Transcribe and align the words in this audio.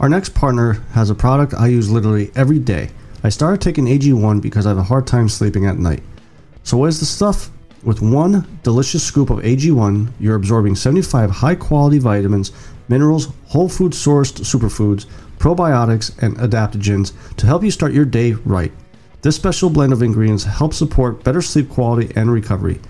Our 0.00 0.08
next 0.08 0.32
partner 0.32 0.74
has 0.92 1.10
a 1.10 1.14
product 1.14 1.54
I 1.54 1.66
use 1.66 1.90
literally 1.90 2.30
every 2.36 2.60
day. 2.60 2.90
I 3.24 3.30
started 3.30 3.60
taking 3.60 3.86
AG1 3.86 4.40
because 4.40 4.64
I 4.64 4.68
have 4.68 4.78
a 4.78 4.82
hard 4.84 5.08
time 5.08 5.28
sleeping 5.28 5.66
at 5.66 5.78
night. 5.78 6.04
So, 6.62 6.76
what 6.76 6.88
is 6.88 7.00
the 7.00 7.06
stuff? 7.06 7.50
With 7.82 8.00
one 8.00 8.46
delicious 8.62 9.02
scoop 9.02 9.30
of 9.30 9.38
AG1, 9.38 10.12
you're 10.20 10.36
absorbing 10.36 10.76
75 10.76 11.30
high 11.30 11.56
quality 11.56 11.98
vitamins, 11.98 12.52
minerals, 12.88 13.28
whole 13.46 13.68
food 13.68 13.90
sourced 13.90 14.40
superfoods, 14.40 15.06
probiotics, 15.38 16.16
and 16.22 16.36
adaptogens 16.36 17.12
to 17.36 17.46
help 17.46 17.64
you 17.64 17.70
start 17.72 17.92
your 17.92 18.04
day 18.04 18.34
right. 18.44 18.70
This 19.22 19.34
special 19.34 19.68
blend 19.68 19.92
of 19.92 20.02
ingredients 20.02 20.44
helps 20.44 20.76
support 20.76 21.24
better 21.24 21.42
sleep 21.42 21.68
quality 21.68 22.12
and 22.14 22.30
recovery. 22.30 22.80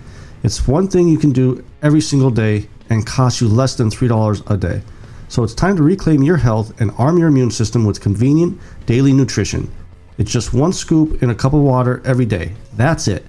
It's 0.43 0.67
one 0.67 0.87
thing 0.87 1.07
you 1.07 1.17
can 1.17 1.31
do 1.31 1.65
every 1.81 2.01
single 2.01 2.29
day 2.29 2.67
and 2.91 3.05
costs 3.05 3.41
you 3.41 3.47
less 3.47 3.75
than 3.75 3.89
$3 3.89 4.51
a 4.51 4.57
day. 4.57 4.83
So 5.29 5.43
it's 5.43 5.53
time 5.53 5.77
to 5.77 5.83
reclaim 5.83 6.23
your 6.23 6.37
health 6.37 6.81
and 6.81 6.91
arm 6.97 7.19
your 7.19 7.27
immune 7.27 7.51
system 7.51 7.85
with 7.85 8.01
convenient 8.01 8.59
daily 8.87 9.13
nutrition. 9.13 9.71
It's 10.17 10.31
just 10.31 10.55
one 10.55 10.73
scoop 10.73 11.21
in 11.21 11.29
a 11.29 11.35
cup 11.35 11.53
of 11.53 11.61
water 11.61 12.01
every 12.03 12.25
day. 12.25 12.53
That's 12.73 13.07
it. 13.07 13.23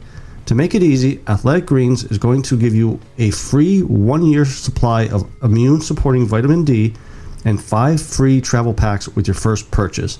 To 0.46 0.54
make 0.54 0.74
it 0.74 0.82
easy, 0.82 1.20
Athletic 1.28 1.66
Greens 1.66 2.04
is 2.04 2.16
going 2.16 2.40
to 2.42 2.58
give 2.58 2.74
you 2.74 2.98
a 3.18 3.30
free 3.30 3.82
one 3.82 4.24
year 4.24 4.46
supply 4.46 5.08
of 5.08 5.30
immune 5.42 5.82
supporting 5.82 6.26
vitamin 6.26 6.64
D 6.64 6.94
and 7.44 7.62
five 7.62 8.00
free 8.00 8.40
travel 8.40 8.72
packs 8.72 9.06
with 9.08 9.28
your 9.28 9.34
first 9.34 9.70
purchase. 9.70 10.18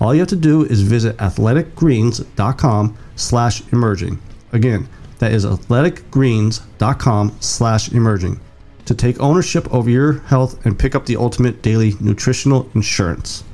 All 0.00 0.14
you 0.14 0.20
have 0.20 0.28
to 0.28 0.36
do 0.36 0.64
is 0.64 0.80
visit 0.80 1.16
athleticgreens.com 1.18 2.96
slash 3.16 3.72
emerging. 3.72 4.18
Again, 4.52 4.88
that 5.18 5.32
is 5.32 5.44
athleticgreens.com 5.44 7.36
slash 7.40 7.92
emerging 7.92 8.40
to 8.88 8.94
take 8.94 9.20
ownership 9.20 9.72
over 9.72 9.90
your 9.90 10.20
health 10.20 10.64
and 10.64 10.78
pick 10.78 10.94
up 10.94 11.04
the 11.04 11.14
ultimate 11.14 11.60
daily 11.60 11.92
nutritional 12.00 12.66
insurance. 12.74 13.44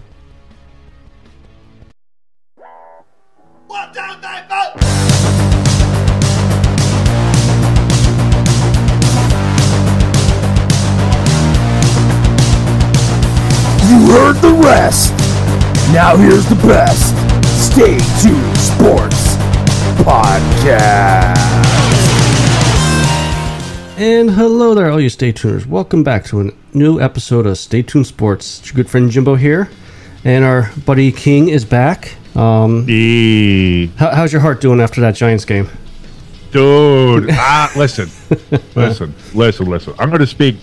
One, 3.66 3.92
two, 3.92 4.00
three, 4.22 4.38
four. 4.48 4.80
You 13.90 14.06
heard 14.12 14.36
the 14.40 14.52
rest. 14.64 15.10
Now 15.92 16.16
here's 16.16 16.46
the 16.48 16.54
best. 16.64 17.12
Stay 17.72 17.98
tuned 18.22 18.56
Sports 18.56 19.34
Podcast. 20.04 21.63
And 23.96 24.30
hello 24.30 24.74
there, 24.74 24.90
all 24.90 25.00
you 25.00 25.08
Stay 25.08 25.30
Tuners. 25.30 25.66
Welcome 25.66 26.02
back 26.02 26.24
to 26.26 26.40
a 26.40 26.50
new 26.72 27.00
episode 27.00 27.46
of 27.46 27.56
Stay 27.58 27.82
Tuned 27.82 28.06
Sports. 28.08 28.58
It's 28.58 28.68
your 28.70 28.74
good 28.76 28.90
friend 28.90 29.08
Jimbo 29.08 29.36
here, 29.36 29.70
and 30.24 30.44
our 30.44 30.70
buddy 30.84 31.12
King 31.12 31.48
is 31.48 31.64
back. 31.64 32.16
Um, 32.36 32.86
E- 32.88 33.86
how, 33.96 34.10
how's 34.10 34.32
your 34.32 34.40
heart 34.40 34.60
doing 34.60 34.80
after 34.80 35.00
that 35.02 35.14
Giants 35.14 35.44
game? 35.44 35.68
dude. 36.50 37.28
ah, 37.32 37.72
listen, 37.76 38.08
listen, 38.74 39.14
listen, 39.32 39.66
listen. 39.66 39.94
I'm 39.98 40.08
going 40.08 40.20
to 40.20 40.26
speak. 40.26 40.56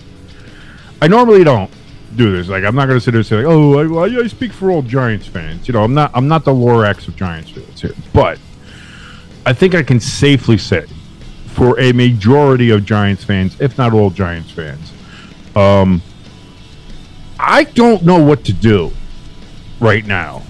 I 1.00 1.08
normally 1.08 1.42
don't 1.44 1.70
do 2.16 2.34
this. 2.36 2.48
Like, 2.48 2.64
I'm 2.64 2.74
not 2.74 2.86
going 2.86 2.98
to 2.98 3.00
sit 3.00 3.12
there 3.12 3.20
and 3.20 3.26
say, 3.26 3.36
like, 3.36 3.46
"Oh, 3.46 3.98
I, 4.02 4.04
I 4.22 4.26
speak 4.26 4.52
for 4.52 4.70
all 4.70 4.82
Giants 4.82 5.26
fans." 5.26 5.68
You 5.68 5.72
know, 5.72 5.82
I'm 5.84 5.94
not. 5.94 6.10
I'm 6.14 6.28
not 6.28 6.44
the 6.44 6.52
Lorax 6.52 7.08
of 7.08 7.16
Giants 7.16 7.50
fans 7.50 7.80
here, 7.80 7.94
but 8.12 8.38
I 9.46 9.54
think 9.54 9.74
I 9.74 9.82
can 9.82 10.00
safely 10.00 10.58
say, 10.58 10.86
for 11.52 11.78
a 11.78 11.92
majority 11.92 12.70
of 12.70 12.84
Giants 12.84 13.24
fans, 13.24 13.60
if 13.60 13.78
not 13.78 13.92
all 13.92 14.10
Giants 14.10 14.50
fans, 14.50 14.92
um, 15.54 16.02
I 17.38 17.64
don't 17.64 18.04
know 18.04 18.22
what 18.22 18.44
to 18.44 18.52
do 18.52 18.92
right 19.80 20.04
now. 20.04 20.42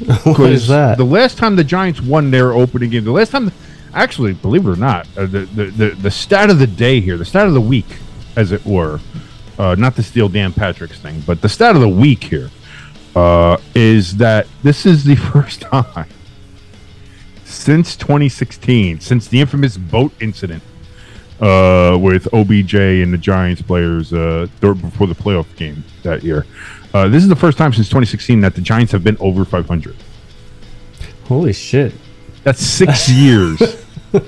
What 0.24 0.50
is 0.50 0.66
that? 0.68 0.98
The 0.98 1.04
last 1.04 1.38
time 1.38 1.54
the 1.54 1.64
Giants 1.64 2.00
won 2.00 2.30
their 2.30 2.52
opening 2.52 2.90
game, 2.90 3.04
the 3.04 3.12
last 3.12 3.30
time, 3.30 3.52
actually, 3.94 4.32
believe 4.32 4.66
it 4.66 4.70
or 4.70 4.76
not, 4.76 5.06
uh, 5.16 5.26
the, 5.26 5.40
the, 5.40 5.64
the, 5.66 5.90
the 5.90 6.10
stat 6.10 6.50
of 6.50 6.58
the 6.58 6.66
day 6.66 7.00
here, 7.00 7.16
the 7.16 7.24
stat 7.24 7.46
of 7.46 7.54
the 7.54 7.60
week, 7.60 7.86
as 8.34 8.50
it 8.50 8.64
were, 8.66 8.98
uh, 9.58 9.76
not 9.76 9.94
to 9.96 10.02
steal 10.02 10.28
Dan 10.28 10.52
Patrick's 10.52 10.98
thing, 10.98 11.22
but 11.24 11.40
the 11.40 11.48
stat 11.48 11.76
of 11.76 11.80
the 11.80 11.88
week 11.88 12.24
here 12.24 12.50
uh, 13.14 13.58
is 13.76 14.16
that 14.16 14.48
this 14.64 14.86
is 14.86 15.04
the 15.04 15.14
first 15.32 15.60
time 15.60 16.08
since 17.52 17.96
2016, 17.96 19.00
since 19.00 19.28
the 19.28 19.40
infamous 19.40 19.76
boat 19.76 20.12
incident 20.20 20.62
uh, 21.40 21.98
with 22.00 22.32
OBJ 22.32 22.74
and 22.74 23.12
the 23.12 23.18
Giants 23.18 23.62
players 23.62 24.12
uh, 24.12 24.46
before 24.60 25.06
the 25.06 25.14
playoff 25.14 25.54
game 25.56 25.84
that 26.02 26.22
year. 26.22 26.46
Uh, 26.94 27.08
this 27.08 27.22
is 27.22 27.28
the 27.28 27.36
first 27.36 27.56
time 27.58 27.72
since 27.72 27.88
2016 27.88 28.40
that 28.42 28.54
the 28.54 28.60
Giants 28.60 28.92
have 28.92 29.02
been 29.02 29.16
over 29.18 29.44
500. 29.44 29.96
Holy 31.26 31.52
shit. 31.52 31.94
That's 32.44 32.60
six 32.60 33.08
years. 33.10 33.58
this 34.12 34.22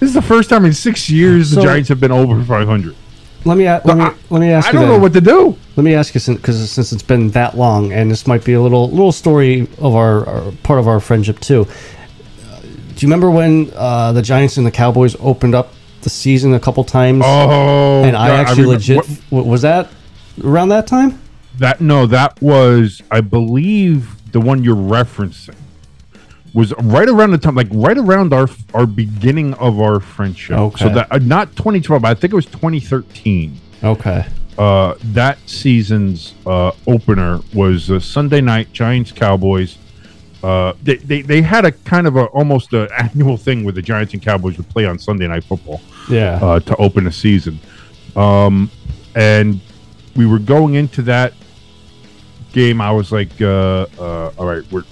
is 0.00 0.14
the 0.14 0.22
first 0.22 0.48
time 0.50 0.64
in 0.64 0.72
six 0.72 1.10
years 1.10 1.50
the 1.50 1.62
Giants 1.62 1.88
have 1.88 2.00
been 2.00 2.12
over 2.12 2.42
500. 2.44 2.94
Let 3.46 3.56
me, 3.56 3.64
let 3.66 3.86
me, 3.96 4.02
I- 4.04 4.14
let 4.28 4.40
me 4.40 4.50
ask 4.50 4.68
I 4.68 4.72
you 4.72 4.78
don't 4.80 4.88
know 4.88 4.98
what 4.98 5.14
to 5.14 5.20
do. 5.20 5.56
Let 5.76 5.84
me 5.84 5.94
ask 5.94 6.14
you, 6.14 6.34
because 6.36 6.70
since 6.70 6.92
it's 6.92 7.02
been 7.02 7.30
that 7.30 7.56
long, 7.56 7.90
and 7.90 8.10
this 8.10 8.26
might 8.26 8.44
be 8.44 8.52
a 8.52 8.60
little 8.60 8.90
little 8.90 9.12
story 9.12 9.62
of 9.78 9.94
our, 9.94 10.28
our 10.28 10.52
part 10.62 10.78
of 10.78 10.86
our 10.86 11.00
friendship 11.00 11.40
too. 11.40 11.66
Do 13.00 13.06
you 13.06 13.08
remember 13.08 13.30
when 13.30 13.72
uh, 13.74 14.12
the 14.12 14.20
Giants 14.20 14.58
and 14.58 14.66
the 14.66 14.70
Cowboys 14.70 15.16
opened 15.20 15.54
up 15.54 15.72
the 16.02 16.10
season 16.10 16.52
a 16.52 16.60
couple 16.60 16.84
times? 16.84 17.22
Oh, 17.24 18.04
and 18.04 18.14
I 18.14 18.28
God, 18.28 18.40
actually 18.40 18.62
remember- 18.64 18.72
legit 18.74 19.06
what, 19.30 19.46
was 19.46 19.62
that 19.62 19.88
around 20.44 20.68
that 20.68 20.86
time? 20.86 21.18
that 21.58 21.80
no, 21.80 22.04
that 22.06 22.40
was 22.42 23.00
I 23.10 23.22
believe 23.22 24.30
the 24.32 24.40
one 24.40 24.62
you're 24.62 24.76
referencing 24.76 25.54
was 26.52 26.74
right 26.78 27.08
around 27.08 27.30
the 27.30 27.38
time, 27.38 27.54
like 27.54 27.68
right 27.70 27.96
around 27.96 28.34
our 28.34 28.48
our 28.74 28.84
beginning 28.84 29.54
of 29.54 29.80
our 29.80 29.98
friendship. 29.98 30.58
Okay. 30.58 30.84
So 30.84 30.90
that 30.90 31.10
uh, 31.10 31.20
not 31.22 31.56
2012, 31.56 32.04
I 32.04 32.12
think 32.12 32.34
it 32.34 32.36
was 32.36 32.44
2013. 32.44 33.58
Okay. 33.82 34.26
uh, 34.58 34.94
that 35.02 35.38
season's 35.48 36.34
uh, 36.44 36.72
opener 36.86 37.40
was 37.54 37.90
uh, 37.90 37.98
Sunday 37.98 38.42
night 38.42 38.74
Giants 38.74 39.10
Cowboys. 39.10 39.78
Uh, 40.42 40.72
they, 40.82 40.96
they 40.96 41.20
they 41.22 41.42
had 41.42 41.64
a 41.66 41.72
kind 41.72 42.06
of 42.06 42.16
a 42.16 42.24
almost 42.26 42.72
a 42.72 42.88
annual 42.98 43.36
thing 43.36 43.62
where 43.64 43.72
the 43.72 43.82
Giants 43.82 44.14
and 44.14 44.22
Cowboys 44.22 44.56
would 44.56 44.68
play 44.70 44.86
on 44.86 44.98
Sunday 44.98 45.26
night 45.28 45.44
football 45.44 45.80
Yeah. 46.08 46.38
uh, 46.42 46.60
to 46.60 46.76
open 46.76 47.04
the 47.04 47.12
season, 47.12 47.58
um, 48.16 48.70
and 49.14 49.60
we 50.16 50.24
were 50.26 50.38
going 50.38 50.74
into 50.74 51.02
that 51.02 51.34
game. 52.52 52.80
I 52.80 52.90
was 52.90 53.12
like, 53.12 53.30
uh, 53.40 53.86
uh, 53.98 54.32
all 54.38 54.46
right, 54.46 54.64
we're 54.72 54.84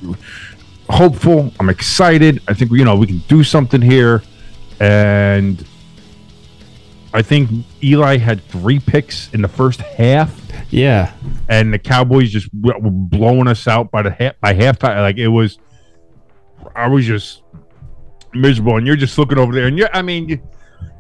hopeful. 0.91 1.53
I'm 1.59 1.69
excited. 1.70 2.42
I 2.48 2.54
think 2.54 2.70
you 2.72 2.84
know 2.84 2.97
we 2.97 3.06
can 3.06 3.19
do 3.28 3.42
something 3.42 3.80
here, 3.80 4.22
and 4.80 5.65
I 7.13 7.23
think 7.23 7.51
Eli 7.83 8.19
had 8.19 8.43
three 8.45 8.79
picks 8.81 9.33
in 9.33 9.43
the 9.43 9.49
first 9.49 9.81
half, 9.81 10.39
yeah. 10.71 11.13
and 11.49 11.73
the 11.73 11.79
Cowboys 11.79 12.31
just 12.31 12.49
were 12.53 12.75
blowing 12.81 13.49
us 13.49 13.67
out 13.67 13.91
by 13.91 14.03
the 14.03 14.11
half 14.11 14.39
by 14.41 14.55
halftime. 14.55 15.01
Like 15.01 15.17
it 15.17 15.29
was, 15.29 15.59
I 16.77 16.89
was 16.89 17.07
just 17.07 17.43
miserable, 18.35 18.77
and 18.77 18.87
you're 18.87 18.97
just 18.97 19.17
looking 19.17 19.39
over 19.39 19.55
there, 19.55 19.67
and 19.67 19.79
you're, 19.79 19.89
I 19.95 20.03
mean, 20.03 20.29
you, 20.29 20.41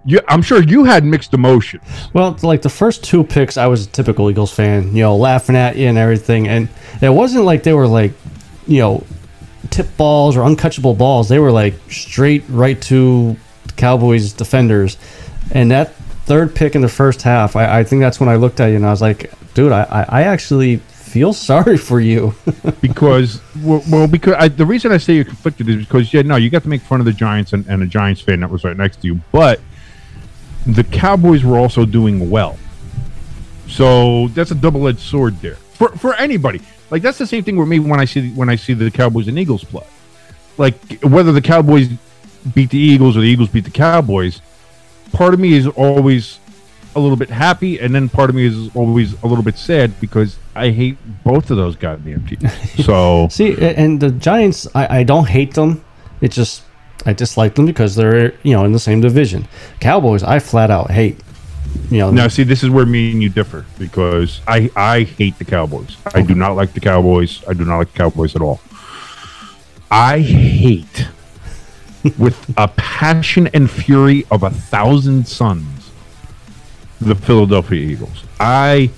you, 0.08 0.20
I'm 0.28 0.40
sure 0.40 0.62
you 0.62 0.84
had 0.84 1.04
mixed 1.04 1.34
emotions. 1.34 1.82
Well, 2.14 2.38
like 2.42 2.62
the 2.62 2.70
first 2.70 3.04
two 3.04 3.24
picks, 3.24 3.58
I 3.58 3.66
was 3.66 3.86
a 3.86 3.90
typical 3.90 4.30
Eagles 4.30 4.52
fan, 4.52 4.96
you 4.96 5.02
know, 5.02 5.16
laughing 5.16 5.54
at 5.54 5.76
you 5.76 5.86
and 5.86 5.98
everything. 5.98 6.48
And 6.48 6.68
it 7.02 7.10
wasn't 7.10 7.44
like 7.44 7.62
they 7.62 7.74
were 7.74 7.86
like, 7.86 8.12
you 8.66 8.80
know, 8.80 9.04
tip 9.68 9.94
balls 9.98 10.36
or 10.36 10.40
uncatchable 10.40 10.96
balls. 10.96 11.28
They 11.28 11.38
were 11.38 11.52
like 11.52 11.74
straight 11.90 12.44
right 12.48 12.80
to 12.82 13.36
the 13.66 13.72
Cowboys 13.74 14.32
defenders. 14.32 14.96
And 15.50 15.70
that 15.70 15.94
third 16.26 16.54
pick 16.54 16.74
in 16.74 16.82
the 16.82 16.88
first 16.88 17.22
half, 17.22 17.56
I, 17.56 17.80
I 17.80 17.84
think 17.84 18.00
that's 18.00 18.20
when 18.20 18.28
I 18.28 18.36
looked 18.36 18.60
at 18.60 18.66
you 18.66 18.76
and 18.76 18.86
I 18.86 18.90
was 18.90 19.00
like, 19.00 19.30
dude, 19.54 19.72
I, 19.72 20.06
I, 20.08 20.22
actually 20.24 20.76
feel 20.76 21.32
sorry 21.50 21.78
for 21.78 22.00
you. 22.00 22.34
because 22.80 23.40
well, 23.62 23.82
well 23.90 24.06
because 24.06 24.34
I, 24.38 24.48
the 24.48 24.66
reason 24.66 24.92
I 24.92 24.98
say 24.98 25.14
you're 25.14 25.24
conflicted 25.24 25.68
is 25.68 25.78
because 25.78 26.12
yeah 26.12 26.22
no 26.22 26.36
you 26.36 26.50
got 26.50 26.62
to 26.64 26.68
make 26.68 26.82
fun 26.82 27.00
of 27.00 27.06
the 27.06 27.12
Giants 27.12 27.54
and, 27.54 27.66
and 27.66 27.82
a 27.82 27.86
Giants 27.86 28.20
fan 28.20 28.40
that 28.40 28.50
was 28.50 28.64
right 28.64 28.76
next 28.76 29.00
to 29.00 29.06
you 29.06 29.20
but 29.32 29.60
the 30.66 30.84
Cowboys 30.84 31.44
were 31.44 31.58
also 31.58 31.86
doing 31.86 32.30
well. 32.30 32.58
So 33.66 34.28
that's 34.28 34.50
a 34.50 34.54
double-edged 34.54 35.00
sword 35.00 35.40
there. 35.40 35.54
For 35.54 35.88
for 35.96 36.14
anybody. 36.14 36.60
Like 36.90 37.02
that's 37.02 37.18
the 37.18 37.26
same 37.26 37.44
thing 37.44 37.56
with 37.56 37.68
me 37.68 37.78
when 37.78 38.00
I 38.00 38.04
see 38.04 38.30
when 38.32 38.48
I 38.48 38.56
see 38.56 38.74
the 38.74 38.90
Cowboys 38.90 39.28
and 39.28 39.38
Eagles 39.38 39.64
play. 39.64 39.86
Like 40.56 41.00
whether 41.02 41.32
the 41.32 41.40
Cowboys 41.40 41.88
beat 42.54 42.70
the 42.70 42.78
Eagles 42.78 43.16
or 43.16 43.20
the 43.20 43.26
Eagles 43.26 43.48
beat 43.48 43.64
the 43.64 43.70
Cowboys 43.70 44.40
part 45.12 45.34
of 45.34 45.40
me 45.40 45.52
is 45.52 45.66
always 45.66 46.38
a 46.96 47.00
little 47.00 47.16
bit 47.16 47.30
happy, 47.30 47.78
and 47.78 47.94
then 47.94 48.08
part 48.08 48.30
of 48.30 48.36
me 48.36 48.46
is 48.46 48.74
always 48.74 49.20
a 49.22 49.26
little 49.26 49.44
bit 49.44 49.56
sad 49.56 49.98
because 50.00 50.38
I 50.54 50.70
hate 50.70 50.96
both 51.24 51.50
of 51.50 51.56
those 51.56 51.76
goddamn 51.76 52.26
teams. 52.26 52.52
So 52.84 53.28
See, 53.30 53.56
and 53.60 54.00
the 54.00 54.10
Giants, 54.10 54.66
I, 54.74 55.00
I 55.00 55.02
don't 55.04 55.28
hate 55.28 55.54
them. 55.54 55.84
It's 56.20 56.34
just 56.34 56.62
I 57.06 57.12
dislike 57.12 57.54
them 57.54 57.66
because 57.66 57.94
they're 57.94 58.34
you 58.42 58.52
know 58.52 58.64
in 58.64 58.72
the 58.72 58.78
same 58.78 59.00
division. 59.00 59.46
Cowboys, 59.80 60.22
I 60.22 60.38
flat 60.38 60.70
out 60.70 60.90
hate. 60.90 61.20
You 61.90 61.98
know, 61.98 62.10
Now, 62.10 62.28
see, 62.28 62.44
this 62.44 62.62
is 62.62 62.70
where 62.70 62.86
me 62.86 63.12
and 63.12 63.22
you 63.22 63.28
differ 63.28 63.66
because 63.78 64.40
I 64.48 64.70
I 64.74 65.02
hate 65.02 65.38
the 65.38 65.44
Cowboys. 65.44 65.96
I 66.14 66.22
do 66.22 66.34
not 66.34 66.52
like 66.56 66.72
the 66.72 66.80
Cowboys. 66.80 67.42
I 67.46 67.52
do 67.52 67.64
not 67.64 67.76
like 67.78 67.92
the 67.92 67.98
Cowboys 67.98 68.34
at 68.34 68.42
all. 68.42 68.60
I 69.90 70.20
hate 70.20 71.08
with 72.18 72.54
a 72.56 72.68
passion 72.68 73.48
and 73.48 73.70
fury 73.70 74.24
of 74.30 74.42
a 74.42 74.50
thousand 74.50 75.26
suns 75.26 75.78
the 77.00 77.14
Philadelphia 77.14 77.80
Eagles. 77.80 78.24
I 78.40 78.90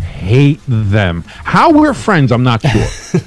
hate 0.00 0.60
them. 0.66 1.24
How 1.26 1.72
we're 1.72 1.94
friends, 1.94 2.32
I'm 2.32 2.42
not 2.42 2.62
sure. 2.62 3.20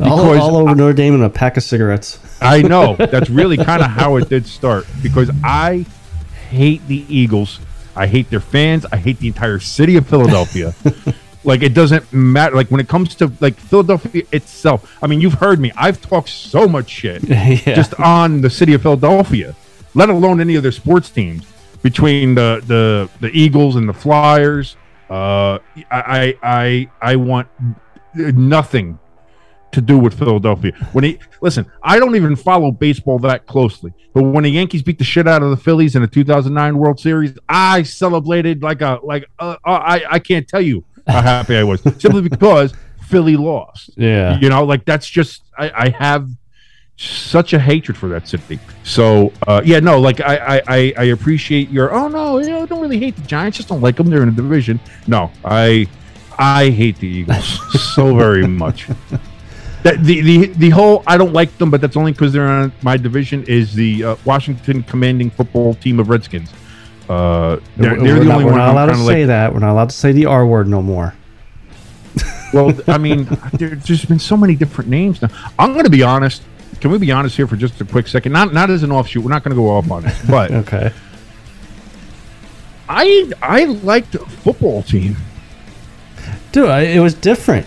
all, 0.00 0.16
because 0.16 0.38
all 0.38 0.56
over 0.56 0.74
Notre 0.74 0.92
Dame 0.92 1.14
and 1.14 1.24
a 1.24 1.30
pack 1.30 1.56
of 1.56 1.62
cigarettes. 1.62 2.20
I 2.40 2.62
know. 2.62 2.96
That's 2.96 3.30
really 3.30 3.56
kind 3.64 3.82
of 3.82 3.90
how 3.90 4.16
it 4.16 4.28
did 4.28 4.46
start 4.46 4.86
because 5.02 5.30
I 5.42 5.86
hate 6.48 6.86
the 6.86 7.04
Eagles. 7.08 7.60
I 7.94 8.06
hate 8.06 8.30
their 8.30 8.40
fans. 8.40 8.84
I 8.92 8.96
hate 8.96 9.18
the 9.18 9.28
entire 9.28 9.58
city 9.58 9.96
of 9.96 10.06
Philadelphia. 10.06 10.74
Like 11.46 11.62
it 11.62 11.72
doesn't 11.74 12.12
matter. 12.12 12.54
Like 12.56 12.70
when 12.70 12.80
it 12.80 12.88
comes 12.88 13.14
to 13.16 13.32
like 13.40 13.56
Philadelphia 13.58 14.24
itself. 14.32 14.98
I 15.02 15.06
mean, 15.06 15.20
you've 15.20 15.34
heard 15.34 15.60
me. 15.60 15.72
I've 15.76 16.00
talked 16.00 16.28
so 16.28 16.66
much 16.68 16.90
shit 16.90 17.22
Yeah. 17.28 17.56
just 17.74 17.94
on 18.00 18.40
the 18.40 18.50
city 18.50 18.74
of 18.74 18.82
Philadelphia, 18.82 19.54
let 19.94 20.10
alone 20.10 20.40
any 20.40 20.56
of 20.56 20.62
their 20.62 20.72
sports 20.72 21.08
teams. 21.10 21.44
Between 21.82 22.34
the 22.34 22.62
the 22.66 23.08
the 23.20 23.30
Eagles 23.32 23.76
and 23.76 23.88
the 23.88 23.92
Flyers, 23.92 24.76
uh, 25.08 25.58
I 25.90 25.92
I 25.92 26.38
I, 26.42 26.90
I 27.12 27.16
want 27.16 27.46
nothing 28.14 28.98
to 29.72 29.80
do 29.80 29.98
with 29.98 30.18
Philadelphia. 30.18 30.72
When 30.92 31.04
he 31.04 31.18
listen, 31.40 31.70
I 31.82 31.98
don't 31.98 32.16
even 32.16 32.34
follow 32.34 32.72
baseball 32.72 33.18
that 33.20 33.46
closely, 33.46 33.92
but 34.14 34.22
when 34.24 34.44
the 34.44 34.50
Yankees 34.50 34.82
beat 34.82 34.98
the 34.98 35.04
shit 35.04 35.28
out 35.28 35.42
of 35.42 35.50
the 35.50 35.56
Phillies 35.56 35.94
in 35.94 36.02
the 36.02 36.08
2009 36.08 36.76
World 36.78 36.98
Series, 36.98 37.38
I 37.48 37.82
celebrated 37.84 38.62
like 38.62 38.80
a 38.80 38.98
like 39.04 39.26
uh, 39.38 39.56
uh, 39.64 39.70
I 39.70 40.02
I 40.12 40.18
can't 40.18 40.48
tell 40.48 40.62
you 40.62 40.84
how 41.06 41.22
happy 41.22 41.56
I 41.56 41.64
was 41.64 41.82
simply 41.82 42.22
because 42.22 42.74
Philly 43.06 43.36
lost. 43.36 43.90
Yeah. 43.96 44.38
You 44.38 44.48
know, 44.48 44.64
like 44.64 44.84
that's 44.84 45.08
just 45.08 45.42
I, 45.56 45.70
I 45.70 45.88
have 45.90 46.28
such 46.96 47.52
a 47.52 47.58
hatred 47.58 47.96
for 47.96 48.08
that 48.08 48.26
city. 48.26 48.58
So 48.82 49.32
uh, 49.46 49.62
yeah, 49.64 49.80
no, 49.80 50.00
like 50.00 50.20
I, 50.20 50.62
I 50.66 50.94
I 50.96 51.04
appreciate 51.04 51.70
your 51.70 51.92
oh 51.92 52.08
no, 52.08 52.38
you 52.38 52.48
know, 52.48 52.62
I 52.62 52.66
don't 52.66 52.80
really 52.80 52.98
hate 52.98 53.16
the 53.16 53.22
Giants, 53.22 53.58
just 53.58 53.68
don't 53.68 53.82
like 53.82 53.96
them. 53.96 54.08
They're 54.08 54.22
in 54.22 54.28
a 54.28 54.32
division. 54.32 54.80
No, 55.06 55.30
I 55.44 55.86
I 56.38 56.70
hate 56.70 56.98
the 56.98 57.08
Eagles 57.08 57.60
so 57.94 58.16
very 58.16 58.46
much. 58.46 58.88
That 59.82 60.02
the, 60.02 60.20
the 60.20 60.46
the 60.54 60.70
whole 60.70 61.02
I 61.06 61.16
don't 61.16 61.32
like 61.32 61.56
them, 61.58 61.70
but 61.70 61.80
that's 61.80 61.96
only 61.96 62.12
because 62.12 62.32
they're 62.32 62.48
on 62.48 62.72
my 62.82 62.96
division. 62.96 63.44
Is 63.44 63.74
the 63.74 64.02
uh, 64.02 64.16
Washington 64.24 64.82
Commanding 64.82 65.30
Football 65.30 65.74
Team 65.74 66.00
of 66.00 66.08
Redskins? 66.08 66.52
Uh, 67.08 67.60
they're, 67.76 67.92
we're 67.92 68.02
they're 68.02 68.18
the 68.18 68.24
not, 68.24 68.34
only 68.34 68.44
we're 68.46 68.50
one 68.52 68.58
not 68.58 68.68
I'm 68.68 68.74
allowed 68.74 68.86
to 68.86 68.92
kinda 68.92 69.06
say 69.06 69.20
like, 69.20 69.26
that. 69.28 69.54
We're 69.54 69.60
not 69.60 69.72
allowed 69.72 69.90
to 69.90 69.96
say 69.96 70.12
the 70.12 70.26
R 70.26 70.46
word 70.46 70.68
no 70.68 70.82
more. 70.82 71.14
Well, 72.52 72.72
I 72.88 72.98
mean, 72.98 73.24
there, 73.54 73.74
has 73.74 74.04
been 74.04 74.18
so 74.18 74.36
many 74.36 74.54
different 74.54 74.90
names 74.90 75.22
now. 75.22 75.28
I'm 75.58 75.72
going 75.72 75.84
to 75.84 75.90
be 75.90 76.02
honest. 76.02 76.42
Can 76.80 76.90
we 76.90 76.98
be 76.98 77.10
honest 77.12 77.36
here 77.36 77.46
for 77.46 77.56
just 77.56 77.80
a 77.80 77.84
quick 77.84 78.06
second? 78.08 78.32
Not 78.32 78.52
not 78.52 78.70
as 78.70 78.82
an 78.82 78.92
offshoot. 78.92 79.24
We're 79.24 79.30
not 79.30 79.42
going 79.42 79.56
to 79.56 79.60
go 79.60 79.70
off 79.70 79.90
on 79.90 80.02
this, 80.02 80.22
but 80.28 80.50
Okay. 80.66 80.92
I 82.88 83.32
I 83.42 83.64
liked 83.64 84.14
football 84.16 84.82
team. 84.82 85.16
Dude, 86.52 86.68
I, 86.68 86.82
it 86.82 87.00
was 87.00 87.14
different. 87.14 87.66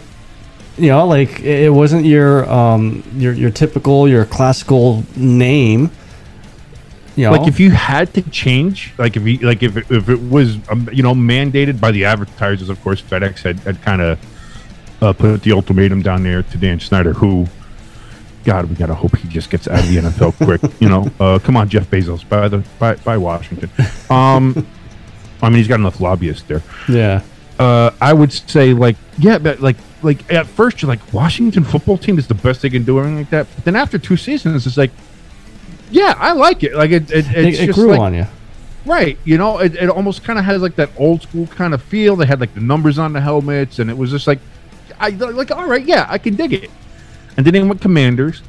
You 0.77 0.89
know, 0.89 1.05
like 1.05 1.39
it 1.41 1.65
it 1.65 1.73
wasn't 1.73 2.05
your 2.05 2.49
um 2.49 3.03
your 3.15 3.33
your 3.33 3.51
typical 3.51 4.07
your 4.07 4.25
classical 4.25 5.03
name. 5.15 5.91
You 7.15 7.25
know, 7.25 7.31
Like 7.31 7.47
if 7.47 7.59
you 7.59 7.71
had 7.71 8.13
to 8.13 8.21
change, 8.29 8.93
like 8.97 9.17
if 9.17 9.25
you 9.25 9.39
like 9.39 9.63
if 9.63 9.77
it, 9.77 9.91
if 9.91 10.09
it 10.09 10.21
was 10.21 10.57
um, 10.69 10.87
you 10.91 11.03
know 11.03 11.13
mandated 11.13 11.79
by 11.79 11.91
the 11.91 12.05
advertisers, 12.05 12.69
of 12.69 12.81
course 12.81 13.01
FedEx 13.01 13.39
had, 13.43 13.59
had 13.59 13.81
kind 13.81 14.01
of 14.01 14.19
uh, 15.01 15.13
put 15.13 15.43
the 15.43 15.51
ultimatum 15.51 16.01
down 16.01 16.23
there 16.23 16.43
to 16.43 16.57
Dan 16.57 16.79
Snyder, 16.79 17.13
who. 17.13 17.47
God, 18.45 18.69
we 18.69 18.75
gotta 18.75 18.95
hope 18.95 19.17
he 19.17 19.27
just 19.27 19.49
gets 19.49 19.67
out 19.67 19.79
of 19.79 19.89
the 19.89 19.97
NFL 19.97 20.33
quick. 20.45 20.61
You 20.79 20.87
know, 20.87 21.11
uh, 21.19 21.39
come 21.39 21.57
on, 21.57 21.67
Jeff 21.67 21.89
Bezos, 21.91 22.27
by 22.27 22.47
the 22.47 22.63
by, 22.79 22.95
by 22.95 23.17
Washington. 23.17 23.69
Um, 24.09 24.65
I 25.41 25.49
mean, 25.49 25.57
he's 25.57 25.67
got 25.67 25.79
enough 25.79 25.99
lobbyists 25.99 26.43
there. 26.43 26.63
yeah. 26.87 27.21
uh, 27.59 27.91
I 27.99 28.13
would 28.13 28.31
say 28.31 28.73
like 28.73 28.95
yeah, 29.17 29.37
but 29.39 29.59
like 29.59 29.75
like 30.01 30.31
at 30.31 30.47
first 30.47 30.81
you're 30.81 30.87
like 30.89 31.13
Washington 31.13 31.65
football 31.65 31.97
team 31.97 32.17
is 32.17 32.27
the 32.27 32.33
best 32.33 32.61
they 32.61 32.69
can 32.69 32.83
do 32.85 32.97
or 32.97 33.01
anything 33.03 33.17
like 33.17 33.29
that. 33.31 33.47
But 33.55 33.65
then 33.65 33.75
after 33.75 33.97
two 33.99 34.15
seasons, 34.15 34.65
it's 34.65 34.77
like 34.77 34.91
yeah, 35.89 36.13
I 36.17 36.33
like 36.33 36.63
it. 36.63 36.75
Like 36.75 36.91
it, 36.91 37.11
it 37.11 37.25
It, 37.27 37.45
it's 37.45 37.59
it 37.59 37.65
just 37.67 37.77
grew 37.79 37.91
like, 37.91 37.99
on 37.99 38.13
you. 38.13 38.25
right. 38.85 39.17
You 39.25 39.37
know, 39.37 39.59
it, 39.59 39.75
it 39.75 39.89
almost 39.89 40.23
kind 40.23 40.37
of 40.39 40.45
has 40.45 40.61
like 40.61 40.75
that 40.75 40.89
old 40.97 41.21
school 41.23 41.47
kind 41.47 41.73
of 41.73 41.81
feel. 41.81 42.15
They 42.15 42.25
had 42.25 42.39
like 42.39 42.53
the 42.53 42.61
numbers 42.61 42.97
on 42.99 43.13
the 43.13 43.21
helmets, 43.21 43.79
and 43.79 43.89
it 43.89 43.97
was 43.97 44.11
just 44.11 44.27
like 44.27 44.39
I 44.99 45.09
like 45.09 45.51
all 45.51 45.65
right, 45.67 45.85
yeah, 45.85 46.05
I 46.09 46.17
can 46.17 46.35
dig 46.35 46.53
it. 46.53 46.71
And 47.37 47.45
then 47.45 47.53
they 47.53 47.63
went 47.63 47.79
Commanders, 47.81 48.41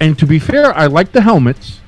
and 0.00 0.18
to 0.18 0.26
be 0.26 0.38
fair, 0.38 0.72
I 0.74 0.86
like 0.86 1.12
the 1.12 1.20
helmets 1.20 1.80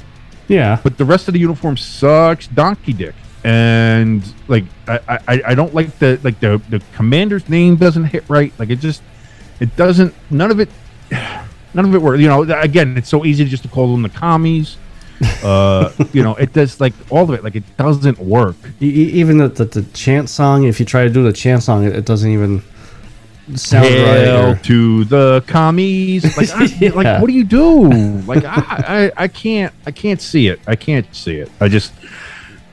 Yeah. 0.49 0.79
but 0.83 0.99
the 0.99 1.05
rest 1.05 1.29
of 1.29 1.35
the 1.35 1.41
uniform 1.41 1.77
sucks 1.79 2.47
donkey 2.47 2.93
dick 2.93 3.15
and 3.45 4.23
like 4.49 4.65
I, 4.87 5.01
I 5.27 5.43
i 5.47 5.55
don't 5.55 5.75
like 5.75 5.99
the 5.99 6.21
like 6.23 6.39
the 6.41 6.61
the 6.71 6.81
commander's 6.95 7.49
name 7.49 7.75
doesn't 7.77 8.05
hit 8.05 8.23
right 8.29 8.53
like 8.59 8.71
it 8.71 8.79
just 8.81 9.03
it 9.61 9.75
doesn't 9.77 10.15
none 10.31 10.51
of 10.51 10.61
it 10.61 10.69
none 11.75 11.85
of 11.87 11.95
it 11.95 12.03
works 12.03 12.21
you 12.21 12.29
know 12.29 12.43
again 12.43 12.97
it's 12.97 13.09
so 13.09 13.25
easy 13.25 13.45
just 13.47 13.63
to 13.65 13.69
call 13.69 13.91
them 13.93 14.03
the 14.03 14.09
commies 14.11 14.77
uh 15.45 15.93
you 16.13 16.23
know 16.23 16.35
it 16.37 16.53
does 16.53 16.81
like 16.81 16.93
all 17.11 17.25
of 17.25 17.31
it 17.31 17.45
like 17.45 17.55
it 17.55 17.65
doesn't 17.77 18.19
work 18.19 18.57
even 18.81 19.39
the, 19.39 19.49
the 19.49 19.65
the 19.65 19.83
chant 19.93 20.29
song, 20.29 20.65
if 20.65 20.81
you 20.81 20.87
try 20.87 21.05
to 21.05 21.11
do 21.11 21.23
the 21.23 21.33
chant 21.33 21.63
song, 21.63 21.85
it, 21.85 21.95
it 21.95 22.05
doesn't 22.05 22.31
even 22.31 22.63
sound 23.55 23.85
right. 23.87 24.29
Or- 24.29 24.55
to 24.63 25.05
the 25.05 25.43
commies 25.47 26.37
like, 26.37 26.51
I, 26.51 26.65
Yeah. 26.81 26.91
like 26.93 27.21
what 27.21 27.27
do 27.27 27.33
you 27.35 27.45
do 27.45 27.89
like 28.23 28.45
I, 28.45 29.11
I 29.17 29.25
i 29.25 29.29
can't 29.29 29.75
i 29.85 29.91
can't 29.91 30.21
see 30.21 30.47
it 30.47 30.61
i 30.69 30.77
can't 30.77 31.13
see 31.15 31.37
it 31.37 31.51
i 31.61 31.69
just 31.69 31.93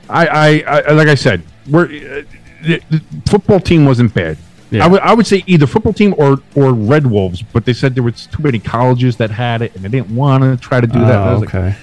i 0.08 0.26
i, 0.26 0.80
I 0.88 0.92
like 0.92 1.08
i 1.08 1.16
said 1.16 1.42
we're 1.68 1.86
uh, 1.86 2.22
the, 2.62 2.80
the 2.90 3.02
football 3.26 3.58
team 3.60 3.84
wasn't 3.84 4.14
bad 4.14 4.38
Yeah. 4.70 4.86
I 4.86 5.12
would 5.12 5.26
say 5.26 5.42
either 5.48 5.66
football 5.66 5.92
team 5.92 6.14
or 6.16 6.38
or 6.54 6.72
Red 6.72 7.04
Wolves, 7.06 7.42
but 7.42 7.64
they 7.64 7.72
said 7.72 7.94
there 7.96 8.04
was 8.04 8.26
too 8.28 8.40
many 8.42 8.60
colleges 8.60 9.16
that 9.16 9.30
had 9.30 9.62
it, 9.62 9.74
and 9.74 9.82
they 9.82 9.88
didn't 9.88 10.14
want 10.14 10.44
to 10.44 10.56
try 10.68 10.80
to 10.80 10.86
do 10.86 11.00
that. 11.00 11.18
I 11.18 11.28
Oh, 11.30 11.32
was 11.32 11.40
like, 11.40 11.54
okay. 11.54 11.74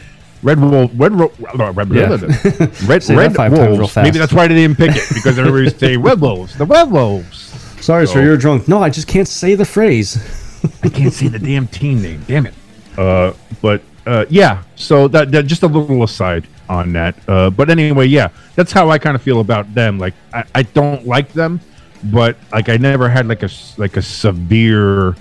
Red 0.48 0.60
Wolf, 0.62 0.92
Red, 0.96 1.12
Ro- 1.14 1.32
uh, 1.60 1.72
Red, 1.74 1.90
Yeah. 1.92 2.08
Red, 2.88 3.04
Say 3.04 3.16
that 3.16 3.18
Red 3.18 3.36
five 3.36 3.52
Wolves. 3.52 3.96
Maybe 3.98 4.18
that's 4.18 4.32
why 4.32 4.48
they 4.48 4.56
didn't 4.56 4.78
pick 4.78 4.92
it 4.96 5.04
because 5.14 5.38
everybody 5.38 5.66
was 5.66 5.76
saying 5.80 6.02
Red 6.02 6.22
Wolves, 6.22 6.58
the 6.58 6.66
Red 6.66 6.90
Wolves. 6.90 7.38
Sorry, 7.84 8.08
sir, 8.08 8.24
you're 8.24 8.38
drunk. 8.38 8.68
No, 8.68 8.82
I 8.82 8.90
just 8.90 9.08
can't 9.08 9.28
say 9.28 9.56
the 9.56 9.66
phrase. 9.66 10.16
I 10.84 10.90
can't 10.90 11.14
say 11.14 11.28
the 11.28 11.38
damn 11.40 11.68
team 11.68 12.02
name. 12.02 12.24
Damn 12.28 12.46
it. 12.46 12.54
Uh, 12.98 13.34
but 13.62 13.82
uh, 14.06 14.26
yeah. 14.30 14.64
So 14.78 15.08
that, 15.10 15.32
that 15.32 15.46
just 15.48 15.64
a 15.64 15.68
little 15.68 16.04
aside 16.04 16.48
on 16.70 16.94
that. 16.94 17.16
Uh, 17.28 17.50
but 17.50 17.70
anyway, 17.70 18.06
yeah, 18.08 18.30
that's 18.56 18.72
how 18.72 18.90
I 18.90 18.98
kind 19.00 19.16
of 19.16 19.22
feel 19.22 19.42
about 19.42 19.74
them. 19.76 20.00
Like 20.00 20.14
I, 20.34 20.44
I 20.56 20.64
don't 20.64 21.06
like 21.06 21.34
them, 21.34 21.60
but 22.06 22.38
like 22.54 22.70
I 22.70 22.78
never 22.78 23.10
had 23.10 23.28
like 23.28 23.42
a 23.44 23.46
s- 23.52 23.78
like 23.78 23.98
a 23.98 24.02
severe 24.02 25.16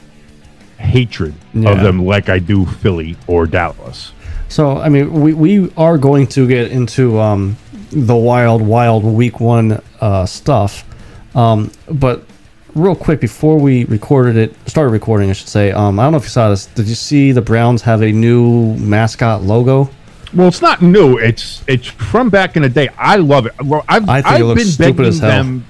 hatred 0.78 1.34
Yeah. 1.54 1.70
of 1.72 1.80
them 1.82 2.04
like 2.04 2.28
I 2.28 2.38
do 2.38 2.64
Philly 2.66 3.16
or 3.26 3.46
Dallas. 3.46 4.12
So, 4.48 4.78
I 4.78 4.88
mean, 4.88 5.12
we, 5.12 5.34
we 5.34 5.72
are 5.76 5.98
going 5.98 6.26
to 6.28 6.46
get 6.46 6.70
into 6.70 7.18
um, 7.18 7.56
the 7.90 8.16
wild, 8.16 8.62
wild 8.62 9.04
week 9.04 9.40
one 9.40 9.82
uh, 10.00 10.26
stuff. 10.26 10.84
Um, 11.34 11.70
but 11.90 12.24
real 12.74 12.94
quick, 12.94 13.20
before 13.20 13.58
we 13.58 13.84
recorded 13.84 14.36
it, 14.36 14.54
started 14.68 14.90
recording, 14.90 15.30
I 15.30 15.32
should 15.32 15.48
say, 15.48 15.72
um, 15.72 15.98
I 15.98 16.04
don't 16.04 16.12
know 16.12 16.18
if 16.18 16.24
you 16.24 16.30
saw 16.30 16.50
this. 16.50 16.66
Did 16.66 16.88
you 16.88 16.94
see 16.94 17.32
the 17.32 17.42
Browns 17.42 17.82
have 17.82 18.02
a 18.02 18.12
new 18.12 18.76
mascot 18.76 19.42
logo? 19.42 19.90
Well, 20.34 20.48
it's 20.48 20.62
not 20.62 20.82
new. 20.82 21.18
It's 21.18 21.62
it's 21.66 21.86
from 21.86 22.30
back 22.30 22.56
in 22.56 22.62
the 22.62 22.68
day. 22.68 22.88
I 22.98 23.16
love 23.16 23.46
it. 23.46 23.52
Well, 23.62 23.84
I've, 23.88 24.08
I 24.08 24.38
looks 24.38 24.62
been 24.62 24.70
stupid 24.70 24.96
begging 24.96 25.06
as 25.06 25.18
hell. 25.18 25.30
them. 25.30 25.64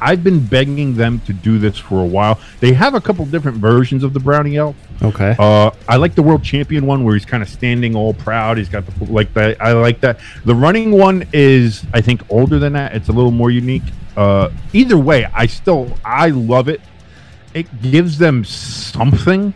I've 0.00 0.24
been 0.24 0.44
begging 0.44 0.96
them 0.96 1.20
to 1.20 1.32
do 1.32 1.58
this 1.58 1.78
for 1.78 2.02
a 2.02 2.06
while. 2.06 2.40
They 2.60 2.72
have 2.72 2.94
a 2.94 3.00
couple 3.00 3.24
different 3.26 3.58
versions 3.58 4.02
of 4.02 4.12
the 4.12 4.20
brownie 4.20 4.56
elf. 4.56 4.76
Okay. 5.02 5.34
Uh, 5.38 5.70
I 5.88 5.96
like 5.96 6.14
the 6.14 6.22
world 6.22 6.42
champion 6.42 6.86
one 6.86 7.04
where 7.04 7.14
he's 7.14 7.24
kind 7.24 7.42
of 7.42 7.48
standing 7.48 7.94
all 7.94 8.14
proud. 8.14 8.58
He's 8.58 8.68
got 8.68 8.84
the 8.86 9.04
like 9.12 9.32
that. 9.34 9.60
I 9.60 9.72
like 9.72 10.00
that. 10.00 10.20
The 10.44 10.54
running 10.54 10.92
one 10.92 11.26
is, 11.32 11.84
I 11.92 12.00
think, 12.00 12.22
older 12.30 12.58
than 12.58 12.72
that. 12.74 12.94
It's 12.94 13.08
a 13.08 13.12
little 13.12 13.30
more 13.30 13.50
unique. 13.50 13.82
Uh, 14.16 14.50
either 14.72 14.98
way, 14.98 15.26
I 15.32 15.46
still 15.46 15.96
I 16.04 16.28
love 16.28 16.68
it. 16.68 16.80
It 17.54 17.82
gives 17.82 18.18
them 18.18 18.44
something. 18.44 19.54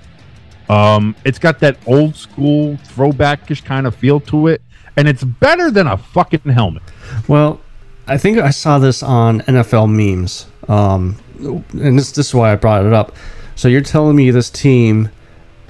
Um, 0.68 1.14
it's 1.24 1.38
got 1.38 1.60
that 1.60 1.76
old 1.86 2.16
school 2.16 2.76
throwbackish 2.76 3.64
kind 3.64 3.86
of 3.86 3.94
feel 3.94 4.20
to 4.20 4.48
it, 4.48 4.62
and 4.96 5.06
it's 5.06 5.22
better 5.22 5.70
than 5.70 5.86
a 5.86 5.96
fucking 5.96 6.50
helmet. 6.52 6.82
Well, 7.28 7.60
I 8.06 8.18
think 8.18 8.38
I 8.38 8.50
saw 8.50 8.78
this 8.78 9.02
on 9.02 9.40
NFL 9.42 9.88
memes, 9.90 10.46
um, 10.68 11.16
and 11.40 11.98
this 11.98 12.12
this 12.12 12.28
is 12.28 12.34
why 12.34 12.52
I 12.52 12.56
brought 12.56 12.84
it 12.84 12.92
up. 12.92 13.14
So 13.56 13.68
you're 13.68 13.80
telling 13.80 14.16
me 14.16 14.30
this 14.30 14.50
team 14.50 15.08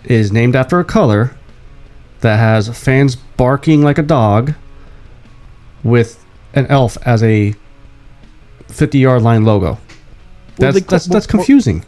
is 0.04 0.32
named 0.32 0.56
after 0.56 0.80
a 0.80 0.84
color 0.84 1.36
that 2.20 2.38
has 2.38 2.68
fans 2.76 3.14
barking 3.16 3.82
like 3.82 3.98
a 3.98 4.02
dog, 4.02 4.54
with 5.84 6.24
an 6.54 6.66
elf 6.68 6.96
as 7.06 7.22
a 7.22 7.54
50 8.68 8.98
yard 8.98 9.22
line 9.22 9.44
logo. 9.44 9.78
That's 10.56 10.74
they 10.74 10.80
call- 10.80 10.90
that's 10.90 11.06
that's 11.06 11.26
well- 11.26 11.38
confusing. 11.40 11.84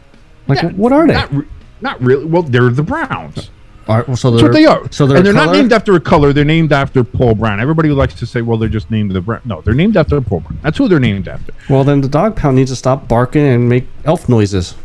Like, 0.47 0.61
Yeah, 0.61 0.69
what 0.71 0.93
are 0.93 1.05
they? 1.07 1.13
Not, 1.13 1.33
re- 1.33 1.47
not 1.81 2.01
really. 2.01 2.23
Well, 2.25 2.43
they're 2.43 2.69
the 2.69 2.83
Browns. 2.83 3.49
Are- 3.87 4.15
so 4.15 4.31
That's 4.31 4.43
what 4.43 4.51
they 4.53 4.65
are. 4.65 4.91
So 4.91 5.07
they're, 5.07 5.17
and 5.17 5.25
they're 5.25 5.33
not 5.33 5.45
color? 5.45 5.57
named 5.57 5.73
after 5.73 5.95
a 5.95 5.99
color. 5.99 6.33
They're 6.33 6.43
named 6.45 6.73
after 6.73 7.03
Paul 7.03 7.35
Brown. 7.35 7.59
Everybody 7.59 7.89
likes 7.89 8.13
to 8.15 8.25
say, 8.25 8.41
well, 8.41 8.57
they're 8.57 8.67
just 8.69 8.91
named 8.91 9.11
the 9.11 9.21
Brown. 9.21 9.41
No, 9.45 9.61
they're 9.61 9.73
named 9.73 9.95
after 9.97 10.19
Paul 10.21 10.41
Brown. 10.41 10.59
That's 10.61 10.77
who 10.77 10.87
they're 10.87 10.99
named 10.99 11.27
after. 11.27 11.53
Well, 11.69 11.83
then 11.83 12.01
the 12.01 12.07
dog 12.09 12.35
pound 12.35 12.57
needs 12.57 12.71
to 12.71 12.75
stop 12.75 13.07
barking 13.07 13.43
and 13.43 13.69
make 13.69 13.85
elf 14.05 14.27
noises. 14.27 14.75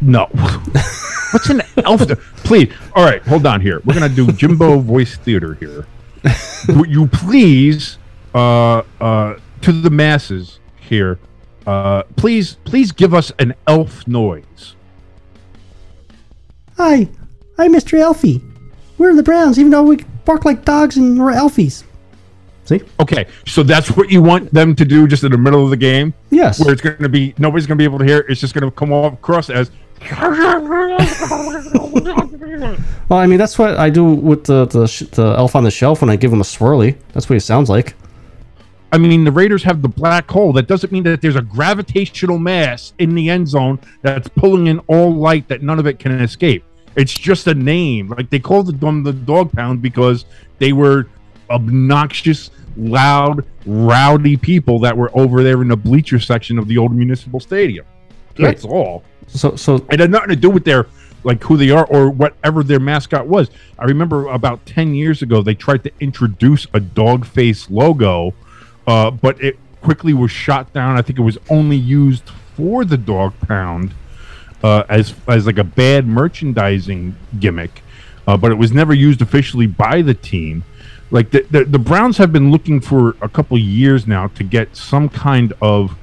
No. 0.00 0.26
What's 1.32 1.48
an 1.48 1.62
elf? 1.84 2.02
please. 2.44 2.72
All 2.94 3.04
right, 3.04 3.22
hold 3.22 3.46
on 3.46 3.60
here. 3.60 3.80
We're 3.84 3.94
gonna 3.94 4.08
do 4.08 4.30
Jimbo 4.32 4.78
voice 4.80 5.16
theater 5.16 5.54
here. 5.54 5.86
Would 6.68 6.90
you 6.90 7.06
please, 7.06 7.98
uh, 8.34 8.82
uh, 9.00 9.38
to 9.62 9.72
the 9.72 9.90
masses 9.90 10.60
here, 10.80 11.18
uh, 11.66 12.02
please, 12.16 12.56
please 12.64 12.92
give 12.92 13.12
us 13.14 13.32
an 13.38 13.54
elf 13.66 14.06
noise. 14.06 14.74
Hi, 16.76 17.08
I'm 17.58 17.72
Mr. 17.72 17.98
Elfie. 17.98 18.42
We're 18.98 19.14
the 19.14 19.22
Browns, 19.22 19.58
even 19.58 19.70
though 19.70 19.82
we 19.82 19.96
bark 20.24 20.44
like 20.44 20.64
dogs 20.64 20.96
and 20.96 21.18
we're 21.18 21.32
Elfies. 21.32 21.84
See? 22.64 22.80
Okay, 22.98 23.26
so 23.46 23.62
that's 23.62 23.92
what 23.96 24.10
you 24.10 24.20
want 24.22 24.52
them 24.52 24.74
to 24.74 24.84
do 24.84 25.06
just 25.06 25.22
in 25.22 25.30
the 25.30 25.38
middle 25.38 25.62
of 25.62 25.70
the 25.70 25.76
game, 25.76 26.12
Yes. 26.30 26.58
where 26.62 26.72
it's 26.72 26.82
going 26.82 26.98
to 26.98 27.08
be 27.08 27.32
nobody's 27.38 27.66
going 27.66 27.78
to 27.78 27.80
be 27.80 27.84
able 27.84 27.98
to 28.00 28.04
hear. 28.04 28.18
it. 28.18 28.26
It's 28.28 28.40
just 28.40 28.54
going 28.54 28.64
to 28.64 28.70
come 28.74 28.92
off 28.92 29.14
across 29.14 29.50
as. 29.50 29.70
Well, 33.08 33.20
I 33.20 33.26
mean, 33.26 33.38
that's 33.38 33.56
what 33.58 33.76
I 33.76 33.88
do 33.90 34.04
with 34.04 34.44
the, 34.44 34.64
the, 34.66 35.08
the 35.12 35.34
elf 35.38 35.54
on 35.54 35.62
the 35.62 35.70
shelf 35.70 36.00
when 36.00 36.10
I 36.10 36.16
give 36.16 36.32
him 36.32 36.40
a 36.40 36.44
swirly. 36.44 36.96
That's 37.12 37.28
what 37.28 37.34
he 37.34 37.40
sounds 37.40 37.70
like. 37.70 37.94
I 38.92 38.98
mean, 38.98 39.22
the 39.24 39.30
Raiders 39.30 39.62
have 39.62 39.80
the 39.82 39.88
black 39.88 40.28
hole. 40.28 40.52
That 40.52 40.66
doesn't 40.66 40.90
mean 40.92 41.04
that 41.04 41.20
there's 41.22 41.36
a 41.36 41.42
gravitational 41.42 42.38
mass 42.38 42.94
in 42.98 43.14
the 43.14 43.30
end 43.30 43.46
zone 43.48 43.78
that's 44.02 44.26
pulling 44.28 44.66
in 44.66 44.80
all 44.88 45.14
light 45.14 45.46
that 45.48 45.62
none 45.62 45.78
of 45.78 45.86
it 45.86 45.98
can 46.00 46.12
escape. 46.20 46.64
It's 46.96 47.12
just 47.12 47.46
a 47.46 47.54
name. 47.54 48.08
Like 48.08 48.30
they 48.30 48.38
called 48.38 48.80
them 48.80 49.02
the 49.02 49.12
dog 49.12 49.52
pound 49.52 49.82
because 49.82 50.24
they 50.58 50.72
were 50.72 51.08
obnoxious, 51.50 52.50
loud, 52.76 53.44
rowdy 53.66 54.36
people 54.36 54.78
that 54.80 54.96
were 54.96 55.10
over 55.16 55.42
there 55.42 55.62
in 55.62 55.68
the 55.68 55.76
bleacher 55.76 56.18
section 56.18 56.58
of 56.58 56.68
the 56.68 56.78
old 56.78 56.94
municipal 56.94 57.38
stadium. 57.38 57.86
That's 58.36 58.64
all. 58.64 59.04
So, 59.26 59.56
so 59.56 59.86
It 59.90 60.00
had 60.00 60.10
nothing 60.10 60.30
to 60.30 60.36
do 60.36 60.50
with 60.50 60.64
their 60.64 60.86
like 61.24 61.42
who 61.42 61.56
they 61.56 61.70
are 61.70 61.84
or 61.86 62.10
whatever 62.10 62.62
their 62.62 62.78
mascot 62.78 63.26
was. 63.26 63.50
I 63.78 63.84
remember 63.84 64.28
about 64.28 64.64
ten 64.64 64.94
years 64.94 65.22
ago 65.22 65.42
they 65.42 65.54
tried 65.54 65.82
to 65.84 65.92
introduce 66.00 66.66
a 66.72 66.80
dog 66.80 67.26
face 67.26 67.68
logo, 67.68 68.32
uh, 68.86 69.10
but 69.10 69.42
it 69.42 69.58
quickly 69.82 70.14
was 70.14 70.30
shot 70.30 70.72
down. 70.72 70.96
I 70.96 71.02
think 71.02 71.18
it 71.18 71.22
was 71.22 71.38
only 71.50 71.76
used 71.76 72.30
for 72.56 72.84
the 72.84 72.96
dog 72.96 73.34
pound 73.40 73.92
uh, 74.62 74.84
as 74.88 75.14
as 75.28 75.46
like 75.46 75.58
a 75.58 75.64
bad 75.64 76.06
merchandising 76.06 77.16
gimmick, 77.38 77.82
uh, 78.26 78.36
but 78.36 78.50
it 78.50 78.56
was 78.56 78.72
never 78.72 78.94
used 78.94 79.22
officially 79.22 79.66
by 79.66 80.02
the 80.02 80.14
team. 80.14 80.64
Like 81.10 81.30
the, 81.30 81.42
the 81.50 81.64
the 81.64 81.78
Browns 81.78 82.16
have 82.18 82.32
been 82.32 82.50
looking 82.50 82.80
for 82.80 83.16
a 83.20 83.28
couple 83.28 83.58
years 83.58 84.06
now 84.06 84.28
to 84.28 84.42
get 84.42 84.76
some 84.76 85.08
kind 85.08 85.52
of 85.62 85.96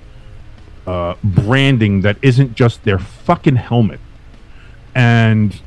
uh, 0.88 1.15
branding 1.24 2.01
that 2.01 2.17
isn't 2.22 2.55
just 2.55 2.83
their 2.83 3.00
fucking 3.00 3.57
helmet. 3.57 4.00
And 4.95 5.60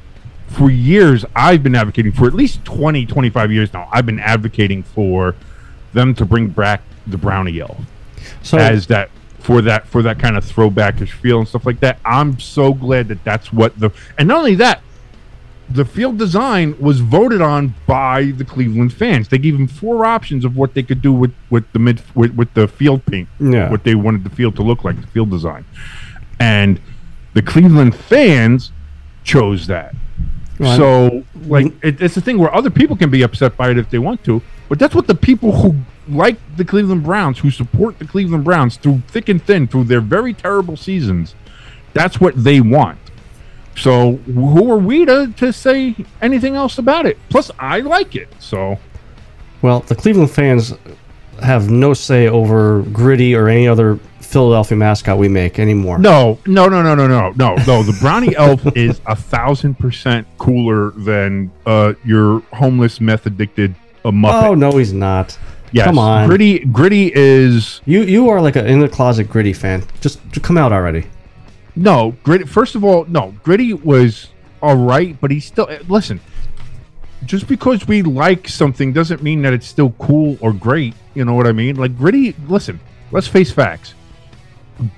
for 0.47 0.71
years, 0.71 1.25
I've 1.35 1.63
been 1.63 1.75
advocating 1.75 2.13
for 2.13 2.27
at 2.27 2.35
least 2.35 2.65
20, 2.65 3.05
25 3.07 3.53
years 3.53 3.73
now. 3.73 3.89
I've 3.93 4.07
been 4.07 4.21
advocating 4.21 4.83
for 4.85 5.35
them 5.93 6.15
to 6.15 6.25
bring 6.25 6.49
back 6.49 6.83
the 7.07 7.17
brownie 7.17 7.53
Yell 7.53 7.79
so 8.43 8.59
as 8.59 8.87
that 8.89 9.11
for 9.47 9.63
that 9.63 9.87
for 9.87 10.03
that 10.03 10.19
kind 10.19 10.37
of 10.37 10.45
throwbackish 10.45 11.11
feel 11.11 11.39
and 11.39 11.47
stuff 11.47 11.65
like 11.65 11.79
that. 11.79 11.99
I'm 12.05 12.41
so 12.41 12.75
glad 12.75 13.07
that 13.09 13.23
that's 13.23 13.53
what 13.53 13.79
the 13.79 13.91
and 14.19 14.27
not 14.27 14.39
only 14.39 14.57
that, 14.57 14.81
the 15.71 15.85
field 15.85 16.19
design 16.19 16.77
was 16.81 16.99
voted 16.99 17.41
on 17.41 17.75
by 17.87 18.33
the 18.33 18.45
Cleveland 18.45 18.93
fans. 18.93 19.29
They 19.29 19.39
gave 19.39 19.53
them 19.57 19.69
four 19.69 20.05
options 20.05 20.45
of 20.45 20.57
what 20.57 20.75
they 20.75 20.83
could 20.83 21.01
do 21.01 21.13
with 21.13 21.33
with 21.49 21.71
the 21.73 21.79
mid 21.79 22.03
with, 22.17 22.35
with 22.35 22.53
the 22.55 22.67
field 22.67 23.07
paint, 23.07 23.29
Yeah. 23.39 23.71
what 23.71 23.85
they 23.85 23.95
wanted 23.95 24.25
the 24.25 24.31
field 24.31 24.57
to 24.57 24.63
look 24.63 24.83
like, 24.83 25.01
the 25.01 25.07
field 25.07 25.31
design, 25.31 25.65
and 26.41 26.81
the 27.35 27.43
Cleveland 27.43 27.95
fans 27.95 28.73
chose 29.23 29.69
that. 29.69 29.95
So, 30.59 31.23
like, 31.47 31.67
it, 31.85 32.01
it's 32.01 32.17
a 32.17 32.21
thing 32.23 32.39
where 32.39 32.53
other 32.55 32.71
people 32.71 32.97
can 32.97 33.11
be 33.11 33.21
upset 33.23 33.59
by 33.59 33.71
it 33.71 33.77
if 33.77 33.91
they 33.91 33.99
want 33.99 34.25
to, 34.25 34.41
but 34.69 34.79
that's 34.79 34.95
what 34.95 35.07
the 35.07 35.15
people 35.15 35.53
who 35.53 35.77
like 36.09 36.37
the 36.57 36.65
Cleveland 36.65 37.05
Browns, 37.05 37.39
who 37.39 37.51
support 37.51 37.99
the 37.99 38.05
Cleveland 38.05 38.45
Browns 38.45 38.77
through 38.77 39.03
thick 39.09 39.29
and 39.29 39.43
thin, 39.43 39.67
through 39.67 39.85
their 39.85 40.01
very 40.01 40.33
terrible 40.35 40.77
seasons, 40.77 41.35
that's 41.93 42.21
what 42.21 42.35
they 42.43 42.61
want. 42.61 42.99
So, 43.77 44.13
who 44.17 44.73
are 44.73 44.79
we 44.79 45.05
to, 45.05 45.33
to 45.37 45.53
say 45.53 45.95
anything 46.23 46.57
else 46.57 46.79
about 46.79 47.05
it? 47.05 47.19
Plus, 47.29 47.51
I 47.59 47.81
like 47.81 48.17
it. 48.17 48.29
So, 48.39 48.79
well, 49.61 49.81
the 49.81 49.95
Cleveland 49.95 50.31
fans 50.31 50.73
have 51.43 51.71
no 51.71 51.93
say 51.93 52.29
over 52.29 52.83
Gritty 52.83 53.35
or 53.35 53.49
any 53.49 53.69
other 53.69 53.97
Philadelphia 54.21 54.77
mascot 54.77 55.19
we 55.19 55.29
make 55.29 55.59
anymore. 55.59 55.99
no, 55.99 56.39
no, 56.47 56.69
no, 56.69 56.83
no, 56.83 56.95
no, 56.95 57.07
no, 57.07 57.33
no, 57.33 57.57
no. 57.67 57.83
The 57.83 57.97
Brownie 58.01 58.35
Elf 58.39 58.67
is 58.77 59.01
a 59.07 59.15
thousand 59.15 59.79
percent 59.79 60.27
cooler 60.39 60.91
than 60.93 61.53
uh, 61.67 61.93
your 62.05 62.41
homeless, 62.55 63.01
meth 63.01 63.27
addicted 63.27 63.75
uh, 64.09 64.11
Muppet. 64.11 64.43
Oh 64.49 64.55
no, 64.55 64.71
he's 64.79 64.93
not. 64.93 65.37
yes. 65.73 65.85
come 65.87 65.99
on. 65.99 66.29
Gritty, 66.29 66.61
Gritty 66.61 67.13
is 67.15 67.81
You 67.87 68.03
you 68.03 68.29
are 68.29 68.41
like 68.41 68.57
an 68.57 68.67
in 68.67 68.81
the 68.81 68.89
closet 68.89 69.25
Gritty 69.29 69.53
fan. 69.53 69.85
Just, 70.01 70.21
just 70.31 70.43
come 70.45 70.57
out 70.57 70.73
already. 70.73 71.07
No, 71.75 72.15
Gritty. 72.23 72.45
First 72.45 72.75
of 72.75 72.85
all, 72.85 73.05
no, 73.07 73.35
Gritty 73.43 73.73
was 73.75 74.29
all 74.63 74.77
right, 74.77 75.21
but 75.21 75.31
he's 75.31 75.45
still. 75.45 75.69
eh, 75.69 75.81
Listen, 75.89 76.21
just 77.25 77.47
because 77.49 77.87
we 77.87 78.03
like 78.03 78.49
something 78.49 78.93
doesn't 78.93 79.23
mean 79.23 79.43
that 79.43 79.53
it's 79.53 79.67
still 79.67 79.91
cool 79.99 80.39
or 80.41 80.53
great. 80.53 80.95
You 81.15 81.25
know 81.25 81.35
what 81.35 81.47
I 81.47 81.53
mean? 81.53 81.77
Like 81.77 81.97
Gritty. 81.99 82.35
Listen, 82.49 82.81
let's 83.11 83.27
face 83.29 83.51
facts. 83.51 83.95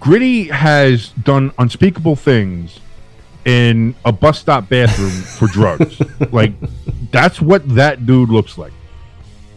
Gritty 0.01 0.45
has 0.49 1.11
done 1.23 1.53
unspeakable 1.59 2.17
things 2.17 2.81
in 3.45 3.95
a 4.05 4.11
bus 4.13 4.39
stop 4.41 4.69
bathroom 4.69 5.11
for 5.11 5.47
drugs. 5.49 6.01
Like 6.33 6.53
that's 7.13 7.41
what 7.41 7.67
that 7.77 8.05
dude 8.07 8.29
looks 8.29 8.59
like. 8.59 8.73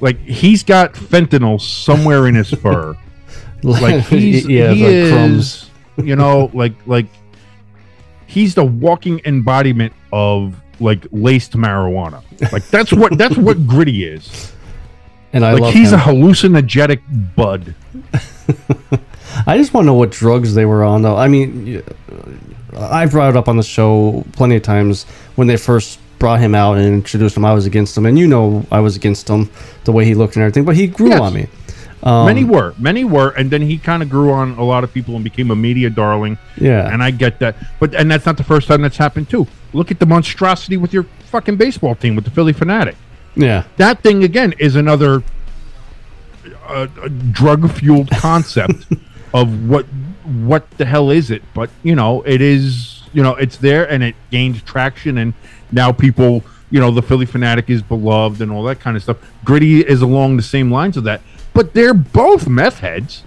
Like 0.01 0.20
he's 0.20 0.63
got 0.63 0.93
fentanyl 0.93 1.62
somewhere 1.62 2.27
in 2.27 2.36
his 2.36 2.50
fur 2.63 2.98
like 3.63 4.03
he's 4.05 4.48
yeah, 4.48 4.72
he 4.74 4.84
like 4.84 4.91
is 4.93 5.12
crumbs. 5.12 5.70
you 6.08 6.15
know 6.15 6.50
like 6.53 6.74
like 6.88 7.05
he's 8.25 8.55
the 8.55 8.63
walking 8.65 9.22
embodiment 9.25 9.93
of 10.12 10.55
like 10.79 11.05
laced 11.12 11.51
marijuana 11.53 12.24
like 12.51 12.67
that's 12.70 12.91
what 12.91 13.15
that's 13.20 13.38
what 13.38 13.67
gritty 13.74 14.03
is 14.05 14.51
And 15.34 15.46
I 15.46 15.53
like 15.53 15.62
love 15.62 15.74
he's 15.74 15.91
him. 15.93 16.00
a 16.00 16.01
hallucinogenic 16.01 17.01
bud 17.36 17.75
I 19.46 19.58
just 19.58 19.74
want 19.74 19.84
to 19.86 19.88
know 19.88 19.93
what 19.93 20.12
drugs 20.12 20.53
they 20.55 20.65
were 20.65 20.84
on, 20.84 21.03
though. 21.03 21.15
I 21.15 21.29
mean, 21.29 21.75
y- 21.75 21.84
uh, 22.75 22.89
I 22.89 23.05
brought 23.05 23.29
it 23.29 23.38
up 23.38 23.48
on 23.48 23.55
the 23.55 23.63
show 23.63 24.25
plenty 24.34 24.58
of 24.58 24.62
times 24.63 25.05
when 25.36 25.48
they 25.48 25.55
first 25.55 26.00
brought 26.22 26.40
him 26.40 26.54
out 26.56 26.78
and 26.78 26.86
introduced 26.88 27.36
him. 27.36 27.44
I 27.44 27.54
was 27.54 27.66
against 27.66 27.98
him, 27.98 28.06
and 28.06 28.18
you 28.18 28.28
know 28.28 28.63
I 28.72 28.80
was 28.80 28.96
against 28.96 29.28
him, 29.28 29.50
the 29.84 29.92
way 29.92 30.06
he 30.06 30.13
looked 30.16 30.36
and 30.38 30.44
everything. 30.44 30.63
But 30.63 30.75
he 30.78 30.88
grew 30.88 31.10
Yes. 31.10 31.20
on 31.20 31.34
me. 31.34 31.48
Um, 32.04 32.25
many 32.25 32.44
were 32.44 32.74
many 32.80 33.04
were 33.04 33.30
and 33.38 33.51
then 33.51 33.62
he 33.62 33.78
kind 33.78 34.01
of 34.01 34.10
grew 34.10 34.32
on 34.32 34.58
a 34.58 34.63
lot 34.63 34.84
of 34.84 34.92
people 34.92 35.13
and 35.13 35.24
became 35.24 35.51
a 35.51 35.56
media 35.56 35.88
darling 35.88 36.40
Yeah. 36.58 36.92
and 36.92 37.04
i 37.04 37.12
get 37.12 37.38
that 37.42 37.54
but 37.80 37.94
and 37.94 38.10
that's 38.10 38.25
not 38.25 38.38
the 38.38 38.44
first 38.44 38.68
time 38.68 38.82
that's 38.82 38.98
happened 38.98 39.30
too 39.30 39.46
look 39.72 39.92
at 39.92 40.00
the 40.00 40.08
monstrosity 40.08 40.78
with 40.78 40.94
your 40.96 41.06
fucking 41.30 41.58
baseball 41.58 41.94
team 41.94 42.16
with 42.16 42.25
the 42.25 42.32
Phillie 42.32 42.56
Phanatic 42.56 42.96
yeah. 43.36 43.66
that 43.78 44.01
thing 44.01 44.24
again 44.24 44.56
is 44.58 44.75
another 44.75 45.22
uh, 46.66 46.88
drug 47.30 47.70
fueled 47.70 48.10
concept 48.10 48.88
of 49.36 49.70
what 49.70 49.86
what 50.25 50.68
the 50.80 50.86
hell 50.86 51.12
is 51.12 51.30
it 51.30 51.44
but 51.54 51.70
you 51.84 51.94
know 51.94 52.24
it 52.24 52.42
is 52.42 52.90
you 53.13 53.22
know 53.24 53.36
it's 53.36 53.58
there 53.58 53.89
and 53.89 54.03
it 54.03 54.15
gained 54.30 54.65
traction 54.65 55.18
and 55.18 55.34
now 55.72 55.91
people 55.91 56.44
you 56.70 56.80
know 56.80 56.91
the 56.91 57.01
Phillie 57.01 57.25
Phanatic 57.25 57.70
is 57.70 57.82
beloved 57.82 58.41
and 58.41 58.51
all 58.51 58.63
that 58.63 58.80
kind 58.80 58.96
of 58.96 59.03
stuff 59.03 59.18
gritty 59.44 59.82
is 59.82 60.01
along 60.01 60.38
the 60.38 60.44
same 60.44 60.72
lines 60.72 60.98
of 60.98 61.03
that 61.03 61.22
but 61.53 61.74
they're 61.74 61.94
both 61.94 62.48
meth 62.48 62.80
heads 62.80 63.24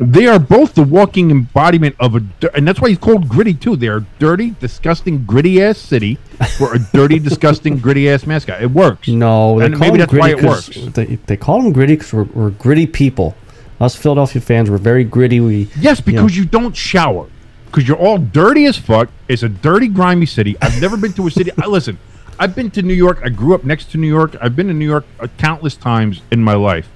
they 0.00 0.26
are 0.28 0.38
both 0.38 0.74
the 0.74 0.82
walking 0.82 1.30
embodiment 1.30 1.96
of 1.98 2.14
a 2.14 2.22
and 2.54 2.66
that's 2.66 2.80
why 2.80 2.88
he's 2.88 2.98
called 2.98 3.28
gritty 3.28 3.52
too 3.52 3.74
they 3.74 3.88
are 3.88 4.04
dirty 4.20 4.54
disgusting 4.60 5.24
gritty 5.24 5.60
ass 5.60 5.76
city 5.76 6.16
for 6.56 6.74
a 6.74 6.78
dirty 6.92 7.18
disgusting 7.28 7.78
gritty 7.78 8.08
ass 8.08 8.24
mascot 8.24 8.62
it 8.62 8.70
works 8.70 9.08
No, 9.08 9.58
they 9.58 9.66
And 9.66 9.74
call 9.74 9.88
maybe 9.88 9.98
that's 9.98 10.12
why 10.12 10.30
it 10.30 10.42
works. 10.42 10.68
They, 10.68 11.16
they 11.16 11.36
call 11.36 11.62
him 11.62 11.72
gritty 11.72 11.96
because 11.96 12.12
we're, 12.12 12.22
we're 12.24 12.50
gritty 12.50 12.86
people. 12.86 13.34
Us 13.80 13.94
Philadelphia 13.96 14.40
fans, 14.40 14.70
we're 14.70 14.78
very 14.78 15.04
gritty. 15.04 15.40
We 15.40 15.68
Yes, 15.78 16.00
because 16.00 16.36
you 16.36 16.44
don't 16.44 16.76
shower. 16.76 17.28
Because 17.68 17.86
you're 17.86 17.98
all 17.98 18.18
dirty 18.18 18.66
as 18.66 18.76
fuck. 18.76 19.10
It's 19.28 19.42
a 19.42 19.48
dirty, 19.48 19.88
grimy 19.88 20.26
city. 20.26 20.56
I've 20.60 20.80
never 20.80 20.96
been 20.96 21.12
to 21.14 21.26
a 21.26 21.30
city. 21.30 21.50
I 21.62 21.66
listen. 21.66 21.98
I've 22.38 22.54
been 22.54 22.70
to 22.72 22.82
New 22.82 22.94
York. 22.94 23.20
I 23.24 23.28
grew 23.30 23.54
up 23.54 23.64
next 23.64 23.90
to 23.92 23.98
New 23.98 24.06
York. 24.06 24.36
I've 24.40 24.54
been 24.54 24.68
to 24.68 24.74
New 24.74 24.86
York 24.86 25.04
uh, 25.18 25.26
countless 25.38 25.76
times 25.76 26.22
in 26.30 26.42
my 26.42 26.54
life, 26.54 26.88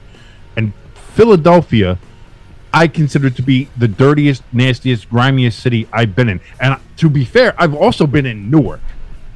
and 0.57 0.73
Philadelphia 1.15 1.99
I 2.75 2.89
consider 2.89 3.29
to 3.29 3.43
be 3.43 3.69
the 3.77 3.87
dirtiest, 3.87 4.43
nastiest, 4.53 5.11
grimiest 5.11 5.59
city 5.59 5.87
I've 5.93 6.17
been 6.17 6.29
in. 6.29 6.41
And 6.59 6.79
to 6.97 7.11
be 7.11 7.25
fair, 7.25 7.55
I've 7.59 7.75
also 7.75 8.07
been 8.07 8.25
in 8.25 8.51
Newark. 8.51 8.81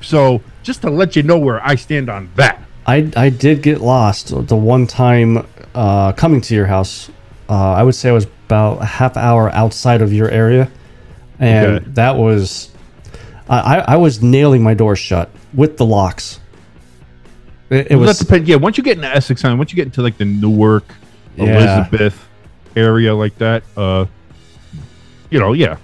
So 0.01 0.43
just 0.63 0.83
to 0.83 0.91
let 0.91 1.17
you 1.17 1.23
know 1.23 1.39
where 1.39 1.65
I 1.65 1.75
stand 1.75 2.09
on 2.09 2.31
that. 2.37 2.63
I, 2.87 3.11
I 3.17 3.31
did 3.31 3.63
get 3.63 3.81
lost 3.81 4.29
the 4.49 4.57
one 4.57 4.87
time 4.87 5.47
uh, 5.75 6.13
coming 6.13 6.41
to 6.43 6.55
your 6.55 6.67
house. 6.67 7.11
Uh, 7.49 7.73
I 7.73 7.83
would 7.83 7.95
say 7.95 8.09
I 8.09 8.13
was 8.13 8.27
about 8.47 8.81
a 8.81 8.87
half 8.87 9.17
hour 9.17 9.51
outside 9.51 10.01
of 10.01 10.13
your 10.13 10.31
area, 10.31 10.71
and 11.39 11.67
Okay. 11.77 11.85
that 11.95 12.17
was 12.17 12.71
I, 13.49 13.79
I 13.87 13.97
was 13.97 14.23
nailing 14.23 14.63
my 14.63 14.75
door 14.75 14.97
shut 14.97 15.31
with 15.55 15.77
the 15.77 15.85
locks. 15.87 16.41
It, 17.71 17.91
it 17.93 17.97
Well, 17.97 18.01
was 18.09 18.19
that. 18.21 18.45
Yeah, 18.47 18.57
once 18.57 18.77
you 18.79 18.85
get 18.85 18.97
into 18.97 19.09
Essex, 19.09 19.45
Island, 19.45 19.59
once 19.59 19.73
you 19.73 19.77
get 19.77 19.87
into 19.87 20.03
like 20.03 20.19
the 20.19 20.25
Newark, 20.25 20.85
Yeah. 21.37 21.57
Elizabeth 21.85 22.27
area 22.75 23.15
like 23.15 23.37
that, 23.39 23.63
uh, 23.77 24.07
you 25.31 25.39
know, 25.41 25.53
yeah, 25.53 25.77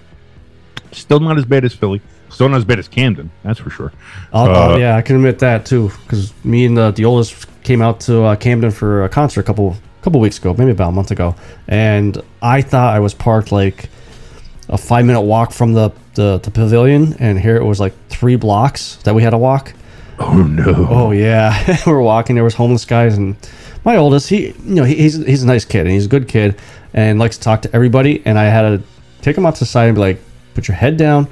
still 0.92 1.20
not 1.20 1.38
as 1.38 1.44
bad 1.44 1.64
as 1.64 1.72
Philly. 1.74 2.00
Still 2.30 2.48
not 2.48 2.56
as 2.58 2.64
bad 2.64 2.78
as 2.78 2.88
Camden. 2.88 3.30
That's 3.42 3.58
for 3.60 3.70
sure. 3.70 3.92
I'll, 4.32 4.46
I'll- 4.50 4.72
uh, 4.72 4.76
yeah, 4.78 4.96
I 4.96 5.02
can 5.02 5.16
admit 5.16 5.38
that 5.40 5.66
too, 5.66 5.90
because 6.04 6.32
me 6.44 6.64
and 6.64 6.76
the, 6.76 6.90
the 6.92 7.04
oldest 7.04 7.46
came 7.62 7.82
out 7.82 8.00
to 8.00 8.22
uh, 8.22 8.36
Camden 8.36 8.70
for 8.70 9.04
a 9.04 9.08
concert 9.08 9.40
a 9.40 9.44
couple 9.44 9.76
couple 10.02 10.18
weeks 10.18 10.38
ago, 10.38 10.52
maybe 10.58 10.72
about 10.72 10.88
a 10.88 10.92
month 10.92 11.10
ago, 11.12 11.34
and 11.68 12.20
I 12.40 12.60
thought 12.62 12.92
I 12.94 12.98
was 12.98 13.14
parked 13.14 13.52
like 13.52 13.88
a 14.68 14.78
five 14.78 15.04
minute 15.04 15.20
walk 15.22 15.52
from 15.52 15.72
the, 15.74 15.90
the 16.14 16.38
the 16.38 16.50
pavilion, 16.50 17.14
and 17.18 17.38
here 17.40 17.56
it 17.56 17.64
was 17.64 17.80
like 17.80 17.92
three 18.08 18.36
blocks 18.36 18.96
that 19.04 19.14
we 19.14 19.22
had 19.22 19.30
to 19.30 19.38
walk. 19.38 19.72
Oh 20.18 20.42
no. 20.42 20.86
Oh 20.90 21.10
yeah, 21.10 21.76
we 21.86 21.92
were 21.92 22.02
walking. 22.02 22.34
There 22.36 22.44
was 22.44 22.54
homeless 22.54 22.84
guys, 22.84 23.16
and 23.16 23.36
my 23.84 23.96
oldest, 23.96 24.28
he 24.28 24.48
you 24.48 24.74
know 24.74 24.84
he, 24.84 24.94
he's 24.94 25.16
he's 25.24 25.42
a 25.42 25.46
nice 25.46 25.64
kid 25.64 25.80
and 25.82 25.90
he's 25.90 26.06
a 26.06 26.08
good 26.08 26.28
kid 26.28 26.58
and 26.94 27.18
likes 27.18 27.36
to 27.38 27.42
talk 27.42 27.62
to 27.62 27.74
everybody. 27.74 28.22
And 28.24 28.38
I 28.38 28.44
had 28.44 28.62
to 28.62 28.82
take 29.22 29.36
him 29.36 29.46
out 29.46 29.54
to 29.54 29.60
the 29.60 29.66
side 29.66 29.86
and 29.86 29.94
be 29.96 30.00
like, 30.00 30.20
"Put 30.54 30.68
your 30.68 30.76
head 30.76 30.96
down, 30.96 31.26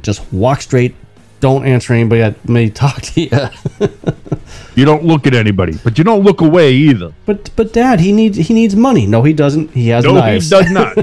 just 0.00 0.20
walk 0.32 0.60
straight. 0.62 0.94
Don't 1.40 1.64
answer 1.66 1.92
anybody 1.92 2.20
that 2.22 2.48
may 2.48 2.68
talk 2.82 3.00
to 3.02 3.20
you." 3.20 3.30
You 4.74 4.86
don't 4.86 5.04
look 5.04 5.26
at 5.26 5.34
anybody, 5.34 5.74
but 5.84 5.98
you 5.98 6.04
don't 6.04 6.22
look 6.22 6.40
away 6.40 6.72
either. 6.72 7.12
but 7.26 7.50
but 7.56 7.74
Dad, 7.74 8.00
he 8.00 8.10
needs 8.10 8.38
he 8.38 8.54
needs 8.54 8.74
money. 8.74 9.06
No, 9.06 9.22
he 9.22 9.34
doesn't. 9.34 9.70
He 9.72 9.88
has 9.88 10.02
No, 10.04 10.14
knives. 10.14 10.48
he 10.48 10.50
does 10.50 10.70
not. 10.70 10.96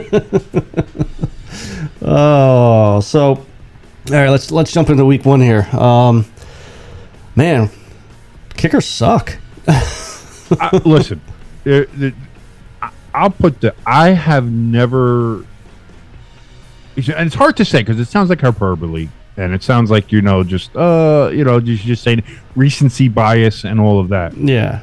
Oh, 2.11 2.99
so 3.01 3.21
all 3.29 3.45
right, 4.09 4.29
let's 4.29 4.49
let's 4.51 4.71
jump 4.71 4.89
into 4.89 5.05
week 5.05 5.25
one 5.25 5.41
here. 5.41 5.67
Um, 5.73 6.25
man, 7.35 7.69
kickers 8.55 8.85
suck. 8.87 9.37
I, 9.67 10.81
listen, 10.85 11.21
there- 11.63 11.85
there- 11.85 12.13
I- 12.81 12.89
I'll 13.13 13.29
put 13.29 13.61
the. 13.61 13.75
I 13.85 14.09
have 14.09 14.49
never. 14.51 15.45
And 16.95 17.27
it's 17.27 17.35
hard 17.35 17.55
to 17.57 17.65
say 17.65 17.79
because 17.81 17.99
it 17.99 18.07
sounds 18.07 18.29
like 18.29 18.41
hyperbole, 18.41 19.07
and 19.37 19.53
it 19.53 19.61
sounds 19.61 19.91
like 19.91 20.11
you 20.11 20.21
know 20.23 20.43
just 20.43 20.75
uh 20.75 21.29
you 21.31 21.43
know 21.43 21.59
just 21.59 21.83
just 21.83 22.03
saying 22.03 22.23
recency 22.55 23.07
bias 23.07 23.63
and 23.65 23.79
all 23.79 23.99
of 23.99 24.09
that. 24.09 24.35
Yeah, 24.35 24.81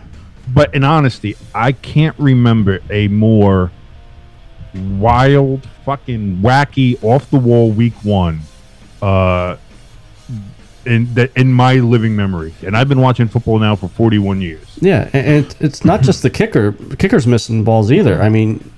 But 0.55 0.73
in 0.77 0.85
honesty, 0.85 1.35
I 1.55 1.73
can't 1.73 2.17
remember 2.21 2.79
a 2.89 3.09
more 3.09 3.73
wild, 4.77 5.67
fucking 5.85 6.39
wacky, 6.39 7.03
off 7.03 7.31
the 7.31 7.39
wall 7.39 7.71
week 7.71 7.95
one, 8.03 8.41
uh, 9.03 9.57
in 10.85 11.13
that 11.15 11.31
in 11.37 11.53
my 11.53 11.75
living 11.75 12.15
memory. 12.15 12.55
And 12.65 12.77
I've 12.77 12.89
been 12.89 13.01
watching 13.01 13.29
football 13.29 13.59
now 13.59 13.75
for 13.77 13.89
forty 13.89 14.19
one 14.19 14.41
years. 14.41 14.79
yeah, 14.81 15.09
and, 15.13 15.55
it's 15.61 15.85
not 15.85 16.03
just 16.03 16.23
the 16.23 16.31
kicker. 16.31 16.71
The 16.73 16.97
kicker's 16.97 17.27
missing 17.27 17.65
balls 17.65 17.91
either. 17.91 18.23
I 18.23 18.29
mean, 18.29 18.71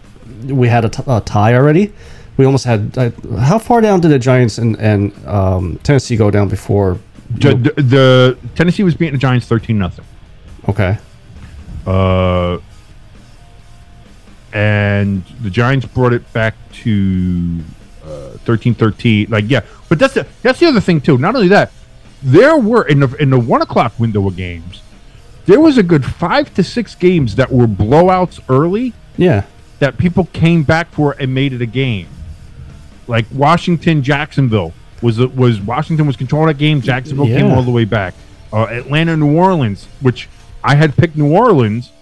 we 0.46 0.68
had 0.68 0.84
a, 0.84 0.88
t- 0.88 1.02
a 1.06 1.20
tie 1.20 1.54
already. 1.54 1.92
We 2.36 2.44
almost 2.46 2.64
had. 2.64 2.96
Uh, 2.96 3.10
how 3.38 3.58
far 3.58 3.80
down 3.80 4.00
did 4.00 4.08
the 4.08 4.18
Giants 4.18 4.58
and 4.58 4.76
and 4.78 5.12
um, 5.26 5.78
Tennessee 5.82 6.16
go 6.16 6.30
down 6.30 6.48
before? 6.48 6.98
Ju- 7.36 7.54
the, 7.58 7.72
the 7.82 8.38
Tennessee 8.54 8.84
was 8.84 8.94
beating 8.94 9.12
the 9.14 9.18
Giants 9.18 9.46
thirteen 9.46 9.78
nothing. 9.78 10.04
Okay, 10.68 10.98
Uh, 11.86 12.58
and 14.52 15.24
the 15.42 15.50
Giants 15.50 15.86
brought 15.86 16.12
it 16.12 16.32
back 16.32 16.54
to 16.84 17.60
uh, 18.04 18.36
13-13. 18.44 19.30
Like, 19.30 19.44
yeah, 19.48 19.60
but 19.88 19.98
that's 19.98 20.14
the 20.14 20.26
that's 20.42 20.60
the 20.60 20.66
other 20.66 20.80
thing 20.80 21.00
too. 21.00 21.18
Not 21.18 21.34
only 21.34 21.48
that, 21.48 21.72
there 22.22 22.56
were 22.56 22.86
in 22.86 23.00
the 23.00 23.14
in 23.16 23.30
the 23.30 23.38
one 23.38 23.62
o'clock 23.62 23.98
window 23.98 24.26
of 24.26 24.36
games, 24.36 24.82
there 25.46 25.60
was 25.60 25.78
a 25.78 25.82
good 25.82 26.04
five 26.04 26.52
to 26.54 26.62
six 26.62 26.94
games 26.94 27.36
that 27.36 27.50
were 27.50 27.66
blowouts 27.66 28.40
early 28.48 28.92
yeah, 29.16 29.44
that 29.78 29.98
people 29.98 30.26
came 30.32 30.62
back 30.62 30.90
for 30.90 31.14
and 31.18 31.34
made 31.34 31.52
it 31.52 31.62
a 31.62 31.66
game. 31.66 32.08
Like 33.06 33.26
Washington, 33.32 34.02
Jacksonville 34.02 34.72
was 35.02 35.18
was 35.18 35.60
Washington 35.60 36.06
was 36.06 36.16
controlling 36.16 36.48
that 36.48 36.58
game. 36.58 36.80
Jacksonville 36.80 37.26
came 37.26 37.46
all 37.46 37.62
the 37.62 37.70
way 37.70 37.84
back. 37.84 38.14
Uh, 38.52 38.64
Atlanta, 38.64 39.16
New 39.16 39.36
Orleans, 39.36 39.86
which 40.00 40.28
I 40.64 40.74
had 40.74 40.96
picked 40.96 41.16
New 41.16 41.32
Orleans, 41.32 41.92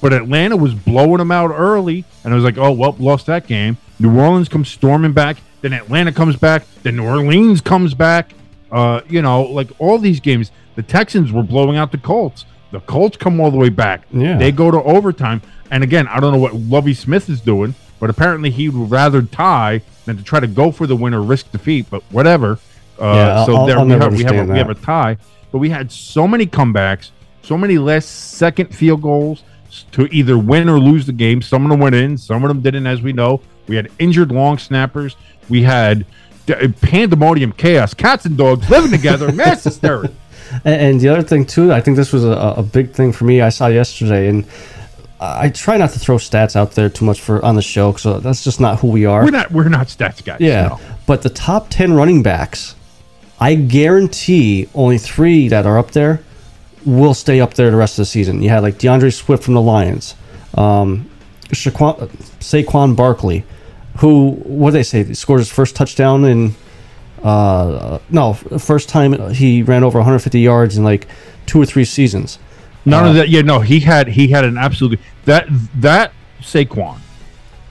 but 0.00 0.12
Atlanta 0.12 0.56
was 0.56 0.74
blowing 0.74 1.18
them 1.18 1.30
out 1.30 1.50
early, 1.50 2.04
and 2.24 2.32
I 2.32 2.36
was 2.36 2.44
like, 2.44 2.58
oh 2.58 2.72
well, 2.72 2.94
lost 2.98 3.26
that 3.26 3.46
game. 3.46 3.76
New 3.98 4.18
Orleans 4.18 4.48
comes 4.48 4.68
storming 4.68 5.12
back, 5.12 5.38
then 5.60 5.72
Atlanta 5.72 6.12
comes 6.12 6.36
back, 6.36 6.64
then 6.82 6.96
New 6.96 7.04
Orleans 7.06 7.60
comes 7.60 7.94
back. 7.94 8.32
Uh, 8.70 9.00
you 9.08 9.22
know, 9.22 9.42
like 9.42 9.68
all 9.78 9.98
these 9.98 10.20
games, 10.20 10.50
the 10.76 10.82
Texans 10.82 11.32
were 11.32 11.42
blowing 11.42 11.76
out 11.76 11.90
the 11.90 11.98
Colts. 11.98 12.44
The 12.70 12.80
Colts 12.80 13.16
come 13.16 13.40
all 13.40 13.50
the 13.50 13.56
way 13.56 13.70
back. 13.70 14.02
Yeah. 14.12 14.36
They 14.36 14.52
go 14.52 14.70
to 14.70 14.82
overtime. 14.82 15.40
And 15.70 15.82
again, 15.82 16.06
I 16.06 16.20
don't 16.20 16.32
know 16.32 16.38
what 16.38 16.54
Lovie 16.54 16.92
Smith 16.94 17.30
is 17.30 17.40
doing, 17.40 17.74
but 17.98 18.10
apparently 18.10 18.50
he 18.50 18.68
would 18.68 18.90
rather 18.90 19.22
tie 19.22 19.80
than 20.04 20.18
to 20.18 20.22
try 20.22 20.38
to 20.38 20.46
go 20.46 20.70
for 20.70 20.86
the 20.86 20.94
win 20.94 21.14
or 21.14 21.22
risk 21.22 21.50
defeat. 21.50 21.86
But 21.90 22.02
whatever. 22.10 22.58
Uh, 23.00 23.04
Yeah, 23.14 23.46
so 23.46 23.56
I'll- 23.56 23.66
there 23.66 23.78
I'll 23.78 23.86
we, 23.86 23.92
have, 23.92 24.12
we 24.12 24.22
have 24.24 24.36
a, 24.48 24.52
we 24.52 24.58
have 24.58 24.68
a 24.70 24.74
tie. 24.74 25.16
But 25.50 25.58
we 25.58 25.70
had 25.70 25.90
so 25.90 26.28
many 26.28 26.46
comebacks, 26.46 27.10
so 27.42 27.56
many 27.56 27.78
last 27.78 28.06
second 28.34 28.74
field 28.74 29.00
goals 29.00 29.42
to 29.92 30.06
either 30.12 30.38
win 30.38 30.68
or 30.68 30.78
lose 30.78 31.06
the 31.06 31.12
game. 31.12 31.42
Some 31.42 31.64
of 31.64 31.70
them 31.70 31.80
went 31.80 31.94
in, 31.94 32.16
some 32.18 32.44
of 32.44 32.48
them 32.48 32.60
didn't, 32.60 32.86
as 32.86 33.02
we 33.02 33.12
know. 33.12 33.40
We 33.66 33.76
had 33.76 33.90
injured 33.98 34.32
long 34.32 34.58
snappers. 34.58 35.16
We 35.48 35.62
had 35.62 36.06
uh, 36.48 36.68
pandemonium, 36.80 37.52
chaos, 37.52 37.94
cats 37.94 38.24
and 38.24 38.36
dogs 38.36 38.68
living 38.70 38.90
together, 38.90 39.30
mass 39.32 39.64
hysteria. 39.64 40.10
And, 40.64 40.80
and 40.80 41.00
the 41.00 41.08
other 41.08 41.22
thing 41.22 41.44
too, 41.44 41.72
I 41.72 41.80
think 41.80 41.96
this 41.96 42.12
was 42.12 42.24
a, 42.24 42.54
a 42.56 42.62
big 42.62 42.92
thing 42.92 43.12
for 43.12 43.24
me. 43.24 43.40
I 43.40 43.50
saw 43.50 43.66
yesterday, 43.66 44.28
and 44.28 44.46
I 45.20 45.50
try 45.50 45.76
not 45.76 45.90
to 45.90 45.98
throw 45.98 46.16
stats 46.16 46.56
out 46.56 46.72
there 46.72 46.88
too 46.88 47.04
much 47.04 47.20
for 47.20 47.44
on 47.44 47.54
the 47.54 47.62
show, 47.62 47.92
so 47.94 48.14
uh, 48.14 48.18
that's 48.20 48.44
just 48.44 48.60
not 48.60 48.78
who 48.78 48.88
we 48.88 49.04
are. 49.04 49.24
We're 49.24 49.30
not 49.30 49.50
we're 49.50 49.68
not 49.68 49.88
stats 49.88 50.24
guys. 50.24 50.40
yeah, 50.40 50.68
no. 50.68 50.80
but 51.06 51.22
the 51.22 51.30
top 51.30 51.68
ten 51.70 51.92
running 51.92 52.22
backs, 52.22 52.76
I 53.40 53.54
guarantee 53.56 54.68
only 54.74 54.98
three 54.98 55.48
that 55.48 55.66
are 55.66 55.76
up 55.78 55.90
there 55.90 56.22
will 56.84 57.14
stay 57.14 57.40
up 57.40 57.54
there 57.54 57.70
the 57.70 57.76
rest 57.76 57.94
of 57.98 58.02
the 58.02 58.06
season. 58.06 58.42
You 58.42 58.48
had 58.50 58.62
like 58.62 58.78
D'Andre 58.78 59.10
Swift 59.10 59.42
from 59.44 59.54
the 59.54 59.60
Lions, 59.62 60.14
um, 60.54 61.08
Shaquan, 61.50 62.08
Saquon 62.40 62.94
Barkley, 62.96 63.44
who 63.98 64.30
what 64.44 64.70
did 64.70 64.78
they 64.78 64.82
say? 64.82 65.12
Scored 65.14 65.40
his 65.40 65.50
first 65.50 65.74
touchdown 65.76 66.24
in 66.24 66.54
uh, 67.22 67.98
no 68.10 68.32
first 68.34 68.88
time 68.88 69.32
he 69.34 69.62
ran 69.62 69.82
over 69.82 69.98
150 69.98 70.38
yards 70.40 70.76
in 70.78 70.84
like 70.84 71.06
two 71.46 71.60
or 71.60 71.66
three 71.66 71.84
seasons. 71.84 72.38
None 72.84 73.04
Uh, 73.04 73.08
of 73.08 73.14
that. 73.16 73.28
Yeah, 73.28 73.42
no, 73.42 73.60
he 73.60 73.80
had 73.80 74.08
he 74.08 74.28
had 74.28 74.44
an 74.44 74.56
absolute 74.56 75.00
that 75.24 75.46
that 75.76 76.12
Saquon 76.40 76.98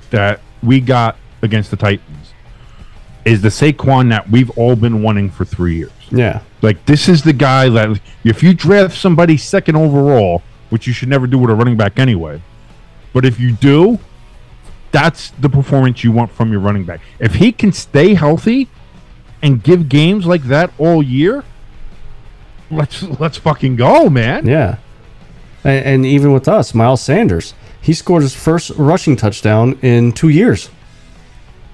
that 0.10 0.42
we 0.62 0.80
got 0.82 1.18
against 1.42 1.72
the 1.72 1.78
Titans 1.78 2.34
is 3.26 3.42
the 3.42 3.50
Saquon 3.50 4.10
that 4.10 4.30
we've 4.30 4.50
all 4.52 4.76
been 4.76 5.02
wanting 5.02 5.30
for 5.30 5.46
three 5.46 5.76
years. 5.78 5.92
Yeah, 6.10 6.42
Like 6.62 6.86
this 6.86 7.08
is 7.08 7.22
the 7.22 7.34
guy 7.34 7.70
that 7.70 8.00
if 8.24 8.42
you 8.42 8.54
draft 8.54 8.98
somebody 8.98 9.38
second 9.38 9.76
overall, 9.76 10.42
which 10.70 10.88
you 10.88 10.94
should 10.94 11.10
never 11.10 11.28
do 11.28 11.38
with 11.38 11.50
a 11.50 11.56
running 11.56 11.78
back 11.78 12.00
anyway, 12.00 12.42
but 13.14 13.26
if 13.26 13.40
you 13.40 13.52
do, 13.52 14.00
that's 14.92 15.32
the 15.32 15.50
performance 15.50 16.04
you 16.04 16.12
want 16.12 16.32
from 16.32 16.52
your 16.52 16.60
running 16.60 16.84
back. 16.84 17.02
If 17.20 17.36
he 17.36 17.52
can 17.52 17.72
stay 17.72 18.16
healthy 18.16 18.70
and 19.42 19.62
give 19.62 19.88
games 19.90 20.26
like 20.26 20.44
that 20.44 20.72
all 20.78 21.04
year, 21.04 21.44
let's 22.72 23.04
let's 23.04 23.38
fucking 23.38 23.76
go, 23.76 24.10
man. 24.10 24.46
yeah, 24.46 24.78
and, 25.64 25.86
and 25.86 26.06
even 26.06 26.34
with 26.34 26.48
us, 26.48 26.74
Miles 26.74 27.02
Sanders, 27.02 27.54
he 27.80 27.94
scored 27.94 28.24
his 28.24 28.36
first 28.36 28.72
rushing 28.72 29.16
touchdown 29.16 29.78
in 29.82 30.12
two 30.12 30.30
years. 30.30 30.70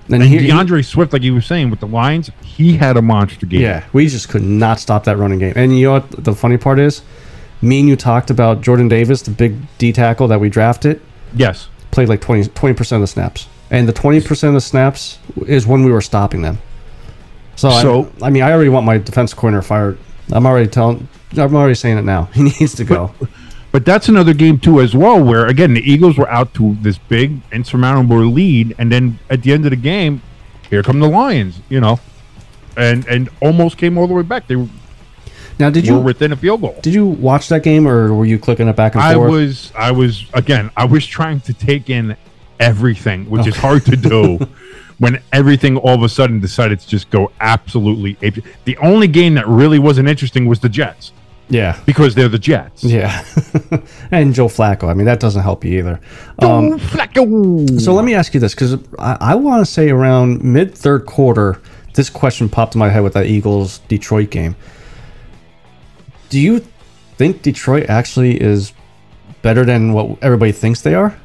And, 0.07 0.15
And 0.15 0.23
he- 0.23 0.39
he- 0.39 0.47
D'Andre 0.47 0.81
Swift, 0.81 1.13
like 1.13 1.23
you 1.23 1.33
were 1.33 1.41
saying 1.41 1.69
with 1.69 1.79
the 1.79 1.87
Lions, 1.87 2.29
he 2.43 2.77
had 2.77 2.97
a 2.97 3.01
monster 3.01 3.45
game. 3.45 3.61
Yeah, 3.61 3.83
we 3.93 4.07
just 4.07 4.27
could 4.29 4.43
not 4.43 4.79
stop 4.79 5.05
that 5.05 5.17
running 5.17 5.39
game. 5.39 5.53
And 5.55 5.77
you 5.77 5.85
know 5.87 5.91
what 5.93 6.23
the 6.23 6.33
funny 6.35 6.57
part 6.57 6.79
is? 6.79 7.01
Me 7.61 7.79
and 7.79 7.87
you 7.87 7.95
talked 7.95 8.29
about 8.29 8.61
Jordan 8.61 8.89
Davis, 8.89 9.21
the 9.21 9.31
big 9.31 9.55
D 9.77 9.93
tackle 9.93 10.27
that 10.27 10.39
we 10.41 10.49
drafted, 10.49 10.99
Yes. 11.35 11.69
played 11.91 12.09
like 12.09 12.19
20 12.21 12.49
percent 12.73 12.97
of 12.97 13.01
the 13.01 13.07
snaps, 13.07 13.47
and 13.71 13.87
the 13.87 13.93
twenty 13.93 14.19
percent 14.19 14.49
of 14.49 14.55
the 14.55 14.61
snaps 14.61 15.17
is 15.47 15.65
when 15.65 15.83
we 15.85 15.91
were 15.91 16.01
stopping 16.01 16.41
them. 16.41 16.57
So, 17.55 17.69
So- 17.69 18.11
I, 18.21 18.27
I 18.27 18.29
mean, 18.29 18.43
I 18.43 18.51
already 18.51 18.69
want 18.69 18.85
my 18.85 18.97
defense 18.97 19.33
corner 19.33 19.61
fired. 19.61 19.97
I'm 20.31 20.45
already 20.45 20.67
telling. 20.67 21.07
I'm 21.37 21.55
already 21.55 21.75
saying 21.75 21.97
it 21.97 22.03
now. 22.03 22.29
He 22.33 22.43
needs 22.43 22.75
to 22.75 22.83
go. 22.83 23.11
But 23.19 23.29
that's 23.85 24.07
another 24.07 24.33
game 24.35 24.59
too, 24.59 24.79
as 24.81 24.95
well, 24.95 25.21
where 25.23 25.47
again 25.47 25.73
the 25.73 25.81
Eagles 25.81 26.17
were 26.17 26.29
out 26.29 26.53
to 26.55 26.77
this 26.81 26.97
big 26.97 27.41
insurmountable 27.51 28.17
lead, 28.25 28.75
and 28.77 28.91
then 28.91 29.17
at 29.29 29.41
the 29.41 29.51
end 29.51 29.65
of 29.65 29.71
the 29.71 29.75
game, 29.77 30.21
here 30.69 30.83
come 30.83 30.99
the 30.99 31.09
Lions, 31.09 31.59
you 31.69 31.79
know, 31.81 31.99
and 32.77 33.05
and 33.07 33.29
almost 33.41 33.77
came 33.77 33.97
all 33.97 34.07
the 34.07 34.13
way 34.13 34.21
back. 34.23 34.47
They 34.47 34.55
were 34.55 34.67
Now, 35.59 35.69
did 35.71 35.87
you 35.87 35.97
within 35.99 36.31
a 36.31 36.35
field 36.35 36.61
goal. 36.61 36.75
did 36.81 36.93
you 36.93 37.05
watch 37.07 37.49
that 37.49 37.63
game 37.63 37.87
or 37.87 38.13
were 38.13 38.25
you 38.25 38.37
clicking 38.37 38.67
it 38.67 38.75
back 38.75 38.93
and 38.95 39.03
forth? 39.03 39.15
I 39.15 39.17
was, 39.17 39.71
I 39.75 39.91
was 39.91 40.25
again, 40.33 40.69
I 40.77 40.85
was 40.85 41.05
trying 41.05 41.39
to 41.41 41.53
take 41.53 41.89
in 41.89 42.15
everything, 42.59 43.29
which 43.29 43.47
is 43.47 43.55
hard 43.55 43.85
to 43.85 43.95
do 43.97 44.37
when 44.99 45.19
everything 45.31 45.77
all 45.77 45.95
of 45.95 46.03
a 46.03 46.09
sudden 46.09 46.39
decided 46.39 46.79
to 46.79 46.87
just 46.87 47.09
go 47.09 47.31
absolutely. 47.41 48.17
ape- 48.21 48.45
The 48.65 48.77
only 48.77 49.07
game 49.07 49.33
that 49.33 49.47
really 49.47 49.79
wasn't 49.79 50.07
interesting 50.07 50.45
was 50.45 50.59
the 50.59 50.69
Jets 50.69 51.11
yeah. 51.49 51.79
because 51.85 52.15
they're 52.15 52.29
the 52.29 52.39
Jets. 52.39 52.83
Yeah. 52.83 53.23
and 54.11 54.33
Joe 54.33 54.47
Flacco. 54.47 54.89
I 54.89 54.93
mean, 54.93 55.05
that 55.05 55.19
doesn't 55.19 55.41
help 55.41 55.63
you 55.63 55.79
either. 55.79 55.99
Um, 56.39 56.79
Flacco. 56.79 57.79
so 57.79 57.93
let 57.93 58.05
me 58.05 58.13
ask 58.13 58.33
you 58.33 58.39
this 58.39 58.53
because 58.53 58.75
I, 58.99 59.17
I 59.19 59.35
want 59.35 59.65
to 59.65 59.71
say 59.71 59.89
around 59.89 60.43
mid 60.43 60.75
third 60.75 61.05
quarter, 61.05 61.61
this 61.93 62.09
question 62.09 62.49
popped 62.49 62.75
in 62.75 62.79
my 62.79 62.89
head 62.89 63.03
with 63.03 63.13
that 63.13 63.27
Eagles 63.27 63.79
Detroit 63.87 64.29
game. 64.29 64.55
Do 66.29 66.39
you 66.39 66.65
think 67.17 67.41
Detroit 67.43 67.89
actually 67.89 68.41
is 68.41 68.73
better 69.41 69.63
than 69.65 69.93
what 69.93 70.17
everybody 70.23 70.51
thinks 70.51 70.81
they 70.81 70.95
are? 70.95 71.15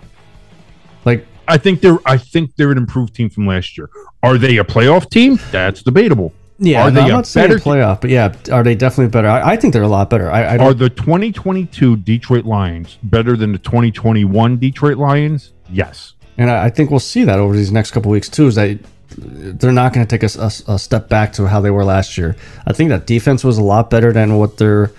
Like, 1.04 1.26
I 1.46 1.56
think 1.56 1.80
they're, 1.80 1.98
I 2.04 2.18
think 2.18 2.56
they're 2.56 2.70
an 2.70 2.76
improved 2.76 3.14
team 3.14 3.30
from 3.30 3.46
last 3.46 3.78
year. 3.78 3.88
Are 4.22 4.36
they 4.36 4.58
a 4.58 4.64
playoff 4.64 5.08
team? 5.08 5.38
That's 5.50 5.82
debatable. 5.82 6.34
Yeah, 6.58 6.82
are 6.82 6.90
no, 6.90 6.94
they 6.94 7.00
I'm 7.02 7.10
a 7.10 7.12
not 7.12 7.26
saying 7.26 7.48
better 7.48 7.60
playoff, 7.60 8.00
but 8.00 8.10
yeah, 8.10 8.34
are 8.50 8.64
they 8.64 8.74
definitely 8.74 9.10
better? 9.10 9.28
I, 9.28 9.52
I 9.52 9.56
think 9.56 9.72
they're 9.72 9.82
a 9.82 9.88
lot 9.88 10.10
better. 10.10 10.30
I, 10.30 10.42
I 10.42 10.58
Are 10.58 10.74
the 10.74 10.90
2022 10.90 11.96
Detroit 11.98 12.44
Lions 12.44 12.98
better 13.02 13.36
than 13.36 13.52
the 13.52 13.58
2021 13.58 14.58
Detroit 14.58 14.98
Lions? 14.98 15.52
Yes. 15.70 16.14
And 16.36 16.50
I, 16.50 16.66
I 16.66 16.70
think 16.70 16.90
we'll 16.90 17.00
see 17.00 17.24
that 17.24 17.38
over 17.38 17.54
these 17.54 17.70
next 17.70 17.92
couple 17.92 18.10
weeks 18.10 18.28
too. 18.28 18.48
Is 18.48 18.56
that 18.56 18.78
they're 19.16 19.72
not 19.72 19.92
going 19.92 20.06
to 20.06 20.18
take 20.18 20.22
a 20.22 20.78
step 20.78 21.08
back 21.08 21.32
to 21.34 21.46
how 21.46 21.60
they 21.60 21.70
were 21.70 21.84
last 21.84 22.18
year. 22.18 22.36
I 22.66 22.72
think 22.72 22.90
that 22.90 23.06
defense 23.06 23.42
was 23.42 23.58
a 23.58 23.62
lot 23.62 23.90
better 23.90 24.12
than 24.12 24.36
what 24.36 24.58
they're 24.58 24.92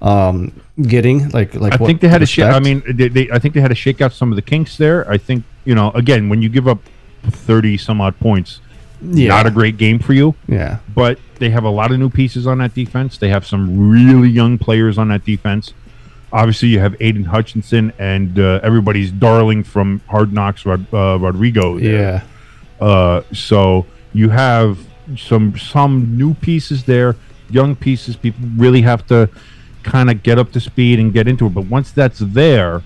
um, 0.00 0.60
getting. 0.80 1.28
Like, 1.30 1.54
like 1.54 1.74
I 1.74 1.76
what 1.76 1.86
think 1.86 2.00
they 2.00 2.08
had 2.08 2.18
to 2.18 2.26
shake. 2.26 2.46
I 2.46 2.58
mean, 2.58 2.82
they, 2.88 3.08
they, 3.08 3.30
I 3.30 3.38
think 3.38 3.54
they 3.54 3.60
had 3.60 3.68
to 3.68 3.74
shake 3.74 4.00
out 4.00 4.12
some 4.12 4.32
of 4.32 4.36
the 4.36 4.42
kinks 4.42 4.76
there. 4.76 5.08
I 5.10 5.18
think 5.18 5.44
you 5.64 5.74
know, 5.74 5.90
again, 5.92 6.28
when 6.28 6.42
you 6.42 6.48
give 6.48 6.66
up 6.66 6.78
30 7.24 7.76
some 7.76 8.00
odd 8.00 8.18
points, 8.18 8.60
yeah, 9.02 9.28
not 9.28 9.46
a 9.46 9.50
great 9.50 9.76
game 9.76 9.98
for 9.98 10.12
you. 10.12 10.34
yeah, 10.48 10.78
But 10.94 11.18
they 11.38 11.50
have 11.50 11.64
a 11.64 11.70
lot 11.70 11.90
of 11.90 11.98
new 11.98 12.10
pieces 12.10 12.46
on 12.46 12.58
that 12.58 12.74
defense. 12.74 13.18
They 13.18 13.28
have 13.30 13.46
some 13.46 13.90
really 13.90 14.28
young 14.28 14.58
players 14.58 14.98
on 14.98 15.08
that 15.08 15.24
defense. 15.24 15.72
Obviously, 16.32 16.68
you 16.68 16.78
have 16.80 16.94
Aidan 17.00 17.24
Hutchinson 17.24 17.92
and 17.98 18.38
uh, 18.38 18.60
everybody's 18.62 19.10
darling 19.10 19.64
from 19.64 20.00
Hard 20.08 20.32
Knocks, 20.32 20.64
Rod, 20.64 20.86
uh, 20.94 21.18
Rodrigo. 21.18 21.78
there. 21.78 22.22
yeah, 22.80 22.86
Uh, 22.86 23.22
so 23.32 23.86
you 24.12 24.28
have 24.30 24.78
some 25.16 25.58
some 25.58 26.16
new 26.16 26.34
pieces 26.34 26.84
there, 26.84 27.16
young 27.50 27.74
pieces. 27.74 28.14
People 28.16 28.46
really 28.56 28.82
have 28.82 29.04
to 29.08 29.28
kind 29.82 30.08
of 30.10 30.22
get 30.22 30.38
up 30.38 30.52
to 30.52 30.60
speed 30.60 31.00
and 31.00 31.12
get 31.12 31.26
into 31.26 31.46
it. 31.46 31.54
But 31.54 31.66
once 31.66 31.90
that's 31.90 32.20
there, 32.20 32.82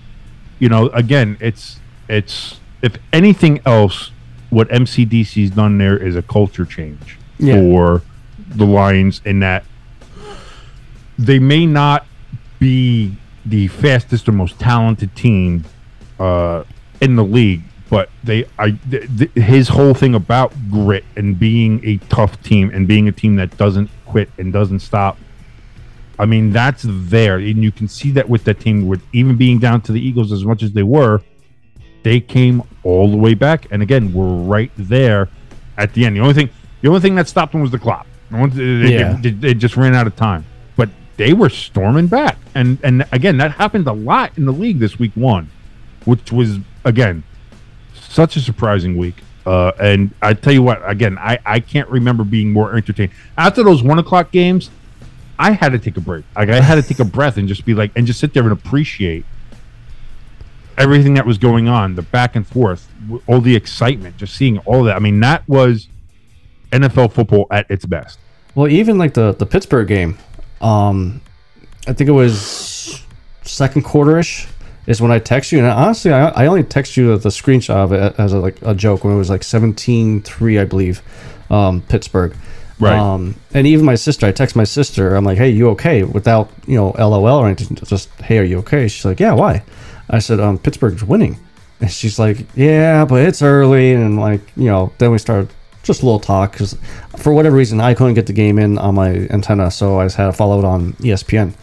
you 0.57 0.69
know, 0.69 0.87
again, 0.89 1.37
it's 1.39 1.79
it's 2.09 2.59
if 2.81 2.97
anything 3.13 3.59
else, 3.65 4.09
what 4.55 4.69
MCDC's 4.69 5.49
done 5.49 5.77
there 5.77 5.97
is 5.97 6.15
a 6.15 6.21
culture 6.21 6.63
change 6.63 7.17
Yeah. 7.39 7.55
for 7.59 8.01
the 8.47 8.65
Lions 8.65 9.21
in 9.25 9.41
that 9.41 9.65
they 11.19 11.39
may 11.39 11.65
not 11.65 12.05
be 12.57 13.17
the 13.45 13.67
fastest 13.67 14.29
or 14.29 14.31
most 14.31 14.57
talented 14.57 15.13
team 15.13 15.65
uh, 16.21 16.63
in 17.01 17.17
the 17.17 17.23
league, 17.23 17.63
but 17.89 18.09
they 18.23 18.45
I 18.57 18.71
th- 18.89 19.09
th- 19.17 19.31
his 19.33 19.67
whole 19.67 19.93
thing 19.93 20.15
about 20.15 20.53
grit 20.71 21.03
and 21.17 21.37
being 21.37 21.81
a 21.83 21.97
tough 22.07 22.41
team 22.41 22.71
and 22.73 22.87
being 22.87 23.09
a 23.09 23.11
team 23.11 23.35
that 23.35 23.57
doesn't 23.57 23.89
quit 24.05 24.29
and 24.37 24.53
doesn't 24.53 24.79
stop. 24.79 25.17
I 26.17 26.25
mean, 26.25 26.51
that's 26.53 26.85
there, 26.87 27.35
and 27.39 27.61
you 27.61 27.73
can 27.73 27.89
see 27.89 28.11
that 28.11 28.29
with 28.29 28.45
that 28.45 28.61
team. 28.61 28.87
With 28.87 29.01
even 29.11 29.35
being 29.35 29.59
down 29.59 29.81
to 29.81 29.91
the 29.91 29.99
Eagles 29.99 30.31
as 30.31 30.45
much 30.45 30.63
as 30.63 30.71
they 30.71 30.83
were, 30.83 31.21
they 32.05 32.19
came 32.19 32.61
all 32.83 33.09
the 33.09 33.17
way 33.17 33.33
back, 33.33 33.65
and 33.71 33.81
again, 33.81 34.13
we're 34.13 34.27
right 34.27 34.71
there 34.77 35.27
at 35.75 35.91
the 35.95 36.05
end. 36.05 36.15
The 36.15 36.19
only 36.21 36.35
thing, 36.35 36.49
the 36.81 36.87
only 36.87 37.01
thing 37.01 37.15
that 37.15 37.27
stopped 37.27 37.51
them 37.53 37.61
was 37.61 37.71
the 37.71 37.79
clock. 37.79 38.05
The 38.29 38.47
They, 38.47 38.93
Yeah. 38.99 39.17
they- 39.19 39.31
they 39.31 39.53
just 39.55 39.75
ran 39.75 39.95
out 39.95 40.05
of 40.05 40.15
time, 40.15 40.45
but 40.77 40.89
they 41.17 41.33
were 41.33 41.49
storming 41.49 42.05
back, 42.05 42.37
and 42.53 42.77
and 42.83 43.05
again, 43.11 43.37
that 43.37 43.53
happened 43.53 43.87
a 43.87 43.91
lot 43.93 44.31
in 44.37 44.45
the 44.45 44.51
league 44.53 44.77
this 44.77 44.99
week 44.99 45.13
one, 45.15 45.47
which 46.05 46.31
was 46.31 46.59
again 46.83 47.23
such 47.95 48.35
a 48.35 48.39
surprising 48.39 48.95
week. 48.97 49.15
Uh, 49.47 49.71
and 49.79 50.11
I 50.21 50.33
tell 50.35 50.53
you 50.53 50.61
what, 50.63 50.81
again, 50.87 51.17
I, 51.19 51.39
I 51.45 51.59
can't 51.59 51.89
remember 51.89 52.23
being 52.23 52.53
more 52.53 52.75
entertained 52.75 53.11
after 53.37 53.63
those 53.63 53.81
one 53.83 53.97
o'clock 53.99 54.31
games. 54.31 54.69
I 55.39 55.51
had 55.51 55.71
to 55.73 55.79
take 55.79 55.97
a 55.97 56.01
break. 56.01 56.23
Like 56.35 56.49
I 56.49 56.61
had 56.61 56.75
to 56.75 56.83
take 56.83 56.99
a 56.99 57.05
breath 57.05 57.37
and 57.37 57.47
just 57.47 57.65
be 57.65 57.73
like, 57.73 57.91
and 57.95 58.05
just 58.07 58.19
sit 58.19 58.33
there 58.33 58.43
and 58.43 58.51
appreciate 58.51 59.25
everything 60.77 61.13
that 61.15 61.25
was 61.25 61.37
going 61.37 61.67
on, 61.67 61.95
the 61.95 62.01
back 62.01 62.35
and 62.35 62.45
forth, 62.45 62.91
all 63.27 63.41
the 63.41 63.55
excitement, 63.55 64.17
just 64.17 64.35
seeing 64.35 64.57
all 64.59 64.83
that. 64.83 64.95
I 64.95 64.99
mean, 64.99 65.19
that 65.21 65.47
was 65.47 65.87
NFL 66.71 67.13
football 67.13 67.47
at 67.51 67.69
its 67.69 67.85
best. 67.85 68.19
Well, 68.53 68.67
even 68.67 68.97
like 68.97 69.13
the 69.13 69.33
the 69.33 69.45
Pittsburgh 69.45 69.87
game, 69.87 70.17
um, 70.61 71.21
I 71.87 71.93
think 71.93 72.09
it 72.09 72.13
was 72.13 73.03
second 73.43 73.83
quarter-ish 73.83 74.47
is 74.87 75.01
when 75.01 75.11
I 75.11 75.19
text 75.19 75.51
you. 75.51 75.59
And 75.59 75.67
honestly, 75.67 76.11
I, 76.11 76.29
I 76.29 76.45
only 76.47 76.63
text 76.63 76.97
you 76.97 77.17
the 77.17 77.29
screenshot 77.29 77.75
of 77.75 77.91
it 77.91 78.15
as 78.17 78.33
a, 78.33 78.39
like 78.39 78.61
a 78.61 78.73
joke 78.73 79.03
when 79.03 79.13
it 79.13 79.17
was 79.17 79.29
like 79.29 79.41
17-3, 79.41 80.61
I 80.61 80.65
believe, 80.65 81.01
um, 81.49 81.81
Pittsburgh. 81.81 82.35
Right. 82.79 82.97
Um, 82.97 83.35
and 83.53 83.65
even 83.67 83.85
my 83.85 83.95
sister, 83.95 84.25
I 84.25 84.31
text 84.31 84.55
my 84.55 84.65
sister. 84.65 85.15
I'm 85.15 85.23
like, 85.23 85.37
"Hey, 85.37 85.49
you 85.49 85.69
okay?" 85.69 86.03
Without 86.03 86.51
you 86.67 86.75
know, 86.75 86.89
LOL 86.97 87.25
or 87.25 87.45
anything. 87.45 87.77
Just, 87.77 88.09
"Hey, 88.19 88.37
are 88.39 88.43
you 88.43 88.57
okay?" 88.59 88.89
She's 88.89 89.05
like, 89.05 89.21
"Yeah, 89.21 89.31
why?" 89.31 89.63
I 90.09 90.19
said, 90.19 90.39
"Um, 90.39 90.57
Pittsburgh's 90.57 91.03
winning." 91.03 91.37
And 91.81 91.91
she's 91.91 92.17
like, 92.19 92.37
"Yeah, 92.55 93.05
but 93.05 93.21
it's 93.21 93.41
early." 93.41 93.93
And 93.93 94.19
like, 94.19 94.41
you 94.55 94.65
know, 94.65 94.91
then 94.97 95.11
we 95.11 95.17
started 95.17 95.49
just 95.83 96.01
a 96.01 96.05
little 96.05 96.19
talk 96.19 96.53
because 96.53 96.75
for 97.17 97.31
whatever 97.31 97.55
reason 97.55 97.79
I 97.79 97.93
couldn't 97.93 98.15
get 98.15 98.25
the 98.25 98.33
game 98.33 98.57
in 98.57 98.77
on 98.77 98.95
my 98.95 99.09
antenna, 99.29 99.69
so 99.71 99.99
I 99.99 100.05
just 100.05 100.15
had 100.17 100.25
to 100.25 100.33
follow 100.33 100.59
it 100.59 100.65
on 100.65 100.93
ESPN. 100.93 101.53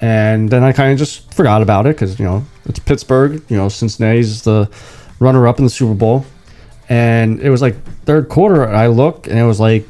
And 0.00 0.48
then 0.48 0.62
I 0.62 0.72
kind 0.72 0.92
of 0.92 0.98
just 0.98 1.32
forgot 1.34 1.60
about 1.60 1.86
it 1.86 1.96
because 1.96 2.18
you 2.18 2.24
know 2.24 2.44
it's 2.66 2.78
Pittsburgh. 2.78 3.42
You 3.48 3.56
know, 3.56 3.68
Cincinnati's 3.68 4.42
the 4.42 4.70
runner-up 5.18 5.58
in 5.58 5.64
the 5.64 5.70
Super 5.70 5.94
Bowl, 5.94 6.24
and 6.88 7.40
it 7.40 7.50
was 7.50 7.60
like 7.60 7.74
third 8.04 8.28
quarter. 8.28 8.66
I 8.68 8.86
look 8.86 9.26
and 9.26 9.38
it 9.38 9.44
was 9.44 9.60
like 9.60 9.86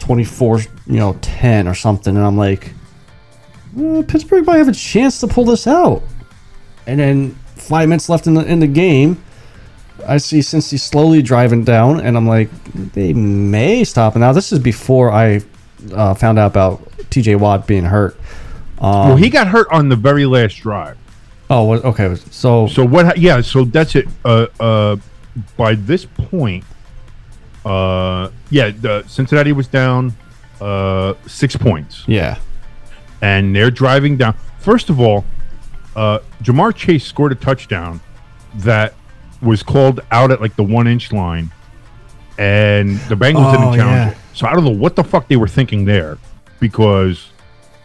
24, 0.00 0.60
you 0.86 0.96
know, 0.98 1.16
10 1.20 1.68
or 1.68 1.74
something. 1.74 2.16
And 2.16 2.24
I'm 2.24 2.36
like, 2.38 2.72
"Uh, 3.78 4.02
Pittsburgh 4.08 4.46
might 4.46 4.56
have 4.56 4.68
a 4.68 4.72
chance 4.72 5.20
to 5.20 5.26
pull 5.26 5.44
this 5.44 5.66
out. 5.66 6.02
And 6.90 6.98
then 6.98 7.30
five 7.54 7.88
minutes 7.88 8.08
left 8.08 8.26
in 8.26 8.34
the 8.34 8.44
in 8.44 8.58
the 8.58 8.66
game, 8.66 9.22
I 10.08 10.16
see 10.16 10.40
Cincy 10.40 10.76
slowly 10.76 11.22
driving 11.22 11.62
down, 11.62 12.00
and 12.00 12.16
I'm 12.16 12.26
like, 12.26 12.50
they 12.74 13.12
may 13.12 13.84
stop. 13.84 14.16
And 14.16 14.22
now 14.22 14.32
this 14.32 14.50
is 14.50 14.58
before 14.58 15.12
I 15.12 15.40
uh, 15.94 16.14
found 16.14 16.40
out 16.40 16.48
about 16.48 16.82
T.J. 17.10 17.36
Watt 17.36 17.68
being 17.68 17.84
hurt. 17.84 18.16
Um, 18.80 19.08
well, 19.10 19.16
he 19.16 19.30
got 19.30 19.46
hurt 19.46 19.68
on 19.70 19.88
the 19.88 19.94
very 19.94 20.26
last 20.26 20.54
drive. 20.56 20.96
oh, 21.48 21.74
okay. 21.74 22.16
So, 22.30 22.66
So 22.66 22.84
what? 22.84 23.18
Yeah. 23.18 23.40
So 23.40 23.64
that's 23.64 23.94
it. 23.94 24.08
Uh, 24.24 24.46
uh, 24.58 24.96
by 25.56 25.76
this 25.76 26.06
point, 26.06 26.64
uh, 27.64 28.30
yeah, 28.50 28.70
the 28.70 29.04
Cincinnati 29.06 29.52
was 29.52 29.68
down 29.68 30.12
uh 30.60 31.14
six 31.26 31.56
points, 31.56 32.04
yeah, 32.06 32.38
and 33.22 33.54
they're 33.54 33.70
driving 33.70 34.16
down. 34.16 34.34
First 34.58 34.90
of 34.90 35.00
all, 35.00 35.24
uh, 35.96 36.18
Ja'Marr 36.42 36.74
Chase 36.74 37.04
scored 37.04 37.32
a 37.32 37.34
touchdown 37.34 38.00
that 38.56 38.94
was 39.42 39.62
called 39.62 40.00
out 40.10 40.30
at 40.30 40.40
like 40.40 40.56
the 40.56 40.62
one 40.62 40.86
inch 40.86 41.12
line, 41.12 41.50
and 42.38 42.98
the 43.08 43.14
Bengals 43.14 43.46
Oh, 43.48 43.52
didn't 43.52 43.74
challenge 43.74 43.76
yeah. 43.78 44.10
it. 44.10 44.16
So 44.34 44.46
I 44.46 44.52
don't 44.54 44.64
know 44.64 44.70
what 44.70 44.96
the 44.96 45.04
fuck 45.04 45.28
they 45.28 45.36
were 45.36 45.48
thinking 45.48 45.84
there, 45.84 46.18
because 46.60 47.30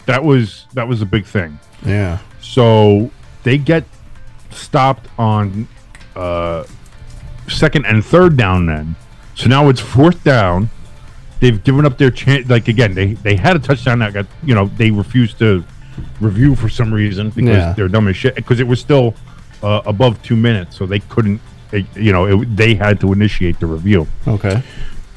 that 0.05 0.23
was 0.23 0.65
that 0.73 0.87
was 0.87 1.01
a 1.01 1.05
big 1.05 1.25
thing. 1.25 1.59
yeah, 1.85 2.19
So 2.41 3.09
they 3.43 3.57
get 3.57 3.83
stopped 4.51 5.07
on 5.17 5.67
uh, 6.15 6.63
second 7.47 7.85
and 7.85 8.03
third 8.05 8.37
down. 8.37 8.65
Then, 8.65 8.95
so 9.35 9.47
now 9.49 9.69
it's 9.69 9.79
fourth 9.81 10.23
down. 10.23 10.69
They've 11.41 11.61
given 11.63 11.85
up 11.85 11.97
their 11.97 12.11
chance. 12.11 12.49
Like 12.49 12.67
again, 12.67 12.93
they 12.93 13.13
they 13.13 13.35
had 13.35 13.55
a 13.55 13.59
touchdown 13.59 13.99
that 13.99 14.13
got 14.13 14.25
you 14.43 14.55
know 14.55 14.67
they 14.77 14.91
refused 14.91 15.37
to 15.39 15.63
review 16.19 16.55
for 16.55 16.69
some 16.69 16.93
reason 16.93 17.29
because 17.29 17.57
Yeah. 17.57 17.73
they're 17.73 17.87
dumb 17.87 18.07
as 18.07 18.15
shit. 18.17 18.35
Because 18.35 18.59
it 18.59 18.67
was 18.67 18.79
still 18.79 19.13
uh, 19.63 19.81
above 19.85 20.21
two 20.23 20.35
minutes, 20.35 20.75
so 20.77 20.85
they 20.85 20.99
couldn't. 20.99 21.41
It, 21.71 21.85
you 21.95 22.11
know, 22.11 22.41
it, 22.41 22.55
they 22.55 22.75
had 22.75 22.99
to 23.01 23.11
initiate 23.11 23.59
the 23.59 23.65
review. 23.65 24.07
okay, 24.27 24.61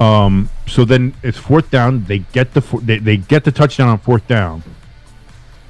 Um, 0.01 0.49
so 0.67 0.85
then 0.85 1.15
it's 1.23 1.39
fourth 1.39 1.71
down. 1.71 2.05
They 2.05 2.19
get 2.21 2.55
the 2.55 2.61
they, 2.83 2.99
they 2.99 3.17
get 3.19 3.45
the 3.45 3.53
touchdown 3.53 3.89
on 3.89 3.99
fourth 3.99 4.27
down. 4.27 4.63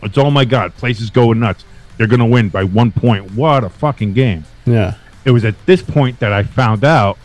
It's 0.02 0.16
oh 0.16 0.30
my 0.30 0.44
god, 0.44 0.74
place 0.76 1.00
is 1.00 1.10
going 1.10 1.40
nuts. 1.40 1.64
they're 1.96 2.06
going 2.06 2.20
to 2.20 2.26
win 2.26 2.48
by 2.48 2.62
one 2.64 2.92
point. 2.92 3.32
What 3.32 3.64
a 3.64 3.68
fucking 3.68 4.12
game! 4.14 4.44
Yeah. 4.64 4.94
It 5.24 5.32
was 5.32 5.44
at 5.44 5.54
this 5.66 5.82
point 5.82 6.20
that 6.20 6.32
I 6.32 6.42
found 6.44 6.84
out 6.84 7.18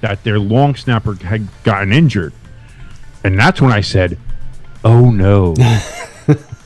that 0.00 0.22
their 0.24 0.38
long 0.38 0.74
snapper 0.76 1.14
had 1.14 1.48
gotten 1.64 1.92
injured, 1.92 2.32
and 3.24 3.36
that's 3.38 3.60
when 3.60 3.72
I 3.72 3.80
said, 3.80 4.16
"Oh 4.84 5.10
no." 5.10 5.54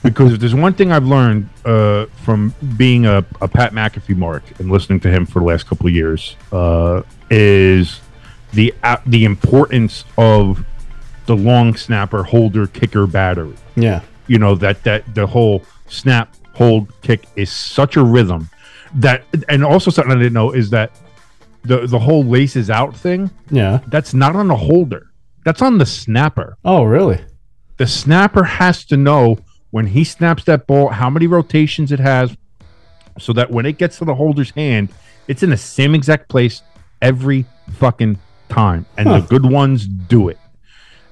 because 0.06 0.32
if 0.32 0.40
there's 0.40 0.54
one 0.54 0.72
thing 0.74 0.92
I've 0.92 1.06
learned 1.06 1.48
uh, 1.64 2.06
from 2.24 2.54
being 2.76 3.06
a, 3.06 3.24
a 3.40 3.48
Pat 3.48 3.72
McAfee 3.72 4.16
mark 4.16 4.42
and 4.58 4.70
listening 4.70 5.00
to 5.00 5.10
him 5.10 5.26
for 5.26 5.40
the 5.40 5.44
last 5.46 5.66
couple 5.66 5.86
of 5.86 5.92
years 5.94 6.36
uh, 6.52 7.02
is 7.30 8.00
the 8.52 8.72
uh, 8.82 8.96
the 9.06 9.24
importance 9.24 10.04
of 10.16 10.64
the 11.26 11.36
long 11.36 11.76
snapper 11.76 12.22
holder 12.22 12.66
kicker 12.66 13.06
battery. 13.06 13.54
Yeah. 13.74 14.00
You 14.28 14.38
know 14.38 14.54
that 14.56 14.82
that 14.84 15.14
the 15.14 15.26
whole 15.26 15.62
snap 15.88 16.34
hold 16.54 16.92
kick 17.02 17.26
is 17.36 17.50
such 17.50 17.96
a 17.96 18.02
rhythm 18.02 18.48
that 18.94 19.24
and 19.48 19.64
also 19.64 19.90
something 19.90 20.12
I 20.12 20.16
didn't 20.16 20.32
know 20.32 20.52
is 20.52 20.70
that 20.70 20.90
the 21.62 21.86
the 21.86 21.98
whole 21.98 22.24
laces 22.24 22.70
out 22.70 22.96
thing 22.96 23.30
Yeah. 23.50 23.80
that's 23.88 24.14
not 24.14 24.34
on 24.36 24.48
the 24.48 24.56
holder 24.56 25.10
that's 25.44 25.60
on 25.62 25.78
the 25.78 25.86
snapper 25.86 26.56
Oh, 26.64 26.84
really? 26.84 27.20
the 27.76 27.86
snapper 27.86 28.42
has 28.44 28.84
to 28.86 28.96
know 28.96 29.36
when 29.76 29.86
he 29.86 30.02
snaps 30.04 30.42
that 30.44 30.66
ball 30.66 30.88
how 30.88 31.10
many 31.10 31.26
rotations 31.26 31.92
it 31.92 32.00
has 32.00 32.34
so 33.18 33.30
that 33.34 33.50
when 33.50 33.66
it 33.66 33.76
gets 33.76 33.98
to 33.98 34.06
the 34.06 34.14
holder's 34.14 34.50
hand 34.52 34.88
it's 35.28 35.42
in 35.42 35.50
the 35.50 35.56
same 35.56 35.94
exact 35.94 36.28
place 36.30 36.62
every 37.02 37.44
fucking 37.74 38.18
time 38.48 38.86
and 38.96 39.06
Huh. 39.06 39.20
the 39.20 39.26
good 39.26 39.44
ones 39.44 39.86
do 39.86 40.28
it 40.30 40.38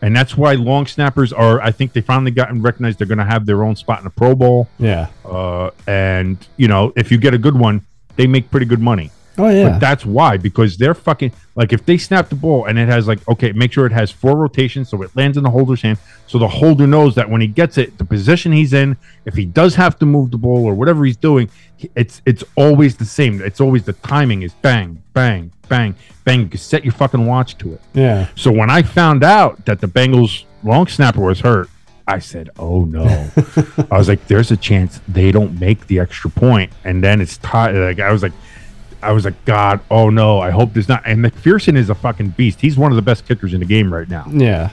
and 0.01 0.17
that's 0.17 0.35
why 0.35 0.55
long 0.55 0.87
snappers 0.87 1.31
are 1.31 1.61
i 1.61 1.71
think 1.71 1.93
they 1.93 2.01
finally 2.01 2.31
gotten 2.31 2.63
recognized 2.63 2.99
they're 2.99 3.07
going 3.15 3.19
to 3.19 3.25
have 3.35 3.45
their 3.45 3.63
own 3.65 3.77
spot 3.77 3.99
in 3.99 4.05
the 4.05 4.11
pro 4.23 4.35
bowl 4.35 4.67
Yeah. 4.79 5.09
uh, 5.27 5.69
and 5.87 6.39
you 6.57 6.69
know 6.69 6.91
if 6.97 7.13
you 7.13 7.19
get 7.19 7.35
a 7.35 7.39
good 7.39 7.59
one 7.59 7.85
they 8.17 8.27
make 8.27 8.51
pretty 8.51 8.67
good 8.67 8.81
money 8.81 9.11
Oh, 9.37 9.49
yeah. 9.49 9.71
but 9.71 9.79
that's 9.79 10.07
why, 10.07 10.37
because 10.37 10.77
they're 10.77 10.95
fucking 10.95 11.33
like 11.57 11.73
if 11.73 11.85
they 11.85 11.99
snap 11.99 12.29
the 12.29 12.35
ball 12.35 12.67
and 12.67 12.79
it 12.79 12.89
has 12.89 13.07
like 13.09 13.27
okay, 13.29 13.53
make 13.53 13.73
sure 13.73 13.87
it 13.87 13.93
has 13.93 14.11
four 14.11 14.37
rotations 14.37 14.89
so 14.89 15.03
it 15.03 15.15
lands 15.17 15.37
in 15.37 15.45
the 15.45 15.51
holder's 15.51 15.83
hand, 15.83 15.99
so 16.27 16.39
the 16.39 16.49
holder 16.49 16.87
knows 16.87 17.15
that 17.15 17.29
when 17.29 17.41
he 17.41 17.47
gets 17.47 17.79
it, 17.79 17.97
the 17.99 18.05
position 18.05 18.53
he's 18.53 18.73
in, 18.73 18.97
if 19.25 19.35
he 19.35 19.45
does 19.45 19.75
have 19.75 19.99
to 19.99 20.07
move 20.07 20.31
the 20.31 20.39
ball 20.39 20.65
or 20.65 20.75
whatever 20.75 21.05
he's 21.05 21.17
doing, 21.17 21.49
it's 21.95 22.23
it's 22.27 22.45
always 22.57 22.97
the 22.97 23.05
same. 23.05 23.41
It's 23.43 23.61
always 23.61 23.85
the 23.85 23.93
timing 23.93 24.43
is 24.43 24.53
bang, 24.55 25.03
bang, 25.13 25.53
bang, 25.69 25.95
bang. 26.25 26.41
You 26.41 26.49
can 26.49 26.61
set 26.61 26.85
your 26.85 26.93
fucking 26.93 27.27
watch 27.27 27.57
to 27.59 27.75
it. 27.75 27.81
yeah. 27.93 28.29
So 28.37 28.51
when 28.53 28.71
I 28.71 28.83
found 28.83 29.25
out 29.25 29.65
that 29.67 29.81
the 29.81 29.87
Bengals 29.89 30.45
long 30.63 30.87
snapper 30.87 31.21
was 31.21 31.41
hurt, 31.41 31.69
I 32.07 32.19
said, 32.19 32.51
"Oh 32.59 32.85
no!" 32.85 33.05
I 33.91 33.97
was 33.97 34.09
like, 34.09 34.27
"There's 34.27 34.51
a 34.51 34.57
chance 34.57 35.01
they 35.09 35.33
don't 35.33 35.59
make 35.59 35.87
the 35.87 36.01
extra 36.01 36.31
and 36.85 37.03
then 37.03 37.21
it's 37.21 37.39
tied. 37.39 37.75
Like 37.75 37.99
I 37.99 38.13
was 38.13 38.23
like, 38.23 38.33
I 39.05 39.13
was 39.13 39.25
like, 39.25 39.45
"God, 39.45 39.81
oh 39.91 40.11
no! 40.11 40.41
I 40.41 40.51
hope 40.51 40.73
there's 40.73 40.89
not." 40.89 41.03
And 41.07 41.25
McPherson 41.25 41.77
is 41.77 41.91
a 41.91 41.95
fucking 41.95 42.31
beast. 42.31 42.61
He's 42.61 42.77
one 42.77 42.93
of 42.93 42.97
the 42.97 43.03
best 43.03 43.27
kickers 43.27 43.55
in 43.55 43.61
the 43.61 43.67
game 43.67 43.93
right 43.93 44.09
now. 44.09 44.27
Yeah. 44.31 44.71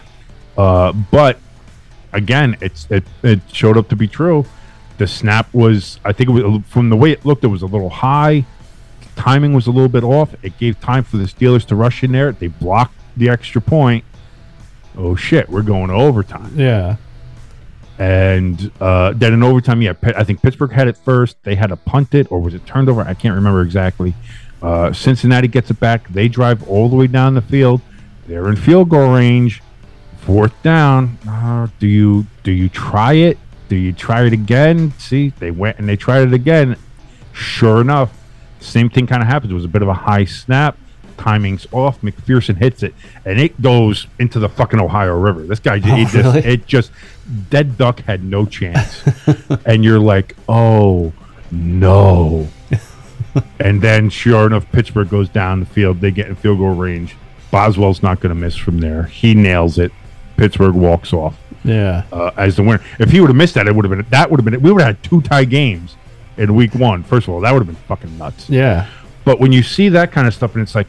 Uh, 0.58 0.94
but 0.94 1.40
again, 2.14 2.58
it's 2.62 2.88
it, 2.90 3.04
it 3.24 3.42
showed 3.52 3.78
up 3.78 3.90
to 3.90 3.96
be 3.96 4.08
true. 4.08 4.46
The 4.98 5.08
snap 5.08 5.52
was, 5.54 6.00
I 6.06 6.14
think, 6.14 6.30
it 6.30 6.34
was 6.34 6.62
from 6.68 6.90
the 6.90 6.96
way 6.96 7.12
it 7.12 7.26
looked, 7.26 7.44
it 7.44 7.48
was 7.48 7.64
a 7.64 7.68
little 7.68 7.90
high. 7.90 8.46
Timing 9.16 9.54
was 9.54 9.68
a 9.68 9.72
little 9.72 9.90
bit 9.90 10.04
off. 10.04 10.34
It 10.44 10.58
gave 10.58 10.80
time 10.80 11.04
for 11.04 11.18
the 11.18 11.26
Steelers 11.26 11.66
to 11.68 11.76
rush 11.76 12.04
in 12.04 12.12
there. 12.12 12.32
They 12.32 12.48
blocked 12.48 12.96
the 13.18 13.30
extra 13.30 13.62
point. 13.62 14.06
Oh 14.98 15.16
shit, 15.16 15.50
we're 15.50 15.62
going 15.64 15.88
to 15.88 15.94
overtime. 15.96 16.54
Yeah. 16.56 16.98
And 18.02 18.72
uh, 18.82 19.14
then 19.16 19.32
in 19.32 19.44
overtime, 19.44 19.80
yeah, 19.84 19.94
I 20.02 20.24
think 20.24 20.42
Pittsburgh 20.42 20.72
had 20.72 20.88
it 20.88 20.98
first. 20.98 21.38
They 21.44 21.54
had 21.54 21.68
to 21.68 21.76
punt 21.76 22.16
it, 22.16 22.32
or 22.32 22.40
was 22.42 22.56
it 22.56 22.66
turned 22.66 22.90
over? 22.90 23.02
I 23.02 23.14
can't 23.14 23.36
remember 23.36 23.62
exactly. 23.62 24.16
Uh, 24.60 24.92
Cincinnati 24.92 25.48
gets 25.48 25.70
it 25.70 25.80
back. 25.80 26.10
They 26.10 26.28
drive 26.28 26.68
all 26.68 26.90
the 26.90 26.96
way 26.96 27.06
down 27.06 27.36
the 27.36 27.44
field. 27.44 27.80
They're 28.26 28.50
in 28.50 28.56
field 28.56 28.90
goal 28.90 29.14
range. 29.14 29.62
Fourth 30.18 30.54
down. 30.64 31.20
Uh, 31.30 31.68
do 31.80 31.86
you 31.86 32.26
do 32.42 32.52
you 32.52 32.70
try 32.70 33.14
it? 33.14 33.38
Do 33.70 33.76
you 33.76 33.94
try 33.94 34.26
it 34.26 34.34
again? 34.34 34.94
See, 34.98 35.30
they 35.38 35.52
went 35.52 35.78
and 35.78 35.88
they 35.88 35.96
tried 35.96 36.22
it 36.28 36.34
again. 36.34 36.78
Sure 37.34 37.82
enough, 37.82 38.12
same 38.60 38.90
thing 38.90 39.06
kind 39.06 39.22
of 39.22 39.28
happens. 39.28 39.52
It 39.52 39.56
was 39.56 39.66
a 39.66 39.68
bit 39.68 39.84
of 39.84 39.88
a 39.90 39.94
high 39.94 40.26
snap. 40.26 40.76
Timing's 41.18 41.68
off. 41.72 42.02
McPherson 42.02 42.58
hits 42.58 42.82
it, 42.82 42.96
and 43.26 43.40
it 43.40 43.62
goes 43.62 44.08
into 44.18 44.40
the 44.40 44.50
fucking 44.50 44.80
Ohio 44.80 45.16
River. 45.20 45.44
This 45.44 45.60
guy, 45.60 45.78
he 45.78 45.92
Oh, 45.92 46.06
just, 46.06 46.16
really? 46.16 46.40
it 46.40 46.66
just, 46.66 46.92
dead 47.50 47.78
duck 47.78 48.02
had 48.02 48.24
no 48.24 48.46
chance. 48.46 49.04
and 49.66 49.84
you're 49.84 50.00
like, 50.00 50.36
oh 50.50 51.14
no. 51.52 52.48
and 53.60 53.82
then, 53.82 54.10
sure 54.10 54.48
enough, 54.48 54.70
Pittsburgh 54.72 55.10
goes 55.10 55.30
down 55.30 55.60
the 55.60 55.66
field. 55.66 56.02
They 56.02 56.12
get 56.12 56.28
in 56.28 56.36
field 56.36 56.60
goal 56.60 56.76
range. 56.76 57.16
Boswell's 57.52 58.02
not 58.02 58.20
going 58.20 58.34
to 58.34 58.40
miss 58.40 58.56
from 58.56 58.80
there. 58.80 59.04
He 59.04 59.34
nails 59.34 59.78
it. 59.78 59.92
Pittsburgh 60.38 60.74
walks 60.74 61.14
off 61.14 61.38
Yeah. 61.64 62.04
uh, 62.12 62.32
as 62.38 62.56
the 62.56 62.64
winner. 62.64 62.82
If 63.00 63.12
he 63.12 63.20
would 63.20 63.30
have 63.30 63.36
missed 63.36 63.54
that, 63.56 63.68
it 63.68 63.76
would 63.76 63.86
have 63.86 63.92
been 63.96 64.06
that 64.10 64.32
would 64.32 64.40
have 64.40 64.46
been 64.46 64.62
we 64.62 64.72
would 64.72 64.82
have 64.82 64.96
had 64.96 65.04
two 65.04 65.22
tie 65.22 65.46
games 65.46 65.96
in 66.38 66.56
week 66.56 66.74
one. 66.74 67.04
First 67.04 67.28
of 67.28 67.34
all, 67.34 67.42
that 67.42 67.52
would 67.52 67.60
have 67.60 67.68
been 67.68 67.76
fucking 67.88 68.18
nuts. 68.18 68.50
Yeah. 68.50 68.88
But 69.24 69.40
when 69.40 69.52
you 69.52 69.62
see 69.62 69.90
that 69.90 70.12
kind 70.12 70.28
of 70.28 70.34
stuff, 70.34 70.56
and 70.56 70.64
it's 70.64 70.74
like, 70.74 70.88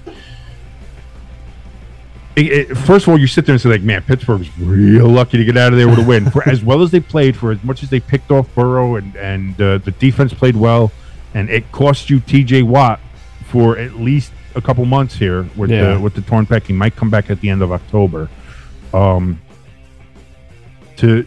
it, 2.37 2.71
it- 2.71 2.75
first 2.77 3.07
of 3.07 3.11
all, 3.13 3.19
you 3.19 3.27
sit 3.27 3.45
there 3.47 3.53
and 3.55 3.61
say 3.61 3.69
like, 3.69 3.83
man, 3.83 4.03
Pittsburgh's 4.03 4.49
real 4.59 5.09
lucky 5.09 5.37
to 5.39 5.45
get 5.45 5.57
out 5.57 5.73
of 5.73 5.79
there 5.79 5.89
with 5.89 5.99
a 5.99 6.05
win. 6.05 6.31
For 6.31 6.49
as 6.49 6.63
well 6.65 6.83
as 6.83 6.91
they 6.91 7.01
played, 7.01 7.37
for 7.37 7.53
as 7.53 7.63
much 7.65 7.83
as 7.83 7.91
they 7.91 8.01
picked 8.01 8.31
off 8.31 8.53
Burrow 8.55 8.97
and 8.97 9.15
and 9.17 9.61
uh, 9.61 9.79
the 9.79 9.91
defense 9.93 10.33
played 10.33 10.57
well, 10.57 10.91
and 11.35 11.51
it 11.51 11.71
cost 11.73 12.09
you 12.11 12.21
T.J. 12.21 12.63
Watt 12.63 13.01
for 13.47 13.77
at 13.79 13.97
least 13.97 14.33
a 14.55 14.61
couple 14.61 14.85
months 14.85 15.15
here 15.17 15.47
with 15.57 15.71
Yeah. 15.71 15.95
the 15.95 16.01
with 16.01 16.15
the 16.15 16.23
torn 16.23 16.47
pec. 16.47 16.67
He 16.67 16.73
might 16.73 16.97
come 16.97 17.11
back 17.11 17.31
at 17.31 17.41
the 17.41 17.49
end 17.51 17.63
of 17.63 17.73
October. 17.73 18.29
Um, 18.95 19.41
to 20.97 21.27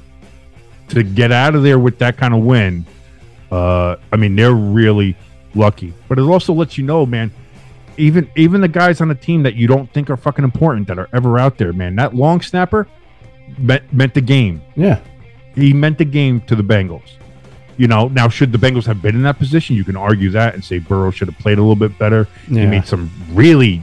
to 0.89 1.03
get 1.03 1.31
out 1.31 1.55
of 1.55 1.63
there 1.63 1.79
with 1.79 1.97
that 1.99 2.17
kind 2.17 2.33
of 2.33 2.43
win, 2.43 2.85
uh, 3.51 3.95
I 4.11 4.17
mean, 4.17 4.35
they're 4.35 4.53
really 4.53 5.15
lucky. 5.55 5.93
But 6.07 6.19
it 6.19 6.23
also 6.23 6.53
lets 6.53 6.77
you 6.77 6.83
know, 6.83 7.05
man, 7.05 7.31
even 7.97 8.29
even 8.35 8.61
the 8.61 8.67
guys 8.67 9.01
on 9.01 9.07
the 9.07 9.15
team 9.15 9.43
that 9.43 9.55
you 9.55 9.67
don't 9.67 9.91
think 9.91 10.09
are 10.09 10.17
fucking 10.17 10.43
important 10.43 10.87
that 10.87 10.99
are 10.99 11.09
ever 11.13 11.39
out 11.39 11.57
there, 11.57 11.73
man, 11.73 11.95
that 11.95 12.15
long 12.15 12.41
snapper 12.41 12.87
meant 13.57 13.91
meant 13.93 14.13
the 14.13 14.21
game. 14.21 14.61
Yeah. 14.75 14.99
He 15.55 15.73
meant 15.73 15.97
the 15.97 16.05
game 16.05 16.41
to 16.41 16.55
the 16.55 16.63
Bengals. 16.63 17.11
You 17.77 17.87
know, 17.87 18.07
now 18.07 18.29
should 18.29 18.51
the 18.51 18.57
Bengals 18.57 18.85
have 18.85 19.01
been 19.01 19.15
in 19.15 19.23
that 19.23 19.37
position? 19.37 19.75
You 19.75 19.83
can 19.83 19.97
argue 19.97 20.29
that 20.31 20.53
and 20.53 20.63
say 20.63 20.79
Burrow 20.79 21.11
should 21.11 21.27
have 21.27 21.37
played 21.39 21.57
a 21.57 21.61
little 21.61 21.75
bit 21.75 21.97
better. 21.97 22.27
He 22.47 22.65
made 22.65 22.85
some 22.85 23.11
really, 23.31 23.81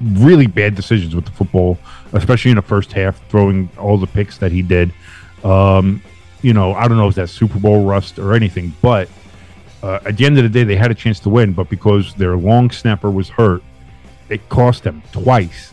really 0.00 0.46
bad 0.46 0.74
decisions 0.74 1.14
with 1.14 1.24
the 1.24 1.30
football, 1.30 1.78
especially 2.12 2.50
in 2.50 2.56
the 2.56 2.62
first 2.62 2.92
half, 2.92 3.26
throwing 3.28 3.70
all 3.78 3.96
the 3.96 4.06
picks 4.06 4.38
that 4.38 4.52
he 4.52 4.60
did. 4.60 4.92
Um, 5.42 6.02
you 6.42 6.52
know, 6.52 6.74
I 6.74 6.86
don't 6.88 6.98
know 6.98 7.08
if 7.08 7.14
that's 7.14 7.32
Super 7.32 7.58
Bowl 7.58 7.84
rust 7.84 8.18
or 8.18 8.34
anything, 8.34 8.74
but 8.82 9.08
uh, 9.82 10.00
at 10.04 10.16
the 10.16 10.26
end 10.26 10.38
of 10.38 10.44
the 10.44 10.48
day, 10.48 10.64
they 10.64 10.76
had 10.76 10.90
a 10.90 10.94
chance 10.94 11.18
to 11.20 11.28
win, 11.28 11.52
but 11.52 11.68
because 11.68 12.14
their 12.14 12.36
long 12.36 12.70
snapper 12.70 13.10
was 13.10 13.28
hurt, 13.28 13.62
it 14.28 14.48
cost 14.48 14.84
them 14.84 15.02
twice 15.12 15.72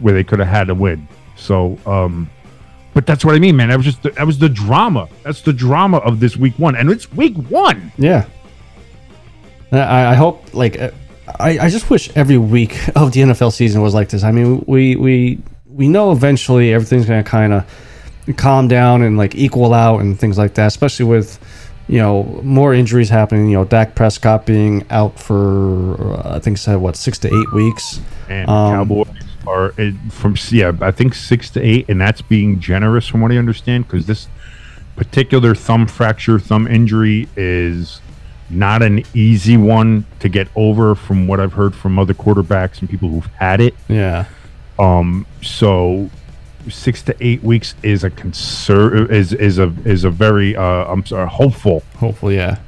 where 0.00 0.12
they 0.12 0.24
could 0.24 0.38
have 0.38 0.48
had 0.48 0.70
a 0.70 0.74
win. 0.74 1.06
So, 1.36 1.78
um, 1.86 2.30
but 2.94 3.06
that's 3.06 3.24
what 3.24 3.34
I 3.34 3.38
mean, 3.38 3.56
man. 3.56 3.68
That 3.68 3.76
was 3.76 3.86
just 3.86 4.02
the, 4.02 4.10
that 4.10 4.26
was 4.26 4.38
the 4.38 4.48
drama. 4.48 5.08
That's 5.22 5.42
the 5.42 5.52
drama 5.52 5.98
of 5.98 6.20
this 6.20 6.36
week 6.36 6.58
one, 6.58 6.76
and 6.76 6.90
it's 6.90 7.10
week 7.12 7.36
one. 7.48 7.92
Yeah. 7.98 8.26
I, 9.72 10.12
I 10.12 10.14
hope 10.14 10.54
like 10.54 10.80
uh, 10.80 10.90
I, 11.40 11.58
I 11.58 11.68
just 11.68 11.90
wish 11.90 12.14
every 12.16 12.38
week 12.38 12.76
of 12.96 13.12
the 13.12 13.20
NFL 13.20 13.52
season 13.52 13.82
was 13.82 13.94
like 13.94 14.08
this. 14.08 14.22
I 14.22 14.32
mean, 14.32 14.64
we 14.66 14.96
we 14.96 15.38
we 15.66 15.88
know 15.88 16.12
eventually 16.12 16.72
everything's 16.72 17.06
gonna 17.06 17.24
kind 17.24 17.52
of 17.52 18.36
calm 18.36 18.68
down 18.68 19.02
and 19.02 19.16
like 19.16 19.34
equal 19.34 19.74
out 19.74 20.00
and 20.00 20.18
things 20.18 20.38
like 20.38 20.54
that. 20.54 20.66
Especially 20.66 21.06
with 21.06 21.38
you 21.88 21.98
know 21.98 22.40
more 22.42 22.74
injuries 22.74 23.08
happening. 23.08 23.48
You 23.48 23.58
know, 23.58 23.64
Dak 23.64 23.94
Prescott 23.94 24.46
being 24.46 24.84
out 24.90 25.18
for 25.18 26.00
uh, 26.00 26.36
I 26.36 26.38
think 26.38 26.58
said 26.58 26.76
what 26.76 26.96
six 26.96 27.18
to 27.20 27.28
eight 27.28 27.52
weeks. 27.52 28.00
And 28.28 28.48
Um, 28.48 28.72
Cowboys 28.72 29.08
are 29.46 29.74
uh, 29.78 29.90
from 30.10 30.36
yeah, 30.50 30.72
I 30.80 30.90
think 30.90 31.14
six 31.14 31.50
to 31.50 31.60
eight, 31.60 31.88
and 31.88 32.00
that's 32.00 32.22
being 32.22 32.60
generous 32.60 33.06
from 33.06 33.20
what 33.20 33.32
I 33.32 33.36
understand 33.36 33.86
because 33.86 34.06
this 34.06 34.28
particular 34.96 35.54
thumb 35.54 35.86
fracture, 35.86 36.38
thumb 36.38 36.66
injury 36.66 37.28
is 37.36 38.00
not 38.50 38.82
an 38.82 39.02
easy 39.14 39.56
one 39.56 40.04
to 40.20 40.28
get 40.28 40.48
over 40.54 40.94
from 40.94 41.26
what 41.26 41.40
I've 41.40 41.54
heard 41.54 41.74
from 41.74 41.98
other 41.98 42.14
quarterbacks 42.14 42.80
and 42.80 42.88
people 42.88 43.08
who've 43.08 43.26
had 43.26 43.60
it. 43.60 43.74
Yeah. 43.88 44.26
Um, 44.78 45.26
so 45.42 46.10
six 46.68 47.02
to 47.02 47.14
eight 47.20 47.42
weeks 47.42 47.74
is 47.82 48.04
a 48.04 48.10
concern 48.10 49.10
is 49.10 49.32
is 49.32 49.58
a 49.58 49.72
is 49.84 50.04
a 50.04 50.10
very 50.10 50.56
uh, 50.56 50.62
I'm 50.62 51.04
sorry 51.06 51.28
hopeful 51.28 51.82
Hopefully, 51.96 52.36
yeah. 52.36 52.58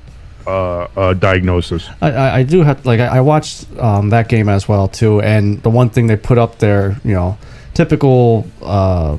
uh, 0.46 0.86
uh, 0.96 1.14
diagnosis. 1.14 1.88
I, 2.00 2.10
I, 2.12 2.36
I 2.38 2.42
do 2.42 2.62
have 2.62 2.84
like 2.86 3.00
I, 3.00 3.20
watched 3.20 3.66
um, 3.78 4.10
that 4.10 4.28
game 4.28 4.48
as 4.48 4.68
well 4.68 4.88
too, 4.88 5.20
and 5.20 5.62
the 5.62 5.70
one 5.70 5.90
thing 5.90 6.06
they 6.06 6.16
put 6.16 6.38
up 6.38 6.58
there, 6.58 6.96
you 7.04 7.14
know, 7.14 7.38
typical. 7.74 8.46
Uh, 8.62 9.18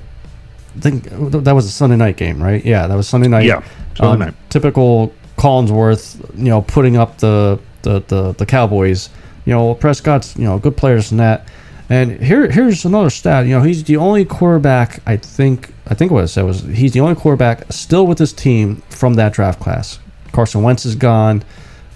I 0.75 0.79
think 0.79 1.03
that 1.09 1.55
was 1.55 1.65
a 1.65 1.71
Sunday 1.71 1.95
night 1.95 2.17
game, 2.17 2.41
right? 2.41 2.63
Yeah, 2.63 2.85
that 2.85 2.95
was 2.95 3.07
Sunday 3.07 3.27
night. 3.27 3.45
Yeah, 3.45 3.63
Sunday 3.95 4.13
Um, 4.13 4.19
night. 4.19 4.33
Typical 4.49 5.11
Collinsworth, 5.37 6.37
you 6.37 6.49
know, 6.49 6.61
putting 6.61 6.97
up 6.97 7.17
the 7.17 7.59
the 7.81 8.03
the, 8.07 8.33
the 8.33 8.45
Cowboys. 8.45 9.09
You 9.45 9.53
know, 9.53 9.73
Prescott's 9.73 10.35
you 10.37 10.43
know 10.43 10.59
good 10.59 10.77
players 10.77 11.11
and 11.11 11.19
that. 11.19 11.47
And 11.89 12.21
here 12.21 12.49
here's 12.51 12.83
another 12.85 13.09
stat. 13.09 13.45
You 13.45 13.51
know, 13.57 13.61
he's 13.63 13.83
the 13.83 13.97
only 13.97 14.25
quarterback 14.25 14.99
I 15.05 15.15
think 15.17 15.73
I 15.87 15.93
think 15.93 16.11
what 16.11 16.23
I 16.23 16.25
said 16.27 16.43
was 16.43 16.61
he's 16.63 16.91
the 16.91 16.99
only 16.99 17.15
quarterback 17.15 17.71
still 17.71 18.05
with 18.05 18.19
his 18.19 18.33
team 18.33 18.77
from 18.89 19.13
that 19.15 19.31
draft 19.33 19.59
class. 19.59 19.99
Carson 20.33 20.63
Wentz 20.63 20.85
is 20.85 20.95
gone. 20.95 21.43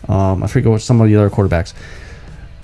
Um, 0.08 0.44
I 0.44 0.48
forget 0.48 0.72
what 0.72 0.82
some 0.82 1.02
of 1.02 1.08
the 1.08 1.16
other 1.16 1.30
quarterbacks. 1.30 1.74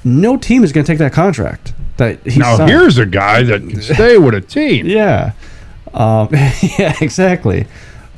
No 0.04 0.38
team 0.38 0.64
is 0.64 0.72
going 0.72 0.86
to 0.86 0.92
take 0.92 1.00
that 1.00 1.12
contract. 1.14 1.74
That 1.98 2.26
he 2.26 2.40
Now 2.40 2.58
signed. 2.58 2.70
here's 2.70 2.98
a 2.98 3.06
guy 3.06 3.44
that 3.44 3.62
can 3.62 3.82
stay 3.82 4.18
with 4.18 4.34
a 4.34 4.42
team. 4.42 4.86
Yeah. 4.88 5.34
Um, 5.94 6.30
yeah, 6.78 6.96
exactly. 7.02 7.66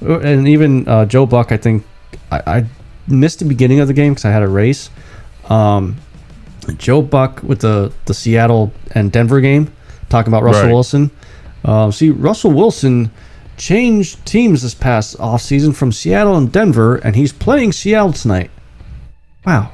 And 0.02 0.48
even 0.48 0.88
uh, 0.88 1.06
Joe 1.06 1.26
Buck, 1.26 1.52
I 1.52 1.58
think 1.58 1.86
I, 2.32 2.42
I 2.46 2.66
missed 3.08 3.40
the 3.40 3.46
beginning 3.46 3.80
of 3.80 3.88
the 3.88 3.94
game 3.94 4.14
because 4.14 4.26
I 4.26 4.32
had 4.32 4.44
a 4.44 4.48
race. 4.48 4.90
Um, 5.50 5.96
Joe 6.78 7.02
Buck 7.02 7.42
with 7.44 7.62
the, 7.62 7.92
the 8.06 8.14
Seattle 8.14 8.72
and 8.92 9.12
Denver 9.12 9.42
game, 9.42 9.72
talking 10.10 10.32
about 10.32 10.44
Russell 10.44 10.64
Right. 10.64 10.74
Wilson. 10.74 11.12
Um, 11.64 11.92
see, 11.92 12.10
Russell 12.10 12.52
Wilson 12.52 13.12
changed 13.58 14.26
teams 14.26 14.62
this 14.62 14.74
past 14.74 15.18
offseason 15.18 15.76
from 15.76 15.92
Seattle 15.92 16.38
and 16.38 16.52
Denver, 16.52 16.96
and 16.98 17.16
he's 17.16 17.34
playing 17.34 17.72
Seattle 17.74 18.14
tonight. 18.14 18.52
Wow. 19.46 19.72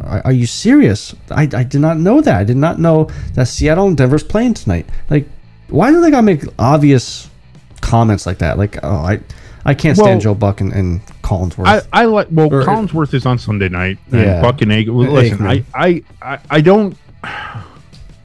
Are, 0.00 0.22
are 0.26 0.32
you 0.32 0.46
serious? 0.46 1.14
I, 1.30 1.42
I 1.42 1.62
did 1.62 1.80
not 1.80 1.96
know 1.98 2.20
that. 2.20 2.36
I 2.40 2.44
did 2.44 2.56
not 2.56 2.80
know 2.80 3.08
that 3.34 3.46
Seattle 3.46 3.86
and 3.86 3.96
Denver's 3.96 4.24
playing 4.24 4.54
tonight. 4.54 4.86
Like, 5.08 5.28
why 5.68 5.90
do 5.90 6.00
they 6.00 6.10
gotta 6.10 6.24
make 6.24 6.42
obvious 6.58 7.28
comments 7.80 8.26
like 8.26 8.38
that? 8.38 8.58
Like, 8.58 8.78
oh, 8.82 8.96
I 8.96 9.20
I 9.64 9.74
can't 9.74 9.96
stand 9.96 10.10
Well- 10.10 10.20
Joe 10.20 10.34
Buck 10.34 10.60
and, 10.60 10.72
and 10.72 11.04
Collinsworth. 11.22 11.66
I, 11.66 11.82
I 11.92 12.04
like 12.06 12.28
well 12.30 12.52
Or- 12.52 12.64
Collinsworth 12.64 13.14
is 13.14 13.26
on 13.26 13.38
Sunday 13.38 13.68
night 13.68 13.98
and 14.10 14.20
Yeah. 14.20 14.40
Buck 14.42 14.60
and 14.62 14.70
Aikman. 14.72 14.94
well, 14.94 15.10
Listen, 15.12 15.46
I, 15.46 15.58
Aikman. 15.60 15.64
I, 16.22 16.34
I 16.34 16.38
I 16.50 16.60
don't 16.60 16.96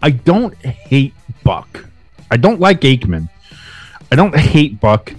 I 0.02 0.10
don't 0.12 0.56
hate 0.66 1.14
Buck. 1.44 1.86
I 2.32 2.38
don't 2.38 2.60
like 2.60 2.82
Aikman. 2.82 3.30
I 4.12 4.16
don't 4.16 4.36
hate 4.36 4.80
Buck, 4.80 5.14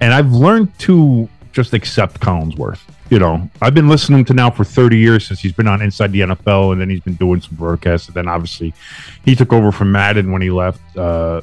and 0.00 0.12
I've 0.14 0.32
learned 0.32 0.76
to 0.80 1.28
just 1.52 1.72
accept 1.74 2.20
Collinsworth. 2.20 2.80
You 3.10 3.18
know, 3.18 3.50
I've 3.60 3.74
been 3.74 3.88
listening 3.88 4.24
to 4.26 4.34
now 4.34 4.50
for 4.50 4.62
30 4.62 4.96
years 4.96 5.26
since 5.26 5.40
he's 5.40 5.52
been 5.52 5.66
on 5.66 5.82
Inside 5.82 6.12
the 6.12 6.20
NFL, 6.20 6.72
and 6.72 6.80
then 6.80 6.88
he's 6.88 7.00
been 7.00 7.14
doing 7.14 7.40
some 7.40 7.56
broadcasts. 7.56 8.06
And 8.06 8.14
then 8.14 8.28
obviously, 8.28 8.72
he 9.24 9.34
took 9.34 9.52
over 9.52 9.72
from 9.72 9.90
Madden 9.90 10.30
when 10.30 10.42
he 10.42 10.50
left 10.50 10.80
uh, 10.96 11.40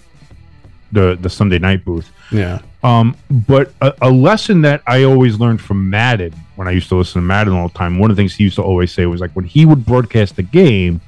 the 0.91 1.17
the 1.19 1.30
Sunday 1.30 1.60
night 1.60 1.84
booth. 1.86 2.12
yeah. 2.32 2.60
Um, 2.84 3.17
but 3.30 3.73
a, 3.82 3.93
a 4.04 4.10
lesson 4.10 4.62
that 4.62 4.82
I 4.88 5.04
always 5.04 5.39
learned 5.39 5.60
from 5.60 5.89
Madden 5.89 6.34
when 6.58 6.67
I 6.67 6.71
used 6.71 6.89
to 6.89 6.95
listen 6.95 7.21
to 7.21 7.26
Madden 7.26 7.54
all 7.54 7.67
the 7.67 7.78
time, 7.78 8.00
one 8.00 8.10
of 8.10 8.17
the 8.17 8.21
things 8.21 8.36
he 8.36 8.43
used 8.43 8.56
to 8.56 8.63
always 8.63 8.91
say 8.91 9.06
was 9.06 9.21
like 9.21 9.32
when 9.34 9.45
he 9.45 9.65
would 9.65 9.86
broadcast 9.86 10.39
a 10.39 10.43
game, 10.43 11.00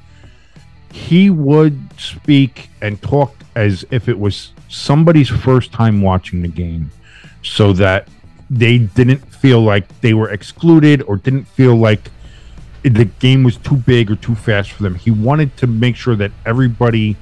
he 0.92 1.28
would 1.28 1.78
speak 1.98 2.70
and 2.80 3.02
talk 3.02 3.34
as 3.56 3.84
if 3.90 4.08
it 4.08 4.18
was 4.18 4.52
somebody's 4.68 5.28
first 5.28 5.72
time 5.72 6.02
watching 6.02 6.40
the 6.40 6.48
game 6.48 6.90
so 7.42 7.72
that 7.72 8.06
they 8.48 8.78
didn't 8.78 9.18
feel 9.18 9.60
like 9.60 10.00
they 10.00 10.14
were 10.14 10.30
excluded 10.30 11.02
or 11.02 11.16
didn't 11.16 11.44
feel 11.44 11.74
like 11.74 12.10
the 12.82 13.04
game 13.04 13.42
was 13.42 13.56
too 13.56 13.76
big 13.76 14.08
or 14.10 14.16
too 14.16 14.36
fast 14.36 14.70
for 14.70 14.84
them. 14.84 14.94
He 14.94 15.10
wanted 15.10 15.56
to 15.56 15.66
make 15.66 15.96
sure 15.96 16.14
that 16.14 16.30
everybody 16.46 17.16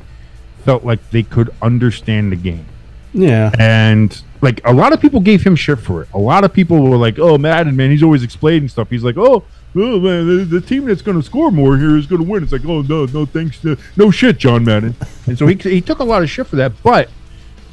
felt 0.68 0.84
like 0.84 1.00
they 1.12 1.22
could 1.22 1.48
understand 1.62 2.30
the 2.30 2.36
game 2.36 2.66
Yeah. 3.14 3.50
and 3.58 4.20
like 4.42 4.60
a 4.66 4.72
lot 4.72 4.92
of 4.92 5.00
people 5.00 5.18
gave 5.20 5.42
him 5.42 5.56
shit 5.56 5.78
for 5.78 6.02
it. 6.02 6.08
A 6.12 6.18
lot 6.18 6.44
of 6.44 6.52
people 6.52 6.76
were 6.90 6.98
like, 6.98 7.18
"Oh, 7.18 7.38
Madden, 7.38 7.74
man, 7.74 7.90
he's 7.90 8.02
always 8.02 8.22
explaining 8.22 8.68
stuff." 8.68 8.90
He's 8.90 9.02
like, 9.02 9.16
"Oh, 9.16 9.42
oh 9.74 9.98
man, 9.98 10.26
the, 10.28 10.44
the 10.44 10.60
team 10.60 10.84
that's 10.84 11.00
going 11.00 11.16
to 11.18 11.22
score 11.22 11.50
more 11.50 11.78
here 11.78 11.96
is 11.96 12.06
going 12.06 12.22
to 12.22 12.28
win." 12.30 12.42
It's 12.42 12.52
like, 12.52 12.66
"Oh 12.66 12.82
no, 12.82 13.06
no, 13.06 13.24
thanks 13.24 13.58
to 13.62 13.78
no 13.96 14.10
shit, 14.10 14.36
John 14.36 14.62
Madden." 14.64 14.94
And 15.26 15.38
so 15.38 15.46
he 15.46 15.54
he 15.76 15.80
took 15.80 16.00
a 16.00 16.04
lot 16.04 16.22
of 16.22 16.28
shit 16.28 16.46
for 16.46 16.56
that. 16.56 16.72
But 16.82 17.08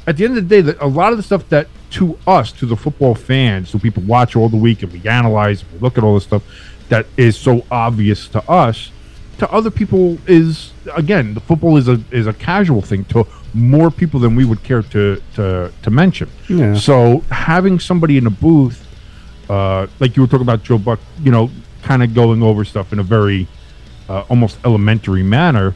at 0.06 0.16
the 0.16 0.24
end 0.24 0.38
of 0.38 0.48
the 0.48 0.54
day, 0.56 0.62
that 0.62 0.80
a 0.80 0.86
lot 0.88 1.12
of 1.12 1.18
the 1.18 1.22
stuff 1.22 1.46
that 1.50 1.68
to 1.90 2.18
us, 2.26 2.50
to 2.52 2.64
the 2.66 2.76
football 2.76 3.14
fans, 3.14 3.70
who 3.72 3.78
people 3.78 4.02
watch 4.04 4.34
all 4.36 4.48
the 4.48 4.56
week 4.56 4.82
and 4.82 4.90
we 4.90 5.06
analyze, 5.06 5.62
and 5.62 5.70
we 5.72 5.78
look 5.80 5.98
at 5.98 6.02
all 6.02 6.14
this 6.14 6.24
stuff 6.24 6.42
that 6.88 7.04
is 7.18 7.36
so 7.36 7.62
obvious 7.70 8.26
to 8.28 8.40
us, 8.50 8.90
to 9.38 9.50
other 9.52 9.70
people 9.70 10.18
is 10.26 10.72
again 10.94 11.34
the 11.34 11.40
football 11.40 11.76
is 11.76 11.88
a 11.88 12.00
is 12.10 12.26
a 12.26 12.32
casual 12.32 12.80
thing 12.80 13.04
to 13.06 13.26
more 13.52 13.90
people 13.90 14.20
than 14.20 14.34
we 14.36 14.44
would 14.44 14.62
care 14.62 14.82
to 14.82 15.22
to 15.34 15.72
to 15.82 15.90
mention. 15.90 16.28
Yeah. 16.48 16.74
So 16.74 17.20
having 17.30 17.78
somebody 17.80 18.16
in 18.18 18.26
a 18.26 18.30
booth, 18.30 18.86
uh, 19.48 19.86
like 20.00 20.16
you 20.16 20.22
were 20.22 20.28
talking 20.28 20.42
about 20.42 20.62
Joe 20.62 20.78
Buck, 20.78 21.00
you 21.22 21.30
know, 21.30 21.50
kind 21.82 22.02
of 22.02 22.14
going 22.14 22.42
over 22.42 22.64
stuff 22.64 22.92
in 22.92 22.98
a 22.98 23.02
very 23.02 23.46
uh, 24.08 24.20
almost 24.28 24.58
elementary 24.64 25.22
manner. 25.22 25.74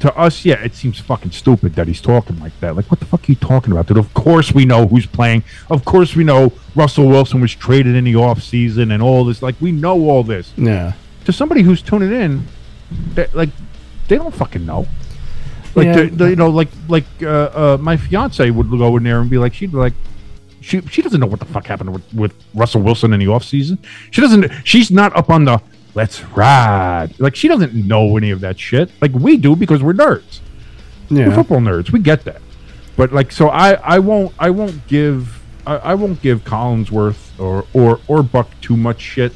To 0.00 0.14
us, 0.16 0.44
yeah, 0.44 0.62
it 0.62 0.74
seems 0.74 1.00
fucking 1.00 1.30
stupid 1.30 1.74
that 1.76 1.88
he's 1.88 2.02
talking 2.02 2.38
like 2.40 2.52
that. 2.60 2.76
Like, 2.76 2.90
what 2.90 3.00
the 3.00 3.06
fuck 3.06 3.26
are 3.26 3.32
you 3.32 3.36
talking 3.36 3.72
about, 3.72 3.86
dude? 3.86 3.96
Of 3.96 4.12
course 4.12 4.52
we 4.52 4.66
know 4.66 4.86
who's 4.86 5.06
playing. 5.06 5.44
Of 5.70 5.86
course 5.86 6.14
we 6.14 6.24
know 6.24 6.52
Russell 6.74 7.08
Wilson 7.08 7.40
was 7.40 7.54
traded 7.54 7.96
in 7.96 8.04
the 8.04 8.14
off 8.16 8.42
season 8.42 8.90
and 8.90 9.02
all 9.02 9.24
this. 9.24 9.40
Like, 9.40 9.54
we 9.62 9.72
know 9.72 10.08
all 10.10 10.22
this 10.22 10.52
Yeah. 10.58 10.92
To 11.28 11.32
somebody 11.32 11.60
who's 11.60 11.82
tuning 11.82 12.10
in, 12.10 12.46
they, 13.12 13.26
like 13.34 13.50
they 14.08 14.16
don't 14.16 14.34
fucking 14.34 14.64
know. 14.64 14.86
Like 15.74 15.84
Yeah. 15.84 15.96
the, 16.04 16.06
the, 16.08 16.30
you 16.30 16.36
know, 16.36 16.48
like 16.48 16.68
like 16.88 17.04
uh, 17.22 17.26
uh, 17.28 17.78
my 17.78 17.98
fiance 17.98 18.50
would 18.50 18.70
go 18.70 18.96
in 18.96 19.02
there 19.02 19.20
and 19.20 19.28
be 19.28 19.36
like, 19.36 19.52
she'd 19.52 19.70
be 19.72 19.76
like, 19.76 19.92
she 20.62 20.80
she 20.82 21.02
doesn't 21.02 21.20
know 21.20 21.26
what 21.26 21.38
the 21.40 21.44
fuck 21.44 21.66
happened 21.66 21.92
with, 21.92 22.14
with 22.14 22.32
Russell 22.54 22.80
Wilson 22.80 23.12
in 23.12 23.20
the 23.20 23.26
offseason. 23.26 23.76
She 24.10 24.22
doesn't. 24.22 24.50
She's 24.64 24.90
not 24.90 25.14
up 25.14 25.28
on 25.28 25.44
the 25.44 25.60
let's 25.94 26.24
ride. 26.24 27.10
Like 27.18 27.36
she 27.36 27.46
doesn't 27.46 27.74
know 27.74 28.16
any 28.16 28.30
of 28.30 28.40
that 28.40 28.58
shit. 28.58 28.90
Like 29.02 29.12
we 29.12 29.36
do 29.36 29.54
because 29.54 29.82
we're 29.82 29.92
nerds. 29.92 30.40
We're 31.10 31.28
Yeah. 31.28 31.34
football 31.34 31.58
nerds. 31.60 31.92
We 31.92 32.00
get 32.00 32.24
that. 32.24 32.40
But 32.96 33.12
like, 33.12 33.32
so 33.32 33.48
I 33.50 33.74
I 33.74 33.98
won't 33.98 34.32
I 34.38 34.48
won't 34.48 34.86
give 34.88 35.42
I, 35.66 35.76
I 35.76 35.94
won't 35.94 36.22
give 36.22 36.44
Collinsworth 36.44 37.38
or 37.38 37.66
or 37.74 38.00
or 38.08 38.22
Buck 38.22 38.48
too 38.62 38.76
much 38.78 39.00
shit 39.02 39.34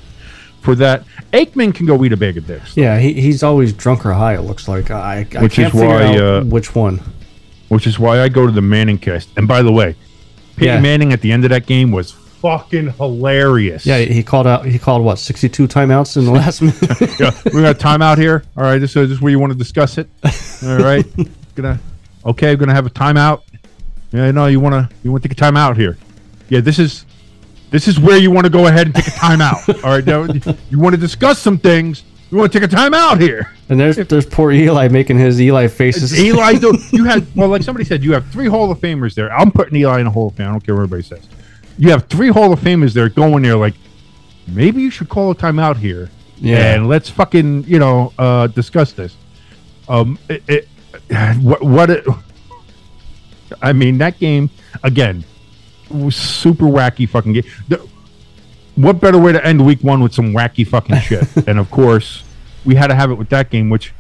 for 0.63 0.75
that. 0.77 1.05
Aikman 1.33 1.75
can 1.75 1.87
go 1.87 2.03
eat 2.05 2.13
a 2.13 2.17
bag 2.17 2.37
of 2.39 2.47
dicks. 2.47 2.77
Yeah. 2.77 2.99
He, 2.99 3.13
he's 3.15 3.43
always 3.43 3.73
drunk 3.73 4.07
or 4.07 4.13
high. 4.15 4.35
It 4.35 4.43
looks 4.43 4.69
like 4.69 4.91
I, 4.91 5.27
I 5.35 5.43
Which 5.43 5.55
can't 5.55 5.73
is 5.75 5.81
figure 5.81 5.87
why, 5.89 6.05
out 6.05 6.21
uh, 6.21 6.43
which 6.45 6.75
one. 6.75 7.01
which 7.69 7.87
is 7.87 7.99
why 7.99 8.21
I 8.21 8.29
go 8.29 8.47
to 8.47 8.53
the 8.53 8.63
Manning 8.63 8.99
cast. 8.99 9.29
And 9.37 9.47
by 9.49 9.63
the 9.63 9.73
way, 9.73 9.97
Peyton 10.57 10.75
Yeah. 10.75 10.81
Manning 10.81 11.13
at 11.13 11.21
the 11.21 11.33
end 11.33 11.45
of 11.45 11.51
that 11.51 11.67
game 11.67 11.91
was 11.93 12.13
fucking 12.13 12.93
hilarious. 12.95 13.87
Yeah, 13.87 13.99
he 13.99 14.23
called 14.23 14.47
out. 14.47 14.65
He 14.67 14.79
called 14.79 15.05
what 15.05 15.19
sixty 15.19 15.49
two 15.49 15.69
timeouts 15.69 16.17
in 16.17 16.25
the 16.25 16.33
last 16.33 16.61
minute. 16.63 17.21
yeah, 17.21 17.31
we 17.55 17.63
got 17.63 17.77
a 17.77 17.79
timeout 17.79 18.19
here. 18.19 18.43
All 18.57 18.65
right, 18.65 18.79
this 18.79 18.91
is, 18.97 19.09
this 19.09 19.17
is 19.17 19.21
where 19.23 19.31
you 19.31 19.39
want 19.39 19.53
to 19.53 19.59
discuss 19.59 19.97
it. 19.99 20.09
All 20.65 20.79
right, 20.79 21.07
gonna 21.55 21.79
okay, 22.27 22.57
gonna 22.57 22.75
have 22.75 22.85
a 22.87 22.91
timeout. 22.91 23.43
Yeah, 24.11 24.31
no, 24.33 24.47
you 24.47 24.59
wanna 24.61 24.91
you 25.05 25.11
want 25.13 25.23
to 25.23 25.29
take 25.29 25.39
a 25.39 25.41
timeout 25.41 25.77
here. 25.77 25.97
Yeah, 26.49 26.61
this 26.61 26.79
is 26.81 27.07
this 27.73 27.89
is 27.89 27.99
where 27.99 28.19
you 28.19 28.31
want 28.31 28.45
to 28.45 28.51
go 28.51 28.67
ahead 28.67 28.87
and 28.87 28.95
take 28.95 29.09
a 29.09 29.11
timeout. 29.11 29.83
All 29.83 29.91
right, 29.91 30.05
now, 30.05 30.57
you 30.71 30.79
want 30.79 30.95
to 30.95 31.01
discuss 31.01 31.39
some 31.39 31.59
things. 31.59 32.05
You 32.31 32.37
want 32.39 32.53
to 32.53 32.61
take 32.61 32.71
a 32.71 32.75
timeout 32.75 33.21
here. 33.21 33.53
and 33.69 33.81
there's 33.81 33.97
there's 33.97 34.27
poor 34.27 34.53
Eli 34.53 34.89
making 34.89 35.19
his 35.19 35.41
Eli 35.41 35.67
faces. 35.69 36.19
Eli, 36.19 36.59
you 36.93 37.05
had 37.05 37.27
well, 37.35 37.49
like 37.49 37.63
somebody 37.63 37.85
said, 37.85 38.05
you 38.05 38.13
have 38.13 38.27
three 38.29 38.47
Hall 38.47 38.71
of 38.71 38.79
Famers 38.79 39.15
there. 39.15 39.33
I'm 39.33 39.51
putting 39.51 39.77
Eli 39.77 40.01
in 40.01 40.07
a 40.07 40.11
Hall 40.11 40.29
of 40.29 40.35
Fame. 40.35 40.49
I 40.49 40.51
don't 40.51 40.65
care 40.65 40.75
what 40.75 40.83
everybody 40.83 41.03
says. 41.03 41.27
You 41.79 41.91
have 41.91 42.07
three 42.07 42.29
Hall 42.29 42.53
of 42.53 42.61
Famers 42.61 42.93
there 42.93 43.09
going 43.09 43.43
there, 43.43 43.57
like 43.57 43.75
maybe 44.47 44.83
you 44.83 44.91
should 44.91 45.09
call 45.09 45.31
a 45.31 45.35
timeout 45.35 45.79
here. 45.79 46.11
Yeah. 46.37 46.75
and 46.75 46.89
let's 46.89 47.09
fucking 47.09 47.65
you 47.65 47.79
know 47.79 48.13
uh, 48.19 48.49
discuss 48.49 48.93
this. 48.93 49.17
Um, 49.89 50.19
it, 50.29 50.43
it 50.49 50.69
what 51.41 51.63
what 51.63 51.91
it, 51.91 52.07
I 53.63 53.73
mean 53.73 53.99
that 53.99 54.19
game 54.19 54.51
again 54.83 55.25
super 56.11 56.65
wacky 56.65 57.09
fucking 57.09 57.33
game. 57.35 57.45
The, 57.69 57.87
what 58.75 59.01
better 59.01 59.19
way 59.19 59.33
to 59.33 59.45
end 59.45 59.65
week 59.67 59.83
one 59.83 60.03
with 60.03 60.15
some 60.15 60.33
wacky 60.33 60.67
fucking 60.67 60.97
shit? 61.01 61.29
and 61.49 61.59
of 61.59 61.71
course, 61.71 62.25
we 62.65 62.75
had 62.75 62.87
to 62.89 62.95
have 62.95 63.11
it 63.11 63.15
with 63.15 63.29
that 63.31 63.51
game, 63.51 63.69
which 63.71 63.93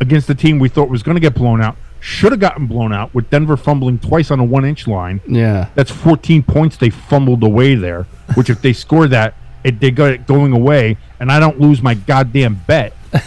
against 0.00 0.26
the 0.26 0.34
team 0.34 0.58
we 0.58 0.68
thought 0.68 0.88
was 0.88 1.02
going 1.02 1.14
to 1.16 1.20
get 1.20 1.34
blown 1.34 1.60
out, 1.60 1.76
should 2.00 2.30
have 2.32 2.40
gotten 2.40 2.66
blown 2.66 2.92
out 2.92 3.12
with 3.14 3.28
Denver 3.30 3.56
fumbling 3.56 3.98
twice 3.98 4.30
on 4.30 4.38
a 4.38 4.44
one 4.44 4.64
inch 4.64 4.86
line. 4.86 5.20
yeah, 5.26 5.68
That's 5.74 5.90
14 5.90 6.42
points 6.44 6.76
they 6.76 6.90
fumbled 6.90 7.42
away 7.42 7.74
there, 7.74 8.04
which 8.34 8.50
if 8.50 8.62
they 8.62 8.72
score 8.84 9.08
that, 9.08 9.34
it, 9.64 9.80
they 9.80 9.90
got 9.90 10.12
it 10.12 10.26
going 10.26 10.52
away, 10.52 10.96
and 11.18 11.30
I 11.32 11.40
don't 11.40 11.60
lose 11.60 11.82
my 11.82 11.94
goddamn 11.94 12.62
bet. 12.66 12.92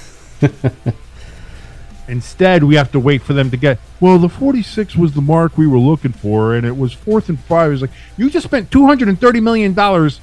Instead, 2.07 2.63
we 2.63 2.75
have 2.75 2.91
to 2.91 2.99
wait 2.99 3.21
for 3.21 3.33
them 3.33 3.49
to 3.51 3.57
get. 3.57 3.79
Well, 3.99 4.17
the 4.17 4.29
46 4.29 4.95
was 4.95 5.13
the 5.13 5.21
mark 5.21 5.57
we 5.57 5.67
were 5.67 5.79
looking 5.79 6.11
for, 6.11 6.55
and 6.55 6.65
it 6.65 6.75
was 6.75 6.93
fourth 6.93 7.29
and 7.29 7.39
five. 7.39 7.71
It's 7.71 7.81
like 7.81 7.91
you 8.17 8.29
just 8.29 8.45
spent 8.45 8.71
230 8.71 9.39
million 9.39 9.73
dollars 9.73 10.19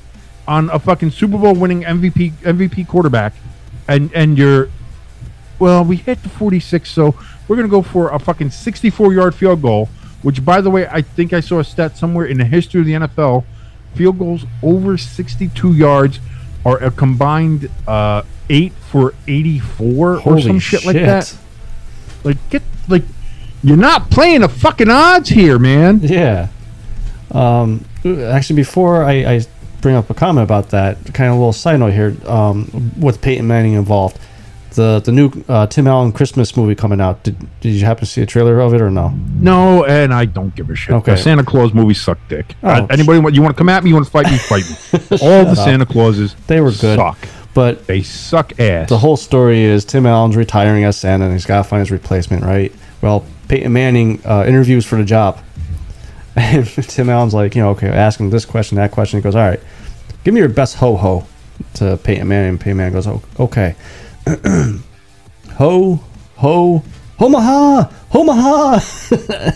on 0.46 0.70
a 0.70 0.78
fucking 0.78 1.10
Super 1.10 1.38
Bowl 1.38 1.54
winning 1.54 1.82
MVP 1.82 2.32
MVP 2.32 2.88
quarterback, 2.88 3.34
and 3.86 4.12
and 4.12 4.36
you're 4.36 4.70
well, 5.58 5.84
we 5.84 5.96
hit 5.96 6.22
the 6.22 6.28
46, 6.28 6.88
so 6.88 7.14
we're 7.46 7.56
going 7.56 7.66
to 7.66 7.70
go 7.70 7.82
for 7.82 8.10
a 8.10 8.18
fucking 8.18 8.50
64 8.50 9.12
yard 9.12 9.34
field 9.34 9.62
goal, 9.62 9.88
which, 10.22 10.44
by 10.44 10.60
the 10.60 10.70
way, 10.70 10.86
I 10.86 11.02
think 11.02 11.32
I 11.32 11.40
saw 11.40 11.58
a 11.58 11.64
stat 11.64 11.96
somewhere 11.96 12.26
in 12.26 12.38
the 12.38 12.44
history 12.44 12.80
of 12.80 12.86
the 12.86 12.92
NFL 12.92 13.44
field 13.94 14.18
goals 14.18 14.44
over 14.62 14.96
62 14.96 15.72
yards 15.72 16.20
are 16.64 16.82
a 16.82 16.90
combined 16.90 17.70
uh, 17.86 18.22
eight 18.50 18.72
for 18.72 19.14
84 19.26 20.10
or 20.14 20.20
Holy 20.20 20.42
some 20.42 20.58
shit, 20.58 20.84
like 20.84 20.96
that. 20.96 21.36
Like 22.24 22.36
get 22.50 22.62
like 22.88 23.02
you're 23.62 23.76
not 23.76 24.10
playing 24.10 24.42
the 24.42 24.48
fucking 24.48 24.90
odds 24.90 25.28
here, 25.28 25.58
man. 25.58 26.00
Yeah. 26.00 26.48
Um, 27.30 27.84
actually, 28.04 28.56
before 28.56 29.04
I, 29.04 29.12
I 29.34 29.40
bring 29.80 29.94
up 29.94 30.10
a 30.10 30.14
comment 30.14 30.44
about 30.44 30.70
that, 30.70 30.96
kind 31.14 31.30
of 31.30 31.36
a 31.36 31.38
little 31.38 31.52
side 31.52 31.80
note 31.80 31.92
here, 31.92 32.16
um, 32.26 32.92
with 32.98 33.20
Peyton 33.20 33.46
Manning 33.46 33.74
involved, 33.74 34.18
the 34.74 35.00
the 35.00 35.12
new 35.12 35.30
uh, 35.48 35.66
Tim 35.66 35.86
Allen 35.86 36.12
Christmas 36.12 36.56
movie 36.56 36.74
coming 36.74 37.00
out. 37.00 37.22
Did, 37.24 37.36
did 37.60 37.70
you 37.70 37.84
happen 37.84 38.00
to 38.00 38.06
see 38.06 38.22
a 38.22 38.26
trailer 38.26 38.60
of 38.60 38.74
it 38.74 38.80
or 38.80 38.90
no? 38.90 39.08
No, 39.08 39.84
and 39.84 40.14
I 40.14 40.24
don't 40.24 40.54
give 40.54 40.70
a 40.70 40.76
shit. 40.76 40.94
Okay. 40.94 41.12
The 41.12 41.18
Santa 41.18 41.44
Claus 41.44 41.74
movies 41.74 42.00
suck 42.00 42.18
dick. 42.28 42.54
Oh. 42.62 42.68
Uh, 42.68 42.86
anybody 42.90 43.18
want 43.18 43.34
you 43.34 43.42
want 43.42 43.54
to 43.54 43.58
come 43.58 43.68
at 43.68 43.82
me? 43.82 43.90
You 43.90 43.96
want 43.96 44.06
to 44.06 44.12
fight 44.12 44.30
me? 44.30 44.38
Fight 44.38 44.64
me. 44.64 45.18
All 45.22 45.44
the 45.44 45.50
up. 45.50 45.56
Santa 45.56 45.86
Clauses 45.86 46.34
They 46.46 46.60
were 46.60 46.70
good. 46.70 46.96
Suck. 46.96 47.18
But 47.58 47.88
They 47.88 48.02
suck 48.02 48.60
ass. 48.60 48.88
the 48.88 48.98
whole 48.98 49.16
story 49.16 49.62
is 49.64 49.84
Tim 49.84 50.06
Allen's 50.06 50.36
retiring 50.36 50.84
as 50.84 50.96
Santa 50.96 51.24
and 51.24 51.32
he's 51.32 51.44
got 51.44 51.56
to 51.58 51.64
find 51.64 51.80
his 51.80 51.90
replacement, 51.90 52.44
right? 52.44 52.72
Well, 53.02 53.24
Peyton 53.48 53.72
Manning 53.72 54.20
uh, 54.24 54.44
interviews 54.46 54.86
for 54.86 54.94
the 54.96 55.04
job. 55.04 55.38
And 56.36 56.64
Tim 56.68 57.10
Allen's 57.10 57.34
like, 57.34 57.56
you 57.56 57.62
know, 57.62 57.70
okay, 57.70 57.88
ask 57.88 58.20
him 58.20 58.30
this 58.30 58.44
question, 58.44 58.76
that 58.76 58.92
question. 58.92 59.18
He 59.18 59.22
goes, 59.24 59.34
all 59.34 59.42
right, 59.48 59.58
give 60.22 60.32
me 60.34 60.38
your 60.38 60.48
best 60.48 60.76
ho 60.76 60.96
ho 60.96 61.26
to 61.74 61.96
Peyton 62.04 62.28
Manning. 62.28 62.50
And 62.50 62.60
Peyton 62.60 62.76
Manning 62.76 62.92
goes, 62.92 63.08
"O- 63.08 63.22
okay. 63.40 63.74
ho, 65.56 66.00
ho, 66.36 66.82
homaha, 67.18 67.90
homaha. 68.10 68.78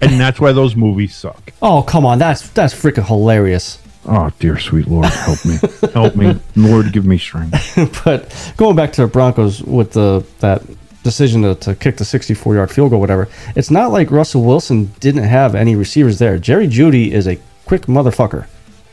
and 0.00 0.18
that's 0.18 0.40
why 0.40 0.52
those 0.52 0.74
movies 0.74 1.14
suck. 1.14 1.52
oh, 1.60 1.82
come 1.82 2.06
on. 2.06 2.18
That's, 2.18 2.48
that's 2.50 2.72
freaking 2.72 3.06
hilarious. 3.06 3.78
Oh 4.04 4.30
dear 4.38 4.58
sweet 4.58 4.88
Lord, 4.88 5.06
help 5.06 5.44
me, 5.44 5.58
help 5.92 6.16
me, 6.16 6.40
Lord, 6.56 6.92
give 6.92 7.06
me 7.06 7.18
strength. 7.18 8.02
but 8.04 8.54
going 8.56 8.74
back 8.74 8.92
to 8.94 9.02
the 9.02 9.06
Broncos 9.06 9.62
with 9.62 9.92
the 9.92 10.24
that 10.40 10.62
decision 11.04 11.42
to, 11.42 11.54
to 11.56 11.74
kick 11.74 11.96
the 11.96 12.04
64 12.04 12.56
yard 12.56 12.70
field 12.70 12.90
goal, 12.90 13.00
whatever, 13.00 13.28
it's 13.54 13.70
not 13.70 13.92
like 13.92 14.10
Russell 14.10 14.42
Wilson 14.42 14.86
didn't 14.98 15.24
have 15.24 15.54
any 15.54 15.76
receivers 15.76 16.18
there. 16.18 16.38
Jerry 16.38 16.66
Jeudy 16.66 17.12
is 17.12 17.28
a 17.28 17.38
quick 17.64 17.82
motherfucker. 17.82 18.46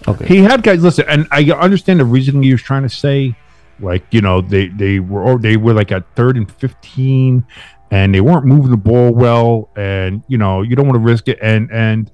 Okay. 0.07 0.27
He 0.27 0.37
had 0.37 0.63
guys 0.63 0.83
listen, 0.83 1.05
and 1.07 1.27
I 1.31 1.43
understand 1.51 1.99
the 1.99 2.05
reasoning 2.05 2.43
he 2.43 2.51
was 2.51 2.61
trying 2.61 2.83
to 2.83 2.89
say. 2.89 3.35
Like 3.79 4.03
you 4.11 4.21
know, 4.21 4.41
they 4.41 4.67
they 4.67 4.99
were 4.99 5.23
or 5.23 5.39
they 5.39 5.57
were 5.57 5.73
like 5.73 5.91
at 5.91 6.03
third 6.15 6.37
and 6.37 6.51
fifteen, 6.51 7.45
and 7.89 8.13
they 8.13 8.21
weren't 8.21 8.45
moving 8.45 8.71
the 8.71 8.77
ball 8.77 9.11
well, 9.11 9.69
and 9.75 10.21
you 10.27 10.37
know 10.37 10.61
you 10.61 10.75
don't 10.75 10.85
want 10.85 10.95
to 10.95 10.99
risk 10.99 11.27
it, 11.29 11.39
and 11.41 11.71
and 11.71 12.11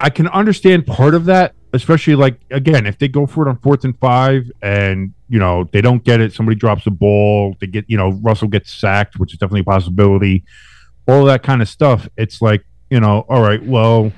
I 0.00 0.10
can 0.10 0.28
understand 0.28 0.86
part 0.86 1.14
of 1.14 1.24
that, 1.26 1.54
especially 1.74 2.14
like 2.14 2.40
again 2.50 2.86
if 2.86 2.98
they 2.98 3.08
go 3.08 3.26
for 3.26 3.46
it 3.46 3.50
on 3.50 3.58
fourth 3.58 3.84
and 3.84 3.98
five, 3.98 4.50
and 4.62 5.12
you 5.28 5.38
know 5.38 5.64
they 5.72 5.82
don't 5.82 6.02
get 6.04 6.20
it, 6.20 6.32
somebody 6.32 6.56
drops 6.56 6.84
the 6.84 6.90
ball, 6.90 7.56
they 7.60 7.66
get 7.66 7.84
you 7.88 7.96
know 7.96 8.12
Russell 8.22 8.48
gets 8.48 8.72
sacked, 8.72 9.18
which 9.18 9.32
is 9.32 9.38
definitely 9.38 9.60
a 9.60 9.64
possibility, 9.64 10.44
all 11.06 11.24
that 11.26 11.42
kind 11.42 11.60
of 11.60 11.68
stuff. 11.68 12.08
It's 12.16 12.40
like 12.40 12.64
you 12.90 13.00
know, 13.00 13.26
all 13.28 13.42
right, 13.42 13.62
well, 13.64 14.12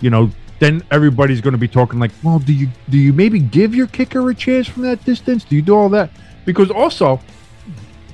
you 0.00 0.10
know, 0.10 0.30
then 0.58 0.82
everybody's 0.90 1.40
going 1.40 1.52
to 1.52 1.58
be 1.58 1.68
talking 1.68 1.98
like, 1.98 2.10
well, 2.22 2.40
do 2.40 2.52
you 2.52 2.68
do 2.90 2.98
you 2.98 3.12
maybe 3.12 3.38
give 3.38 3.74
your 3.74 3.86
kicker 3.86 4.28
a 4.28 4.34
chance 4.34 4.66
from 4.66 4.82
that 4.82 5.04
distance? 5.04 5.44
Do 5.44 5.54
you 5.54 5.62
do 5.62 5.76
all 5.76 5.88
that? 5.90 6.10
Because 6.44 6.70
also, 6.70 7.20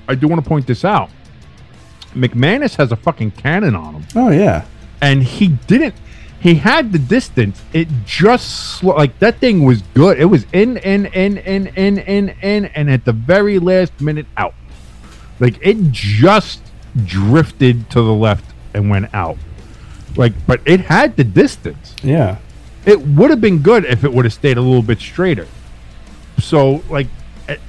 I 0.06 0.14
do 0.14 0.28
want 0.28 0.42
to 0.42 0.48
point 0.48 0.66
this 0.66 0.84
out. 0.84 1.10
McManus 2.14 2.76
has 2.76 2.92
a 2.92 2.96
fucking 2.96 3.30
cannon 3.32 3.74
on 3.74 3.94
him, 3.94 4.06
oh, 4.16 4.30
yeah. 4.30 4.66
and 5.00 5.22
he 5.22 5.48
didn't. 5.48 5.94
He 6.42 6.56
had 6.56 6.92
the 6.92 6.98
distance. 6.98 7.62
It 7.72 7.86
just 8.04 8.76
sl- 8.78 8.88
like 8.94 9.16
that 9.20 9.38
thing 9.38 9.62
was 9.64 9.82
good. 9.94 10.18
It 10.18 10.24
was 10.24 10.44
in, 10.52 10.76
in, 10.78 11.06
in, 11.06 11.36
in, 11.38 11.68
in, 11.68 11.98
in, 11.98 12.28
in, 12.42 12.64
and 12.66 12.90
at 12.90 13.04
the 13.04 13.12
very 13.12 13.60
last 13.60 14.00
minute 14.00 14.26
out. 14.36 14.54
Like 15.38 15.56
it 15.62 15.76
just 15.92 16.60
drifted 17.04 17.88
to 17.90 18.02
the 18.02 18.12
left 18.12 18.44
and 18.74 18.90
went 18.90 19.14
out. 19.14 19.38
Like, 20.16 20.32
but 20.46 20.60
it 20.66 20.80
had 20.80 21.16
the 21.16 21.24
distance 21.24 21.94
Yeah. 22.02 22.38
it 22.84 23.00
would 23.00 23.30
have 23.30 23.40
been 23.40 23.60
good 23.62 23.84
if 23.84 24.02
it 24.04 24.12
would 24.12 24.24
have 24.24 24.34
stayed 24.34 24.58
a 24.58 24.60
little 24.60 24.82
bit 24.82 24.98
straighter. 24.98 25.46
So, 26.38 26.82
like, 26.90 27.06
at, 27.48 27.60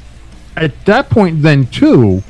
at 0.57 0.85
that 0.85 1.09
point, 1.09 1.41
then 1.43 1.67
too, 1.67 2.23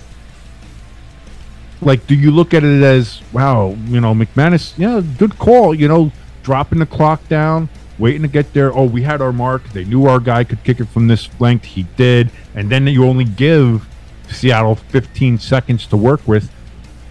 like, 1.82 2.06
do 2.08 2.16
you 2.16 2.32
look 2.32 2.54
at 2.54 2.64
it 2.64 2.84
as, 2.84 3.22
wow, 3.32 3.76
you 3.88 4.00
know, 4.02 4.14
McManus, 4.14 4.78
yeah, 4.78 5.02
good 5.18 5.38
call, 5.40 5.74
you 5.74 5.88
know, 5.88 6.12
dropping 6.44 6.80
the 6.80 6.86
clock 6.86 7.28
down, 7.28 7.70
waiting 7.98 8.22
to 8.22 8.28
get 8.28 8.54
there. 8.54 8.76
Oh, 8.76 8.86
we 8.86 9.02
had 9.02 9.22
our 9.22 9.34
mark. 9.34 9.64
They 9.70 9.86
knew 9.86 10.06
our 10.06 10.20
guy 10.20 10.44
could 10.44 10.64
kick 10.64 10.80
it 10.80 10.86
from 10.86 11.08
this 11.08 11.30
length. 11.40 11.66
He 11.66 11.84
did. 11.98 12.30
And 12.54 12.70
then 12.70 12.86
you 12.88 13.06
only 13.06 13.26
give 13.26 13.88
Seattle 14.30 14.76
15 14.76 15.40
seconds 15.40 15.88
to 15.88 15.98
work 15.98 16.28
with 16.28 16.52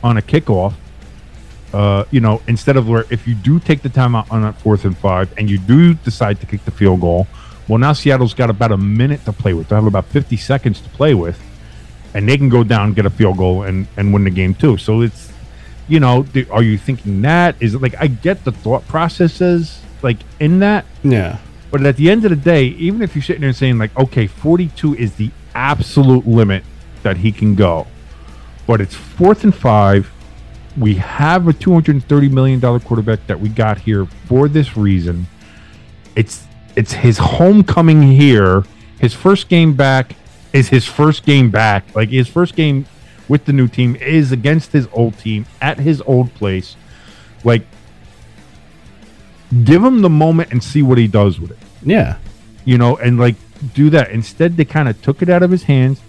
on 0.04 0.16
a 0.16 0.22
kickoff 0.22 0.74
uh, 1.72 2.04
you 2.10 2.20
know, 2.20 2.42
instead 2.46 2.76
of 2.76 2.88
where 2.88 3.06
if 3.10 3.26
you 3.26 3.34
do 3.34 3.58
take 3.58 3.82
the 3.82 3.88
time 3.88 4.14
out 4.14 4.30
on 4.30 4.42
that 4.42 4.54
fourth 4.60 4.84
and 4.84 4.96
five 4.96 5.32
and 5.38 5.48
you 5.48 5.58
do 5.58 5.94
decide 5.94 6.40
to 6.40 6.46
kick 6.46 6.64
the 6.64 6.70
field 6.70 7.00
goal, 7.00 7.26
well, 7.68 7.78
now 7.78 7.92
Seattle's 7.92 8.34
got 8.34 8.50
about 8.50 8.72
a 8.72 8.76
minute 8.76 9.24
to 9.24 9.32
play 9.32 9.54
with. 9.54 9.68
They 9.68 9.76
have 9.76 9.86
about 9.86 10.04
50 10.06 10.36
seconds 10.36 10.80
to 10.82 10.88
play 10.90 11.14
with, 11.14 11.40
and 12.12 12.28
they 12.28 12.36
can 12.36 12.48
go 12.48 12.62
down, 12.64 12.92
get 12.92 13.06
a 13.06 13.10
field 13.10 13.38
goal, 13.38 13.62
and, 13.62 13.86
and 13.96 14.12
win 14.12 14.24
the 14.24 14.30
game 14.30 14.54
too. 14.54 14.76
So 14.76 15.00
it's, 15.00 15.31
you 15.88 16.00
know, 16.00 16.22
th- 16.24 16.48
are 16.50 16.62
you 16.62 16.78
thinking 16.78 17.22
that? 17.22 17.56
Is 17.60 17.74
it 17.74 17.82
like, 17.82 17.94
I 18.00 18.06
get 18.06 18.44
the 18.44 18.52
thought 18.52 18.86
processes 18.88 19.80
like 20.02 20.18
in 20.40 20.58
that, 20.60 20.84
Yeah. 21.02 21.38
but 21.70 21.84
at 21.86 21.96
the 21.96 22.10
end 22.10 22.24
of 22.24 22.30
the 22.30 22.36
day, 22.36 22.64
even 22.66 23.02
if 23.02 23.14
you're 23.14 23.22
sitting 23.22 23.42
there 23.42 23.52
saying 23.52 23.78
like, 23.78 23.96
okay, 23.96 24.26
42 24.26 24.94
is 24.96 25.14
the 25.14 25.30
absolute 25.54 26.26
limit 26.26 26.64
that 27.02 27.18
he 27.18 27.30
can 27.32 27.54
go, 27.54 27.86
but 28.66 28.80
it's 28.80 28.94
fourth 28.94 29.44
and 29.44 29.54
five. 29.54 30.10
We 30.76 30.94
have 30.94 31.46
a 31.48 31.52
230 31.52 32.28
million 32.30 32.58
dollar 32.58 32.80
quarterback 32.80 33.26
that 33.26 33.38
we 33.38 33.48
got 33.50 33.78
here 33.78 34.06
for 34.26 34.48
this 34.48 34.76
reason. 34.76 35.26
It's 36.16 36.46
it's 36.74 36.92
his 36.94 37.18
homecoming 37.18 38.02
here. 38.02 38.64
His 38.98 39.12
first 39.12 39.48
game 39.50 39.74
back 39.74 40.14
is 40.54 40.68
his 40.68 40.86
first 40.86 41.24
game 41.26 41.50
back. 41.50 41.94
Like 41.94 42.08
his 42.08 42.26
first 42.28 42.54
game 42.56 42.86
with 43.32 43.44
the 43.46 43.52
new 43.60 43.66
team 43.78 43.96
is 43.96 44.30
against 44.38 44.72
his 44.72 44.86
old 44.92 45.14
team 45.18 45.46
at 45.68 45.76
his 45.88 45.98
old 46.02 46.28
place. 46.34 46.76
Like 47.50 47.64
give 49.64 49.82
him 49.82 50.00
the 50.02 50.08
moment 50.10 50.50
and 50.52 50.62
see 50.62 50.82
what 50.82 50.98
he 50.98 51.06
does 51.08 51.38
with 51.40 51.50
it 51.50 51.58
Yeah. 51.82 52.16
you 52.64 52.78
know, 52.78 52.96
and 52.96 53.18
like 53.18 53.36
do 53.74 53.90
that. 53.90 54.10
Instead, 54.10 54.56
they 54.56 54.64
kind 54.64 54.88
of 54.88 55.00
took 55.02 55.22
it 55.22 55.28
out 55.28 55.42
of 55.42 55.50
his 55.50 55.62
hands, 55.64 56.00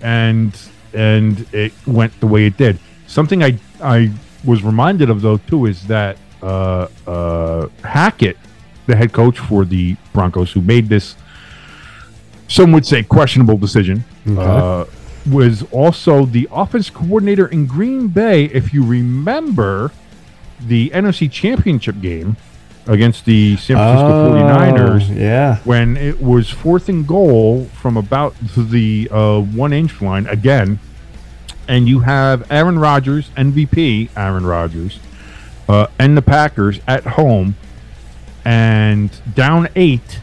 and 0.00 0.50
and 0.94 1.46
it 1.52 1.72
went 1.86 2.12
the 2.20 2.26
way 2.26 2.42
it 2.46 2.56
did. 2.56 2.78
Something 3.06 3.42
I 3.42 3.50
I 3.80 4.10
was 4.44 4.62
reminded 4.62 5.08
of 5.10 5.22
though 5.22 5.38
too 5.50 5.66
is 5.66 5.78
that 5.86 6.16
uh, 6.42 6.88
uh, 7.06 7.68
Hackett, 7.84 8.36
the 8.88 8.96
head 8.96 9.12
coach 9.12 9.38
for 9.38 9.64
the 9.64 9.96
Broncos, 10.12 10.50
who 10.52 10.60
made 10.60 10.88
this, 10.88 11.14
some 12.48 12.72
would 12.72 12.84
say 12.86 13.02
questionable 13.04 13.56
decision, 13.58 14.04
uh, 14.26 14.84
was 15.30 15.62
also 15.70 16.24
the 16.26 16.48
offense 16.50 16.90
coordinator 16.90 17.46
in 17.46 17.66
Green 17.66 18.08
Bay. 18.08 18.46
If 18.46 18.72
you 18.74 18.84
remember 18.84 19.92
the 20.60 20.90
NFC 20.90 21.30
Championship 21.30 22.00
game 22.00 22.36
against 22.86 23.24
the 23.24 23.56
San 23.56 23.76
Francisco 23.76 24.32
49ers, 24.32 25.08
Oh, 25.10 25.14
Yeah. 25.14 25.58
when 25.64 25.96
it 25.96 26.20
was 26.20 26.50
fourth 26.50 26.88
and 26.88 27.06
goal 27.06 27.66
from 27.80 27.96
about 27.96 28.34
the 28.56 29.08
uh, 29.12 29.40
one 29.40 29.72
inch 29.72 30.00
line 30.02 30.26
again, 30.26 30.80
and 31.68 31.88
you 31.88 32.00
have 32.00 32.44
Aaron 32.50 32.78
Rodgers, 32.80 33.30
MVP 33.36 34.08
Aaron 34.16 34.44
Rodgers, 34.44 34.98
uh, 35.68 35.86
and 36.00 36.16
the 36.16 36.22
Packers 36.22 36.80
at 36.88 37.04
home, 37.04 37.54
and 38.44 39.10
down 39.34 39.68
eight, 39.76 40.18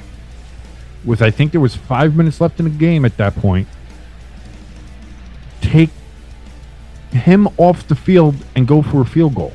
with 1.06 1.22
I 1.22 1.32
think 1.32 1.54
there 1.54 1.62
was 1.62 1.76
five 1.78 2.16
minutes 2.16 2.42
left 2.42 2.60
in 2.60 2.66
the 2.66 2.70
game 2.72 3.06
at 3.06 3.16
that 3.18 3.36
point. 3.36 3.68
Take 5.70 5.90
him 7.12 7.48
off 7.58 7.88
the 7.88 7.96
field 7.96 8.36
and 8.56 8.68
go 8.68 8.82
for 8.82 9.02
a 9.02 9.06
field 9.06 9.36
goal. 9.36 9.54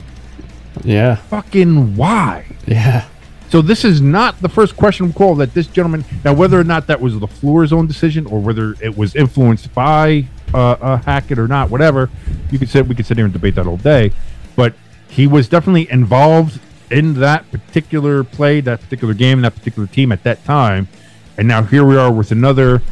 Yeah. 0.84 1.16
Fucking 1.16 1.96
why? 1.96 2.46
Yeah. 2.66 3.08
So 3.50 3.62
this 3.62 3.84
is 3.84 4.00
not 4.00 4.40
the 4.40 4.48
first 4.48 4.76
question 4.76 5.12
call 5.12 5.34
that 5.36 5.54
this 5.54 5.66
gentleman. 5.66 6.04
Now, 6.24 6.34
whether 6.34 6.58
or 6.58 6.64
not 6.64 6.86
that 6.86 7.00
was 7.00 7.14
LaFleur's 7.14 7.72
own 7.72 7.86
decision, 7.86 8.26
or 8.26 8.40
whether 8.40 8.74
it 8.80 8.96
was 8.96 9.14
influenced 9.14 9.72
by 9.74 10.26
uh, 10.52 10.58
uh, 10.72 10.96
Hackett 10.98 11.38
or 11.38 11.48
not, 11.48 11.70
whatever, 11.70 12.10
you 12.50 12.58
could 12.58 12.68
sit. 12.68 12.86
We 12.86 12.94
could 12.94 13.06
sit 13.06 13.16
here 13.16 13.24
and 13.24 13.32
debate 13.32 13.54
that 13.56 13.66
all 13.66 13.76
day. 13.76 14.12
But 14.56 14.74
he 15.08 15.26
was 15.26 15.48
definitely 15.48 15.90
involved 15.90 16.60
in 16.90 17.14
that 17.14 17.50
particular 17.50 18.24
play, 18.24 18.60
that 18.60 18.80
particular 18.80 19.14
game, 19.14 19.42
that 19.42 19.54
particular 19.54 19.88
team 19.88 20.12
at 20.12 20.22
that 20.24 20.44
time. 20.44 20.88
And 21.36 21.48
now 21.48 21.62
here 21.62 21.84
we 21.84 21.96
are 21.96 22.12
with 22.12 22.30
another 22.30 22.82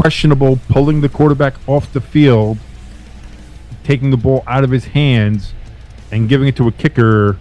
questionable 0.00 0.58
pulling 0.68 1.00
the 1.00 1.08
quarterback 1.08 1.54
off 1.68 1.92
the 1.92 2.00
field, 2.00 2.58
taking 3.84 4.10
the 4.10 4.16
ball 4.16 4.42
out 4.46 4.64
of 4.64 4.70
his 4.70 4.86
hands, 4.86 5.54
and 6.10 6.28
giving 6.28 6.48
it 6.48 6.56
to 6.56 6.68
a 6.68 6.72
kicker 6.72 7.36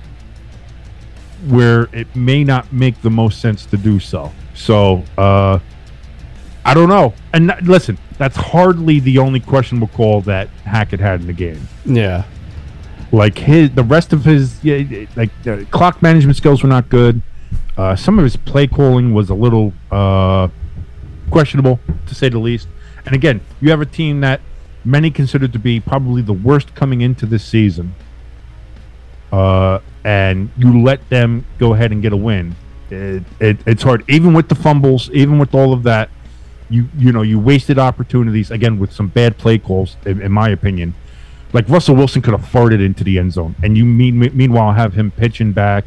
where 1.47 1.83
it 1.91 2.15
may 2.15 2.43
not 2.43 2.71
make 2.71 3.01
the 3.01 3.09
most 3.09 3.41
sense 3.41 3.65
to 3.65 3.77
do 3.77 3.99
so. 3.99 4.31
So 4.53 5.03
uh, 5.17 5.59
I 6.63 6.73
don't 6.73 6.89
know. 6.89 7.13
And 7.33 7.49
that- 7.49 7.63
listen, 7.63 7.97
that's 8.17 8.37
hardly 8.37 8.99
the 8.99 9.17
only 9.17 9.39
questionable 9.39 9.87
call 9.87 10.21
that 10.21 10.47
Hackett 10.65 10.99
had 10.99 11.21
in 11.21 11.27
the 11.27 11.33
game. 11.33 11.67
Yeah. 11.85 12.23
Like 13.11 13.37
his, 13.37 13.71
the 13.71 13.83
rest 13.83 14.13
of 14.13 14.23
his, 14.23 14.63
yeah, 14.63 15.05
like 15.15 15.29
uh, 15.45 15.63
clock 15.71 16.01
management 16.01 16.37
skills 16.37 16.63
were 16.63 16.69
not 16.69 16.89
good. 16.89 17.21
Uh, 17.77 17.95
some 17.95 18.17
of 18.17 18.23
his 18.23 18.37
play 18.37 18.67
calling 18.67 19.13
was 19.13 19.29
a 19.29 19.33
little 19.35 19.73
uh, 19.91 20.47
questionable, 21.33 21.79
to 22.07 22.15
say 22.15 22.29
the 22.29 22.39
least. 22.39 22.67
And 23.05 23.13
again, 23.13 23.41
you 23.59 23.71
have 23.71 23.81
a 23.81 23.85
team 23.85 24.21
that 24.21 24.39
many 24.85 25.11
consider 25.11 25.47
to 25.47 25.59
be 25.59 25.79
probably 25.79 26.21
the 26.21 26.33
worst 26.33 26.75
coming 26.75 27.01
into 27.01 27.25
this 27.25 27.43
season, 27.43 27.95
uh, 29.31 29.79
and 30.05 30.49
you 30.57 30.81
let 30.81 31.09
them 31.09 31.45
go 31.57 31.73
ahead 31.73 31.91
and 31.91 32.01
get 32.01 32.13
a 32.13 32.17
win. 32.17 32.55
It, 32.89 33.23
it, 33.39 33.57
it's 33.65 33.83
hard, 33.83 34.05
even 34.07 34.33
with 34.33 34.47
the 34.47 34.55
fumbles, 34.55 35.09
even 35.11 35.39
with 35.39 35.53
all 35.53 35.73
of 35.73 35.83
that. 35.83 36.09
You 36.69 36.87
you 36.97 37.11
know 37.11 37.23
you 37.23 37.39
wasted 37.39 37.77
opportunities 37.77 38.49
again 38.49 38.79
with 38.79 38.93
some 38.93 39.07
bad 39.07 39.37
play 39.37 39.57
calls, 39.57 39.97
in, 40.05 40.21
in 40.21 40.31
my 40.31 40.49
opinion. 40.49 40.95
Like 41.51 41.67
Russell 41.69 41.95
Wilson 41.95 42.21
could 42.21 42.33
have 42.33 42.49
farted 42.49 42.83
into 42.83 43.03
the 43.03 43.19
end 43.19 43.33
zone, 43.33 43.55
and 43.61 43.77
you 43.77 43.85
mean, 43.85 44.17
meanwhile 44.33 44.71
have 44.71 44.93
him 44.93 45.11
pitching 45.11 45.51
back 45.51 45.85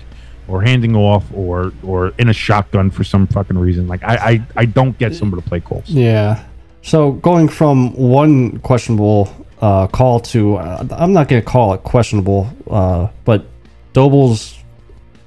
or 0.49 0.62
handing 0.62 0.94
off 0.97 1.24
or 1.34 1.72
or 1.82 2.09
in 2.18 2.28
a 2.28 2.32
shotgun 2.32 2.90
for 2.90 3.05
some 3.05 3.26
fucking 3.26 3.59
reason. 3.59 3.88
Like 3.88 4.03
I 4.03 4.16
I, 4.16 4.47
I 4.57 4.64
don't 4.66 4.97
get 4.99 5.14
some 5.14 5.32
of 5.32 5.42
the 5.42 5.49
play 5.49 5.61
calls. 5.61 5.88
Yeah. 5.88 6.44
So 6.82 7.12
going 7.12 7.49
from 7.49 7.92
one 7.97 8.59
questionable 8.61 9.28
uh, 9.61 9.86
call 9.88 10.20
to, 10.20 10.55
uh, 10.57 10.86
I'm 10.92 11.12
not 11.12 11.26
going 11.28 11.42
to 11.42 11.47
call 11.47 11.72
it 11.74 11.82
questionable, 11.82 12.49
uh, 12.70 13.09
but 13.24 13.44
Doble's 13.92 14.57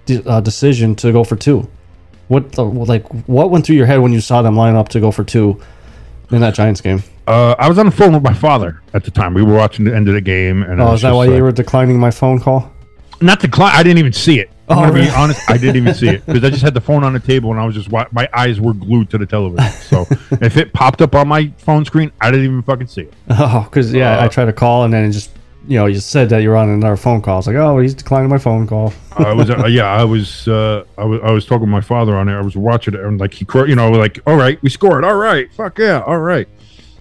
de- 0.06 0.24
uh, 0.26 0.40
decision 0.40 0.96
to 0.98 1.12
go 1.12 1.24
for 1.26 1.36
two. 1.36 1.68
What 2.30 2.52
the, 2.54 2.64
like 2.64 3.06
what 3.28 3.50
went 3.50 3.66
through 3.66 3.76
your 3.76 3.88
head 3.88 3.98
when 3.98 4.14
you 4.14 4.22
saw 4.22 4.42
them 4.42 4.56
line 4.56 4.76
up 4.76 4.88
to 4.90 5.00
go 5.02 5.12
for 5.12 5.24
two 5.26 5.60
in 6.32 6.40
that 6.42 6.54
Giants 6.54 6.80
game? 6.80 7.04
Uh, 7.28 7.56
I 7.60 7.68
was 7.68 7.78
on 7.78 7.88
the 7.88 7.92
phone 7.92 8.14
with 8.14 8.24
my 8.24 8.34
father 8.34 8.82
at 8.94 9.04
the 9.04 9.12
time. 9.12 9.34
We 9.34 9.44
were 9.44 9.56
watching 9.56 9.84
the 9.84 9.94
end 9.96 10.08
of 10.08 10.14
the 10.14 10.22
game, 10.22 10.64
and 10.64 10.80
Oh, 10.80 10.92
was 10.92 11.00
is 11.00 11.02
that 11.02 11.12
why 11.12 11.26
like- 11.26 11.36
you 11.36 11.44
were 11.44 11.52
declining 11.52 12.00
my 12.00 12.12
phone 12.12 12.40
call? 12.40 12.72
Not 13.22 13.40
decline? 13.40 13.72
I 13.76 13.84
didn't 13.84 14.00
even 14.00 14.14
see 14.14 14.40
it. 14.40 14.50
I'm 14.70 14.78
Oh, 14.78 14.82
gonna 14.82 14.94
be 15.02 15.10
honest, 15.10 15.42
I 15.50 15.58
didn't 15.58 15.78
even 15.78 15.94
see 15.96 16.10
it 16.10 16.26
because 16.28 16.44
I 16.44 16.50
just 16.52 16.62
had 16.62 16.74
the 16.76 16.82
phone 16.82 17.04
on 17.04 17.14
the 17.14 17.20
table 17.20 17.50
and 17.52 17.60
I 17.60 17.66
was 17.66 17.74
just 17.76 17.92
my 17.92 18.30
eyes 18.34 18.62
were 18.62 18.74
glued 18.74 19.10
to 19.10 19.18
the 19.18 19.26
television. 19.26 19.72
So 19.82 20.06
if 20.42 20.58
it 20.58 20.74
popped 20.74 21.02
up 21.02 21.16
on 21.16 21.28
my 21.28 21.52
phone 21.58 21.86
screen, 21.86 22.12
I 22.22 22.30
didn't 22.30 22.46
even 22.46 22.62
fucking 22.62 22.88
see 22.88 23.02
it. 23.02 23.14
Oh, 23.32 23.64
because 23.70 23.92
yeah, 23.94 24.20
I 24.20 24.26
Uh, 24.26 24.30
tried 24.30 24.46
to 24.46 24.54
call 24.54 24.84
and 24.84 24.94
then 24.94 25.06
it 25.06 25.12
just 25.12 25.32
you 25.68 25.78
know 25.78 25.88
you 25.88 26.00
said 26.00 26.30
that 26.30 26.40
you 26.44 26.50
were 26.50 26.56
on 26.56 26.70
another 26.70 26.98
phone 26.98 27.22
call. 27.22 27.40
It's 27.40 27.48
like, 27.48 27.56
oh, 27.56 27.80
he's 27.80 27.94
declining 27.96 28.30
my 28.30 28.38
phone 28.38 28.66
call. 28.68 28.94
I 29.18 29.34
was, 29.34 29.50
uh, 29.50 29.66
yeah, 29.70 29.86
I 29.92 30.04
was, 30.04 30.48
uh, 30.48 30.84
I 30.98 31.04
was, 31.04 31.20
I 31.24 31.32
was 31.32 31.46
talking 31.46 31.66
to 31.66 31.72
my 31.72 31.82
father 31.82 32.16
on 32.16 32.30
it. 32.30 32.34
I 32.34 32.42
was 32.42 32.56
watching 32.56 32.94
it, 32.94 33.02
and 33.02 33.20
like 33.20 33.34
he, 33.34 33.46
you 33.68 33.76
know, 33.76 33.90
like, 33.92 34.20
all 34.26 34.36
right, 34.38 34.60
we 34.64 34.70
scored, 34.70 35.04
all 35.04 35.16
right, 35.18 35.52
fuck 35.54 35.78
yeah, 35.78 36.00
all 36.02 36.18
right. 36.20 36.48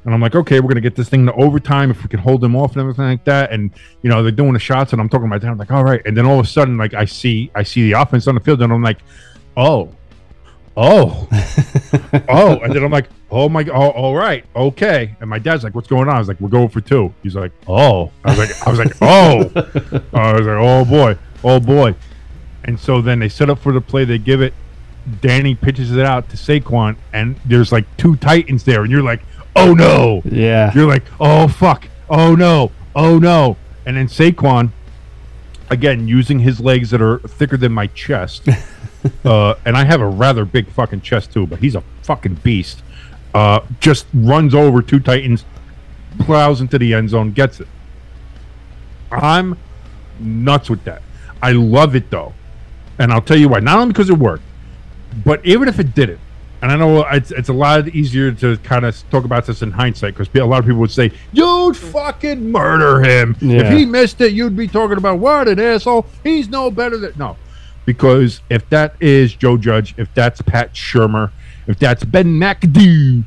And 0.09 0.15
I'm 0.15 0.23
like, 0.23 0.35
okay, 0.35 0.59
we're 0.59 0.69
gonna 0.69 0.81
get 0.81 0.97
this 0.97 1.11
thing 1.11 1.27
to 1.27 1.35
overtime 1.35 1.91
if 1.91 2.03
we 2.03 2.09
can 2.09 2.19
hold 2.19 2.41
them 2.41 2.57
off 2.57 2.73
and 2.73 2.81
everything 2.81 3.05
like 3.05 3.25
that. 3.25 3.53
And 3.53 3.71
you 4.01 4.09
know, 4.09 4.23
they're 4.23 4.33
doing 4.33 4.55
the 4.55 4.59
shots, 4.59 4.95
and 4.95 5.03
I'm 5.03 5.09
talking 5.11 5.27
to 5.27 5.29
my 5.29 5.37
dad. 5.37 5.51
I'm 5.51 5.59
like, 5.59 5.71
all 5.71 5.85
right. 5.85 6.01
And 6.07 6.17
then 6.17 6.25
all 6.25 6.41
of 6.41 6.47
a 6.47 6.49
sudden, 6.49 6.79
like, 6.79 6.95
I 6.95 7.05
see, 7.05 7.51
I 7.55 7.63
see 7.63 7.83
the 7.83 8.01
offense 8.01 8.27
on 8.27 8.35
the 8.35 8.41
field, 8.41 8.63
and 8.63 8.73
I'm 8.73 8.83
like, 8.83 9.01
oh, 9.55 9.91
oh, 10.79 11.29
oh. 12.31 12.59
And 12.61 12.73
then 12.73 12.85
I'm 12.85 12.91
like, 12.91 13.11
oh 13.31 13.51
my, 13.51 13.63
oh, 13.65 13.91
all 13.91 14.17
right, 14.17 14.47
okay. 14.57 15.15
And 15.21 15.29
my 15.29 15.39
dad's 15.39 15.63
like, 15.63 15.75
what's 15.75 15.89
going 15.89 16.09
on? 16.09 16.17
I 16.17 16.19
was 16.19 16.29
like, 16.29 16.41
we're 16.41 16.49
going 16.49 16.71
for 16.71 16.81
two. 16.81 17.13
He's 17.23 17.37
like, 17.37 17.53
oh. 17.67 18.11
I 18.25 18.31
was 18.31 18.39
like, 18.39 18.67
I 18.67 18.71
was 18.71 18.79
like, 18.79 18.97
oh. 19.03 19.41
I 20.15 20.33
was 20.33 20.47
like, 20.47 20.59
oh 20.59 20.87
boy, 20.87 21.19
oh 21.45 21.61
boy. 21.61 21.95
And 22.65 22.81
so 22.81 23.03
then 23.03 23.19
they 23.19 23.29
set 23.29 23.51
up 23.51 23.59
for 23.59 23.73
the 23.73 23.83
play. 23.83 24.07
They 24.07 24.17
give 24.17 24.41
it. 24.41 24.55
Danny 25.21 25.55
pitches 25.55 25.95
it 25.95 26.07
out 26.07 26.31
to 26.31 26.39
Saquon, 26.39 26.97
and 27.13 27.37
there's 27.45 27.73
like 27.73 27.85
two 27.99 28.17
Titans 28.17 28.65
there, 28.65 28.81
and 28.81 28.91
you're 28.91 29.03
like, 29.03 29.21
oh 29.57 29.75
no. 29.75 30.23
Yeah. 30.25 30.73
You're 30.75 30.89
like, 30.89 31.05
oh 31.21 31.49
fuck, 31.49 31.89
oh 32.09 32.35
no, 32.35 32.73
oh 32.95 33.19
no. 33.19 33.57
And 33.87 33.97
then 33.97 34.07
Saquon, 34.07 34.71
again, 35.71 36.09
using 36.09 36.41
his 36.41 36.61
legs 36.61 36.91
that 36.91 37.01
are 37.01 37.19
thicker 37.21 37.57
than 37.57 37.73
my 37.73 37.87
chest, 37.89 38.49
uh, 39.25 39.55
and 39.65 39.77
I 39.77 39.85
have 39.85 40.01
a 40.01 40.09
rather 40.09 40.45
big 40.45 40.69
fucking 40.69 41.01
chest 41.01 41.33
too, 41.33 41.47
but 41.47 41.59
he's 41.61 41.75
a 41.75 41.83
fucking 42.03 42.35
beast. 42.37 42.83
Uh, 43.35 43.61
just 43.81 44.07
runs 44.15 44.55
over 44.55 44.83
two 44.83 45.01
Titans, 45.01 45.45
plows 46.21 46.61
into 46.61 46.79
the 46.79 46.95
end 46.95 47.11
zone, 47.11 47.33
gets 47.33 47.61
it. 47.61 47.69
I'm 49.11 49.59
nuts 50.19 50.69
with 50.69 50.85
that. 50.85 51.03
I 51.43 51.53
love 51.53 51.95
it 51.95 52.11
though, 52.11 52.35
and 52.99 53.13
I'll 53.13 53.23
tell 53.23 53.37
you 53.37 53.49
why. 53.49 53.61
Not 53.61 53.79
only 53.79 53.93
because 53.93 54.11
it 54.11 54.19
worked, 54.19 54.43
but 55.25 55.45
even 55.45 55.69
if 55.69 55.79
it 55.79 55.95
didn't, 55.95 56.21
and 56.61 56.73
I 56.73 56.77
know 56.77 57.07
it's, 57.07 57.31
it's 57.31 57.49
a 57.49 57.53
lot 57.53 57.89
easier 57.89 58.33
to 58.33 58.57
kind 58.59 58.85
of 58.85 59.11
talk 59.11 59.25
about 59.25 59.47
this 59.47 59.63
in 59.63 59.71
hindsight 59.71 60.17
because 60.17 60.29
a 60.35 60.45
lot 60.45 60.59
of 60.59 60.65
people 60.65 60.81
would 60.81 60.91
say, 60.91 61.13
you'd 61.33 61.77
fucking 61.77 62.51
murder 62.51 63.01
him. 63.03 63.37
Yeah. 63.41 63.63
If 63.63 63.79
he 63.79 63.85
missed 63.85 64.21
it, 64.21 64.33
you'd 64.33 64.57
be 64.57 64.67
talking 64.67 64.99
about, 64.99 65.19
what 65.19 65.47
an 65.47 65.61
asshole. 65.61 66.07
He's 66.25 66.49
no 66.49 66.71
better 66.71 66.97
than. 66.97 67.13
No. 67.17 67.37
Because 67.85 68.43
if 68.51 68.69
that 68.71 68.95
is 69.01 69.35
Joe 69.35 69.57
Judge, 69.57 69.95
if 69.97 70.13
that's 70.15 70.43
Pat 70.43 70.75
Shurmur, 70.75 71.31
if 71.69 71.79
that's 71.79 72.05
Ben 72.05 72.39
McAdoo, 72.39 73.25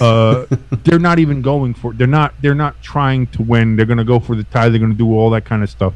uh, 0.00 0.56
they're 0.84 0.98
not 0.98 1.18
even 1.18 1.42
going 1.42 1.74
for. 1.74 1.92
They're 1.92 2.06
not. 2.06 2.34
They're 2.40 2.54
not 2.54 2.80
trying 2.82 3.28
to 3.28 3.42
win. 3.42 3.76
They're 3.76 3.86
going 3.86 3.98
to 3.98 4.04
go 4.04 4.20
for 4.20 4.36
the 4.36 4.44
tie. 4.44 4.68
They're 4.68 4.78
going 4.78 4.92
to 4.92 4.98
do 4.98 5.14
all 5.14 5.30
that 5.30 5.44
kind 5.44 5.62
of 5.62 5.70
stuff, 5.70 5.94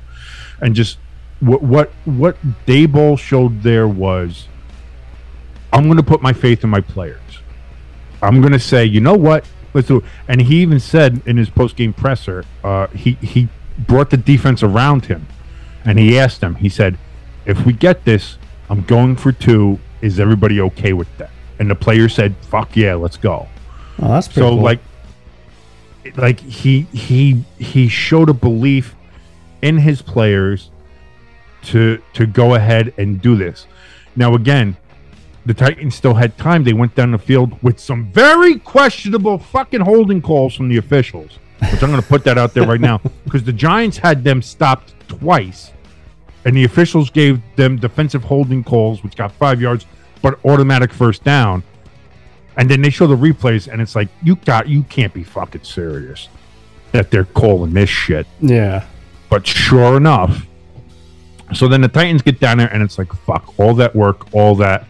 and 0.60 0.74
just 0.74 0.98
what 1.40 1.62
what 1.62 1.92
what 2.04 2.36
Daboll 2.66 3.18
showed 3.18 3.62
there 3.62 3.86
was 3.86 4.48
I'm 5.72 5.84
going 5.84 5.96
to 5.96 6.02
put 6.02 6.22
my 6.22 6.32
faith 6.32 6.64
in 6.64 6.70
my 6.70 6.80
players. 6.80 7.20
I'm 8.22 8.40
going 8.40 8.52
to 8.52 8.58
say, 8.58 8.84
you 8.84 9.00
know 9.00 9.14
what? 9.14 9.46
Let's 9.74 9.88
do 9.88 9.98
it. 9.98 10.04
And 10.26 10.42
he 10.42 10.62
even 10.62 10.80
said 10.80 11.22
in 11.26 11.36
his 11.36 11.50
post 11.50 11.76
game 11.76 11.92
presser, 11.92 12.44
uh, 12.64 12.88
he 12.88 13.12
he 13.14 13.48
brought 13.78 14.10
the 14.10 14.16
defense 14.16 14.62
around 14.62 15.06
him, 15.06 15.26
and 15.84 15.98
he 15.98 16.18
asked 16.18 16.40
them. 16.40 16.56
He 16.56 16.68
said, 16.68 16.96
"If 17.44 17.64
we 17.66 17.74
get 17.74 18.04
this, 18.04 18.38
I'm 18.70 18.82
going 18.82 19.16
for 19.16 19.30
two. 19.30 19.78
Is 20.00 20.18
everybody 20.18 20.60
okay 20.60 20.94
with 20.94 21.14
that?" 21.18 21.30
And 21.58 21.70
the 21.70 21.74
player 21.74 22.08
said, 22.08 22.34
"Fuck 22.40 22.76
yeah, 22.76 22.94
let's 22.94 23.18
go." 23.18 23.46
Oh, 24.00 24.08
that's 24.08 24.32
so 24.32 24.50
cool. 24.50 24.62
like 24.62 24.80
like 26.16 26.40
he 26.40 26.82
he 26.92 27.44
he 27.58 27.88
showed 27.88 28.28
a 28.28 28.34
belief 28.34 28.94
in 29.62 29.78
his 29.78 30.02
players 30.02 30.70
to 31.62 32.00
to 32.14 32.26
go 32.26 32.54
ahead 32.54 32.94
and 32.96 33.20
do 33.20 33.36
this 33.36 33.66
now 34.16 34.34
again 34.34 34.76
the 35.48 35.54
titans 35.54 35.94
still 35.94 36.14
had 36.14 36.36
time 36.36 36.62
they 36.62 36.72
went 36.72 36.94
down 36.94 37.10
the 37.10 37.18
field 37.18 37.60
with 37.62 37.80
some 37.80 38.10
very 38.12 38.58
questionable 38.58 39.38
fucking 39.38 39.80
holding 39.80 40.22
calls 40.22 40.54
from 40.54 40.68
the 40.68 40.76
officials 40.76 41.38
which 41.72 41.82
i'm 41.82 41.90
going 41.90 42.00
to 42.00 42.08
put 42.08 42.22
that 42.22 42.38
out 42.38 42.54
there 42.54 42.66
right 42.66 42.80
now 42.80 42.98
because 43.24 43.42
the 43.42 43.52
giants 43.52 43.96
had 43.96 44.22
them 44.22 44.40
stopped 44.40 44.94
twice 45.08 45.72
and 46.44 46.56
the 46.56 46.64
officials 46.64 47.10
gave 47.10 47.40
them 47.56 47.76
defensive 47.76 48.22
holding 48.22 48.62
calls 48.62 49.02
which 49.02 49.16
got 49.16 49.32
five 49.32 49.60
yards 49.60 49.86
but 50.22 50.38
automatic 50.44 50.92
first 50.92 51.24
down 51.24 51.62
and 52.58 52.68
then 52.68 52.82
they 52.82 52.90
show 52.90 53.06
the 53.06 53.16
replays, 53.16 53.72
and 53.72 53.80
it's 53.80 53.94
like 53.94 54.08
you 54.22 54.34
got 54.34 54.68
you 54.68 54.82
can't 54.82 55.14
be 55.14 55.22
fucking 55.22 55.62
serious 55.62 56.28
that 56.90 57.10
they're 57.10 57.24
calling 57.24 57.72
this 57.72 57.88
shit. 57.88 58.26
yeah. 58.40 58.84
But 59.30 59.46
sure 59.46 59.96
enough, 59.96 60.46
so 61.54 61.68
then 61.68 61.82
the 61.82 61.88
Titans 61.88 62.22
get 62.22 62.40
down 62.40 62.58
there, 62.58 62.72
and 62.72 62.82
it's 62.82 62.98
like 62.98 63.12
fuck 63.12 63.54
all 63.58 63.74
that 63.74 63.94
work, 63.94 64.34
all 64.34 64.56
that, 64.56 64.88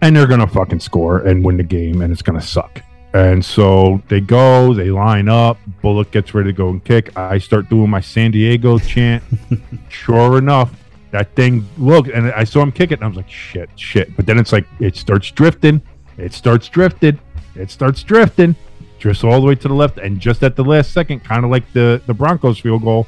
and 0.00 0.16
they're 0.16 0.26
gonna 0.26 0.46
fucking 0.46 0.80
score 0.80 1.18
and 1.20 1.44
win 1.44 1.56
the 1.56 1.62
game, 1.62 2.02
and 2.02 2.12
it's 2.12 2.22
gonna 2.22 2.40
suck. 2.42 2.82
And 3.14 3.44
so 3.44 4.02
they 4.08 4.20
go, 4.20 4.72
they 4.72 4.90
line 4.90 5.28
up. 5.28 5.58
Bullock 5.82 6.10
gets 6.10 6.32
ready 6.34 6.50
to 6.50 6.56
go 6.56 6.70
and 6.70 6.82
kick. 6.82 7.16
I 7.16 7.38
start 7.38 7.68
doing 7.68 7.90
my 7.90 8.00
San 8.00 8.30
Diego 8.30 8.78
chant. 8.78 9.22
sure 9.90 10.38
enough, 10.38 10.74
that 11.10 11.34
thing 11.34 11.68
look, 11.76 12.08
and 12.08 12.32
I 12.32 12.44
saw 12.44 12.62
him 12.62 12.72
kick 12.72 12.90
it, 12.90 12.94
and 12.94 13.04
I 13.04 13.08
was 13.08 13.16
like, 13.16 13.28
shit, 13.28 13.68
shit. 13.76 14.16
But 14.16 14.26
then 14.26 14.38
it's 14.38 14.52
like 14.52 14.66
it 14.80 14.96
starts 14.96 15.30
drifting, 15.30 15.82
it 16.16 16.32
starts 16.32 16.68
drifting, 16.68 17.18
it 17.54 17.70
starts 17.70 18.02
drifting, 18.02 18.56
drifts 18.98 19.22
all 19.22 19.40
the 19.40 19.46
way 19.46 19.54
to 19.56 19.68
the 19.68 19.74
left, 19.74 19.98
and 19.98 20.18
just 20.18 20.42
at 20.42 20.56
the 20.56 20.64
last 20.64 20.92
second, 20.92 21.20
kind 21.20 21.44
of 21.44 21.50
like 21.50 21.70
the 21.74 22.00
the 22.06 22.14
Broncos 22.14 22.58
field 22.58 22.82
goal, 22.82 23.06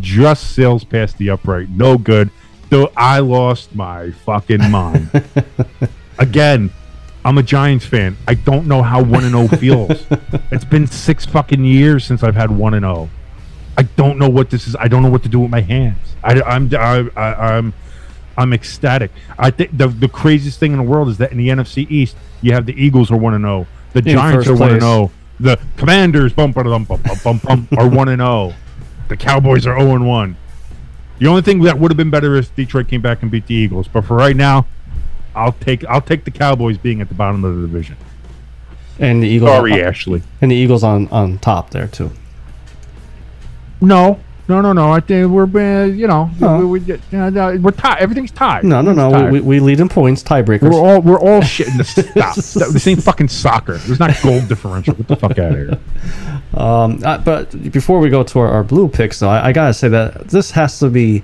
just 0.00 0.54
sails 0.54 0.84
past 0.84 1.16
the 1.16 1.30
upright. 1.30 1.70
No 1.70 1.96
good. 1.96 2.30
Though 2.70 2.92
I 2.96 3.18
lost 3.18 3.74
my 3.74 4.12
fucking 4.12 4.70
mind. 4.70 5.10
Again, 6.18 6.70
I'm 7.24 7.36
a 7.36 7.42
Giants 7.42 7.84
fan. 7.84 8.16
I 8.26 8.34
don't 8.34 8.66
know 8.66 8.82
how 8.82 9.02
one 9.02 9.24
and 9.24 9.32
zero 9.32 9.48
oh 9.50 9.56
feels. 9.56 10.06
It's 10.50 10.64
been 10.64 10.86
six 10.86 11.26
fucking 11.26 11.64
years 11.64 12.04
since 12.04 12.22
I've 12.22 12.36
had 12.36 12.50
one 12.50 12.74
and 12.74 12.84
zero. 12.84 13.10
I 13.76 13.82
don't 13.82 14.18
know 14.18 14.28
what 14.28 14.50
this 14.50 14.66
is. 14.66 14.76
I 14.76 14.88
don't 14.88 15.02
know 15.02 15.10
what 15.10 15.22
to 15.24 15.28
do 15.28 15.40
with 15.40 15.50
my 15.50 15.60
hands. 15.60 15.98
I, 16.22 16.40
I'm 16.42 16.72
I, 16.74 17.08
I, 17.16 17.56
I'm 17.56 17.72
I'm 18.36 18.52
ecstatic. 18.52 19.10
I 19.38 19.50
think 19.50 19.76
the 19.76 19.88
the 19.88 20.08
craziest 20.08 20.58
thing 20.58 20.72
in 20.72 20.78
the 20.78 20.84
world 20.84 21.08
is 21.08 21.18
that 21.18 21.32
in 21.32 21.38
the 21.38 21.48
NFC 21.48 21.90
East, 21.90 22.16
you 22.40 22.52
have 22.52 22.66
the 22.66 22.74
Eagles 22.74 23.10
are 23.10 23.16
one 23.16 23.34
and 23.34 23.42
zero, 23.42 23.66
the 23.92 24.02
Giants 24.02 24.48
are 24.48 24.54
one 24.54 24.70
and 24.70 24.80
place. 24.80 24.82
zero, 24.82 25.10
the 25.40 25.60
Commanders 25.76 26.32
bum 26.32 26.52
bum 26.52 26.64
bum 26.64 26.84
bum 26.84 27.18
bum 27.22 27.38
bum 27.38 27.68
are 27.76 27.88
one 27.88 28.08
and 28.08 28.20
zero, 28.20 28.54
the 29.08 29.16
Cowboys 29.16 29.66
are 29.66 29.78
zero 29.78 29.94
and 29.94 30.06
one. 30.06 30.36
The 31.20 31.26
only 31.26 31.42
thing 31.42 31.60
that 31.62 31.78
would 31.78 31.90
have 31.90 31.98
been 31.98 32.10
better 32.10 32.34
if 32.36 32.54
Detroit 32.56 32.88
came 32.88 33.02
back 33.02 33.22
and 33.22 33.30
beat 33.30 33.46
the 33.46 33.54
Eagles. 33.54 33.86
But 33.86 34.06
for 34.06 34.16
right 34.16 34.34
now, 34.34 34.66
I'll 35.34 35.52
take 35.52 35.84
I'll 35.84 36.00
take 36.00 36.24
the 36.24 36.30
Cowboys 36.30 36.78
being 36.78 37.00
at 37.02 37.08
the 37.08 37.14
bottom 37.14 37.44
of 37.44 37.54
the 37.54 37.62
division. 37.62 37.96
And 38.98 39.22
the 39.22 39.28
Eagles. 39.28 39.50
Sorry, 39.50 39.82
Ashley. 39.82 40.22
And 40.40 40.50
the 40.50 40.56
Eagles 40.56 40.82
on 40.82 41.08
on 41.08 41.38
top 41.38 41.70
there 41.70 41.88
too. 41.88 42.10
No, 43.82 44.18
no, 44.50 44.60
no, 44.60 44.72
no. 44.72 44.92
I 44.92 45.00
think 45.00 45.30
we're 45.30 45.44
uh, 45.44 45.84
you 45.86 46.06
know 46.06 46.30
No. 46.40 46.66
we, 46.66 46.80
we, 46.80 46.92
uh, 46.94 47.30
no, 47.30 47.56
we're 47.56 47.70
tied. 47.70 47.98
Everything's 48.00 48.30
tied. 48.32 48.64
No, 48.64 48.82
no, 48.82 48.92
no. 48.92 49.06
Everything's 49.08 49.32
We, 49.32 49.38
tied. 49.38 49.46
we, 49.46 49.58
we 49.60 49.60
lead 49.60 49.80
in 49.80 49.88
points, 49.88 50.22
tiebreakers. 50.22 50.62
We're 50.62 50.74
all 50.74 51.00
we're 51.00 51.18
all 51.20 51.40
shitting 51.40 51.78
the 51.78 51.84
stop. 52.42 52.68
This 52.70 52.86
ain't 52.86 53.02
fucking 53.02 53.28
soccer. 53.28 53.78
There's 53.78 53.98
not 54.00 54.10
goal 54.22 54.40
differential. 54.42 54.94
Get 54.94 55.08
the 55.08 55.16
fuck 55.16 55.38
out 55.38 55.52
of 55.52 55.56
here. 55.56 55.78
Um, 56.52 57.00
uh, 57.04 57.16
but 57.18 57.70
before 57.70 58.00
we 58.00 58.10
go 58.10 58.24
to 58.24 58.38
our, 58.40 58.48
our 58.48 58.64
blue 58.64 58.88
picks, 58.88 59.20
though, 59.20 59.28
I, 59.28 59.46
I 59.46 59.52
gotta 59.52 59.72
say 59.72 59.86
that 59.90 60.26
this 60.26 60.50
has 60.50 60.80
to 60.80 60.88
be 60.90 61.22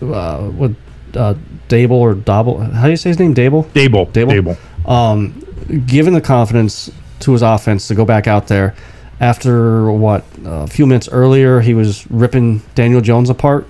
uh, 0.00 0.42
what 0.44 0.70
uh, 1.16 1.34
Dable 1.68 1.90
or 1.98 2.14
Dobble. 2.14 2.60
How 2.60 2.84
do 2.84 2.90
you 2.90 2.96
say 2.96 3.10
his 3.10 3.18
name? 3.18 3.34
Dable. 3.34 3.64
Dable, 3.70 4.06
Dable? 4.12 4.56
Dable. 4.86 4.88
Um, 4.88 5.40
given 5.86 6.14
the 6.14 6.20
confidence 6.20 6.88
to 7.20 7.32
his 7.32 7.42
offense 7.42 7.88
to 7.88 7.96
go 7.96 8.04
back 8.04 8.28
out 8.28 8.46
there 8.46 8.76
after 9.24 9.90
what 9.90 10.22
a 10.44 10.66
few 10.66 10.86
minutes 10.86 11.08
earlier 11.10 11.60
he 11.60 11.72
was 11.72 12.06
ripping 12.10 12.60
Daniel 12.74 13.00
Jones 13.00 13.30
apart. 13.30 13.66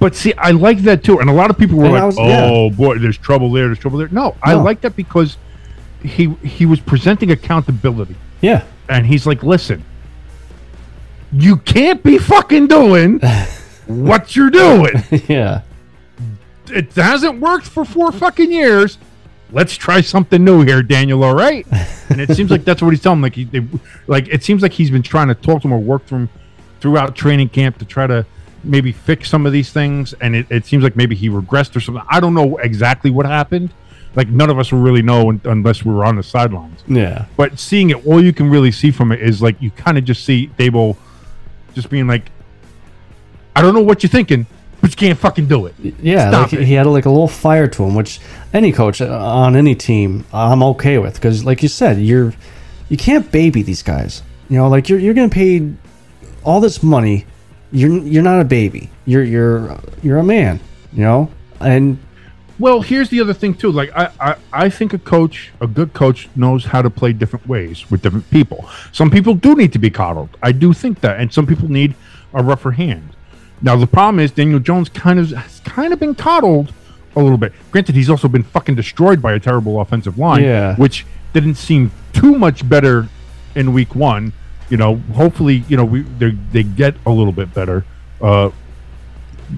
But 0.00 0.16
see, 0.16 0.32
I 0.38 0.52
like 0.52 0.78
that 0.84 1.04
too. 1.04 1.20
And 1.20 1.28
a 1.28 1.32
lot 1.32 1.50
of 1.50 1.58
people 1.58 1.76
were 1.78 1.84
And 1.84 1.92
like, 1.94 2.04
was- 2.04 2.16
"Oh 2.18 2.70
boy, 2.70 2.98
there's 2.98 3.18
trouble 3.18 3.52
there. 3.52 3.66
There's 3.66 3.78
trouble 3.78 3.98
there." 3.98 4.08
No, 4.08 4.34
I 4.42 4.54
like 4.54 4.80
that 4.80 4.96
because 4.96 5.36
he 6.02 6.30
he 6.42 6.64
was 6.66 6.80
presenting 6.80 7.30
accountability, 7.30 8.16
Yeah, 8.40 8.64
and 8.88 9.06
he's 9.06 9.26
like, 9.26 9.42
"Listen, 9.42 9.84
you 11.30 11.56
can't 11.58 12.02
be 12.02 12.16
fucking 12.18 12.66
doing 12.68 13.20
what 13.86 14.34
you're 14.34 14.50
doing. 14.50 14.94
yeah, 15.28 15.60
It 16.70 16.92
hasn't 16.94 17.38
worked 17.40 17.66
for 17.66 17.84
four 17.84 18.10
fucking 18.12 18.50
years. 18.50 18.98
Let's 19.52 19.76
try 19.76 20.00
something 20.00 20.42
new 20.42 20.62
here, 20.62 20.82
Daniel. 20.82 21.22
All 21.24 21.34
right." 21.34 21.66
And 22.12 22.20
it 22.20 22.36
seems 22.36 22.50
like 22.50 22.64
that's 22.64 22.82
what 22.82 22.90
he's 22.90 23.00
telling. 23.00 23.20
him. 23.20 23.22
Like 23.22 23.34
he, 23.36 23.44
they, 23.44 23.64
like 24.06 24.28
it 24.28 24.42
seems 24.44 24.60
like 24.60 24.72
he's 24.72 24.90
been 24.90 25.02
trying 25.02 25.28
to 25.28 25.34
talk 25.34 25.62
to 25.62 25.68
him 25.68 25.72
or 25.72 25.78
work 25.78 26.04
through 26.04 26.18
him 26.18 26.28
throughout 26.78 27.16
training 27.16 27.48
camp 27.48 27.78
to 27.78 27.86
try 27.86 28.06
to 28.06 28.26
maybe 28.64 28.92
fix 28.92 29.30
some 29.30 29.46
of 29.46 29.52
these 29.52 29.72
things. 29.72 30.12
And 30.20 30.36
it, 30.36 30.46
it 30.50 30.66
seems 30.66 30.84
like 30.84 30.94
maybe 30.94 31.14
he 31.16 31.30
regressed 31.30 31.74
or 31.74 31.80
something. 31.80 32.04
I 32.10 32.20
don't 32.20 32.34
know 32.34 32.58
exactly 32.58 33.10
what 33.10 33.24
happened. 33.24 33.72
Like 34.14 34.28
none 34.28 34.50
of 34.50 34.58
us 34.58 34.70
will 34.72 34.80
really 34.80 35.00
know 35.00 35.30
unless 35.44 35.86
we 35.86 35.94
were 35.94 36.04
on 36.04 36.16
the 36.16 36.22
sidelines. 36.22 36.84
yeah, 36.86 37.24
But 37.38 37.58
seeing 37.58 37.88
it, 37.88 38.04
all 38.06 38.22
you 38.22 38.34
can 38.34 38.50
really 38.50 38.72
see 38.72 38.90
from 38.90 39.10
it 39.10 39.22
is 39.22 39.40
like 39.40 39.56
you 39.62 39.70
kind 39.70 39.96
of 39.96 40.04
just 40.04 40.22
see 40.26 40.50
Daboll 40.58 40.98
just 41.72 41.88
being 41.88 42.06
like, 42.06 42.30
"I 43.56 43.62
don't 43.62 43.72
know 43.72 43.80
what 43.80 44.02
you're 44.02 44.10
thinking, 44.10 44.44
but 44.82 44.90
you 44.90 44.96
can't 44.96 45.18
fucking 45.18 45.46
do 45.46 45.64
it." 45.64 45.74
yeah. 46.02 46.28
Stop 46.28 46.52
like 46.52 46.60
it. 46.60 46.66
he 46.66 46.74
had 46.74 46.86
like 46.86 47.06
a 47.06 47.10
little 47.10 47.28
fire 47.28 47.66
to 47.68 47.84
him, 47.84 47.94
which 47.94 48.20
any 48.52 48.72
coach 48.72 49.00
uh, 49.00 49.08
on 49.08 49.56
any 49.56 49.74
team 49.74 50.26
I'm 50.34 50.62
okay 50.62 50.98
with 50.98 51.14
because, 51.14 51.46
like 51.46 51.62
you 51.62 51.68
said, 51.70 51.98
you're 51.98 52.34
you 52.90 52.98
can't 52.98 53.32
baby 53.32 53.62
these 53.62 53.82
guys. 53.82 54.22
You 54.50 54.58
know, 54.58 54.68
like 54.68 54.90
you're 54.90 54.98
you're 54.98 55.14
getting 55.14 55.30
paid 55.30 55.76
all 56.44 56.60
this 56.60 56.82
money. 56.82 57.24
You're 57.70 57.98
you're 58.02 58.22
not 58.22 58.40
a 58.40 58.44
baby. 58.44 58.90
You're 59.06 59.24
you're 59.24 59.80
you're 60.02 60.18
a 60.18 60.22
man. 60.24 60.60
You 60.92 61.04
know, 61.04 61.30
and 61.58 61.96
Well, 62.58 62.82
here's 62.82 63.08
the 63.08 63.20
other 63.22 63.32
thing 63.32 63.54
too. 63.54 63.72
Like 63.72 63.90
I, 63.96 64.10
I, 64.20 64.36
I 64.52 64.68
think 64.68 64.92
a 64.92 64.98
coach, 64.98 65.50
a 65.60 65.66
good 65.66 65.94
coach, 65.94 66.28
knows 66.36 66.66
how 66.66 66.82
to 66.82 66.90
play 66.90 67.14
different 67.14 67.46
ways 67.48 67.90
with 67.90 68.02
different 68.02 68.28
people. 68.30 68.68
Some 68.92 69.10
people 69.10 69.32
do 69.34 69.54
need 69.54 69.72
to 69.72 69.78
be 69.78 69.88
coddled. 69.90 70.36
I 70.42 70.52
do 70.52 70.74
think 70.74 71.00
that, 71.00 71.18
and 71.18 71.32
some 71.32 71.46
people 71.46 71.70
need 71.70 71.94
a 72.34 72.42
rougher 72.42 72.72
hand. 72.72 73.11
Now 73.62 73.76
the 73.76 73.86
problem 73.86 74.18
is 74.20 74.30
Daniel 74.32 74.58
Jones 74.58 74.88
kind 74.88 75.18
of 75.18 75.30
has 75.30 75.60
kind 75.60 75.92
of 75.92 76.00
been 76.00 76.14
coddled 76.14 76.72
a 77.14 77.20
little 77.20 77.38
bit. 77.38 77.52
Granted, 77.70 77.94
he's 77.94 78.10
also 78.10 78.26
been 78.28 78.42
fucking 78.42 78.74
destroyed 78.74 79.20
by 79.22 79.32
a 79.34 79.40
terrible 79.40 79.80
offensive 79.80 80.18
line, 80.18 80.42
Yeah. 80.42 80.74
which 80.76 81.06
didn't 81.32 81.54
seem 81.54 81.90
too 82.12 82.36
much 82.38 82.68
better 82.68 83.08
in 83.54 83.72
week 83.72 83.94
one. 83.94 84.32
You 84.70 84.76
know, 84.78 84.96
hopefully, 85.14 85.64
you 85.68 85.76
know, 85.76 85.84
we 85.84 86.02
they 86.02 86.30
they 86.52 86.62
get 86.62 86.94
a 87.06 87.10
little 87.10 87.32
bit 87.32 87.52
better. 87.54 87.84
Uh, 88.20 88.50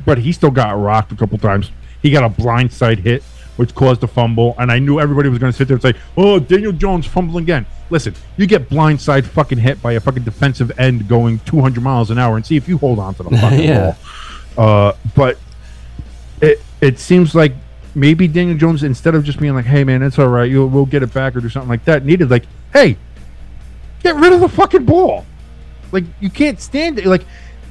but 0.04 0.18
he 0.18 0.32
still 0.32 0.50
got 0.50 0.72
rocked 0.78 1.12
a 1.12 1.16
couple 1.16 1.38
times. 1.38 1.70
He 2.02 2.10
got 2.10 2.24
a 2.24 2.28
blindside 2.28 2.98
hit, 2.98 3.22
which 3.56 3.74
caused 3.74 4.02
a 4.02 4.06
fumble, 4.06 4.54
and 4.58 4.70
I 4.72 4.78
knew 4.78 4.98
everybody 5.00 5.28
was 5.28 5.38
going 5.38 5.52
to 5.52 5.56
sit 5.56 5.68
there 5.68 5.76
and 5.76 5.82
say, 5.82 5.94
"Oh, 6.16 6.38
Daniel 6.38 6.72
Jones 6.72 7.06
fumbling 7.06 7.44
again." 7.44 7.66
Listen, 7.90 8.14
you 8.36 8.46
get 8.46 8.68
blindside 8.68 9.24
fucking 9.24 9.58
hit 9.58 9.80
by 9.82 9.92
a 9.92 10.00
fucking 10.00 10.22
defensive 10.24 10.72
end 10.78 11.06
going 11.08 11.38
200 11.40 11.82
miles 11.82 12.10
an 12.10 12.18
hour, 12.18 12.36
and 12.36 12.44
see 12.44 12.56
if 12.56 12.66
you 12.68 12.78
hold 12.78 12.98
on 12.98 13.14
to 13.14 13.22
the 13.22 13.30
fucking 13.38 13.60
Yeah. 13.62 13.94
ball. 14.56 14.66
Uh, 14.88 14.92
but 15.14 15.38
it 16.40 16.60
it 16.80 16.98
seems 16.98 17.34
like 17.34 17.52
maybe 17.94 18.26
Daniel 18.26 18.56
Jones, 18.58 18.82
instead 18.82 19.14
of 19.14 19.24
just 19.24 19.38
being 19.38 19.54
like, 19.54 19.66
"Hey, 19.66 19.84
man, 19.84 20.02
it's 20.02 20.18
all 20.18 20.28
right, 20.28 20.50
you'll, 20.50 20.68
we'll 20.68 20.86
get 20.86 21.02
it 21.02 21.12
back," 21.14 21.36
or 21.36 21.40
do 21.40 21.48
something 21.48 21.68
like 21.68 21.84
that, 21.84 22.04
needed 22.04 22.30
like, 22.30 22.44
"Hey, 22.72 22.96
get 24.02 24.16
rid 24.16 24.32
of 24.32 24.40
the 24.40 24.48
fucking 24.48 24.84
ball." 24.84 25.24
Like 25.92 26.04
you 26.20 26.28
can't 26.30 26.60
stand 26.60 26.98
it. 26.98 27.06
Like 27.06 27.24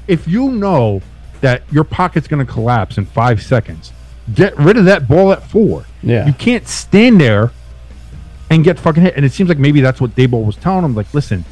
if 0.08 0.28
you 0.28 0.50
know 0.52 1.02
that 1.42 1.64
your 1.74 1.84
pocket's 1.84 2.28
going 2.28 2.46
to 2.46 2.50
collapse 2.52 2.98
in 2.98 3.06
five 3.06 3.42
seconds, 3.44 3.92
get 4.34 4.58
rid 4.58 4.78
of 4.78 4.86
that 4.86 5.08
ball 5.08 5.32
at 5.32 5.44
four. 5.44 5.86
Yeah. 6.02 6.26
You 6.26 6.34
can't 6.34 6.68
stand 6.68 7.20
there 7.20 7.52
and 8.50 8.64
get 8.64 8.80
fucking 8.80 9.04
hit. 9.04 9.16
And 9.16 9.26
it 9.26 9.32
seems 9.32 9.50
like 9.50 9.58
maybe 9.58 9.82
that's 9.82 10.00
what 10.00 10.16
Daboll 10.16 10.46
was 10.46 10.56
telling 10.56 10.86
him. 10.86 10.96
Like, 10.96 11.14
listen, 11.14 11.46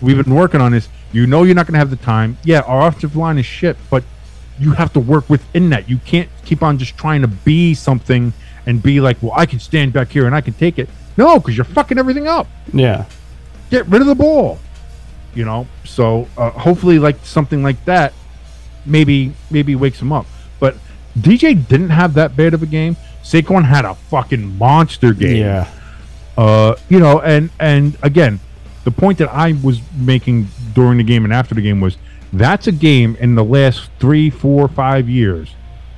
we've 0.00 0.22
been 0.22 0.34
working 0.34 0.60
on 0.60 0.72
this. 0.72 0.88
You 1.12 1.26
know 1.26 1.42
you're 1.42 1.54
not 1.54 1.66
going 1.66 1.74
to 1.74 1.78
have 1.78 1.90
the 1.90 1.96
time. 1.96 2.38
Yeah, 2.44 2.60
our 2.60 2.86
offensive 2.88 3.16
line 3.16 3.38
is 3.38 3.46
shit, 3.46 3.76
but 3.90 4.04
you 4.58 4.72
have 4.72 4.92
to 4.92 5.00
work 5.00 5.28
within 5.28 5.70
that. 5.70 5.88
You 5.88 5.98
can't 5.98 6.28
keep 6.44 6.62
on 6.62 6.78
just 6.78 6.96
trying 6.96 7.22
to 7.22 7.28
be 7.28 7.74
something 7.74 8.32
and 8.66 8.82
be 8.82 9.00
like, 9.00 9.22
well, 9.22 9.32
I 9.34 9.46
can 9.46 9.58
stand 9.58 9.92
back 9.92 10.10
here 10.10 10.26
and 10.26 10.34
I 10.34 10.40
can 10.40 10.54
take 10.54 10.78
it. 10.78 10.88
No, 11.16 11.38
because 11.38 11.56
you're 11.56 11.64
fucking 11.64 11.98
everything 11.98 12.28
up 12.28 12.46
yeah, 12.72 13.04
get 13.70 13.86
rid 13.86 14.00
of 14.00 14.06
the 14.06 14.14
ball. 14.14 14.58
You 15.34 15.44
know, 15.44 15.66
so 15.84 16.28
uh, 16.36 16.50
hopefully, 16.50 16.98
like 16.98 17.24
something 17.24 17.62
like 17.62 17.84
that, 17.84 18.12
maybe 18.84 19.32
maybe 19.50 19.74
wakes 19.76 20.00
him 20.00 20.12
up. 20.12 20.26
DJ 21.18 21.66
didn't 21.68 21.90
have 21.90 22.14
that 22.14 22.36
bad 22.36 22.54
of 22.54 22.62
a 22.62 22.66
game. 22.66 22.96
Saquon 23.22 23.64
had 23.64 23.84
a 23.84 23.94
fucking 23.94 24.56
monster 24.58 25.12
game. 25.12 25.36
yeah, 25.36 25.68
Uh, 26.36 26.74
you 26.88 26.98
know, 26.98 27.20
and 27.20 27.50
and 27.58 27.96
again, 28.02 28.40
the 28.84 28.90
point 28.90 29.18
that 29.18 29.28
I 29.32 29.52
was 29.62 29.80
making 29.96 30.48
during 30.74 30.98
the 30.98 31.04
game 31.04 31.24
and 31.24 31.32
after 31.32 31.54
the 31.54 31.60
game 31.62 31.80
was 31.80 31.96
that's 32.32 32.66
a 32.66 32.72
game 32.72 33.16
in 33.20 33.34
the 33.34 33.44
last 33.44 33.90
three, 33.98 34.30
four, 34.30 34.68
five 34.68 35.08
years. 35.08 35.50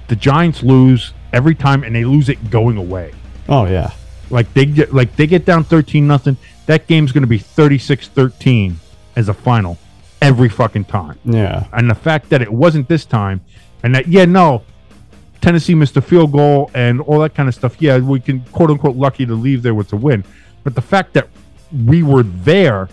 The 0.08 0.16
Giants 0.16 0.62
lose 0.62 1.12
every 1.32 1.54
time, 1.54 1.84
and 1.84 1.94
they 1.94 2.04
lose 2.04 2.28
it 2.28 2.50
going 2.50 2.76
away. 2.76 3.12
oh 3.48 3.66
yeah, 3.66 3.92
Like 4.30 4.52
they 4.54 4.66
get 4.66 4.92
like 4.94 5.14
they 5.16 5.26
get 5.26 5.44
down 5.44 5.64
13 5.64 6.06
nothing. 6.06 6.36
That 6.66 6.86
game's 6.86 7.12
going 7.12 7.22
to 7.22 7.28
be 7.28 7.38
36-13 7.38 8.74
as 9.16 9.28
a 9.28 9.34
final 9.34 9.78
every 10.20 10.48
fucking 10.48 10.84
time. 10.84 11.18
yeah, 11.24 11.66
And 11.72 11.90
the 11.90 11.94
fact 11.94 12.30
that 12.30 12.40
it 12.42 12.52
wasn't 12.52 12.88
this 12.88 13.04
time 13.04 13.40
and 13.82 13.94
that 13.94 14.06
yeah, 14.08 14.24
no, 14.24 14.62
Tennessee 15.42 15.74
missed 15.74 15.96
a 15.96 16.02
field 16.02 16.32
goal 16.32 16.70
and 16.72 17.00
all 17.02 17.18
that 17.20 17.34
kind 17.34 17.48
of 17.48 17.54
stuff. 17.54 17.76
Yeah, 17.80 17.98
we 17.98 18.20
can 18.20 18.40
quote 18.52 18.70
unquote 18.70 18.96
lucky 18.96 19.26
to 19.26 19.34
leave 19.34 19.62
there 19.62 19.74
with 19.74 19.92
a 19.92 19.96
win. 19.96 20.24
But 20.64 20.74
the 20.74 20.80
fact 20.80 21.12
that 21.14 21.28
we 21.86 22.02
were 22.02 22.22
there 22.22 22.88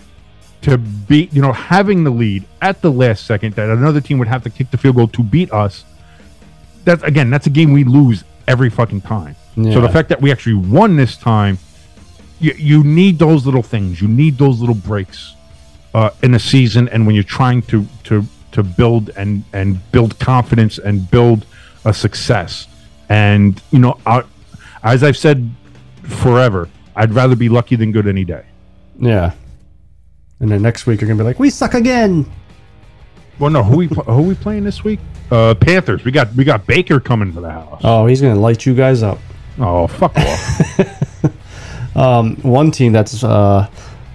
to 0.64 0.78
beat, 0.78 1.32
you 1.32 1.42
know, 1.42 1.54
having 1.54 2.04
the 2.04 2.10
lead 2.10 2.46
at 2.62 2.82
the 2.82 2.92
last 2.92 3.26
second 3.26 3.56
that 3.56 3.70
another 3.70 4.02
team 4.02 4.18
would 4.18 4.28
have 4.28 4.44
to 4.44 4.50
kick 4.50 4.72
the 4.72 4.78
field 4.78 4.96
goal 4.98 5.08
to 5.08 5.24
beat 5.24 5.54
us. 5.54 5.86
That's 6.84 7.04
again, 7.04 7.30
that's 7.30 7.48
a 7.48 7.52
game 7.52 7.72
we 7.72 7.84
lose 7.84 8.24
every 8.48 8.70
fucking 8.70 9.02
time. 9.02 9.36
So 9.74 9.82
the 9.82 9.90
fact 9.90 10.10
that 10.10 10.22
we 10.22 10.32
actually 10.32 10.56
won 10.56 10.96
this 10.96 11.18
time, 11.18 11.60
you, 12.40 12.54
you 12.54 12.84
need 12.84 13.20
those 13.20 13.46
little 13.46 13.62
things. 13.62 14.02
You 14.02 14.08
need 14.08 14.38
those 14.38 14.60
little 14.60 14.76
breaks 14.76 15.36
uh, 15.94 16.12
in 16.24 16.34
a 16.34 16.40
season, 16.40 16.88
and 16.90 17.06
when 17.06 17.14
you're 17.14 17.24
trying 17.24 17.62
to 17.64 17.86
to 18.06 18.24
to 18.54 18.64
build 18.64 19.12
and 19.18 19.44
and 19.54 19.80
build 19.92 20.18
confidence 20.20 20.78
and 20.78 21.12
build 21.12 21.46
a 21.86 21.94
success. 21.94 22.68
And 23.10 23.62
you 23.72 23.80
know, 23.80 23.98
I, 24.06 24.24
as 24.84 25.04
I've 25.04 25.18
said 25.18 25.50
forever, 26.04 26.70
I'd 26.96 27.14
rather 27.14 27.36
be 27.36 27.50
lucky 27.50 27.76
than 27.76 27.92
good 27.92 28.08
any 28.08 28.24
day. 28.26 28.46
yeah. 29.00 29.34
And 30.42 30.50
then 30.50 30.62
next 30.62 30.86
week 30.86 31.02
you're 31.02 31.08
gonna 31.10 31.18
be 31.18 31.26
like, 31.26 31.38
we 31.40 31.50
suck 31.50 31.74
again. 31.74 32.26
Well, 33.40 33.50
no, 33.50 33.62
who 33.62 33.76
we 33.78 33.88
pl- 33.90 34.04
who 34.16 34.22
we 34.22 34.36
playing 34.36 34.64
this 34.64 34.84
week? 34.86 35.00
Uh, 35.30 35.54
Panthers. 35.54 36.06
We 36.06 36.12
got 36.12 36.34
we 36.34 36.46
got 36.46 36.66
Baker 36.66 37.00
coming 37.02 37.34
to 37.34 37.42
the 37.42 37.52
house. 37.52 37.82
Oh, 37.84 38.06
he's 38.06 38.22
gonna 38.22 38.40
light 38.40 38.66
you 38.66 38.74
guys 38.74 39.04
up. 39.04 39.20
Oh, 39.60 39.88
fuck 39.88 40.16
off! 40.16 41.26
Um, 41.96 42.36
one 42.38 42.72
team 42.72 42.94
that's 42.94 43.24
uh, 43.26 43.68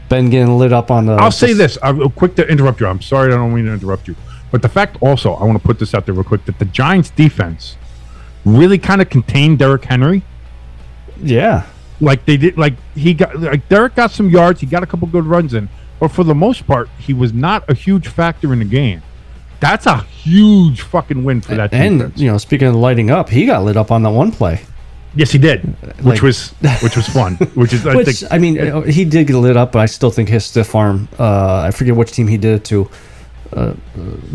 been 0.08 0.30
getting 0.30 0.56
lit 0.56 0.72
up 0.72 0.90
on 0.90 1.04
the. 1.06 1.14
I'll 1.14 1.30
say 1.32 1.52
this. 1.52 1.76
I'm 1.82 2.08
quick 2.12 2.34
to 2.36 2.46
interrupt 2.48 2.80
you. 2.80 2.86
I'm 2.86 3.02
sorry. 3.02 3.32
I 3.32 3.36
don't 3.36 3.52
mean 3.54 3.66
to 3.66 3.72
interrupt 3.72 4.08
you. 4.08 4.14
But 4.54 4.62
the 4.62 4.68
fact 4.68 4.98
also, 5.00 5.32
I 5.34 5.42
want 5.42 5.60
to 5.60 5.66
put 5.66 5.80
this 5.80 5.94
out 5.94 6.06
there 6.06 6.14
real 6.14 6.22
quick, 6.22 6.44
that 6.44 6.60
the 6.60 6.64
Giants 6.66 7.10
defense 7.10 7.76
really 8.44 8.78
kind 8.78 9.02
of 9.02 9.10
contained 9.10 9.58
Derrick 9.58 9.84
Henry. 9.84 10.22
Yeah, 11.20 11.66
Like 12.00 12.24
they 12.24 12.36
did, 12.36 12.56
like 12.56 12.74
he 12.94 13.14
got, 13.14 13.36
like 13.40 13.68
Derrick 13.68 13.96
got 13.96 14.12
some 14.12 14.30
yards. 14.30 14.60
He 14.60 14.66
got 14.68 14.84
a 14.84 14.86
couple 14.86 15.08
good 15.08 15.24
runs 15.26 15.54
in, 15.54 15.68
but 15.98 16.12
for 16.12 16.22
the 16.22 16.36
most 16.36 16.68
part, 16.68 16.88
he 17.00 17.12
was 17.12 17.32
not 17.32 17.68
a 17.68 17.74
huge 17.74 18.06
factor 18.06 18.52
in 18.52 18.60
the 18.60 18.64
game. 18.64 19.02
That's 19.58 19.86
a 19.86 20.02
huge 20.02 20.82
fucking 20.82 21.24
win 21.24 21.40
for 21.40 21.56
that 21.56 21.72
team. 21.72 21.80
and 21.82 21.98
defense. 21.98 22.20
you 22.20 22.30
know, 22.30 22.38
speaking 22.38 22.68
of 22.68 22.76
lighting 22.76 23.10
up, 23.10 23.30
he 23.30 23.46
got 23.46 23.64
lit 23.64 23.76
up 23.76 23.90
on 23.90 24.04
that 24.04 24.10
one 24.10 24.30
play. 24.30 24.60
yes, 25.16 25.32
he 25.32 25.38
did, 25.38 25.62
which 25.96 26.04
like- 26.04 26.22
was 26.22 26.50
which 26.80 26.94
was 26.94 27.08
fun. 27.08 27.34
Which 27.54 27.72
is 27.72 27.84
I 27.88 27.96
Which 27.96 28.06
think 28.06 28.32
I 28.32 28.38
mean, 28.38 28.56
uh, 28.60 28.82
he 28.82 29.04
did 29.04 29.26
get 29.26 29.34
lit 29.34 29.56
up, 29.56 29.72
but 29.72 29.80
I 29.80 29.86
still 29.86 30.12
think 30.12 30.28
his 30.28 30.44
stiff 30.46 30.76
arm. 30.76 31.08
Uh, 31.18 31.56
I 31.62 31.72
forget 31.72 31.96
which 31.96 32.12
team 32.12 32.28
he 32.28 32.36
did 32.36 32.54
it 32.54 32.64
to. 32.66 32.88
Uh, 33.54 33.58
uh, 33.58 33.74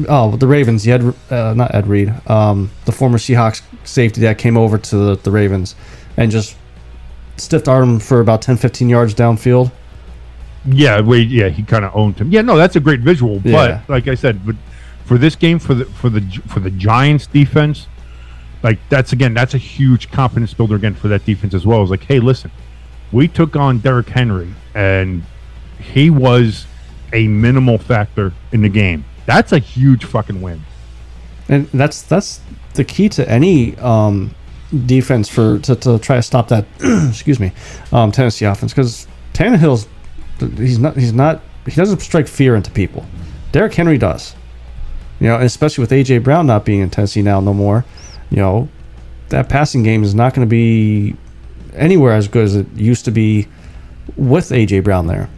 oh, 0.08 0.38
the 0.38 0.48
Ravens. 0.48 0.84
He 0.84 0.92
had 0.92 1.14
uh, 1.30 1.54
not 1.54 1.76
Ed 1.76 1.88
Reed, 1.88 2.14
um, 2.28 2.72
the 2.86 2.92
former 2.92 3.18
Seahawks 3.18 3.62
safety 3.84 4.22
that 4.22 4.38
came 4.38 4.58
over 4.58 4.78
to 4.78 4.96
the, 4.96 5.16
the 5.16 5.32
Ravens 5.32 5.76
and 6.16 6.32
just 6.32 6.56
stiffed 7.38 7.68
arm 7.68 8.00
for 8.00 8.22
about 8.22 8.42
10, 8.42 8.58
15 8.58 8.90
yards 8.90 9.14
downfield. 9.14 9.72
Yeah, 10.66 11.02
wait, 11.02 11.30
yeah, 11.30 11.50
he 11.50 11.64
kind 11.64 11.86
of 11.86 11.96
owned 11.96 12.20
him. 12.20 12.32
Yeah, 12.32 12.42
no, 12.42 12.58
that's 12.58 12.76
a 12.76 12.80
great 12.80 13.00
visual. 13.00 13.42
Yeah. 13.44 13.82
But 13.88 13.90
like 13.90 14.08
I 14.08 14.16
said, 14.16 14.46
but 14.46 14.56
for 15.06 15.18
this 15.18 15.36
game, 15.36 15.58
for 15.58 15.74
the 15.74 15.86
for 15.86 16.10
the 16.10 16.22
for 16.48 16.60
the 16.60 16.70
Giants 16.70 17.28
defense, 17.28 17.88
like 18.62 18.78
that's 18.90 19.14
again, 19.14 19.34
that's 19.34 19.54
a 19.54 19.58
huge 19.58 20.12
confidence 20.12 20.54
builder 20.54 20.76
again 20.76 20.96
for 20.96 21.08
that 21.08 21.26
defense 21.26 21.54
as 21.54 21.66
well. 21.66 21.82
It's 21.82 21.92
like, 21.92 22.04
hey, 22.04 22.20
listen, 22.20 22.52
we 23.12 23.28
took 23.28 23.56
on 23.56 23.80
Derrick 23.80 24.10
Henry, 24.10 24.54
and 24.76 25.24
he 25.80 26.10
was 26.10 26.68
a 27.14 27.28
minimal 27.28 27.78
factor 27.78 28.34
in 28.52 28.62
the 28.62 28.70
game. 28.70 29.06
That's 29.26 29.52
a 29.52 29.60
huge 29.60 30.06
fucking 30.06 30.42
win. 30.42 30.62
And 31.48 31.68
that's 31.68 32.02
that's 32.04 32.42
the 32.74 32.84
key 32.84 33.10
to 33.10 33.30
any 33.30 33.76
um, 33.78 34.36
defense 34.86 35.30
for 35.30 35.60
to, 35.60 35.76
to 35.76 36.00
try 36.00 36.16
to 36.18 36.22
stop 36.22 36.48
that. 36.50 36.66
excuse 37.10 37.40
me, 37.40 37.52
um, 37.92 38.12
Tennessee 38.12 38.46
offense 38.46 38.72
because 38.74 39.08
Tannehill's 39.34 39.88
he's 40.58 40.80
not 40.80 40.96
he's 40.96 41.14
not 41.14 41.42
he 41.66 41.72
doesn't 41.72 42.00
strike 42.00 42.28
fear 42.28 42.56
into 42.56 42.72
people. 42.72 43.06
Derrick 43.52 43.74
Henry 43.74 43.98
does, 43.98 44.36
you 45.20 45.28
know, 45.28 45.38
especially 45.40 45.82
with 45.82 45.92
AJ 45.92 46.24
Brown 46.24 46.46
not 46.46 46.66
being 46.66 46.82
in 46.82 46.90
Tennessee 46.90 47.22
now 47.22 47.40
no 47.40 47.54
more. 47.54 47.86
You 48.30 48.38
know, 48.38 48.70
that 49.30 49.50
passing 49.50 49.82
game 49.84 50.04
is 50.04 50.14
not 50.14 50.34
going 50.34 50.48
to 50.48 50.50
be 50.50 51.16
anywhere 51.74 52.14
as 52.14 52.28
good 52.28 52.44
as 52.44 52.56
it 52.56 52.68
used 52.76 53.06
to 53.06 53.12
be 53.12 53.48
with 54.16 54.50
AJ 54.50 54.84
Brown 54.84 55.08
there. 55.08 55.30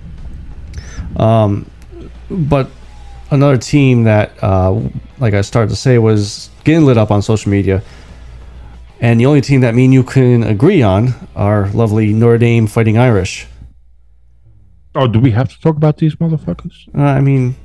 Um, 1.18 1.70
but 2.30 2.70
another 3.32 3.58
team 3.58 4.04
that, 4.04 4.32
uh, 4.44 4.80
like 5.20 5.34
I 5.34 5.42
started 5.42 5.70
to 5.70 5.76
say, 5.76 5.98
was 5.98 6.50
getting 6.64 6.86
lit 6.86 6.98
up 6.98 7.12
on 7.12 7.22
social 7.22 7.52
media. 7.52 7.82
And 9.00 9.20
the 9.20 9.26
only 9.26 9.42
team 9.42 9.62
that 9.62 9.74
me 9.74 9.86
and 9.86 9.94
you 9.94 10.04
can 10.04 10.44
agree 10.44 10.84
on 10.84 11.14
are 11.36 11.70
lovely 11.70 12.14
Notre 12.14 12.38
Dame 12.38 12.68
Fighting 12.68 12.98
Irish. 12.98 13.48
Oh, 14.94 15.08
do 15.08 15.20
we 15.20 15.32
have 15.32 15.50
to 15.50 15.60
talk 15.62 15.78
about 15.78 15.98
these 15.98 16.16
motherfuckers? 16.16 16.88
Uh, 16.96 17.02
I 17.02 17.22
mean, 17.22 17.56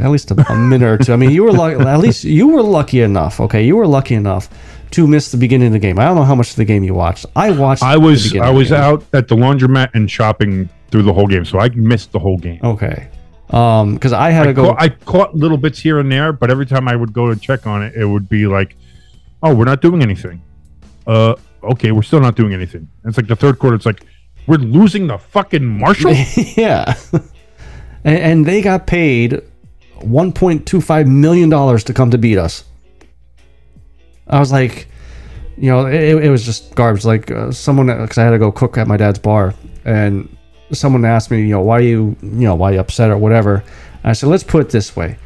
at 0.00 0.10
least 0.10 0.30
a, 0.30 0.52
a 0.52 0.56
minute 0.56 0.86
or 0.86 0.96
two. 0.96 1.12
I 1.12 1.16
mean, 1.16 1.30
you 1.30 1.44
were 1.44 1.52
lucky. 1.52 1.78
At 1.84 2.00
least 2.00 2.24
you 2.24 2.48
were 2.48 2.62
lucky 2.62 3.02
enough. 3.02 3.40
Okay, 3.40 3.64
you 3.64 3.76
were 3.76 3.86
lucky 3.86 4.14
enough 4.14 4.48
to 4.92 5.06
miss 5.06 5.30
the 5.30 5.36
beginning 5.36 5.66
of 5.66 5.72
the 5.74 5.78
game. 5.78 5.98
I 5.98 6.04
don't 6.04 6.16
know 6.16 6.24
how 6.24 6.34
much 6.34 6.50
of 6.50 6.56
the 6.56 6.64
game 6.64 6.82
you 6.82 6.94
watched. 6.94 7.26
I 7.36 7.50
watched. 7.50 7.82
I 7.82 7.98
was 7.98 8.34
I 8.36 8.50
was 8.50 8.72
out 8.72 9.04
at 9.12 9.28
the 9.28 9.36
laundromat 9.36 9.90
and 9.94 10.10
shopping 10.10 10.70
through 10.92 11.02
the 11.02 11.12
whole 11.12 11.26
game, 11.26 11.44
so 11.44 11.58
I 11.58 11.70
missed 11.70 12.12
the 12.12 12.20
whole 12.20 12.38
game. 12.38 12.60
Okay, 12.62 13.08
um, 13.50 13.94
because 13.94 14.12
I 14.12 14.30
had 14.30 14.44
to 14.44 14.52
go. 14.52 14.68
caught, 14.68 14.82
I 14.82 14.88
caught 14.90 15.34
little 15.34 15.56
bits 15.56 15.80
here 15.80 15.98
and 15.98 16.12
there, 16.12 16.32
but 16.32 16.50
every 16.50 16.66
time 16.66 16.86
I 16.86 16.94
would 16.94 17.12
go 17.12 17.32
to 17.32 17.40
check 17.40 17.66
on 17.66 17.82
it, 17.82 17.94
it 17.94 18.04
would 18.04 18.28
be 18.28 18.46
like, 18.46 18.76
"Oh, 19.42 19.54
we're 19.54 19.64
not 19.64 19.82
doing 19.82 20.02
anything." 20.02 20.42
Uh, 21.06 21.34
okay, 21.64 21.90
we're 21.90 22.02
still 22.02 22.20
not 22.20 22.36
doing 22.36 22.54
anything. 22.54 22.88
And 23.02 23.10
it's 23.10 23.16
like 23.16 23.26
the 23.26 23.34
third 23.34 23.58
quarter. 23.58 23.74
It's 23.74 23.86
like 23.86 24.04
we're 24.46 24.58
losing 24.58 25.06
the 25.06 25.18
fucking 25.18 25.64
Marshall. 25.64 26.14
yeah, 26.56 26.94
and, 28.04 28.18
and 28.18 28.46
they 28.46 28.62
got 28.62 28.86
paid 28.86 29.40
1.25 30.00 31.06
million 31.08 31.48
dollars 31.48 31.84
to 31.84 31.94
come 31.94 32.10
to 32.10 32.18
beat 32.18 32.38
us. 32.38 32.64
I 34.28 34.38
was 34.38 34.52
like, 34.52 34.88
you 35.56 35.70
know, 35.70 35.86
it, 35.86 36.24
it 36.24 36.30
was 36.30 36.44
just 36.44 36.74
garbage. 36.74 37.04
Like 37.04 37.30
uh, 37.30 37.50
someone, 37.50 37.86
because 37.86 38.18
I 38.18 38.24
had 38.24 38.30
to 38.30 38.38
go 38.38 38.52
cook 38.52 38.78
at 38.78 38.86
my 38.86 38.96
dad's 38.96 39.18
bar, 39.18 39.54
and 39.84 40.34
someone 40.72 41.04
asked 41.04 41.30
me, 41.30 41.42
you 41.42 41.48
know, 41.48 41.60
why 41.60 41.78
are 41.78 41.82
you, 41.82 42.16
you 42.22 42.28
know, 42.30 42.54
why 42.54 42.72
you 42.72 42.80
upset 42.80 43.10
or 43.10 43.18
whatever. 43.18 43.56
And 44.02 44.10
I 44.10 44.12
said, 44.12 44.28
let's 44.28 44.44
put 44.44 44.62
it 44.62 44.70
this 44.70 44.96
way: 44.96 45.18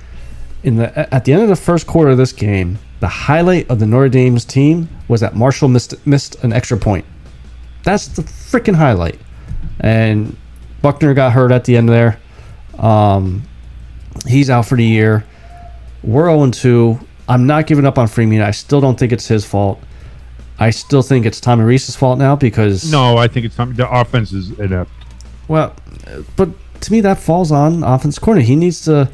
in 0.63 0.77
the 0.77 1.15
at 1.15 1.25
the 1.25 1.33
end 1.33 1.43
of 1.43 1.49
the 1.49 1.57
first 1.57 1.87
quarter 1.87 2.11
of 2.11 2.19
this 2.19 2.33
game, 2.33 2.79
the 3.01 3.09
highlight 3.09 3.71
of 3.71 3.79
the 3.79 3.87
Notre 3.87 4.09
Dame's 4.09 4.45
team 4.45 4.89
was 5.09 5.21
that 5.21 5.35
Marshall 5.35 5.69
missed 5.69 6.07
missed 6.07 6.43
an 6.45 6.53
extra 6.53 6.77
point. 6.77 7.05
That's 7.85 8.09
the 8.09 8.23
freaking 8.23 8.75
highlight. 8.75 9.19
And 9.81 10.37
Buchner 10.83 11.15
got 11.15 11.33
hurt 11.33 11.53
at 11.53 11.65
the 11.65 11.77
end 11.77 11.89
there. 11.89 12.19
Um, 12.79 13.43
he's 14.27 14.51
out 14.51 14.67
for 14.67 14.77
the 14.77 14.85
year. 14.85 15.25
We're 16.03 16.27
0 16.27 16.51
2. 16.51 16.99
I'm 17.29 17.47
not 17.47 17.67
giving 17.67 17.87
up 17.87 17.99
on 17.99 18.07
Freeman. 18.09 18.41
I 18.41 18.51
still 18.51 18.81
don't 18.81 18.99
think 18.99 19.13
it's 19.13 19.27
his 19.27 19.45
fault. 19.45 19.81
I 20.59 20.71
still 20.71 21.03
think 21.03 21.27
it's 21.27 21.41
Tommy 21.41 21.65
Rees's 21.65 21.97
fault 21.97 22.19
now 22.19 22.35
because 22.35 22.91
no, 22.91 23.17
I 23.17 23.29
think 23.29 23.47
it's 23.47 23.57
time. 23.57 23.75
The 23.75 23.91
offense 23.91 24.33
is 24.33 24.59
inept. 24.59 24.91
Well, 25.49 25.75
uh, 26.07 26.23
but 26.37 26.49
to 26.83 26.93
me 26.93 27.01
that 27.01 27.19
falls 27.19 27.53
on 27.53 27.83
offense 27.83 28.19
corner. 28.19 28.41
He 28.41 28.57
needs 28.57 28.85
to 28.85 29.11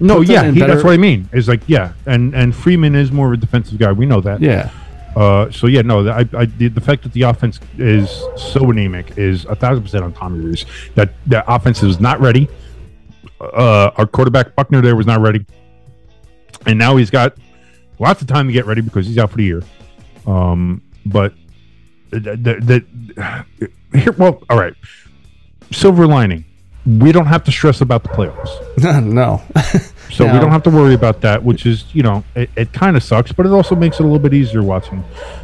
No, 0.00 0.20
yeah, 0.20 0.50
he, 0.50 0.60
that's 0.60 0.84
what 0.84 0.94
I 0.94 0.96
mean. 0.96 1.28
Is 1.32 1.48
like, 1.48 1.62
yeah, 1.66 1.92
and 2.06 2.34
and 2.34 2.54
Freeman 2.54 2.94
is 2.94 3.12
more 3.12 3.28
of 3.28 3.32
a 3.34 3.36
defensive 3.36 3.78
guy. 3.78 3.92
We 3.92 4.06
know 4.06 4.20
that. 4.20 4.40
yeah. 4.40 4.70
Uh, 5.14 5.50
so 5.50 5.66
yeah, 5.66 5.82
no, 5.82 6.08
I, 6.08 6.26
I 6.32 6.46
the, 6.46 6.68
the 6.68 6.80
fact 6.80 7.02
that 7.02 7.12
the 7.12 7.22
offense 7.22 7.60
is 7.76 8.08
so 8.36 8.70
anemic 8.70 9.18
is 9.18 9.44
a 9.44 9.54
thousand 9.54 9.82
percent 9.84 10.04
on 10.04 10.12
Tommy 10.14 10.40
Rees. 10.42 10.64
That 10.94 11.12
that 11.26 11.44
offense 11.46 11.82
is 11.82 12.00
not 12.00 12.18
ready. 12.20 12.48
Uh, 13.38 13.90
our 13.96 14.06
quarterback 14.06 14.54
Buchner 14.56 14.80
there 14.80 14.96
was 14.96 15.04
not 15.06 15.20
ready, 15.20 15.44
and 16.64 16.78
now 16.78 16.96
he's 16.96 17.10
got 17.10 17.36
lots 17.98 18.22
of 18.22 18.26
time 18.26 18.46
to 18.46 18.52
get 18.52 18.64
ready 18.64 18.80
because 18.80 19.06
he's 19.06 19.18
out 19.18 19.30
for 19.30 19.36
the 19.36 19.44
year. 19.44 19.62
Um, 20.26 20.80
but 21.04 21.34
the, 22.10 22.20
the, 22.20 22.84
the 23.12 23.44
here, 23.98 24.12
well, 24.12 24.42
all 24.48 24.58
right. 24.58 24.74
Silver 25.72 26.06
lining, 26.06 26.44
we 26.86 27.12
don't 27.12 27.26
have 27.26 27.44
to 27.44 27.52
stress 27.52 27.80
about 27.80 28.02
the 28.02 28.08
playoffs. 28.10 29.02
no. 29.04 29.42
So 30.12 30.30
we 30.30 30.38
don't 30.38 30.50
have 30.50 30.62
to 30.64 30.70
worry 30.70 30.92
about 30.92 31.22
that, 31.22 31.42
which 31.42 31.64
is, 31.64 31.86
you 31.94 32.02
know, 32.02 32.22
it, 32.34 32.50
it 32.54 32.72
kind 32.74 32.98
of 32.98 33.02
sucks, 33.02 33.32
but 33.32 33.46
it 33.46 33.52
also 33.52 33.74
makes 33.74 33.98
it 33.98 34.00
a 34.00 34.02
little 34.02 34.18
bit 34.18 34.34
easier 34.34 34.62
watching 34.62 35.02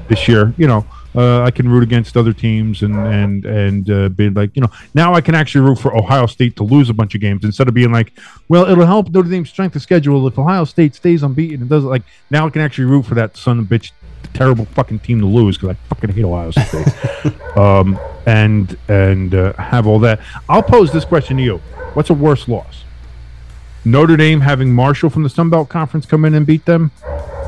this 0.09 0.29
year. 0.29 0.53
You 0.59 0.67
know, 0.67 0.87
uh, 1.15 1.43
I 1.43 1.51
can 1.51 1.69
root 1.69 1.83
against 1.83 2.17
other 2.17 2.35
teams 2.35 2.83
and 2.83 2.95
and 2.95 3.47
and 3.47 3.91
uh, 3.91 4.09
be 4.11 4.29
like, 4.29 4.55
you 4.55 4.61
know, 4.61 4.71
now 4.95 5.15
I 5.15 5.23
can 5.23 5.35
actually 5.35 5.63
root 5.63 5.79
for 5.79 5.97
Ohio 5.97 6.27
State 6.27 6.57
to 6.57 6.65
lose 6.65 6.91
a 6.91 6.95
bunch 6.95 7.15
of 7.15 7.21
games 7.21 7.45
instead 7.45 7.67
of 7.67 7.75
being 7.75 7.93
like, 7.93 8.13
well, 8.49 8.67
it'll 8.67 8.85
help 8.85 9.09
Notre 9.09 9.31
Dame's 9.31 9.49
strength 9.49 9.75
of 9.75 9.83
schedule 9.83 10.27
if 10.29 10.39
Ohio 10.39 10.65
State 10.65 10.95
stays 10.95 11.23
unbeaten 11.23 11.63
and 11.63 11.71
does 11.71 11.85
like 11.85 12.03
now 12.31 12.47
I 12.47 12.51
can 12.51 12.61
actually 12.61 12.85
root 12.85 13.07
for 13.07 13.15
that 13.15 13.37
son 13.39 13.59
of 13.59 13.73
a 13.73 13.79
bitch 13.79 13.93
terrible 14.35 14.65
fucking 14.67 15.01
team 15.01 15.21
to 15.21 15.27
lose 15.27 15.57
because 15.59 15.77
I 15.77 15.95
fucking 15.95 16.11
hate 16.15 16.25
Ohio 16.25 16.51
State. 16.51 17.57
um, 17.57 17.99
and 18.27 18.77
and 18.89 19.35
uh, 19.35 19.53
have 19.55 19.87
all 19.87 19.99
that. 20.01 20.21
I'll 20.49 20.63
pose 20.63 20.93
this 20.93 21.05
question 21.05 21.37
to 21.39 21.43
you: 21.43 21.59
What's 21.95 22.11
a 22.11 22.15
worse 22.15 22.47
loss? 22.49 22.85
Notre 23.85 24.17
Dame 24.17 24.41
having 24.41 24.73
Marshall 24.73 25.09
from 25.09 25.23
the 25.23 25.31
Sun 25.31 25.51
Belt 25.51 25.69
Conference 25.69 26.05
come 26.05 26.25
in 26.25 26.35
and 26.35 26.45
beat 26.47 26.65
them, 26.67 26.91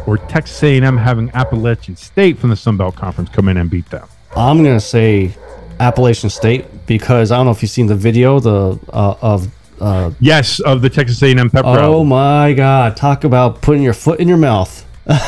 or 0.06 0.16
Texas 0.16 0.62
A&M 0.62 0.96
having 0.96 1.30
Appalachian 1.34 1.96
State 1.96 2.38
from 2.38 2.50
the 2.50 2.56
Sun 2.56 2.76
Belt 2.78 2.96
Conference 2.96 3.28
come 3.30 3.48
in 3.48 3.56
and 3.56 3.68
beat 3.68 3.90
them? 3.90 4.08
I'm 4.36 4.58
gonna 4.58 4.80
say 4.80 5.34
Appalachian 5.78 6.30
State 6.30 6.86
because 6.86 7.30
I 7.30 7.36
don't 7.36 7.46
know 7.46 7.52
if 7.52 7.62
you've 7.62 7.70
seen 7.70 7.86
the 7.86 7.96
video 7.96 8.40
the 8.40 8.78
uh, 8.92 9.16
of 9.20 9.48
uh, 9.80 10.12
Yes, 10.20 10.60
of 10.60 10.82
the 10.82 10.90
Texas 10.90 11.22
A&M 11.22 11.50
pep 11.50 11.64
rally. 11.64 11.80
oh 11.82 12.04
my 12.04 12.52
god 12.52 12.96
talk 12.96 13.24
about 13.24 13.60
putting 13.62 13.82
your 13.82 13.94
foot 13.94 14.20
in 14.20 14.28
your 14.28 14.36
mouth 14.36 14.79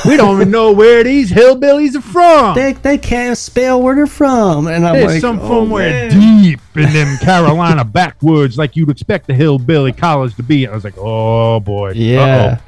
We 0.07 0.17
don't 0.17 0.37
even 0.37 0.51
know 0.51 0.73
where 0.73 1.03
these 1.03 1.31
hillbillies 1.31 1.97
are 1.97 2.03
from. 2.03 2.55
they, 2.55 2.75
they 2.75 2.99
can't 2.99 3.37
spell 3.37 3.83
where 3.83 3.95
they're 3.95 4.07
from. 4.07 4.67
And 4.67 4.87
I'm 4.87 4.95
There's 4.95 5.13
like 5.15 5.21
some 5.21 5.41
oh, 5.41 5.63
somewhere 5.63 6.09
deep 6.11 6.61
in 6.77 6.93
them 6.93 7.19
Carolina 7.21 7.85
backwoods, 7.85 8.57
like 8.57 8.77
you'd 8.77 8.91
expect 8.91 9.27
the 9.27 9.35
hillbilly 9.35 9.93
college 9.93 10.35
to 10.37 10.43
be. 10.43 10.67
I 10.67 10.75
was 10.75 10.85
like, 10.85 10.97
oh 10.99 11.61
boy, 11.61 11.93
yeah. 11.93 12.61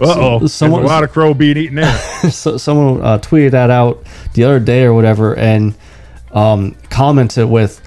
Uh 0.00 0.04
oh, 0.06 0.46
So- 0.46 0.68
there's 0.68 0.82
a 0.84 0.86
lot 0.86 1.04
of 1.04 1.12
crow 1.12 1.34
being 1.34 1.56
eaten 1.56 1.76
there. 1.76 1.98
so, 2.30 2.56
someone 2.56 3.02
uh, 3.02 3.18
tweeted 3.18 3.50
that 3.50 3.70
out 3.70 4.04
the 4.34 4.44
other 4.44 4.60
day 4.60 4.84
or 4.84 4.94
whatever 4.94 5.36
and 5.36 5.74
um, 6.32 6.76
commented 6.88 7.48
with 7.48 7.86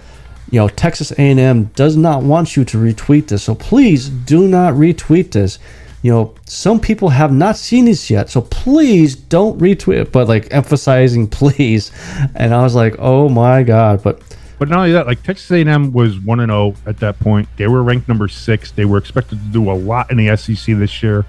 you 0.51 0.59
know 0.59 0.67
texas 0.67 1.11
a&m 1.13 1.63
does 1.75 1.95
not 1.95 2.21
want 2.21 2.55
you 2.57 2.65
to 2.65 2.77
retweet 2.77 3.27
this. 3.27 3.43
So 3.43 3.55
please 3.55 4.09
do 4.09 4.47
not 4.47 4.73
retweet 4.73 5.31
this 5.31 5.57
you 6.03 6.11
know 6.11 6.35
some 6.45 6.79
people 6.79 7.09
have 7.09 7.33
not 7.33 7.57
seen 7.57 7.85
this 7.85 8.09
yet 8.11 8.29
so 8.29 8.41
please 8.41 9.15
don't 9.15 9.57
retweet 9.59 10.01
it 10.01 10.11
but 10.11 10.27
like 10.27 10.47
emphasizing 10.53 11.25
please 11.39 11.91
and 12.35 12.53
i 12.53 12.61
was 12.61 12.75
like 12.75 12.95
oh 12.99 13.27
my 13.27 13.63
god 13.63 14.03
but 14.03 14.21
But 14.59 14.69
not 14.69 14.79
only 14.79 14.91
that, 14.93 15.07
like 15.07 15.23
Texas 15.23 15.51
A&M 15.51 15.91
was 15.91 16.19
one 16.19 16.39
and 16.39 16.49
zero 16.49 16.75
at 16.85 16.97
that 16.99 17.19
point. 17.19 17.49
They 17.57 17.67
were 17.67 17.83
ranked 17.83 18.07
number 18.07 18.29
six. 18.29 18.71
They 18.71 18.85
were 18.85 18.97
expected 18.97 19.39
to 19.39 19.45
do 19.51 19.69
a 19.69 19.73
lot 19.73 20.09
in 20.09 20.15
the 20.15 20.37
SEC 20.37 20.77
this 20.77 21.03
year. 21.03 21.25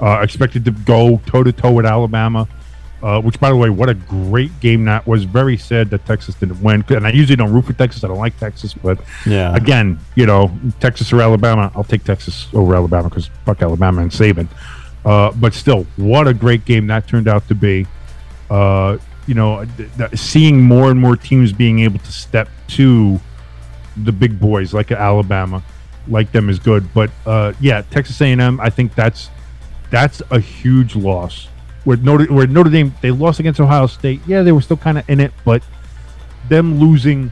Uh, 0.00 0.20
expected 0.22 0.64
to 0.64 0.70
go 0.70 1.20
toe 1.26 1.42
to 1.42 1.52
toe 1.52 1.72
with 1.72 1.84
Alabama. 1.84 2.48
Uh, 3.00 3.20
which, 3.20 3.38
by 3.38 3.48
the 3.48 3.54
way, 3.56 3.70
what 3.70 3.88
a 3.88 3.94
great 3.94 4.50
game 4.58 4.84
that 4.86 5.06
was. 5.06 5.22
Very 5.22 5.56
sad 5.56 5.88
that 5.90 6.04
Texas 6.04 6.34
didn't 6.34 6.60
win. 6.60 6.84
And 6.88 7.06
I 7.06 7.10
usually 7.10 7.36
don't 7.36 7.52
root 7.52 7.66
for 7.66 7.72
Texas. 7.72 8.02
I 8.02 8.08
don't 8.08 8.18
like 8.18 8.36
Texas, 8.40 8.74
but 8.74 8.98
Yeah. 9.24 9.54
again, 9.54 10.00
you 10.16 10.26
know, 10.26 10.50
Texas 10.80 11.12
or 11.12 11.22
Alabama, 11.22 11.70
I'll 11.76 11.84
take 11.84 12.02
Texas 12.02 12.48
over 12.52 12.74
Alabama 12.74 13.08
because 13.08 13.30
fuck 13.44 13.62
Alabama 13.62 14.02
and 14.02 14.10
Saban. 14.10 14.48
Uh, 15.04 15.30
but 15.36 15.54
still, 15.54 15.86
what 15.96 16.26
a 16.26 16.34
great 16.34 16.64
game 16.64 16.88
that 16.88 17.06
turned 17.06 17.28
out 17.28 17.46
to 17.46 17.54
be. 17.54 17.86
Uh, 18.50 18.98
you 19.28 19.34
know, 19.34 19.64
th- 19.76 19.88
th- 19.96 20.18
seeing 20.18 20.60
more 20.60 20.90
and 20.90 20.98
more 20.98 21.14
teams 21.16 21.52
being 21.52 21.78
able 21.80 21.98
to 22.00 22.12
step 22.12 22.48
to 22.68 23.20
the 23.96 24.10
big 24.10 24.40
boys 24.40 24.74
like 24.74 24.90
Alabama, 24.90 25.62
like 26.08 26.32
them 26.32 26.48
is 26.48 26.58
good. 26.58 26.92
But 26.94 27.10
uh, 27.26 27.52
yeah, 27.60 27.82
Texas 27.90 28.20
A&M, 28.20 28.58
I 28.60 28.70
think 28.70 28.94
that's 28.96 29.30
that's 29.90 30.20
a 30.30 30.40
huge 30.40 30.96
loss. 30.96 31.46
Where 31.84 31.96
Notre, 31.96 32.32
where 32.32 32.46
Notre 32.46 32.70
Dame 32.70 32.94
they 33.00 33.10
lost 33.10 33.40
against 33.40 33.60
Ohio 33.60 33.86
State. 33.86 34.20
Yeah, 34.26 34.42
they 34.42 34.52
were 34.52 34.60
still 34.60 34.76
kind 34.76 34.98
of 34.98 35.08
in 35.08 35.20
it, 35.20 35.32
but 35.44 35.62
them 36.48 36.78
losing, 36.78 37.30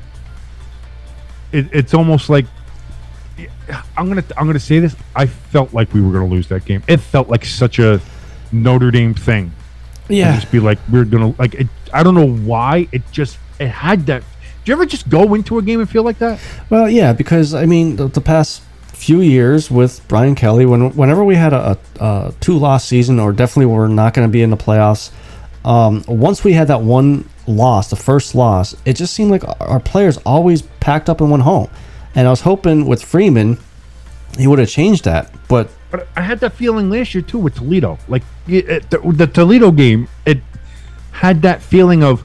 it, 1.52 1.66
it's 1.72 1.94
almost 1.94 2.28
like 2.28 2.46
I'm 3.96 4.08
gonna 4.08 4.24
I'm 4.36 4.46
gonna 4.46 4.58
say 4.58 4.78
this. 4.78 4.96
I 5.14 5.26
felt 5.26 5.74
like 5.74 5.92
we 5.92 6.00
were 6.00 6.12
gonna 6.12 6.26
lose 6.26 6.48
that 6.48 6.64
game. 6.64 6.82
It 6.86 6.98
felt 6.98 7.28
like 7.28 7.44
such 7.44 7.78
a 7.78 8.00
Notre 8.52 8.90
Dame 8.90 9.14
thing. 9.14 9.52
Yeah. 10.08 10.32
To 10.32 10.40
just 10.40 10.52
be 10.52 10.60
like 10.60 10.78
we're 10.90 11.04
gonna 11.04 11.34
like 11.38 11.54
it. 11.54 11.68
I 11.92 12.02
don't 12.02 12.14
know 12.14 12.28
why 12.28 12.88
it 12.92 13.02
just 13.10 13.38
it 13.58 13.68
had 13.68 14.06
that. 14.06 14.22
Do 14.22 14.70
you 14.70 14.74
ever 14.74 14.86
just 14.86 15.08
go 15.08 15.34
into 15.34 15.58
a 15.58 15.62
game 15.62 15.80
and 15.80 15.88
feel 15.88 16.02
like 16.02 16.18
that? 16.18 16.40
Well, 16.70 16.88
yeah, 16.88 17.12
because 17.12 17.54
I 17.54 17.66
mean, 17.66 17.96
the, 17.96 18.08
the 18.08 18.20
past 18.20 18.62
few 18.96 19.20
years 19.20 19.70
with 19.70 20.00
Brian 20.08 20.34
Kelly, 20.34 20.66
when 20.66 20.90
whenever 20.96 21.24
we 21.24 21.36
had 21.36 21.52
a, 21.52 21.78
a, 22.00 22.32
two 22.40 22.58
loss 22.58 22.84
season, 22.84 23.18
or 23.20 23.32
definitely 23.32 23.66
we're 23.66 23.88
not 23.88 24.14
going 24.14 24.26
to 24.26 24.32
be 24.32 24.42
in 24.42 24.50
the 24.50 24.56
playoffs. 24.56 25.10
Um, 25.64 26.02
once 26.08 26.42
we 26.44 26.52
had 26.52 26.68
that 26.68 26.80
one 26.80 27.28
loss, 27.46 27.90
the 27.90 27.96
first 27.96 28.34
loss, 28.34 28.74
it 28.84 28.94
just 28.94 29.12
seemed 29.14 29.30
like 29.30 29.42
our- 29.60 29.80
players 29.80 30.16
always 30.18 30.62
packed 30.80 31.08
up 31.10 31.20
and 31.20 31.30
went 31.30 31.42
home. 31.42 31.68
And 32.14 32.26
I 32.26 32.30
was 32.30 32.40
hoping 32.40 32.86
with 32.86 33.02
Freeman, 33.04 33.58
he 34.38 34.46
would 34.46 34.58
have 34.58 34.68
changed 34.68 35.04
that. 35.04 35.32
But 35.48 35.68
But 35.90 36.08
I 36.16 36.22
had 36.22 36.40
that 36.40 36.54
feeling 36.54 36.88
last 36.88 37.14
year 37.14 37.22
too 37.22 37.38
with 37.38 37.54
Toledo. 37.56 37.98
Like 38.08 38.22
it- 38.48 38.88
the, 38.90 38.98
the 39.12 39.26
Toledo 39.26 39.70
game, 39.72 40.08
it 40.24 40.38
had 41.12 41.42
that 41.42 41.62
feeling 41.62 42.02
of 42.02 42.24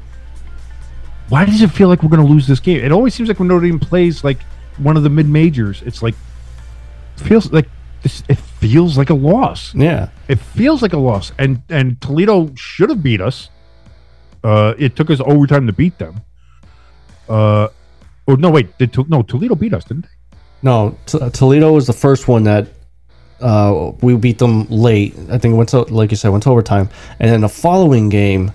why 1.29 1.45
does 1.45 1.61
it 1.61 1.71
feel 1.71 1.87
like 1.87 2.03
we're 2.03 2.09
going 2.09 2.25
to 2.25 2.31
lose 2.31 2.45
this 2.47 2.59
game? 2.59 2.83
It 2.83 2.91
always 2.91 3.13
seems 3.13 3.29
like 3.29 3.39
when 3.39 3.47
Notre 3.47 3.65
Dame 3.65 3.79
plays 3.79 4.23
like 4.23 4.41
one 4.77 4.97
of 4.97 5.03
the 5.03 5.09
mid 5.09 5.27
majors, 5.29 5.81
it's 5.83 6.01
like 6.03 6.15
feels 7.21 7.51
like 7.51 7.69
this. 8.03 8.23
It 8.27 8.37
feels 8.37 8.97
like 8.97 9.09
a 9.09 9.13
loss. 9.15 9.73
yeah, 9.75 10.09
It 10.27 10.39
feels 10.39 10.81
like 10.81 10.93
a 10.93 10.97
loss, 10.97 11.31
and 11.37 11.61
and 11.69 11.99
Toledo 12.01 12.53
should 12.55 12.89
have 12.89 13.01
beat 13.03 13.21
us. 13.21 13.49
Uh, 14.43 14.73
it 14.77 14.95
took 14.95 15.09
us 15.09 15.19
overtime 15.25 15.67
to 15.67 15.73
beat 15.73 15.97
them. 15.99 16.21
Uh, 17.29 17.67
oh 18.27 18.35
no, 18.35 18.49
wait, 18.49 18.77
they 18.79 18.87
took 18.87 19.07
no 19.09 19.21
Toledo 19.21 19.55
beat 19.55 19.73
us, 19.73 19.83
didn't 19.85 20.03
they? 20.03 20.37
no, 20.63 20.97
T- 21.05 21.29
Toledo 21.31 21.73
was 21.73 21.87
the 21.87 21.93
first 21.93 22.27
one 22.27 22.43
that 22.43 22.67
uh, 23.39 23.91
we 24.01 24.15
beat 24.15 24.37
them 24.37 24.67
late. 24.69 25.13
I 25.29 25.37
think 25.39 25.53
it 25.53 25.57
went 25.57 25.69
to, 25.69 25.81
like 25.81 26.11
you 26.11 26.17
said, 26.17 26.29
went 26.29 26.43
to 26.43 26.49
overtime. 26.51 26.89
And 27.19 27.31
then 27.31 27.41
the 27.41 27.49
following 27.49 28.09
game, 28.09 28.51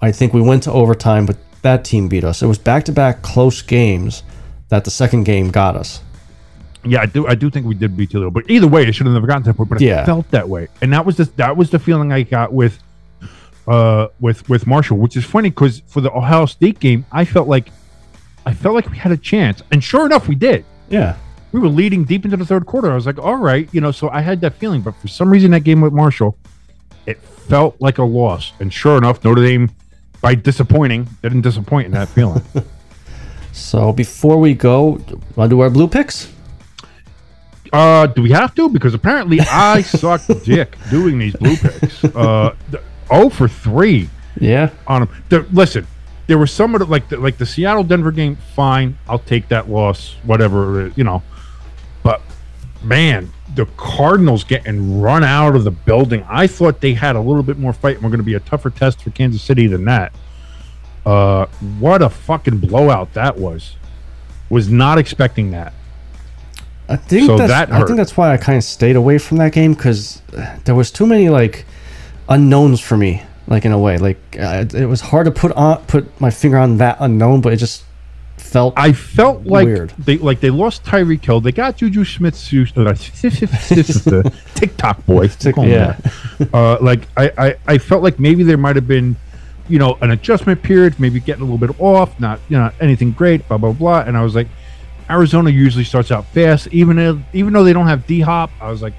I 0.00 0.12
think 0.12 0.32
we 0.32 0.40
went 0.40 0.62
to 0.64 0.72
overtime, 0.72 1.26
but 1.26 1.36
that 1.62 1.84
team 1.84 2.08
beat 2.08 2.24
us. 2.24 2.42
It 2.42 2.46
was 2.46 2.58
back 2.58 2.84
to 2.86 2.92
back 2.92 3.20
close 3.22 3.60
games 3.60 4.22
that 4.68 4.84
the 4.84 4.90
second 4.90 5.24
game 5.24 5.50
got 5.50 5.76
us. 5.76 6.00
Yeah, 6.84 7.02
I 7.02 7.06
do. 7.06 7.26
I 7.26 7.34
do 7.34 7.50
think 7.50 7.66
we 7.66 7.74
did 7.74 7.96
beat 7.96 8.10
Toledo, 8.10 8.30
but 8.30 8.48
either 8.50 8.66
way, 8.66 8.84
it 8.86 8.94
should 8.94 9.06
have 9.06 9.12
never 9.14 9.26
gotten 9.26 9.42
to 9.42 9.50
that 9.50 9.54
point. 9.56 9.68
But 9.70 9.80
Yeah. 9.80 10.02
it 10.02 10.06
felt 10.06 10.30
that 10.30 10.48
way, 10.48 10.68
and 10.80 10.92
that 10.92 11.04
was 11.04 11.16
the 11.16 11.24
that 11.36 11.56
was 11.56 11.70
the 11.70 11.78
feeling 11.78 12.10
I 12.12 12.22
got 12.22 12.52
with, 12.52 12.78
uh, 13.68 14.06
with 14.20 14.48
with 14.48 14.66
Marshall, 14.66 14.96
which 14.98 15.16
is 15.16 15.24
funny 15.24 15.50
because 15.50 15.82
for 15.86 16.00
the 16.00 16.10
Ohio 16.10 16.46
State 16.46 16.80
game, 16.80 17.04
I 17.12 17.24
felt 17.26 17.48
like, 17.48 17.70
I 18.46 18.54
felt 18.54 18.74
like 18.74 18.90
we 18.90 18.96
had 18.96 19.12
a 19.12 19.16
chance, 19.16 19.62
and 19.70 19.84
sure 19.84 20.06
enough, 20.06 20.26
we 20.26 20.34
did. 20.34 20.64
Yeah. 20.88 21.16
We 21.52 21.60
were 21.60 21.68
leading 21.68 22.04
deep 22.04 22.24
into 22.24 22.36
the 22.36 22.46
third 22.46 22.64
quarter. 22.64 22.90
I 22.92 22.94
was 22.94 23.06
like, 23.06 23.18
all 23.18 23.36
right, 23.36 23.68
you 23.72 23.80
know. 23.80 23.90
So 23.90 24.08
I 24.08 24.20
had 24.22 24.40
that 24.42 24.54
feeling, 24.54 24.80
but 24.80 24.94
for 24.96 25.08
some 25.08 25.28
reason, 25.30 25.50
that 25.50 25.64
game 25.64 25.80
with 25.82 25.92
Marshall, 25.92 26.36
it 27.06 27.20
felt 27.20 27.76
like 27.80 27.98
a 27.98 28.04
loss, 28.04 28.52
and 28.60 28.72
sure 28.72 28.96
enough, 28.96 29.22
Notre 29.24 29.42
Dame, 29.42 29.68
by 30.22 30.34
disappointing, 30.34 31.08
didn't 31.22 31.40
disappoint 31.42 31.86
in 31.86 31.92
that 31.92 32.08
feeling. 32.08 32.42
So 33.52 33.92
before 33.92 34.38
we 34.38 34.54
go, 34.54 35.00
want 35.34 35.48
to 35.50 35.56
do 35.56 35.60
our 35.60 35.70
blue 35.70 35.88
picks? 35.88 36.32
Uh, 37.72 38.06
do 38.06 38.22
we 38.22 38.30
have 38.30 38.54
to? 38.56 38.68
Because 38.68 38.94
apparently 38.94 39.38
I 39.50 39.82
suck 39.82 40.22
dick 40.44 40.76
doing 40.90 41.18
these 41.18 41.34
blue 41.36 41.56
picks. 41.56 42.04
Uh, 42.04 42.54
oh 43.10 43.30
for 43.30 43.48
three 43.48 44.08
Yeah. 44.40 44.70
on 44.86 45.08
them. 45.28 45.46
Listen, 45.52 45.86
there 46.26 46.38
were 46.38 46.46
some 46.46 46.74
of 46.74 46.80
the 46.80 46.86
like 46.86 47.08
the, 47.08 47.16
like 47.18 47.38
the 47.38 47.46
Seattle 47.46 47.84
Denver 47.84 48.12
game. 48.12 48.36
Fine, 48.54 48.98
I'll 49.08 49.18
take 49.20 49.48
that 49.48 49.68
loss, 49.70 50.16
whatever 50.24 50.92
you 50.96 51.04
know. 51.04 51.22
But 52.02 52.22
man, 52.82 53.30
the 53.54 53.66
Cardinals 53.76 54.42
getting 54.44 55.00
run 55.00 55.22
out 55.24 55.54
of 55.54 55.64
the 55.64 55.70
building. 55.70 56.24
I 56.28 56.46
thought 56.46 56.80
they 56.80 56.94
had 56.94 57.14
a 57.16 57.20
little 57.20 57.42
bit 57.42 57.58
more 57.58 57.72
fight 57.72 57.96
and 57.96 58.04
we're 58.04 58.10
going 58.10 58.18
to 58.20 58.24
be 58.24 58.34
a 58.34 58.40
tougher 58.40 58.70
test 58.70 59.02
for 59.02 59.10
Kansas 59.10 59.42
City 59.42 59.66
than 59.66 59.84
that. 59.86 60.12
Uh, 61.04 61.46
what 61.78 62.02
a 62.02 62.08
fucking 62.10 62.58
blowout 62.58 63.12
that 63.14 63.36
was. 63.36 63.76
Was 64.50 64.68
not 64.68 64.98
expecting 64.98 65.50
that. 65.52 65.72
I 66.90 66.96
think 66.96 67.26
So 67.26 67.38
that's, 67.38 67.50
that 67.50 67.72
I 67.72 67.84
think 67.84 67.96
that's 67.96 68.16
why 68.16 68.32
I 68.32 68.36
kind 68.36 68.58
of 68.58 68.64
stayed 68.64 68.96
away 68.96 69.18
from 69.18 69.38
that 69.38 69.52
game 69.52 69.74
because 69.74 70.22
there 70.64 70.74
was 70.74 70.90
too 70.90 71.06
many 71.06 71.28
like 71.28 71.64
unknowns 72.28 72.80
for 72.80 72.96
me. 72.96 73.22
Like 73.46 73.64
in 73.64 73.72
a 73.72 73.78
way, 73.78 73.98
like 73.98 74.18
uh, 74.38 74.64
it 74.72 74.86
was 74.86 75.00
hard 75.00 75.24
to 75.24 75.32
put 75.32 75.52
on 75.52 75.84
put 75.86 76.20
my 76.20 76.30
finger 76.30 76.58
on 76.58 76.76
that 76.78 76.98
unknown, 77.00 77.40
but 77.40 77.52
it 77.52 77.56
just 77.56 77.84
felt 78.38 78.74
I 78.76 78.92
felt 78.92 79.44
like 79.44 79.66
Weird. 79.66 79.90
they 79.98 80.18
like 80.18 80.40
they 80.40 80.50
lost 80.50 80.84
Tyreek 80.84 81.24
Hill. 81.24 81.40
They 81.40 81.52
got 81.52 81.76
Juju 81.76 82.04
Smith 82.04 82.36
TikTok 84.54 85.06
boy. 85.06 85.28
Tick- 85.28 85.56
yeah. 85.58 85.96
Uh, 86.52 86.78
like 86.80 87.06
I, 87.16 87.32
I, 87.38 87.56
I 87.66 87.78
felt 87.78 88.02
like 88.02 88.18
maybe 88.18 88.42
there 88.42 88.56
might 88.56 88.76
have 88.76 88.88
been, 88.88 89.16
you 89.68 89.78
know, 89.78 89.96
an 90.00 90.10
adjustment 90.10 90.62
period, 90.62 90.98
maybe 90.98 91.20
getting 91.20 91.42
a 91.42 91.44
little 91.44 91.58
bit 91.58 91.78
off, 91.80 92.18
not 92.20 92.40
you 92.48 92.56
know 92.56 92.70
anything 92.80 93.12
great, 93.12 93.46
blah 93.48 93.58
blah 93.58 93.72
blah. 93.72 94.00
And 94.00 94.16
I 94.16 94.22
was 94.22 94.34
like, 94.34 94.48
Arizona 95.10 95.50
usually 95.50 95.84
starts 95.84 96.10
out 96.10 96.24
fast, 96.26 96.68
even 96.68 96.98
if, 96.98 97.16
even 97.32 97.52
though 97.52 97.64
they 97.64 97.72
don't 97.72 97.86
have 97.86 98.06
D 98.06 98.20
Hop. 98.20 98.50
I 98.60 98.70
was 98.70 98.80
like, 98.80 98.94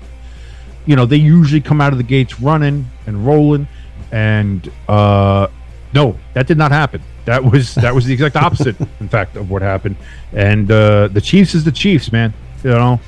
you 0.86 0.96
know, 0.96 1.06
they 1.06 1.18
usually 1.18 1.62
come 1.62 1.80
out 1.80 1.94
of 1.94 1.98
the 1.98 2.04
gates 2.04 2.40
running 2.40 2.90
and 3.08 3.26
rolling, 3.26 3.68
and 4.12 4.70
uh, 4.88 5.48
no, 5.94 6.18
that 6.34 6.48
did 6.48 6.58
not 6.58 6.72
happen. 6.72 7.02
That 7.26 7.44
was 7.44 7.76
that 7.76 7.94
was 7.94 8.06
the 8.06 8.14
exact 8.14 8.36
opposite, 8.36 8.76
in 9.00 9.08
fact, 9.08 9.36
of 9.36 9.50
what 9.50 9.62
happened. 9.62 9.96
And 10.34 10.72
uh, 10.72 11.08
the 11.08 11.22
Chiefs 11.22 11.56
is 11.56 11.64
the 11.64 11.72
Chiefs, 11.72 12.12
man. 12.12 12.34
You 12.64 12.72
know, 12.72 13.00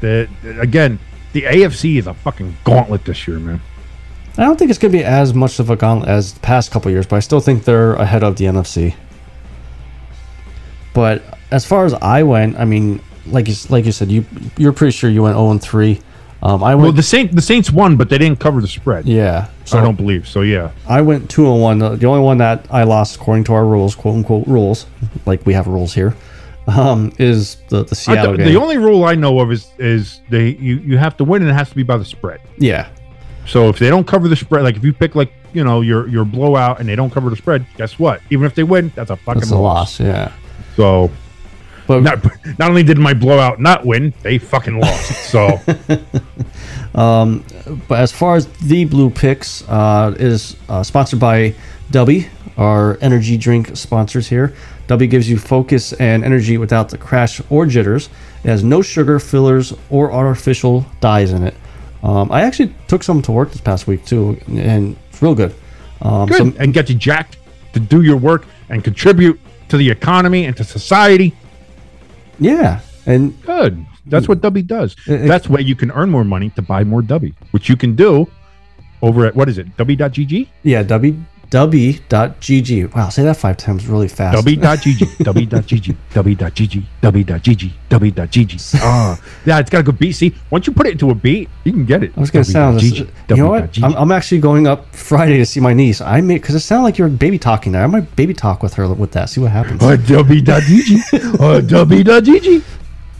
the 0.00 0.28
again, 0.58 0.98
the 1.32 1.42
AFC 1.42 1.98
is 1.98 2.06
a 2.06 2.14
fucking 2.14 2.56
gauntlet 2.64 3.04
this 3.04 3.26
year, 3.28 3.38
man. 3.38 3.60
I 4.38 4.44
don't 4.44 4.58
think 4.58 4.70
it's 4.70 4.78
gonna 4.78 4.92
be 4.92 5.04
as 5.04 5.34
much 5.34 5.58
of 5.58 5.70
a 5.70 5.76
gauntlet 5.76 6.08
as 6.08 6.34
the 6.34 6.40
past 6.40 6.70
couple 6.70 6.90
years, 6.90 7.06
but 7.06 7.16
I 7.16 7.20
still 7.20 7.40
think 7.40 7.64
they're 7.64 7.94
ahead 7.94 8.22
of 8.22 8.36
the 8.36 8.44
NFC. 8.44 8.94
But 10.92 11.35
as 11.50 11.64
far 11.64 11.84
as 11.84 11.94
I 11.94 12.22
went, 12.22 12.58
I 12.58 12.64
mean, 12.64 13.00
like 13.26 13.48
you 13.48 13.54
like 13.68 13.84
you 13.84 13.92
said, 13.92 14.10
you 14.10 14.24
you're 14.56 14.72
pretty 14.72 14.92
sure 14.92 15.10
you 15.10 15.22
went 15.22 15.34
0 15.36 15.50
and 15.50 15.62
3. 15.62 16.00
Um, 16.42 16.62
I 16.62 16.74
Well, 16.74 16.84
went 16.86 16.96
the 16.96 17.02
Saint 17.02 17.34
the 17.34 17.42
Saints 17.42 17.70
won, 17.70 17.96
but 17.96 18.08
they 18.08 18.18
didn't 18.18 18.38
cover 18.40 18.60
the 18.60 18.68
spread. 18.68 19.06
yeah. 19.06 19.48
I 19.72 19.80
don't 19.82 19.96
believe 19.96 20.28
so. 20.28 20.42
Yeah, 20.42 20.70
I 20.88 21.02
went 21.02 21.28
two 21.28 21.50
and 21.50 21.60
one. 21.60 21.78
The 21.80 22.06
only 22.06 22.20
one 22.20 22.38
that 22.38 22.66
I 22.70 22.84
lost 22.84 23.16
according 23.16 23.44
to 23.44 23.54
our 23.54 23.66
rules, 23.66 23.96
quote 23.96 24.14
unquote 24.14 24.46
rules, 24.46 24.86
like 25.26 25.44
we 25.44 25.54
have 25.54 25.66
rules 25.66 25.92
here, 25.92 26.14
um, 26.68 27.12
is 27.18 27.56
the 27.68 27.82
the 27.82 27.90
I 27.90 27.94
Seattle 27.94 28.36
game. 28.36 28.46
the 28.46 28.56
only 28.60 28.76
rule 28.78 29.04
I 29.04 29.16
know 29.16 29.40
of 29.40 29.50
is 29.50 29.68
is 29.78 30.20
they 30.30 30.50
you, 30.50 30.76
you 30.76 30.98
have 30.98 31.16
to 31.16 31.24
win 31.24 31.42
and 31.42 31.50
it 31.50 31.54
has 31.54 31.68
to 31.70 31.74
be 31.74 31.82
by 31.82 31.96
the 31.96 32.04
spread. 32.04 32.40
yeah, 32.58 32.86
So 33.46 33.68
if 33.70 33.78
they 33.80 33.88
don't 33.88 34.06
cover 34.06 34.28
the 34.28 34.36
spread, 34.36 34.62
like 34.62 34.76
if 34.76 34.84
you 34.84 34.92
pick 34.92 35.16
like 35.16 35.32
you 35.52 35.64
know 35.64 35.80
your 35.80 36.06
your 36.06 36.24
blowout 36.24 36.78
and 36.78 36.88
they 36.88 36.94
don't 36.94 37.10
cover 37.10 37.28
the 37.28 37.36
spread, 37.36 37.66
guess 37.76 37.98
what? 37.98 38.20
Even 38.30 38.46
if 38.46 38.54
they 38.54 38.62
win, 38.62 38.92
that's 38.94 39.10
a 39.10 39.16
fucking 39.16 39.40
that's 39.40 39.50
loss. 39.50 39.98
loss. 39.98 40.00
Yeah, 40.00 40.32
So 40.76 41.10
but 41.86 42.02
not 42.02 42.24
not 42.58 42.68
only 42.68 42.82
did 42.82 42.98
my 42.98 43.14
blowout 43.14 43.60
not 43.60 43.84
win, 43.84 44.12
they 44.22 44.38
fucking 44.38 44.80
lost. 44.80 45.30
So 45.30 45.60
but 46.94 47.98
as 47.98 48.12
far 48.12 48.36
as 48.36 48.46
the 48.58 48.84
blue 48.84 49.10
picks, 49.10 49.68
uh, 49.68 50.14
is 50.18 50.56
uh, 50.68 50.82
sponsored 50.82 51.20
by 51.20 51.54
Dubby, 51.90 52.28
our 52.56 52.98
energy 53.00 53.36
drink 53.36 53.76
sponsors 53.76 54.26
here. 54.28 54.54
Dubby 54.88 55.10
gives 55.10 55.28
you 55.28 55.36
focus 55.36 55.92
and 55.94 56.24
energy 56.24 56.58
without 56.58 56.88
the 56.88 56.98
crash 56.98 57.40
or 57.50 57.66
jitters. 57.66 58.08
It 58.44 58.48
has 58.48 58.62
no 58.62 58.82
sugar, 58.82 59.18
fillers, 59.18 59.74
or 59.90 60.12
artificial 60.12 60.86
dyes 61.00 61.32
in 61.32 61.42
it. 61.42 61.54
Um, 62.02 62.30
I 62.30 62.42
actually 62.42 62.72
took 62.86 63.02
some 63.02 63.20
to 63.22 63.32
work 63.32 63.50
this 63.50 63.60
past 63.60 63.86
week 63.86 64.04
too, 64.04 64.40
and 64.46 64.96
it's 65.10 65.20
real 65.20 65.34
good. 65.34 65.54
Um, 66.02 66.28
good 66.28 66.36
some- 66.38 66.56
and 66.58 66.72
get 66.72 66.88
you 66.88 66.94
jacked 66.94 67.38
to 67.72 67.80
do 67.80 68.02
your 68.02 68.16
work 68.16 68.46
and 68.68 68.82
contribute 68.84 69.40
to 69.68 69.76
the 69.76 69.90
economy 69.90 70.44
and 70.44 70.56
to 70.56 70.64
society. 70.64 71.34
Yeah, 72.38 72.80
and 73.06 73.40
Good. 73.42 73.84
That's 74.08 74.28
what 74.28 74.40
Dubby 74.40 74.64
does. 74.64 74.94
It- 75.06 75.26
That's 75.26 75.48
why 75.48 75.58
you 75.58 75.74
can 75.74 75.90
earn 75.90 76.10
more 76.10 76.22
money 76.24 76.50
to 76.50 76.62
buy 76.62 76.84
more 76.84 77.02
Dubby, 77.02 77.34
which 77.50 77.68
you 77.68 77.76
can 77.76 77.96
do 77.96 78.28
over 79.02 79.26
at 79.26 79.34
what 79.34 79.48
is 79.48 79.58
it? 79.58 79.76
W.gg? 79.76 80.46
Yeah, 80.62 80.82
W 80.84 81.16
w.gg. 81.50 82.94
Wow, 82.94 83.08
say 83.08 83.22
that 83.22 83.36
five 83.36 83.56
times 83.56 83.86
really 83.86 84.08
fast. 84.08 84.36
W.gg, 84.36 85.24
W.gg, 85.24 85.96
W.gg, 86.12 86.84
W.gg, 87.02 87.72
W.gg. 87.88 88.74
Ah, 88.82 89.20
yeah, 89.44 89.58
it's 89.60 89.70
got 89.70 89.80
a 89.80 89.82
good 89.82 89.98
beat. 89.98 90.12
See, 90.12 90.34
once 90.50 90.66
you 90.66 90.72
put 90.72 90.86
it 90.86 90.92
into 90.92 91.10
a 91.10 91.14
beat, 91.14 91.48
you 91.64 91.72
can 91.72 91.84
get 91.84 92.02
it. 92.02 92.12
I 92.16 92.20
was 92.20 92.30
gonna 92.30 92.44
sound 92.44 92.76
this. 92.80 92.98
You 92.98 93.36
know 93.36 93.48
what? 93.50 93.78
I'm, 93.82 93.94
I'm 93.96 94.12
actually 94.12 94.40
going 94.40 94.66
up 94.66 94.94
Friday 94.94 95.38
to 95.38 95.46
see 95.46 95.60
my 95.60 95.72
niece. 95.72 96.00
I 96.00 96.20
may 96.20 96.34
because 96.34 96.54
it 96.54 96.60
sounded 96.60 96.84
like 96.84 96.98
you're 96.98 97.08
baby 97.08 97.38
talking 97.38 97.72
there. 97.72 97.82
I 97.82 97.86
might 97.86 98.14
baby 98.16 98.34
talk 98.34 98.62
with 98.62 98.74
her 98.74 98.88
with 98.92 99.12
that. 99.12 99.28
See 99.30 99.40
what 99.40 99.50
happens. 99.52 99.82
Uh, 99.82 99.96
W.gg, 99.96 101.40
uh, 101.40 101.60
W.gg. 101.60 102.62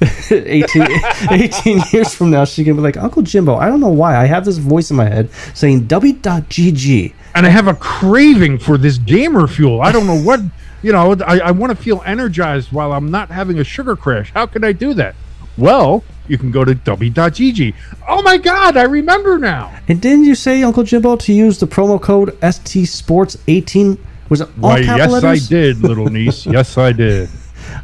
18, 0.30 0.86
18 1.30 1.80
years 1.92 2.14
from 2.14 2.30
now, 2.30 2.44
she's 2.44 2.66
gonna 2.66 2.76
be 2.76 2.82
like, 2.82 2.96
Uncle 2.96 3.22
Jimbo. 3.22 3.56
I 3.56 3.66
don't 3.66 3.80
know 3.80 3.88
why. 3.88 4.16
I 4.16 4.26
have 4.26 4.44
this 4.44 4.58
voice 4.58 4.90
in 4.90 4.96
my 4.96 5.08
head 5.08 5.30
saying 5.54 5.86
w.gg. 5.86 7.14
and 7.34 7.46
I 7.46 7.48
have 7.48 7.66
a 7.68 7.74
craving 7.74 8.58
for 8.58 8.76
this 8.76 8.98
gamer 8.98 9.46
fuel. 9.46 9.80
I 9.80 9.92
don't 9.92 10.06
know 10.06 10.20
what, 10.20 10.40
you 10.82 10.92
know, 10.92 11.16
I, 11.26 11.38
I 11.38 11.50
want 11.50 11.76
to 11.76 11.82
feel 11.82 12.02
energized 12.04 12.72
while 12.72 12.92
I'm 12.92 13.10
not 13.10 13.30
having 13.30 13.58
a 13.58 13.64
sugar 13.64 13.96
crash. 13.96 14.32
How 14.32 14.46
can 14.46 14.64
I 14.64 14.72
do 14.72 14.92
that? 14.94 15.14
Well, 15.56 16.04
you 16.28 16.36
can 16.36 16.50
go 16.50 16.64
to 16.64 16.74
w.gg. 16.74 17.74
Oh 18.08 18.20
my 18.22 18.36
God, 18.36 18.76
I 18.76 18.82
remember 18.82 19.38
now. 19.38 19.72
And 19.88 20.00
didn't 20.00 20.24
you 20.24 20.34
say, 20.34 20.62
Uncle 20.62 20.82
Jimbo, 20.82 21.16
to 21.16 21.32
use 21.32 21.58
the 21.58 21.66
promo 21.66 22.00
code 22.00 22.36
ST 22.42 22.86
Sports 22.88 23.38
18? 23.48 23.96
Was 24.28 24.40
it 24.40 24.48
all 24.60 24.70
Why, 24.70 24.78
yes, 24.80 25.10
letters? 25.10 25.46
I 25.46 25.48
did, 25.48 25.78
little 25.82 26.06
niece. 26.06 26.44
yes, 26.44 26.76
I 26.76 26.92
did. 26.92 27.30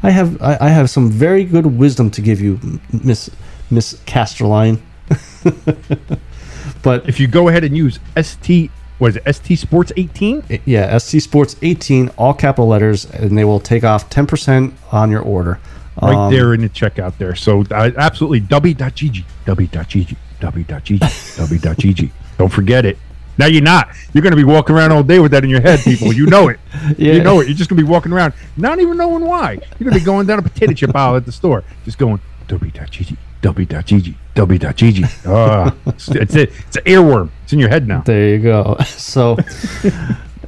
I 0.03 0.11
have 0.11 0.41
I, 0.43 0.57
I 0.61 0.69
have 0.69 0.91
some 0.91 1.11
very 1.11 1.45
good 1.45 1.67
wisdom 1.67 2.11
to 2.13 2.21
give 2.21 2.41
you, 2.41 2.59
Miss 3.05 3.31
Miss 3.71 3.95
Casterline. 4.07 4.81
but 6.83 7.09
If 7.09 7.21
you 7.21 7.27
go 7.29 7.49
ahead 7.49 7.65
and 7.65 7.77
use 7.77 7.99
ST, 8.21 8.71
was 8.99 9.17
it 9.17 9.35
ST 9.35 9.59
Sports 9.59 9.93
18? 9.97 10.61
yeah, 10.65 10.97
SC 10.99 11.21
Sports 11.21 11.57
18, 11.63 12.09
all 12.19 12.35
capital 12.35 12.69
letters, 12.69 13.05
and 13.07 13.37
they 13.37 13.45
will 13.45 13.61
take 13.61 13.85
off 13.85 14.09
10% 14.11 14.73
on 14.93 15.11
your 15.11 15.23
order. 15.23 15.59
Right 16.01 16.15
Um, 16.15 16.33
there 16.33 16.55
in 16.55 16.63
the 16.63 16.69
checkout 16.69 17.19
there. 17.19 17.35
So 17.35 17.65
uh, 17.71 17.91
absolutely, 17.97 18.41
w.gg, 18.41 19.25
w.gg, 19.45 20.17
w.gg, 20.41 21.37
w.gg. 21.37 22.11
Don't 22.39 22.49
forget 22.49 22.87
it. 22.87 22.99
Now 23.39 23.47
you're 23.47 23.63
not. 23.63 23.89
You're 24.13 24.23
going 24.23 24.33
to 24.33 24.37
be 24.37 24.45
walking 24.45 24.77
around 24.77 24.93
all 24.93 25.03
day 25.03 25.19
with 25.19 25.33
that 25.33 25.43
in 25.45 25.51
your 25.51 25.61
head, 25.61 25.81
people. 25.81 26.13
You 26.13 26.27
know 26.27 26.49
it. 26.49 26.61
Yeah. 26.99 27.13
You 27.15 27.23
know 27.23 27.41
it. 27.41 27.49
You're 27.49 27.57
just 27.57 27.69
going 27.71 27.79
to 27.79 27.85
be 27.85 27.89
walking 27.89 28.13
around, 28.13 28.33
not 28.57 28.79
even 28.81 28.97
knowing 28.97 29.25
why. 29.25 29.53
You're 29.53 29.91
going 29.91 29.93
to 29.95 29.99
be 29.99 30.05
going 30.05 30.27
down 30.27 30.39
a 30.39 30.43
potato 30.43 30.73
chip 30.73 30.95
aisle 30.95 31.17
at 31.17 31.27
the 31.27 31.33
store, 31.33 31.65
just 31.85 31.99
going 31.99 32.21
w.gg, 32.49 33.17
w.gg, 33.43 34.15
w.gg. 34.35 35.27
Ah, 35.27 35.75
it's, 35.87 36.09
it's 36.09 36.35
it. 36.35 36.53
It's 36.69 36.77
an 36.77 36.85
earworm. 36.85 37.31
It's 37.45 37.53
in 37.53 37.59
your 37.59 37.69
head 37.69 37.87
now. 37.89 38.01
There 38.01 38.29
you 38.31 38.39
go. 38.43 38.77
So, 38.87 39.37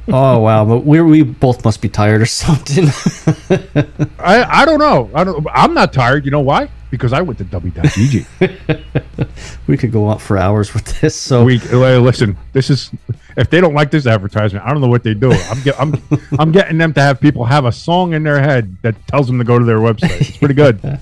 oh 0.09 0.39
wow, 0.39 0.65
but 0.65 0.85
we 0.85 1.01
we 1.01 1.23
both 1.23 1.65
must 1.65 1.81
be 1.81 1.89
tired 1.89 2.21
or 2.21 2.27
something. 2.27 2.85
I, 4.19 4.61
I 4.61 4.65
don't 4.65 4.77
know. 4.77 5.09
I 5.15 5.23
don't. 5.23 5.45
I'm 5.51 5.73
not 5.73 5.93
tired. 5.93 6.25
You 6.25 6.31
know 6.31 6.41
why? 6.41 6.69
Because 6.91 7.11
I 7.11 7.21
went 7.21 7.39
to 7.39 7.43
w.gg. 7.45 9.27
we 9.67 9.77
could 9.77 9.91
go 9.91 10.05
on 10.05 10.19
for 10.19 10.37
hours 10.37 10.75
with 10.75 10.85
this. 11.01 11.15
So 11.15 11.43
we 11.43 11.57
listen. 11.57 12.37
This 12.53 12.69
is 12.69 12.91
if 13.35 13.49
they 13.49 13.59
don't 13.59 13.73
like 13.73 13.89
this 13.89 14.05
advertisement, 14.05 14.63
I 14.63 14.69
don't 14.71 14.81
know 14.81 14.87
what 14.87 15.03
they 15.03 15.15
do. 15.15 15.31
I'm 15.31 15.61
get, 15.63 15.79
I'm 15.79 15.95
I'm 16.37 16.51
getting 16.51 16.77
them 16.77 16.93
to 16.93 17.01
have 17.01 17.19
people 17.19 17.43
have 17.43 17.65
a 17.65 17.71
song 17.71 18.13
in 18.13 18.21
their 18.21 18.39
head 18.39 18.77
that 18.83 18.95
tells 19.07 19.25
them 19.25 19.39
to 19.39 19.43
go 19.43 19.57
to 19.57 19.65
their 19.65 19.79
website. 19.79 20.21
It's 20.21 20.37
pretty 20.37 20.53
good. 20.53 20.99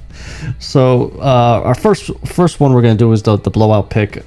So 0.60 1.12
uh, 1.20 1.62
our 1.66 1.76
first 1.76 2.10
first 2.26 2.62
one 2.62 2.74
we're 2.74 2.82
gonna 2.82 2.96
do 2.96 3.12
is 3.12 3.22
the, 3.22 3.38
the 3.38 3.50
blowout 3.50 3.90
pick. 3.90 4.24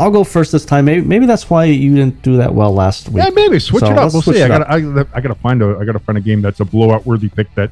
I'll 0.00 0.10
go 0.10 0.24
first 0.24 0.50
this 0.52 0.64
time. 0.64 0.86
Maybe 0.86 1.02
maybe 1.06 1.26
that's 1.26 1.50
why 1.50 1.64
you 1.66 1.94
didn't 1.94 2.22
do 2.22 2.38
that 2.38 2.54
well 2.54 2.72
last 2.72 3.08
week. 3.10 3.22
Yeah, 3.22 3.30
maybe 3.30 3.58
switch 3.58 3.80
So 3.82 3.92
it 3.92 3.98
up. 3.98 4.12
We'll 4.12 4.22
see. 4.22 4.42
I 4.42 4.48
up. 4.48 4.66
I, 4.68 4.76
I 5.16 5.20
gotta 5.20 5.34
find 5.34 5.62
a 5.62 5.76
I 5.78 5.84
gotta 5.84 5.98
find 5.98 6.16
a 6.16 6.20
game 6.20 6.40
that's 6.42 6.60
a 6.60 6.64
blowout 6.64 7.04
worthy 7.06 7.28
pick 7.28 7.54
that 7.54 7.70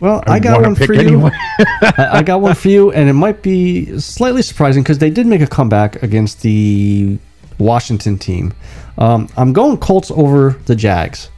Well, 0.00 0.22
I, 0.26 0.34
I 0.34 0.38
got 0.38 0.62
one 0.62 0.74
for 0.74 0.94
you. 0.94 1.00
anyway. 1.00 1.30
I, 1.58 2.08
I 2.12 2.22
got 2.22 2.40
one 2.40 2.54
for 2.54 2.68
you, 2.68 2.92
and 2.92 3.08
it 3.08 3.14
might 3.14 3.42
be 3.42 3.98
slightly 3.98 4.42
surprising 4.42 4.82
because 4.82 4.98
they 4.98 5.10
did 5.10 5.26
make 5.26 5.40
a 5.40 5.46
comeback 5.46 6.02
against 6.02 6.42
the 6.42 7.18
Washington 7.58 8.18
team. 8.18 8.54
Um, 8.98 9.28
I'm 9.36 9.52
going 9.52 9.78
Colts 9.78 10.10
over 10.10 10.50
the 10.66 10.76
Jags. 10.76 11.28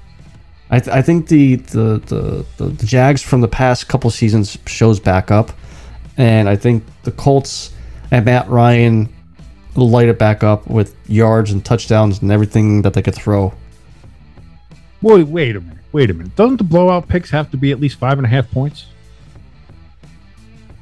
I, 0.70 0.80
th- 0.80 0.94
I 0.94 1.02
think 1.02 1.28
the 1.28 1.56
the, 1.56 1.98
the 2.06 2.46
the 2.58 2.64
the 2.66 2.86
Jags 2.86 3.22
from 3.22 3.40
the 3.40 3.48
past 3.48 3.88
couple 3.88 4.10
seasons 4.10 4.58
shows 4.66 4.98
back 5.00 5.30
up, 5.30 5.52
and 6.16 6.48
I 6.48 6.56
think 6.56 6.84
the 7.04 7.12
Colts 7.12 7.70
and 8.10 8.24
Matt 8.24 8.48
Ryan 8.48 9.08
light 9.82 10.08
it 10.08 10.18
back 10.18 10.44
up 10.44 10.66
with 10.68 10.94
yards 11.08 11.50
and 11.50 11.64
touchdowns 11.64 12.22
and 12.22 12.30
everything 12.30 12.82
that 12.82 12.94
they 12.94 13.02
could 13.02 13.14
throw. 13.14 13.52
Wait, 15.02 15.26
wait 15.26 15.56
a 15.56 15.60
minute. 15.60 15.78
Wait 15.92 16.10
a 16.10 16.14
minute. 16.14 16.34
Doesn't 16.36 16.56
the 16.56 16.64
blowout 16.64 17.08
picks 17.08 17.30
have 17.30 17.50
to 17.50 17.56
be 17.56 17.70
at 17.72 17.80
least 17.80 17.98
five 17.98 18.18
and 18.18 18.26
a 18.26 18.28
half 18.28 18.50
points? 18.50 18.86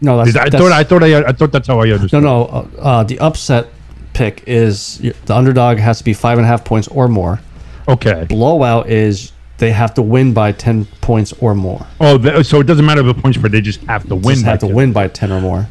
No, 0.00 0.16
that's, 0.18 0.36
I 0.36 0.44
that's- 0.48 0.60
thought 0.60 0.72
I 0.72 0.84
thought 0.84 1.02
I, 1.04 1.28
I 1.28 1.32
thought 1.32 1.52
that's 1.52 1.68
how 1.68 1.80
I 1.80 1.86
No, 1.86 1.94
understood. 1.94 2.22
no. 2.22 2.44
Uh, 2.46 2.68
uh, 2.80 3.02
the 3.04 3.18
upset 3.20 3.68
pick 4.14 4.42
is 4.46 4.98
the 5.26 5.34
underdog 5.34 5.78
has 5.78 5.98
to 5.98 6.04
be 6.04 6.12
five 6.12 6.38
and 6.38 6.44
a 6.44 6.48
half 6.48 6.64
points 6.64 6.88
or 6.88 7.08
more. 7.08 7.40
Okay. 7.88 8.26
Blowout 8.28 8.88
is 8.88 9.32
they 9.62 9.70
have 9.70 9.94
to 9.94 10.02
win 10.02 10.34
by 10.34 10.50
ten 10.50 10.84
points 11.00 11.32
or 11.34 11.54
more. 11.54 11.86
Oh, 12.00 12.42
so 12.42 12.58
it 12.58 12.64
doesn't 12.66 12.84
matter 12.84 13.00
the 13.04 13.14
points, 13.14 13.38
but 13.38 13.52
they 13.52 13.60
just 13.60 13.80
have 13.84 14.04
to 14.08 14.16
win. 14.16 14.34
Just 14.34 14.44
by 14.44 14.50
have 14.50 14.58
to 14.60 14.66
two. 14.66 14.74
win 14.74 14.92
by 14.92 15.06
ten 15.06 15.30
or 15.30 15.40
more. 15.40 15.68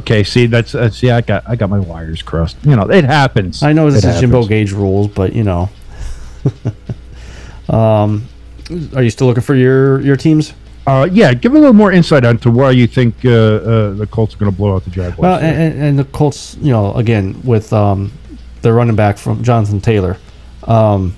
Okay. 0.00 0.24
See, 0.24 0.46
that's 0.46 0.74
uh, 0.74 0.88
see, 0.88 1.10
I 1.10 1.20
got 1.20 1.46
I 1.46 1.54
got 1.54 1.68
my 1.68 1.78
wires 1.78 2.22
crossed. 2.22 2.56
You 2.64 2.74
know, 2.76 2.88
it 2.90 3.04
happens. 3.04 3.62
I 3.62 3.74
know 3.74 3.90
this 3.90 4.04
It 4.04 4.08
is 4.14 4.20
Jimbo. 4.20 4.46
Gauge 4.46 4.72
rules, 4.72 5.08
but 5.08 5.34
you 5.34 5.44
know. 5.44 5.68
um, 7.68 8.26
are 8.94 9.02
you 9.02 9.10
still 9.10 9.26
looking 9.26 9.42
for 9.42 9.54
your 9.54 10.00
your 10.00 10.16
teams? 10.16 10.54
Uh, 10.86 11.06
yeah, 11.12 11.34
give 11.34 11.52
a 11.52 11.58
little 11.58 11.74
more 11.74 11.92
insight 11.92 12.24
onto 12.24 12.50
why 12.50 12.70
you 12.70 12.86
think 12.86 13.22
uh, 13.24 13.28
uh, 13.30 13.90
the 13.94 14.06
Colts 14.06 14.34
are 14.34 14.38
going 14.38 14.50
to 14.50 14.56
blow 14.56 14.76
out 14.76 14.84
the 14.84 14.90
Jaguars. 14.90 15.18
Well, 15.18 15.38
and, 15.40 15.56
and- 15.74 15.82
and 15.82 15.98
the 15.98 16.04
Colts, 16.04 16.56
you 16.62 16.70
know, 16.72 16.94
again 16.94 17.38
with 17.44 17.70
um, 17.72 18.12
their 18.62 18.72
running 18.72 18.96
back 18.96 19.18
from 19.18 19.42
Jonathan 19.42 19.80
Taylor. 19.80 20.16
Um, 20.64 21.14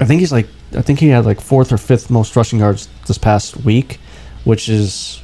I 0.00 0.06
think 0.06 0.20
he's 0.20 0.32
like, 0.32 0.48
I 0.76 0.82
think 0.82 0.98
he 1.00 1.08
had 1.08 1.24
like 1.24 1.40
fourth 1.40 1.72
or 1.72 1.78
fifth 1.78 2.10
most 2.10 2.36
rushing 2.36 2.58
yards 2.58 2.88
this 3.06 3.18
past 3.18 3.56
week, 3.58 3.98
which 4.44 4.68
is 4.68 5.22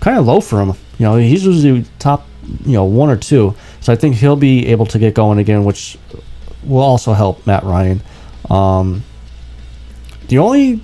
kind 0.00 0.18
of 0.18 0.26
low 0.26 0.40
for 0.40 0.60
him. 0.60 0.68
You 0.98 1.06
know, 1.06 1.16
he's 1.16 1.44
usually 1.44 1.84
top, 1.98 2.26
you 2.64 2.72
know, 2.72 2.84
one 2.84 3.08
or 3.08 3.16
two. 3.16 3.54
So 3.80 3.92
I 3.92 3.96
think 3.96 4.16
he'll 4.16 4.36
be 4.36 4.66
able 4.68 4.86
to 4.86 4.98
get 4.98 5.14
going 5.14 5.38
again, 5.38 5.64
which 5.64 5.98
will 6.64 6.80
also 6.82 7.12
help 7.12 7.46
Matt 7.46 7.64
Ryan. 7.64 8.00
Um, 8.50 9.02
the 10.28 10.38
only 10.38 10.80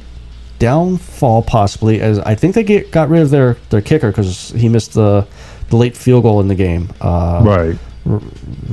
downfall 0.58 1.42
possibly 1.42 2.00
is 2.00 2.18
I 2.18 2.34
think 2.34 2.54
they 2.54 2.64
get 2.64 2.90
got 2.90 3.08
rid 3.08 3.22
of 3.22 3.30
their 3.30 3.56
their 3.70 3.80
kicker 3.80 4.08
because 4.10 4.50
he 4.50 4.68
missed 4.68 4.94
the 4.94 5.26
the 5.70 5.76
late 5.76 5.96
field 5.96 6.22
goal 6.22 6.40
in 6.40 6.48
the 6.48 6.54
game. 6.54 6.90
Uh, 7.00 7.42
right. 7.44 7.78
r- 8.06 8.20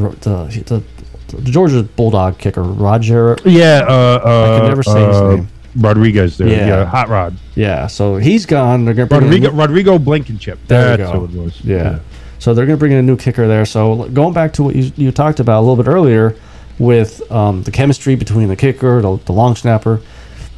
r- 0.05 0.15
the, 0.21 0.63
the 0.65 0.83
the 1.37 1.51
Georgia 1.51 1.83
Bulldog 1.83 2.37
kicker 2.37 2.63
Roger. 2.63 3.37
Yeah. 3.45 3.85
Uh, 3.87 3.91
uh, 3.91 4.55
I 4.55 4.59
can 4.59 4.67
never 4.69 4.83
say 4.83 5.05
his 5.05 5.17
uh, 5.17 5.35
name. 5.35 5.47
Rodriguez 5.77 6.37
there. 6.37 6.47
Yeah. 6.47 6.67
Yeah. 6.67 6.85
Hot 6.85 7.09
Rod. 7.09 7.37
Yeah, 7.55 7.87
so 7.87 8.17
he's 8.17 8.45
gone. 8.45 8.85
They're 8.85 8.93
gonna 8.93 9.07
bring 9.07 9.23
in 9.23 9.27
Rodrigo. 9.29 9.51
new- 9.51 9.57
Rodrigo 9.59 9.99
Blankenship. 9.99 10.59
There 10.67 10.91
you 10.91 10.97
go. 10.97 11.11
who 11.11 11.25
it 11.25 11.43
was. 11.43 11.63
Yeah. 11.63 11.99
So 12.39 12.53
they're 12.53 12.65
going 12.65 12.77
to 12.77 12.79
bring 12.79 12.91
in 12.91 12.99
a 12.99 13.01
new 13.01 13.17
kicker 13.17 13.47
there. 13.47 13.65
So 13.65 14.07
going 14.09 14.33
back 14.33 14.53
to 14.53 14.63
what 14.63 14.75
you, 14.75 14.91
you 14.97 15.11
talked 15.11 15.39
about 15.39 15.59
a 15.59 15.63
little 15.65 15.81
bit 15.81 15.89
earlier 15.89 16.35
with 16.77 17.31
um, 17.31 17.63
the 17.63 17.71
chemistry 17.71 18.15
between 18.15 18.49
the 18.49 18.55
kicker, 18.55 19.01
the, 19.01 19.17
the 19.25 19.31
long 19.31 19.55
snapper, 19.55 20.01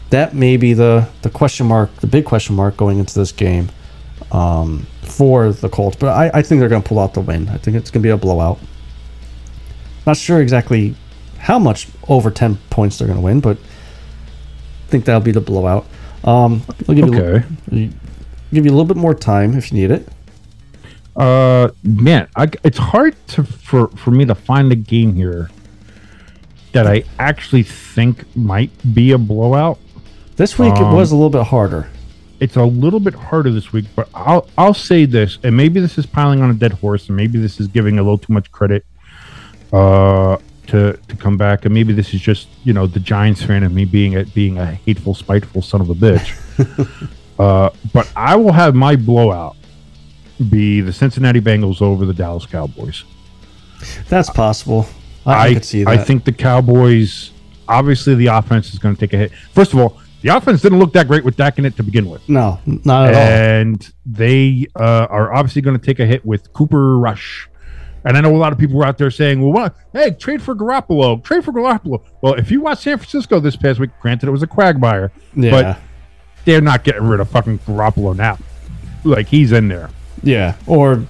that 0.10 0.34
may 0.34 0.58
be 0.58 0.74
the, 0.74 1.08
the 1.22 1.30
question 1.30 1.66
mark, 1.68 1.96
the 1.98 2.08
big 2.08 2.26
question 2.26 2.56
mark 2.56 2.76
going 2.76 3.00
into 3.00 3.14
this 3.14 3.32
game 3.32 3.70
um, 4.32 4.86
for 5.04 5.54
the 5.54 5.70
Colts. 5.70 5.96
But 5.96 6.10
I, 6.10 6.40
I 6.40 6.42
think 6.42 6.60
they're 6.60 6.68
going 6.68 6.82
to 6.82 6.88
pull 6.88 7.00
out 7.00 7.14
the 7.14 7.22
win. 7.22 7.48
I 7.50 7.58
think 7.58 7.78
it's 7.78 7.90
going 7.92 8.02
to 8.02 8.08
be 8.08 8.12
a 8.12 8.18
blowout. 8.18 8.60
Not 10.08 10.16
sure 10.18 10.40
exactly 10.42 10.96
how 11.38 11.60
much 11.60 11.88
over 12.08 12.32
10 12.32 12.56
points 12.70 12.98
they're 12.98 13.08
going 13.08 13.20
to 13.20 13.24
win, 13.24 13.42
but 13.42 13.58
I 13.58 14.90
think 14.90 15.04
that'll 15.06 15.20
be 15.22 15.34
the 15.34 15.42
blowout. 15.42 15.86
Um, 16.24 16.64
I'll 16.88 16.96
give 16.96 17.08
you, 17.14 17.16
Okay. 17.24 17.46
give 18.54 18.66
you 18.66 18.72
a 18.72 18.74
little 18.74 18.86
bit 18.86 18.96
more 18.98 19.14
time 19.14 19.54
if 19.58 19.72
you 19.72 19.80
need 19.80 19.92
it. 19.92 20.08
Uh, 21.16 21.70
man, 21.84 22.28
I, 22.38 22.48
it's 22.64 22.78
hard 22.78 23.16
to 23.30 23.44
for 23.44 23.88
for 23.90 24.12
me 24.12 24.24
to 24.26 24.36
find 24.36 24.72
a 24.72 24.76
game 24.76 25.14
here 25.16 25.50
that 26.74 26.86
I 26.88 27.04
actually 27.20 27.64
think 27.64 28.24
might 28.36 28.70
be 28.94 29.12
a 29.12 29.18
blowout. 29.18 29.80
This 30.36 30.58
week 30.60 30.74
it 30.76 30.84
Um, 30.84 30.94
was 30.96 31.12
a 31.12 31.16
little 31.16 31.32
bit 31.32 31.44
harder. 31.48 31.90
It's 32.40 32.56
a 32.56 32.64
little 32.64 33.00
bit 33.00 33.16
harder 33.16 33.52
this 33.52 33.74
week, 33.74 33.86
but 33.96 34.08
I'll 34.14 34.48
I'll 34.60 34.76
say 34.76 35.06
this, 35.06 35.40
and 35.44 35.58
maybe 35.58 35.80
this 35.80 35.98
is 35.98 36.06
piling 36.06 36.42
on 36.42 36.52
a 36.52 36.54
dead 36.54 36.74
horse, 36.74 37.08
and 37.08 37.18
maybe 37.18 37.40
this 37.40 37.60
is 37.60 37.68
giving 37.68 37.98
a 38.00 38.04
little 38.04 38.20
too 38.20 38.32
much 38.32 38.52
credit 38.52 38.86
uh, 39.74 40.38
to 40.68 40.94
to 40.94 41.16
come 41.16 41.38
back, 41.38 41.66
and 41.66 41.74
maybe 41.74 41.94
this 41.94 42.14
is 42.14 42.22
just 42.22 42.48
you 42.64 42.74
know 42.74 42.88
the 42.88 43.00
Giants 43.00 43.44
fan 43.44 43.64
of 43.64 43.72
me 43.72 43.86
being 43.86 44.16
a 44.16 44.26
being 44.26 44.58
a 44.58 44.66
hateful, 44.66 45.14
spiteful 45.14 45.62
son 45.62 45.82
of 45.82 45.90
a 45.90 45.96
bitch. 45.96 47.10
uh, 47.40 47.70
but 47.94 48.12
I 48.16 48.36
will 48.36 48.54
have 48.54 48.76
my 48.76 48.96
blowout 48.96 49.56
be 50.50 50.82
the 50.82 50.94
Cincinnati 50.94 51.42
Bengals 51.42 51.82
over 51.82 52.06
the 52.06 52.14
Dallas 52.14 52.46
Cowboys. 52.46 53.04
That's 54.08 54.30
possible. 54.30 54.88
I, 55.26 55.50
I, 55.50 55.54
could 55.54 55.66
see 55.66 55.84
that. 55.84 55.90
I 55.90 55.98
think 55.98 56.26
the 56.26 56.32
Cowboys 56.32 57.32
obviously 57.68 58.16
the 58.16 58.28
offense 58.28 58.74
is 58.74 58.80
going 58.80 58.96
to 58.96 59.00
take 59.00 59.14
a 59.14 59.18
hit. 59.18 59.32
First 59.52 59.74
of 59.74 59.80
all, 59.80 60.00
the 60.22 60.30
offense 60.30 60.62
didn't 60.62 60.80
look 60.80 60.94
that 60.94 61.08
great 61.08 61.24
with 61.24 61.36
Dak 61.36 61.60
in 61.60 61.66
it 61.66 61.76
to 61.78 61.84
begin 61.84 62.10
with. 62.10 62.28
No, 62.28 62.60
not 62.66 63.10
at 63.10 63.14
all. 63.14 63.22
and 63.22 63.94
they 64.06 64.68
uh, 64.76 65.08
are 65.10 65.34
obviously 65.34 65.62
going 65.62 65.78
to 65.80 65.86
take 65.86 66.00
a 66.00 66.06
hit 66.06 66.26
with 66.26 66.52
Cooper 66.54 66.98
Rush. 66.98 67.50
And 68.08 68.18
I 68.18 68.22
know 68.22 68.36
a 68.36 68.38
lot 68.38 68.54
of 68.54 68.60
people 68.60 68.78
were 68.78 68.86
out 68.86 68.98
there 68.98 69.12
saying, 69.12 69.42
"Well, 69.42 69.52
what? 69.52 69.76
Hey, 69.94 70.12
trade 70.12 70.42
for 70.42 70.56
Garoppolo, 70.56 71.24
trade 71.24 71.44
for 71.44 71.52
Garoppolo." 71.52 72.02
Well, 72.22 72.34
if 72.36 72.50
you 72.52 72.62
watch 72.62 72.80
San 72.80 72.98
Francisco 72.98 73.40
this 73.40 73.56
past 73.56 73.80
week, 73.80 73.90
granted 74.02 74.28
it 74.28 74.32
was 74.32 74.44
a 74.44 74.48
Quagmire, 74.48 75.12
Yeah. 75.36 75.52
but 75.52 75.78
they're 76.46 76.62
not 76.62 76.84
getting 76.84 77.04
rid 77.04 77.20
of 77.20 77.30
fucking 77.30 77.60
Garoppolo 77.60 78.16
now. 78.16 78.38
Like 79.04 79.28
he's 79.28 79.52
in 79.52 79.68
there. 79.68 79.90
Yeah. 80.24 80.54
Or 80.66 81.04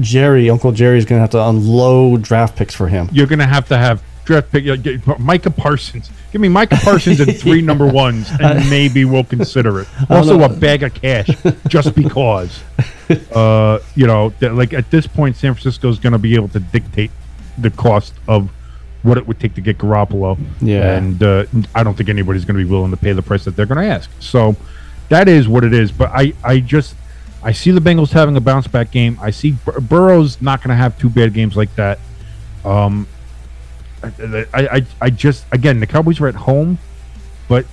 Jerry, 0.00 0.50
Uncle 0.50 0.72
Jerry's 0.72 1.04
gonna 1.04 1.20
have 1.22 1.30
to 1.30 1.42
unload 1.48 2.22
draft 2.22 2.56
picks 2.56 2.74
for 2.74 2.88
him. 2.88 3.08
You're 3.12 3.26
going 3.26 3.38
to 3.38 3.46
have 3.46 3.66
to 3.68 3.78
have 3.78 4.02
draft 4.24 4.50
pick. 4.52 4.66
uh, 4.66 5.14
Micah 5.18 5.50
Parsons. 5.50 6.10
Give 6.32 6.40
me 6.40 6.48
Micah 6.48 6.76
Parsons 6.76 7.20
and 7.20 7.36
three 7.36 7.60
number 7.70 7.86
ones, 7.86 8.28
and 8.40 8.68
maybe 8.70 9.04
we'll 9.04 9.24
consider 9.24 9.80
it. 9.80 9.88
Also, 10.08 10.40
a 10.42 10.48
bag 10.48 10.82
of 10.82 10.94
cash, 10.94 11.28
just 11.68 11.94
because. 11.94 12.60
Uh, 13.34 13.80
you 13.96 14.06
know, 14.06 14.28
that, 14.38 14.54
like 14.54 14.72
at 14.72 14.88
this 14.92 15.04
point, 15.04 15.34
San 15.34 15.52
Francisco 15.54 15.88
is 15.88 15.98
going 15.98 16.12
to 16.12 16.18
be 16.18 16.36
able 16.36 16.46
to 16.46 16.60
dictate 16.60 17.10
the 17.58 17.70
cost 17.70 18.14
of 18.28 18.48
what 19.02 19.18
it 19.18 19.26
would 19.26 19.40
take 19.40 19.52
to 19.56 19.60
get 19.60 19.78
Garoppolo. 19.78 20.38
Yeah. 20.60 20.96
and 20.96 21.20
uh, 21.20 21.44
I 21.74 21.82
don't 21.82 21.96
think 21.96 22.08
anybody's 22.08 22.44
going 22.44 22.56
to 22.56 22.64
be 22.64 22.70
willing 22.70 22.92
to 22.92 22.96
pay 22.96 23.12
the 23.12 23.20
price 23.20 23.44
that 23.46 23.56
they're 23.56 23.66
going 23.66 23.84
to 23.84 23.92
ask. 23.92 24.08
So 24.20 24.54
that 25.08 25.26
is 25.26 25.48
what 25.48 25.64
it 25.64 25.74
is. 25.74 25.90
But 25.90 26.10
I, 26.14 26.34
I 26.44 26.60
just, 26.60 26.94
I 27.42 27.50
see 27.50 27.72
the 27.72 27.80
Bengals 27.80 28.12
having 28.12 28.36
a 28.36 28.40
bounce 28.40 28.68
back 28.68 28.92
game. 28.92 29.18
I 29.20 29.30
see 29.30 29.52
Bur- 29.64 29.80
Burrow's 29.80 30.40
not 30.40 30.60
going 30.60 30.70
to 30.70 30.76
have 30.76 30.96
two 30.96 31.10
bad 31.10 31.34
games 31.34 31.56
like 31.56 31.74
that. 31.74 31.98
Um, 32.64 33.08
I, 34.02 34.42
I, 34.54 34.86
I 35.00 35.10
just 35.10 35.44
again 35.52 35.80
the 35.80 35.86
Cowboys 35.86 36.20
were 36.20 36.28
at 36.28 36.34
home, 36.34 36.78
but 37.48 37.66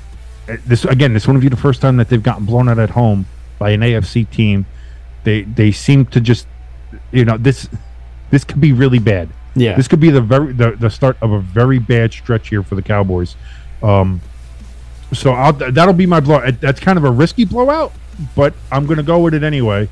uh, 0.50 0.58
this 0.66 0.86
again 0.86 1.14
this 1.14 1.28
wouldn't 1.28 1.42
be 1.42 1.50
the 1.50 1.56
first 1.56 1.82
time 1.82 1.98
that 1.98 2.10
they've 2.10 2.24
gotten 2.24 2.46
blown 2.46 2.68
out 2.70 2.80
at 2.80 2.92
home 2.92 3.26
by 3.60 3.72
an 3.72 3.82
AFC 3.82 4.30
team. 4.30 4.66
They 5.24 5.44
they 5.44 5.72
seem 5.72 6.06
to 6.08 6.22
just 6.22 6.48
you 7.12 7.26
know 7.26 7.38
this 7.38 7.70
this 8.30 8.44
could 8.44 8.62
be 8.62 8.74
really 8.74 9.00
bad. 9.00 9.30
Yeah. 9.56 9.76
This 9.76 9.88
could 9.88 10.00
be 10.00 10.10
the 10.10 10.22
very 10.22 10.54
the, 10.54 10.72
the 10.72 10.90
start 10.90 11.18
of 11.22 11.32
a 11.32 11.40
very 11.40 11.80
bad 11.80 12.14
stretch 12.14 12.50
here 12.50 12.64
for 12.64 12.76
the 12.76 12.82
Cowboys. 12.82 13.36
Um, 13.82 14.22
so 15.14 15.32
I'll, 15.32 15.54
that'll 15.54 15.94
be 15.94 16.06
my 16.06 16.20
blow. 16.20 16.52
That's 16.52 16.80
kind 16.80 16.98
of 16.98 17.06
a 17.06 17.12
risky 17.12 17.46
blowout, 17.46 17.94
but 18.36 18.54
I'm 18.72 18.86
going 18.86 18.98
to 18.98 19.04
go 19.04 19.20
with 19.20 19.34
it 19.34 19.44
anyway, 19.44 19.90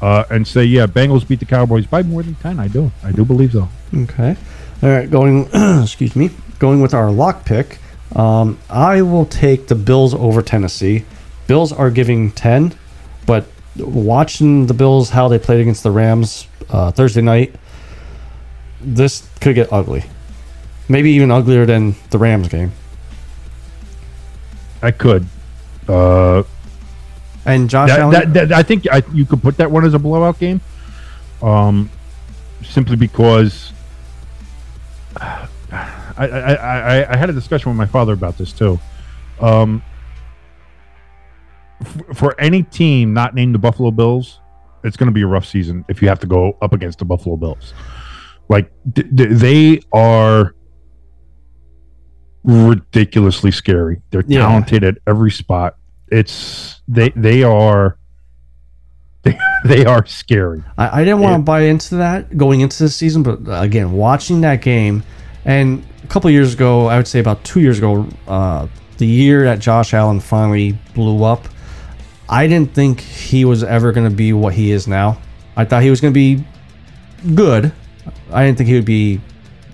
uh, 0.00 0.24
and 0.30 0.46
say 0.48 0.64
yeah, 0.64 0.86
Bengals 0.86 1.26
beat 1.26 1.40
the 1.40 1.44
Cowboys 1.44 1.86
by 1.86 2.02
more 2.02 2.22
than 2.22 2.34
ten. 2.36 2.58
I 2.58 2.68
do, 2.68 2.90
I 3.02 3.12
do 3.12 3.24
believe 3.24 3.52
so. 3.52 3.68
Okay. 3.94 4.36
All 4.84 4.90
right, 4.90 5.10
going. 5.10 5.48
excuse 5.82 6.14
me. 6.14 6.30
Going 6.58 6.80
with 6.82 6.92
our 6.94 7.10
lock 7.10 7.44
pick. 7.46 7.78
Um, 8.14 8.58
I 8.68 9.00
will 9.02 9.24
take 9.24 9.66
the 9.68 9.74
Bills 9.74 10.12
over 10.14 10.42
Tennessee. 10.42 11.04
Bills 11.46 11.72
are 11.72 11.90
giving 11.90 12.30
ten, 12.32 12.74
but 13.26 13.46
watching 13.76 14.66
the 14.66 14.74
Bills 14.74 15.10
how 15.10 15.26
they 15.28 15.38
played 15.38 15.60
against 15.60 15.82
the 15.82 15.90
Rams 15.90 16.46
uh, 16.68 16.90
Thursday 16.90 17.22
night, 17.22 17.54
this 18.80 19.26
could 19.40 19.54
get 19.54 19.72
ugly. 19.72 20.04
Maybe 20.88 21.10
even 21.12 21.30
uglier 21.30 21.64
than 21.64 21.94
the 22.10 22.18
Rams 22.18 22.48
game. 22.48 22.72
I 24.82 24.90
could. 24.90 25.26
Uh, 25.88 26.42
And 27.46 27.70
Josh 27.70 27.88
that, 27.88 28.00
Allen. 28.00 28.12
that, 28.12 28.34
that- 28.34 28.52
I 28.52 28.62
think 28.62 28.86
I, 28.92 29.02
you 29.14 29.24
could 29.24 29.40
put 29.42 29.56
that 29.56 29.70
one 29.70 29.84
as 29.86 29.94
a 29.94 29.98
blowout 29.98 30.38
game, 30.38 30.60
um, 31.42 31.90
simply 32.62 32.96
because 32.96 33.72
I, 35.20 35.48
I, 36.16 37.12
I, 37.12 37.16
had 37.16 37.30
a 37.30 37.32
discussion 37.32 37.70
with 37.70 37.76
my 37.78 37.86
father 37.86 38.12
about 38.12 38.38
this 38.38 38.52
too. 38.52 38.78
Um, 39.40 39.82
f- 41.80 42.16
for 42.16 42.38
any 42.40 42.62
team 42.62 43.12
not 43.12 43.34
named 43.34 43.54
the 43.54 43.58
Buffalo 43.58 43.90
Bills, 43.90 44.40
it's 44.84 44.96
going 44.96 45.08
to 45.08 45.12
be 45.12 45.22
a 45.22 45.26
rough 45.26 45.46
season 45.46 45.84
if 45.88 46.02
you 46.02 46.08
have 46.08 46.20
to 46.20 46.26
go 46.26 46.56
up 46.62 46.72
against 46.72 46.98
the 46.98 47.04
Buffalo 47.04 47.36
Bills. 47.36 47.74
Like 48.48 48.70
th- 48.94 49.08
th- 49.16 49.30
they 49.30 49.80
are 49.92 50.54
ridiculously 52.44 53.50
scary. 53.50 54.02
They're 54.10 54.24
Yeah. 54.26 54.40
talented 54.40 54.84
at 54.84 54.98
every 55.06 55.30
spot. 55.30 55.76
It's 56.08 56.82
they 56.86 57.08
they 57.16 57.42
are 57.42 57.98
they, 59.68 59.86
are 59.86 60.04
scary. 60.04 60.62
I, 60.76 61.00
I 61.00 61.04
didn't 61.04 61.20
want 61.20 61.36
to 61.36 61.42
buy 61.42 61.62
into 61.62 61.96
that 61.96 62.36
going 62.36 62.60
into 62.60 62.82
the 62.82 62.88
season, 62.90 63.22
but 63.22 63.40
uh, 63.48 63.62
again, 63.62 63.92
watching 63.92 64.42
that 64.42 64.60
game, 64.60 65.02
and 65.46 65.82
a 66.02 66.06
couple 66.08 66.30
years 66.30 66.52
ago, 66.52 66.86
I 66.86 66.98
would 66.98 67.08
say 67.08 67.18
about 67.18 67.42
two 67.44 67.60
years 67.60 67.78
ago, 67.78 68.06
uh, 68.28 68.68
the 68.98 69.06
year 69.06 69.44
that 69.44 69.60
Josh 69.60 69.94
Allen 69.94 70.20
finally 70.20 70.72
blew 70.94 71.24
up, 71.24 71.48
I 72.28 72.46
didn't 72.46 72.74
think 72.74 73.00
he 73.00 73.46
was 73.46 73.64
ever 73.64 73.90
going 73.92 74.08
to 74.08 74.14
be 74.14 74.34
what 74.34 74.52
he 74.52 74.70
is 74.70 74.86
now. 74.86 75.18
I 75.56 75.64
thought 75.64 75.82
he 75.82 75.90
was 75.90 76.00
going 76.00 76.12
to 76.12 76.14
be 76.14 76.44
good. 77.34 77.72
I 78.30 78.44
didn't 78.44 78.58
think 78.58 78.68
he 78.68 78.74
would 78.74 78.84
be 78.84 79.20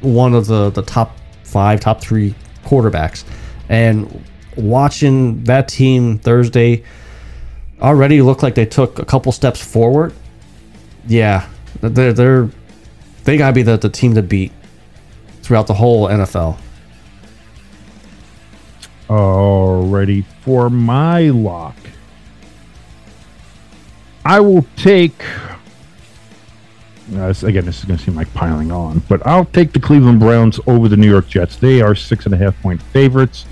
one 0.02 0.34
of 0.34 0.46
the, 0.46 0.70
the 0.70 0.82
top 0.82 1.16
five, 1.42 1.80
top 1.80 2.00
three 2.00 2.34
quarterbacks. 2.64 3.24
And 3.68 4.24
watching 4.56 5.42
that 5.44 5.68
team 5.68 6.18
Thursday 6.18 6.84
already 7.80 8.22
looked 8.22 8.42
like 8.42 8.54
they 8.54 8.66
took 8.66 8.98
a 8.98 9.04
couple 9.04 9.32
steps 9.32 9.62
forward 9.62 10.12
yeah, 11.06 11.48
they're 11.80 12.12
they're 12.12 12.48
they 13.24 13.36
gotta 13.36 13.52
be 13.52 13.62
the, 13.62 13.76
the 13.76 13.88
team 13.88 14.14
to 14.14 14.22
beat 14.22 14.52
throughout 15.42 15.66
the 15.66 15.74
whole 15.74 16.08
NFL. 16.08 16.58
Alrighty, 19.08 20.24
for 20.42 20.70
my 20.70 21.28
lock, 21.30 21.76
I 24.24 24.40
will 24.40 24.64
take. 24.76 25.24
Uh, 27.12 27.34
again, 27.42 27.64
this 27.64 27.80
is 27.80 27.84
going 27.86 27.98
to 27.98 28.04
seem 28.04 28.14
like 28.14 28.32
piling 28.34 28.70
on, 28.70 29.00
but 29.08 29.26
I'll 29.26 29.46
take 29.46 29.72
the 29.72 29.80
Cleveland 29.80 30.20
Browns 30.20 30.60
over 30.68 30.86
the 30.86 30.96
New 30.96 31.10
York 31.10 31.26
Jets. 31.26 31.56
They 31.56 31.80
are 31.80 31.96
six 31.96 32.24
and 32.24 32.32
a 32.32 32.36
half 32.36 32.60
point 32.62 32.80
favorites 32.80 33.46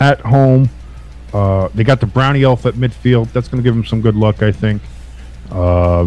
at 0.00 0.20
home. 0.20 0.68
Uh, 1.32 1.68
they 1.74 1.84
got 1.84 2.00
the 2.00 2.06
Brownie 2.06 2.42
Elf 2.42 2.66
at 2.66 2.74
midfield. 2.74 3.32
That's 3.32 3.48
going 3.48 3.62
to 3.62 3.66
give 3.66 3.74
them 3.74 3.84
some 3.84 4.00
good 4.00 4.16
luck, 4.16 4.42
I 4.42 4.52
think. 4.52 4.82
Uh, 5.50 6.06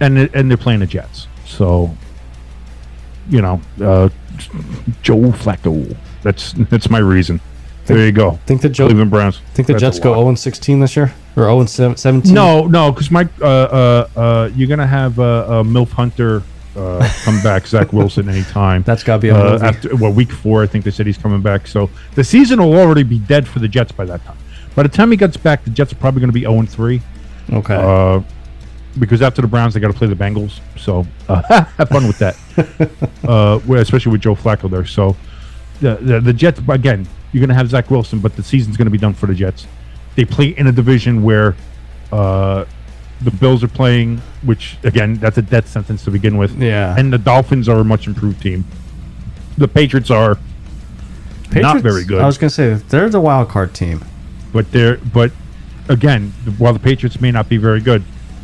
and 0.00 0.18
and 0.18 0.50
they're 0.50 0.56
playing 0.56 0.80
the 0.80 0.86
Jets, 0.86 1.28
so 1.46 1.96
you 3.28 3.40
know, 3.40 3.60
uh, 3.80 4.08
Joe 5.02 5.30
Flacco. 5.32 5.96
That's 6.22 6.52
that's 6.52 6.90
my 6.90 6.98
reason. 6.98 7.40
There 7.86 8.04
you 8.04 8.12
go. 8.12 8.32
Think 8.46 8.62
the 8.62 8.68
Joe, 8.68 8.86
Cleveland 8.86 9.10
Browns. 9.10 9.40
think 9.52 9.68
the 9.68 9.74
Jets 9.74 9.98
go 9.98 10.12
lot. 10.12 10.18
0 10.18 10.28
and 10.30 10.38
16 10.38 10.80
this 10.80 10.96
year 10.96 11.14
or 11.36 11.44
0 11.44 11.60
and 11.60 11.70
17? 11.70 12.32
No, 12.32 12.66
no, 12.66 12.90
because 12.90 13.10
Mike, 13.10 13.28
uh, 13.42 13.44
uh, 13.44 14.08
uh, 14.16 14.50
you're 14.54 14.68
gonna 14.68 14.86
have 14.86 15.18
uh, 15.18 15.22
uh, 15.22 15.62
Milf 15.62 15.90
Hunter 15.90 16.42
uh, 16.76 17.08
come 17.22 17.40
back, 17.42 17.66
Zach 17.66 17.92
Wilson 17.92 18.28
anytime. 18.28 18.82
That's 18.82 19.02
gotta 19.02 19.20
be 19.20 19.28
a 19.28 19.36
uh, 19.36 19.58
after 19.62 19.94
well, 19.96 20.12
week 20.12 20.32
four. 20.32 20.62
I 20.62 20.66
think 20.66 20.84
they 20.84 20.90
said 20.90 21.06
he's 21.06 21.18
coming 21.18 21.42
back. 21.42 21.66
So 21.66 21.90
the 22.14 22.24
season 22.24 22.60
will 22.60 22.74
already 22.74 23.02
be 23.02 23.18
dead 23.18 23.46
for 23.46 23.60
the 23.60 23.68
Jets 23.68 23.92
by 23.92 24.04
that 24.06 24.24
time. 24.24 24.38
By 24.74 24.82
the 24.82 24.88
time 24.88 25.10
he 25.10 25.16
gets 25.16 25.36
back, 25.36 25.64
the 25.64 25.70
Jets 25.70 25.92
are 25.92 25.96
probably 25.96 26.20
going 26.20 26.30
to 26.30 26.34
be 26.34 26.40
0 26.40 26.58
and 26.58 26.68
three. 26.68 27.00
Okay. 27.52 27.76
Uh, 27.76 28.22
because 28.98 29.22
after 29.22 29.42
the 29.42 29.48
Browns, 29.48 29.74
they 29.74 29.80
got 29.80 29.88
to 29.88 29.94
play 29.94 30.06
the 30.06 30.16
Bengals. 30.16 30.60
So 30.78 31.06
uh, 31.28 31.42
have 31.64 31.88
fun 31.88 32.06
with 32.06 32.18
that, 32.18 32.36
uh, 33.28 33.60
especially 33.74 34.12
with 34.12 34.20
Joe 34.20 34.34
Flacco 34.34 34.70
there. 34.70 34.86
So 34.86 35.16
the, 35.80 35.96
the 35.96 36.20
the 36.20 36.32
Jets 36.32 36.60
again, 36.68 37.06
you're 37.32 37.40
going 37.40 37.48
to 37.48 37.54
have 37.54 37.68
Zach 37.68 37.90
Wilson, 37.90 38.20
but 38.20 38.36
the 38.36 38.42
season's 38.42 38.76
going 38.76 38.86
to 38.86 38.92
be 38.92 38.98
done 38.98 39.14
for 39.14 39.26
the 39.26 39.34
Jets. 39.34 39.66
They 40.16 40.24
play 40.24 40.48
in 40.48 40.68
a 40.68 40.72
division 40.72 41.22
where 41.22 41.56
uh, 42.12 42.64
the 43.22 43.30
Bills 43.30 43.62
are 43.64 43.68
playing, 43.68 44.18
which 44.42 44.76
again, 44.82 45.16
that's 45.16 45.38
a 45.38 45.42
death 45.42 45.68
sentence 45.68 46.04
to 46.04 46.10
begin 46.10 46.36
with. 46.36 46.60
Yeah. 46.60 46.94
and 46.98 47.12
the 47.12 47.18
Dolphins 47.18 47.68
are 47.68 47.78
a 47.80 47.84
much 47.84 48.06
improved 48.06 48.42
team. 48.42 48.64
The 49.56 49.68
Patriots 49.68 50.10
are, 50.10 50.36
not 51.52 51.80
very 51.82 52.04
good. 52.04 52.20
I 52.20 52.26
was 52.26 52.36
gonna 52.38 52.50
say 52.50 52.74
they're 52.74 53.08
the 53.08 53.20
wild 53.20 53.48
card 53.48 53.72
team. 53.74 54.04
but 54.52 54.70
they're 54.72 54.96
but 54.96 55.30
again, 55.88 56.32
while 56.58 56.72
the 56.72 56.78
Patriots 56.80 57.20
may 57.20 57.30
not 57.30 57.48
be 57.48 57.56
very 57.56 57.80
good, 57.80 58.02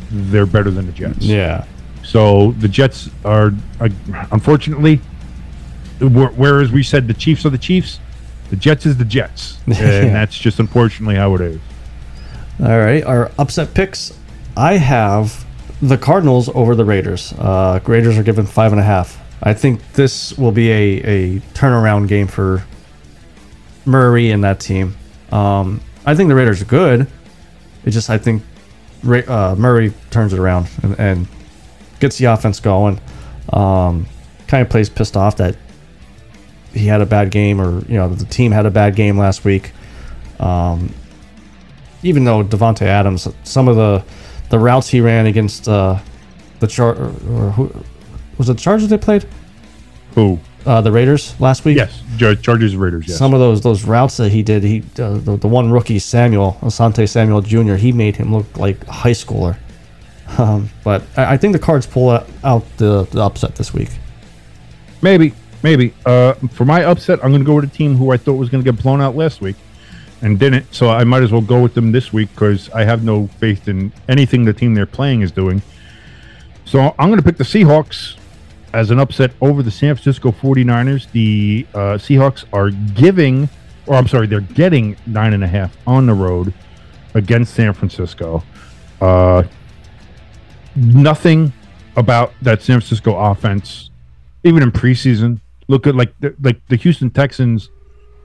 they're 0.09 0.45
better 0.45 0.71
than 0.71 0.85
the 0.85 0.91
Jets. 0.93 1.19
Yeah. 1.19 1.65
So 2.03 2.51
the 2.53 2.67
Jets 2.67 3.09
are, 3.25 3.51
uh, 3.79 3.89
unfortunately, 4.31 5.01
whereas 5.99 6.71
we 6.71 6.83
said 6.83 7.07
the 7.07 7.13
Chiefs 7.13 7.45
are 7.45 7.49
the 7.49 7.57
Chiefs, 7.57 7.99
the 8.49 8.55
Jets 8.55 8.85
is 8.85 8.97
the 8.97 9.05
Jets, 9.05 9.57
and 9.65 9.75
Yeah. 9.75 10.01
that's 10.13 10.37
just 10.37 10.59
unfortunately 10.59 11.15
how 11.15 11.35
it 11.35 11.41
is. 11.41 11.59
All 12.59 12.79
right. 12.79 13.03
Our 13.03 13.31
upset 13.37 13.73
picks. 13.73 14.13
I 14.55 14.73
have 14.77 15.45
the 15.81 15.97
Cardinals 15.97 16.49
over 16.49 16.75
the 16.75 16.85
Raiders. 16.85 17.33
Uh, 17.33 17.79
Raiders 17.85 18.17
are 18.17 18.23
given 18.23 18.45
five 18.45 18.71
and 18.71 18.79
a 18.79 18.83
half. 18.83 19.19
I 19.43 19.53
think 19.53 19.93
this 19.93 20.37
will 20.37 20.51
be 20.51 20.69
a, 20.71 21.03
a 21.03 21.39
turnaround 21.53 22.07
game 22.07 22.27
for 22.27 22.63
Murray 23.85 24.29
and 24.31 24.43
that 24.43 24.59
team. 24.59 24.95
Um, 25.31 25.81
I 26.05 26.15
think 26.15 26.29
the 26.29 26.35
Raiders 26.35 26.61
are 26.61 26.65
good. 26.65 27.07
It 27.85 27.91
just 27.91 28.09
I 28.09 28.17
think 28.17 28.43
uh, 29.03 29.55
Murray 29.57 29.93
turns 30.11 30.33
it 30.33 30.39
around 30.39 30.69
and, 30.83 30.99
and 30.99 31.27
gets 31.99 32.17
the 32.17 32.25
offense 32.25 32.59
going. 32.59 32.99
Um, 33.51 34.05
kind 34.47 34.61
of 34.61 34.69
plays 34.69 34.89
pissed 34.89 35.17
off 35.17 35.37
that 35.37 35.55
he 36.73 36.85
had 36.85 37.01
a 37.01 37.05
bad 37.05 37.31
game 37.31 37.59
or 37.59 37.83
you 37.85 37.95
know 37.95 38.09
the 38.09 38.25
team 38.25 38.51
had 38.51 38.65
a 38.65 38.71
bad 38.71 38.95
game 38.95 39.17
last 39.17 39.43
week. 39.43 39.71
Um, 40.39 40.93
even 42.03 42.23
though 42.23 42.43
Davante 42.43 42.83
Adams, 42.83 43.27
some 43.43 43.67
of 43.67 43.75
the 43.75 44.03
the 44.51 44.59
routes 44.59 44.87
he 44.87 45.01
ran 45.01 45.25
against 45.25 45.67
uh, 45.67 45.97
the 46.59 46.67
char 46.67 46.93
or, 46.95 47.07
or 47.07 47.51
who 47.51 47.73
was 48.37 48.47
it 48.49 48.53
the 48.57 48.61
Chargers 48.61 48.89
they 48.89 48.97
played 48.97 49.25
Who? 50.13 50.39
uh, 50.65 50.79
the 50.81 50.91
Raiders 50.91 51.33
last 51.39 51.65
week. 51.65 51.77
Yes, 51.77 52.03
Char- 52.19 52.35
Chargers 52.35 52.75
Raiders. 52.75 53.07
Yes. 53.07 53.17
Some 53.17 53.33
of 53.33 53.39
those 53.39 53.61
those 53.61 53.83
routes 53.83 54.17
that 54.17 54.29
he 54.31 54.43
did, 54.43 54.63
he 54.63 54.83
uh, 54.99 55.13
the, 55.17 55.37
the 55.37 55.47
one 55.47 55.71
rookie 55.71 55.97
Samuel 55.99 56.57
Asante 56.61 57.09
Samuel 57.09 57.41
Jr. 57.41 57.75
He 57.75 57.91
made 57.91 58.15
him 58.15 58.31
look 58.35 58.57
like 58.57 58.85
a 58.87 58.91
high 58.91 59.11
schooler. 59.13 59.57
Um, 60.37 60.69
but 60.83 61.01
I, 61.17 61.33
I 61.33 61.37
think 61.37 61.53
the 61.53 61.59
Cards 61.59 61.85
pull 61.87 62.09
out 62.09 62.27
out 62.43 62.63
the, 62.77 63.05
the 63.05 63.21
upset 63.21 63.55
this 63.55 63.73
week. 63.73 63.89
Maybe, 65.01 65.33
maybe. 65.63 65.93
Uh, 66.05 66.33
for 66.53 66.63
my 66.63 66.83
upset, 66.85 67.19
I'm 67.23 67.31
going 67.31 67.41
to 67.41 67.45
go 67.45 67.55
with 67.55 67.65
a 67.65 67.67
team 67.75 67.95
who 67.95 68.11
I 68.11 68.17
thought 68.17 68.33
was 68.35 68.49
going 68.49 68.63
to 68.63 68.71
get 68.71 68.81
blown 68.81 69.01
out 69.01 69.15
last 69.15 69.41
week, 69.41 69.55
and 70.21 70.39
didn't. 70.39 70.73
So 70.73 70.89
I 70.89 71.03
might 71.03 71.23
as 71.23 71.31
well 71.31 71.41
go 71.41 71.61
with 71.61 71.73
them 71.73 71.91
this 71.91 72.13
week 72.13 72.29
because 72.31 72.69
I 72.71 72.83
have 72.83 73.03
no 73.03 73.27
faith 73.39 73.67
in 73.67 73.91
anything 74.07 74.45
the 74.45 74.53
team 74.53 74.73
they're 74.73 74.85
playing 74.85 75.21
is 75.21 75.31
doing. 75.31 75.61
So 76.65 76.95
I'm 76.99 77.09
going 77.09 77.17
to 77.17 77.23
pick 77.23 77.37
the 77.37 77.43
Seahawks 77.43 78.17
as 78.73 78.91
an 78.91 78.99
upset 78.99 79.31
over 79.41 79.63
the 79.63 79.71
San 79.71 79.95
Francisco 79.95 80.31
49ers. 80.31 81.11
The 81.11 81.65
uh, 81.73 81.77
Seahawks 81.97 82.45
are 82.53 82.69
giving, 82.69 83.49
or 83.87 83.95
I'm 83.95 84.07
sorry, 84.07 84.27
they're 84.27 84.41
getting 84.41 84.95
nine 85.05 85.33
and 85.33 85.43
a 85.43 85.47
half 85.47 85.75
on 85.87 86.05
the 86.05 86.13
road 86.13 86.53
against 87.13 87.53
San 87.53 87.73
Francisco. 87.73 88.43
Uh, 89.01 89.43
nothing 90.75 91.51
about 91.97 92.33
that 92.41 92.61
San 92.61 92.79
Francisco 92.79 93.17
offense, 93.17 93.89
even 94.43 94.63
in 94.63 94.71
preseason, 94.71 95.41
look 95.67 95.87
at 95.87 95.95
like 95.95 96.17
the, 96.19 96.35
like 96.41 96.65
the 96.67 96.75
Houston 96.75 97.09
Texans' 97.09 97.69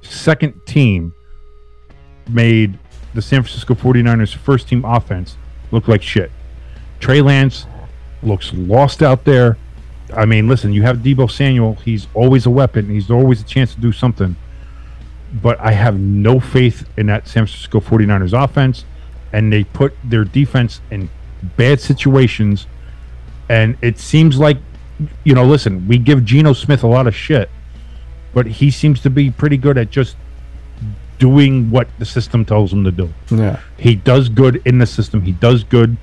second 0.03 0.55
team 0.67 1.13
made 2.29 2.79
the 3.15 3.23
San 3.23 3.43
Francisco 3.43 3.75
49ers' 3.75 4.35
first 4.35 4.69
team 4.69 4.85
offense 4.85 5.37
look 5.71 5.89
like 5.89 6.03
shit. 6.03 6.31
Trey 7.01 7.21
Lance 7.21 7.67
looks 8.23 8.53
lost 8.53 9.03
out 9.03 9.25
there. 9.25 9.57
I 10.15 10.25
mean, 10.25 10.49
listen, 10.49 10.73
you 10.73 10.83
have 10.83 10.99
Deebo 10.99 11.31
Samuel. 11.31 11.75
He's 11.77 12.07
always 12.15 12.47
a 12.47 12.51
weapon. 12.51 12.89
He's 12.91 13.11
always 13.11 13.41
a 13.41 13.45
chance 13.45 13.75
to 13.75 13.81
do 13.81 13.93
something. 13.93 14.37
But 15.33 15.59
I 15.61 15.73
have 15.73 15.99
no 15.99 16.39
faith 16.39 16.89
in 16.97 17.07
that 17.07 17.27
San 17.27 17.47
Francisco 17.47 17.81
49ers 17.81 18.33
offense. 18.33 18.85
And 19.33 19.53
they 19.53 19.65
put 19.65 19.95
their 20.05 20.25
defense 20.25 20.81
in 20.91 21.11
bad 21.57 21.81
situations. 21.81 22.67
And 23.49 23.77
it 23.83 23.99
seems 23.99 24.39
like, 24.39 24.59
you 25.25 25.35
know, 25.35 25.45
listen, 25.45 25.87
we 25.89 25.99
give 25.99 26.25
Geno 26.25 26.53
Smith 26.53 26.83
a 26.83 26.87
lot 26.87 27.07
of 27.07 27.15
shit, 27.15 27.51
but 28.33 28.47
he 28.47 28.71
seems 28.71 29.01
to 29.03 29.11
be 29.11 29.31
pretty 29.31 29.57
good 29.57 29.77
at 29.77 29.91
just 29.91 30.17
doing 31.19 31.71
what 31.71 31.89
the 31.99 32.05
system 32.05 32.45
tells 32.45 32.73
him 32.73 32.85
to 32.85 32.91
do. 32.91 33.13
Yeah. 33.31 33.61
He 33.79 33.95
does 33.95 34.29
good 34.29 34.63
in 34.65 34.79
the 34.79 34.87
system. 34.87 35.23
He 35.23 35.33
does 35.33 35.65
good. 35.65 35.97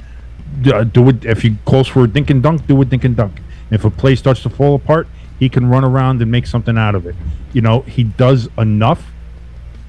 Uh, 0.65 0.83
do 0.83 1.09
it 1.09 1.25
if 1.25 1.41
he 1.41 1.57
calls 1.65 1.87
for 1.87 2.03
a 2.03 2.07
dink 2.07 2.29
and 2.29 2.43
dunk. 2.43 2.67
Do 2.67 2.81
a 2.81 2.85
dink 2.85 3.03
and 3.03 3.15
dunk. 3.15 3.41
If 3.71 3.85
a 3.85 3.89
play 3.89 4.15
starts 4.15 4.43
to 4.43 4.49
fall 4.49 4.75
apart, 4.75 5.07
he 5.39 5.49
can 5.49 5.67
run 5.67 5.83
around 5.83 6.21
and 6.21 6.31
make 6.31 6.45
something 6.45 6.77
out 6.77 6.95
of 6.95 7.05
it. 7.05 7.15
You 7.53 7.61
know, 7.61 7.81
he 7.81 8.03
does 8.03 8.49
enough 8.57 9.11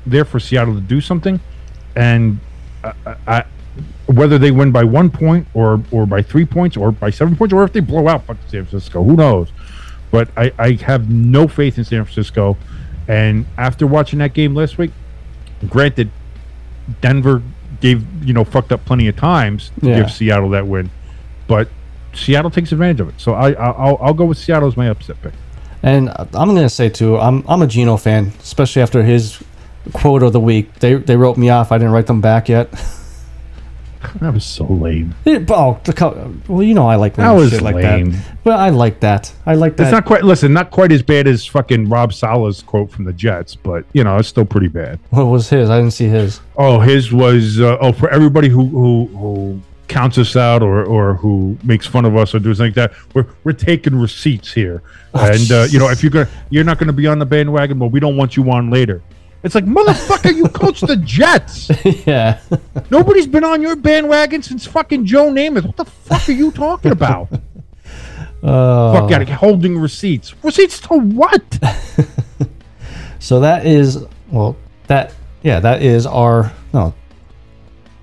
there 0.06 0.24
for 0.24 0.40
Seattle 0.40 0.74
to 0.74 0.80
do 0.80 1.00
something, 1.00 1.40
and 1.94 2.38
I, 2.82 3.16
I, 3.26 3.44
whether 4.06 4.38
they 4.38 4.50
win 4.50 4.72
by 4.72 4.84
one 4.84 5.10
point 5.10 5.46
or 5.54 5.82
or 5.90 6.06
by 6.06 6.22
three 6.22 6.44
points 6.44 6.76
or 6.76 6.92
by 6.92 7.10
seven 7.10 7.36
points 7.36 7.52
or 7.52 7.64
if 7.64 7.72
they 7.72 7.80
blow 7.80 8.08
out 8.08 8.24
fucking 8.26 8.42
San 8.48 8.66
Francisco, 8.66 9.02
who 9.02 9.16
knows? 9.16 9.50
But 10.10 10.28
I, 10.36 10.52
I 10.58 10.72
have 10.82 11.10
no 11.10 11.48
faith 11.48 11.78
in 11.78 11.84
San 11.84 12.04
Francisco, 12.04 12.56
and 13.08 13.46
after 13.58 13.86
watching 13.86 14.18
that 14.20 14.34
game 14.34 14.54
last 14.54 14.78
week, 14.78 14.92
granted, 15.68 16.10
Denver 17.00 17.42
gave 17.80 18.04
you 18.24 18.32
know 18.32 18.44
fucked 18.44 18.72
up 18.72 18.84
plenty 18.84 19.08
of 19.08 19.16
times 19.16 19.70
to 19.80 19.88
Yeah. 19.88 19.96
give 20.00 20.10
Seattle 20.12 20.50
that 20.50 20.66
win, 20.66 20.90
but 21.46 21.68
Seattle 22.14 22.50
takes 22.50 22.70
advantage 22.72 23.00
of 23.00 23.08
it. 23.08 23.14
So 23.18 23.34
I 23.34 23.50
I- 23.52 23.70
I'll, 23.70 23.98
I'll 24.00 24.14
go 24.14 24.24
with 24.24 24.38
Seattle 24.38 24.68
as 24.68 24.76
my 24.76 24.88
upset 24.88 25.20
pick. 25.22 25.32
And 25.82 26.08
I'm 26.10 26.48
gonna 26.54 26.68
say 26.68 26.88
too, 26.88 27.18
I'm 27.18 27.44
I'm 27.48 27.60
a 27.62 27.66
Geno 27.66 27.96
fan, 27.96 28.32
especially 28.40 28.82
after 28.82 29.02
his 29.02 29.42
quote 29.92 30.22
of 30.22 30.32
the 30.32 30.40
week. 30.40 30.72
They 30.80 30.94
they 30.94 31.16
wrote 31.16 31.36
me 31.36 31.50
off. 31.50 31.72
I 31.72 31.78
didn't 31.78 31.92
write 31.92 32.06
them 32.06 32.20
back 32.20 32.48
yet. 32.48 32.68
That 34.20 34.32
was 34.32 34.44
so 34.44 34.64
lame. 34.64 35.14
It- 35.24 35.50
oh, 35.50 35.80
the 35.84 36.32
well, 36.48 36.62
you 36.62 36.74
know 36.74 36.86
I 36.88 36.96
like 36.96 37.16
That 37.16 37.32
was 37.32 37.50
shit 37.50 37.62
like 37.62 37.74
lame. 37.74 38.12
that. 38.12 38.36
Well, 38.44 38.58
I 38.58 38.70
like 38.70 39.00
that. 39.00 39.32
I 39.46 39.54
like 39.54 39.76
that. 39.76 39.84
It's 39.84 39.92
not 39.92 40.04
quite 40.04 40.22
listen, 40.24 40.52
not 40.52 40.70
quite 40.70 40.92
as 40.92 41.02
bad 41.02 41.26
as 41.26 41.44
fucking 41.46 41.88
Rob 41.88 42.12
Saleh's 42.12 42.62
quote 42.62 42.90
from 42.90 43.04
the 43.04 43.12
Jets, 43.12 43.54
but 43.56 43.84
you 43.92 44.04
know 44.04 44.16
it's 44.16 44.28
still 44.28 44.44
pretty 44.44 44.68
bad. 44.68 44.98
what 45.10 45.24
was 45.26 45.48
his? 45.48 45.68
I 45.70 45.78
didn't 45.78 45.92
see 45.92 46.06
his. 46.08 46.40
Oh, 46.56 46.78
his 46.80 47.12
was 47.12 47.60
uh, 47.60 47.78
oh 47.80 47.92
for 47.92 48.08
everybody 48.10 48.48
who 48.48 48.64
who 48.66 49.06
who 49.16 49.60
counts 49.88 50.16
us 50.16 50.34
out 50.36 50.62
or 50.62 50.84
or 50.84 51.14
who 51.14 51.58
makes 51.62 51.86
fun 51.86 52.04
of 52.04 52.16
us 52.16 52.34
or 52.34 52.38
does 52.38 52.60
anything 52.60 52.82
like 52.82 52.92
that. 52.92 53.14
We're 53.14 53.26
we're 53.44 53.52
taking 53.52 53.94
receipts 53.98 54.52
here, 54.52 54.82
and 55.12 55.50
uh, 55.50 55.66
you 55.70 55.78
know 55.78 55.88
if 55.90 56.02
you're 56.02 56.10
gonna 56.10 56.28
you're 56.50 56.64
not 56.64 56.78
gonna 56.78 56.92
be 56.92 57.06
on 57.06 57.18
the 57.18 57.26
bandwagon, 57.26 57.78
but 57.78 57.88
we 57.88 58.00
don't 58.00 58.16
want 58.16 58.36
you 58.36 58.50
on 58.50 58.70
later. 58.70 59.02
It's 59.44 59.54
like 59.54 59.66
motherfucker, 59.66 60.34
you 60.34 60.48
coach 60.48 60.80
the 60.80 60.96
Jets. 60.96 61.70
yeah. 62.06 62.40
Nobody's 62.90 63.26
been 63.28 63.44
on 63.44 63.60
your 63.62 63.76
bandwagon 63.76 64.42
since 64.42 64.66
fucking 64.66 65.04
Joe 65.04 65.30
Namath. 65.30 65.66
What 65.66 65.76
the 65.76 65.84
fuck 65.84 66.28
are 66.28 66.32
you 66.32 66.50
talking 66.50 66.90
about? 66.92 67.28
Uh, 68.42 68.92
Fuck 69.00 69.12
out 69.12 69.22
of 69.22 69.28
holding 69.28 69.78
receipts. 69.78 70.34
Receipts 70.42 70.80
to 70.80 70.94
what? 70.98 71.42
So 73.18 73.40
that 73.40 73.64
is 73.64 74.04
well 74.30 74.54
that 74.86 75.14
yeah 75.42 75.58
that 75.60 75.80
is 75.82 76.04
our 76.04 76.52
no. 76.74 76.92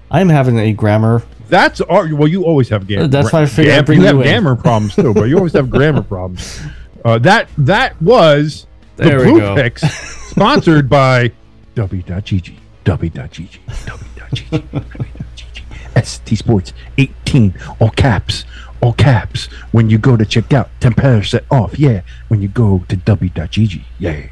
I'm 0.10 0.30
having 0.30 0.58
a 0.58 0.74
grammar. 0.74 1.22
That's 1.48 1.80
our 1.82 2.12
well. 2.16 2.28
You 2.28 2.44
always 2.44 2.70
have 2.70 2.88
grammar. 2.88 3.08
That's 3.08 3.32
why 3.32 3.44
I 3.44 3.46
figured 3.46 3.86
bring 3.86 4.00
you 4.00 4.06
you 4.06 4.08
have 4.08 4.16
in. 4.18 4.24
grammar 4.24 4.56
problems 4.56 4.96
too, 4.96 5.14
but 5.14 5.26
you 5.26 5.38
always 5.38 5.54
have 5.54 5.70
grammar 5.70 6.02
problems. 6.02 6.60
Uh, 7.06 7.20
that 7.20 7.50
that 7.60 8.02
was 8.02 8.66
the 8.96 9.04
There 9.04 9.20
we 9.20 9.26
Blue 9.26 9.40
go. 9.42 9.56
Picks, 9.56 9.84
sponsored 10.32 10.90
by 10.90 11.32
W.GG, 11.76 12.56
W.GG, 12.86 13.60
W.GG, 13.86 14.50
W.GG, 14.50 16.06
ST 16.06 16.38
Sports 16.38 16.74
18, 16.98 17.54
all 17.80 17.90
caps, 17.90 18.46
all 18.82 18.94
caps. 18.94 19.48
When 19.74 19.90
you 19.90 19.98
go 19.98 20.16
to 20.16 20.26
check 20.26 20.54
out, 20.54 20.70
10% 20.80 21.44
off, 21.52 21.78
yeah. 21.78 22.02
When 22.30 22.42
you 22.42 22.48
go 22.48 22.86
to 22.88 22.96
W.GG, 22.96 23.82
yeah. 24.00 24.28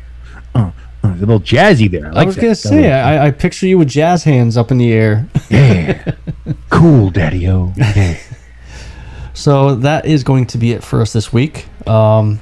Uh, 0.56 0.72
uh, 1.04 1.08
a 1.08 1.16
little 1.16 1.40
jazzy 1.40 1.90
there. 1.92 2.12
I, 2.14 2.22
I 2.22 2.26
was 2.26 2.36
gonna 2.36 2.56
say 2.56 2.92
I, 2.92 3.28
I 3.28 3.32
picture 3.32 3.68
you 3.68 3.78
with 3.78 3.90
jazz 3.90 4.24
hands 4.24 4.58
up 4.58 4.72
in 4.72 4.78
the 4.78 4.92
air. 4.92 5.28
yeah. 5.50 6.16
cool, 6.70 7.10
daddy-o. 7.10 7.74
Yeah. 7.78 8.18
So 9.34 9.76
that 9.76 10.06
is 10.06 10.24
going 10.24 10.48
to 10.48 10.58
be 10.58 10.72
it 10.72 10.84
for 10.84 11.02
us 11.02 11.14
this 11.14 11.32
week. 11.32 11.68
Um, 11.88 12.42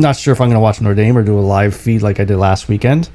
not 0.00 0.16
sure 0.16 0.32
if 0.32 0.40
I'm 0.40 0.48
going 0.48 0.56
to 0.56 0.60
watch 0.60 0.80
Notre 0.80 0.94
Dame 0.94 1.16
or 1.16 1.22
do 1.22 1.38
a 1.38 1.40
live 1.40 1.74
feed 1.74 2.02
like 2.02 2.20
I 2.20 2.24
did 2.24 2.36
last 2.36 2.68
weekend, 2.68 3.08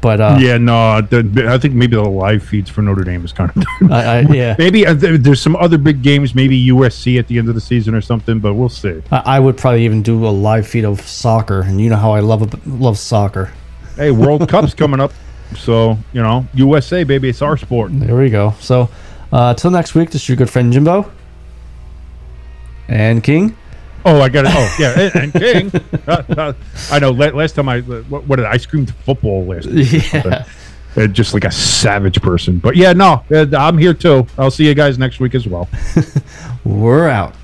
but 0.00 0.20
uh, 0.20 0.36
Yeah, 0.38 0.58
no, 0.58 1.00
the, 1.00 1.46
I 1.48 1.58
think 1.58 1.74
maybe 1.74 1.96
the 1.96 2.02
live 2.02 2.42
feeds 2.44 2.68
for 2.68 2.82
Notre 2.82 3.04
Dame 3.04 3.24
is 3.24 3.32
kind 3.32 3.50
of. 3.56 3.90
I, 3.90 4.18
I, 4.18 4.20
yeah, 4.20 4.54
maybe 4.58 4.86
uh, 4.86 4.94
there's 4.94 5.40
some 5.40 5.56
other 5.56 5.78
big 5.78 6.02
games, 6.02 6.34
maybe 6.34 6.66
USC 6.68 7.18
at 7.18 7.26
the 7.26 7.38
end 7.38 7.48
of 7.48 7.54
the 7.54 7.60
season 7.60 7.94
or 7.94 8.00
something, 8.00 8.38
but 8.38 8.54
we'll 8.54 8.68
see. 8.68 9.02
I, 9.10 9.36
I 9.36 9.40
would 9.40 9.56
probably 9.56 9.84
even 9.84 10.02
do 10.02 10.26
a 10.26 10.28
live 10.28 10.66
feed 10.66 10.84
of 10.84 11.00
soccer, 11.00 11.62
and 11.62 11.80
you 11.80 11.90
know 11.90 11.96
how 11.96 12.12
I 12.12 12.20
love 12.20 12.66
love 12.66 12.98
soccer. 12.98 13.50
Hey, 13.96 14.10
World 14.10 14.48
Cup's 14.50 14.74
coming 14.74 15.00
up, 15.00 15.12
so 15.56 15.98
you 16.12 16.22
know 16.22 16.46
USA, 16.54 17.04
baby, 17.04 17.30
it's 17.30 17.42
our 17.42 17.56
sport. 17.56 17.90
There 17.94 18.16
we 18.16 18.28
go. 18.30 18.54
So 18.60 18.90
uh, 19.32 19.54
till 19.54 19.70
next 19.70 19.94
week, 19.94 20.10
this 20.10 20.22
is 20.22 20.28
your 20.28 20.36
good 20.36 20.50
friend 20.50 20.72
Jimbo 20.72 21.10
and 22.88 23.24
King. 23.24 23.56
Oh, 24.04 24.20
I 24.20 24.28
got 24.28 24.44
it. 24.44 24.52
Oh, 24.54 24.76
yeah, 24.78 25.00
and, 25.00 25.16
and 25.16 25.32
King. 25.32 25.82
Uh, 26.06 26.22
uh, 26.36 26.52
I 26.90 26.98
know. 26.98 27.12
Last 27.12 27.52
time 27.54 27.66
I 27.66 27.80
what, 27.80 28.24
what 28.26 28.36
did 28.36 28.44
I, 28.44 28.52
I 28.52 28.56
screamed 28.58 28.94
football 29.06 29.46
last? 29.46 29.66
Yeah. 29.66 30.44
Uh, 30.96 31.06
just 31.06 31.32
like 31.32 31.44
a 31.44 31.50
savage 31.50 32.20
person. 32.20 32.58
But 32.58 32.76
yeah, 32.76 32.92
no, 32.92 33.24
uh, 33.32 33.46
I'm 33.56 33.78
here 33.78 33.94
too. 33.94 34.26
I'll 34.38 34.50
see 34.50 34.66
you 34.66 34.74
guys 34.74 34.98
next 34.98 35.18
week 35.18 35.34
as 35.34 35.48
well. 35.48 35.68
We're 36.64 37.08
out. 37.08 37.34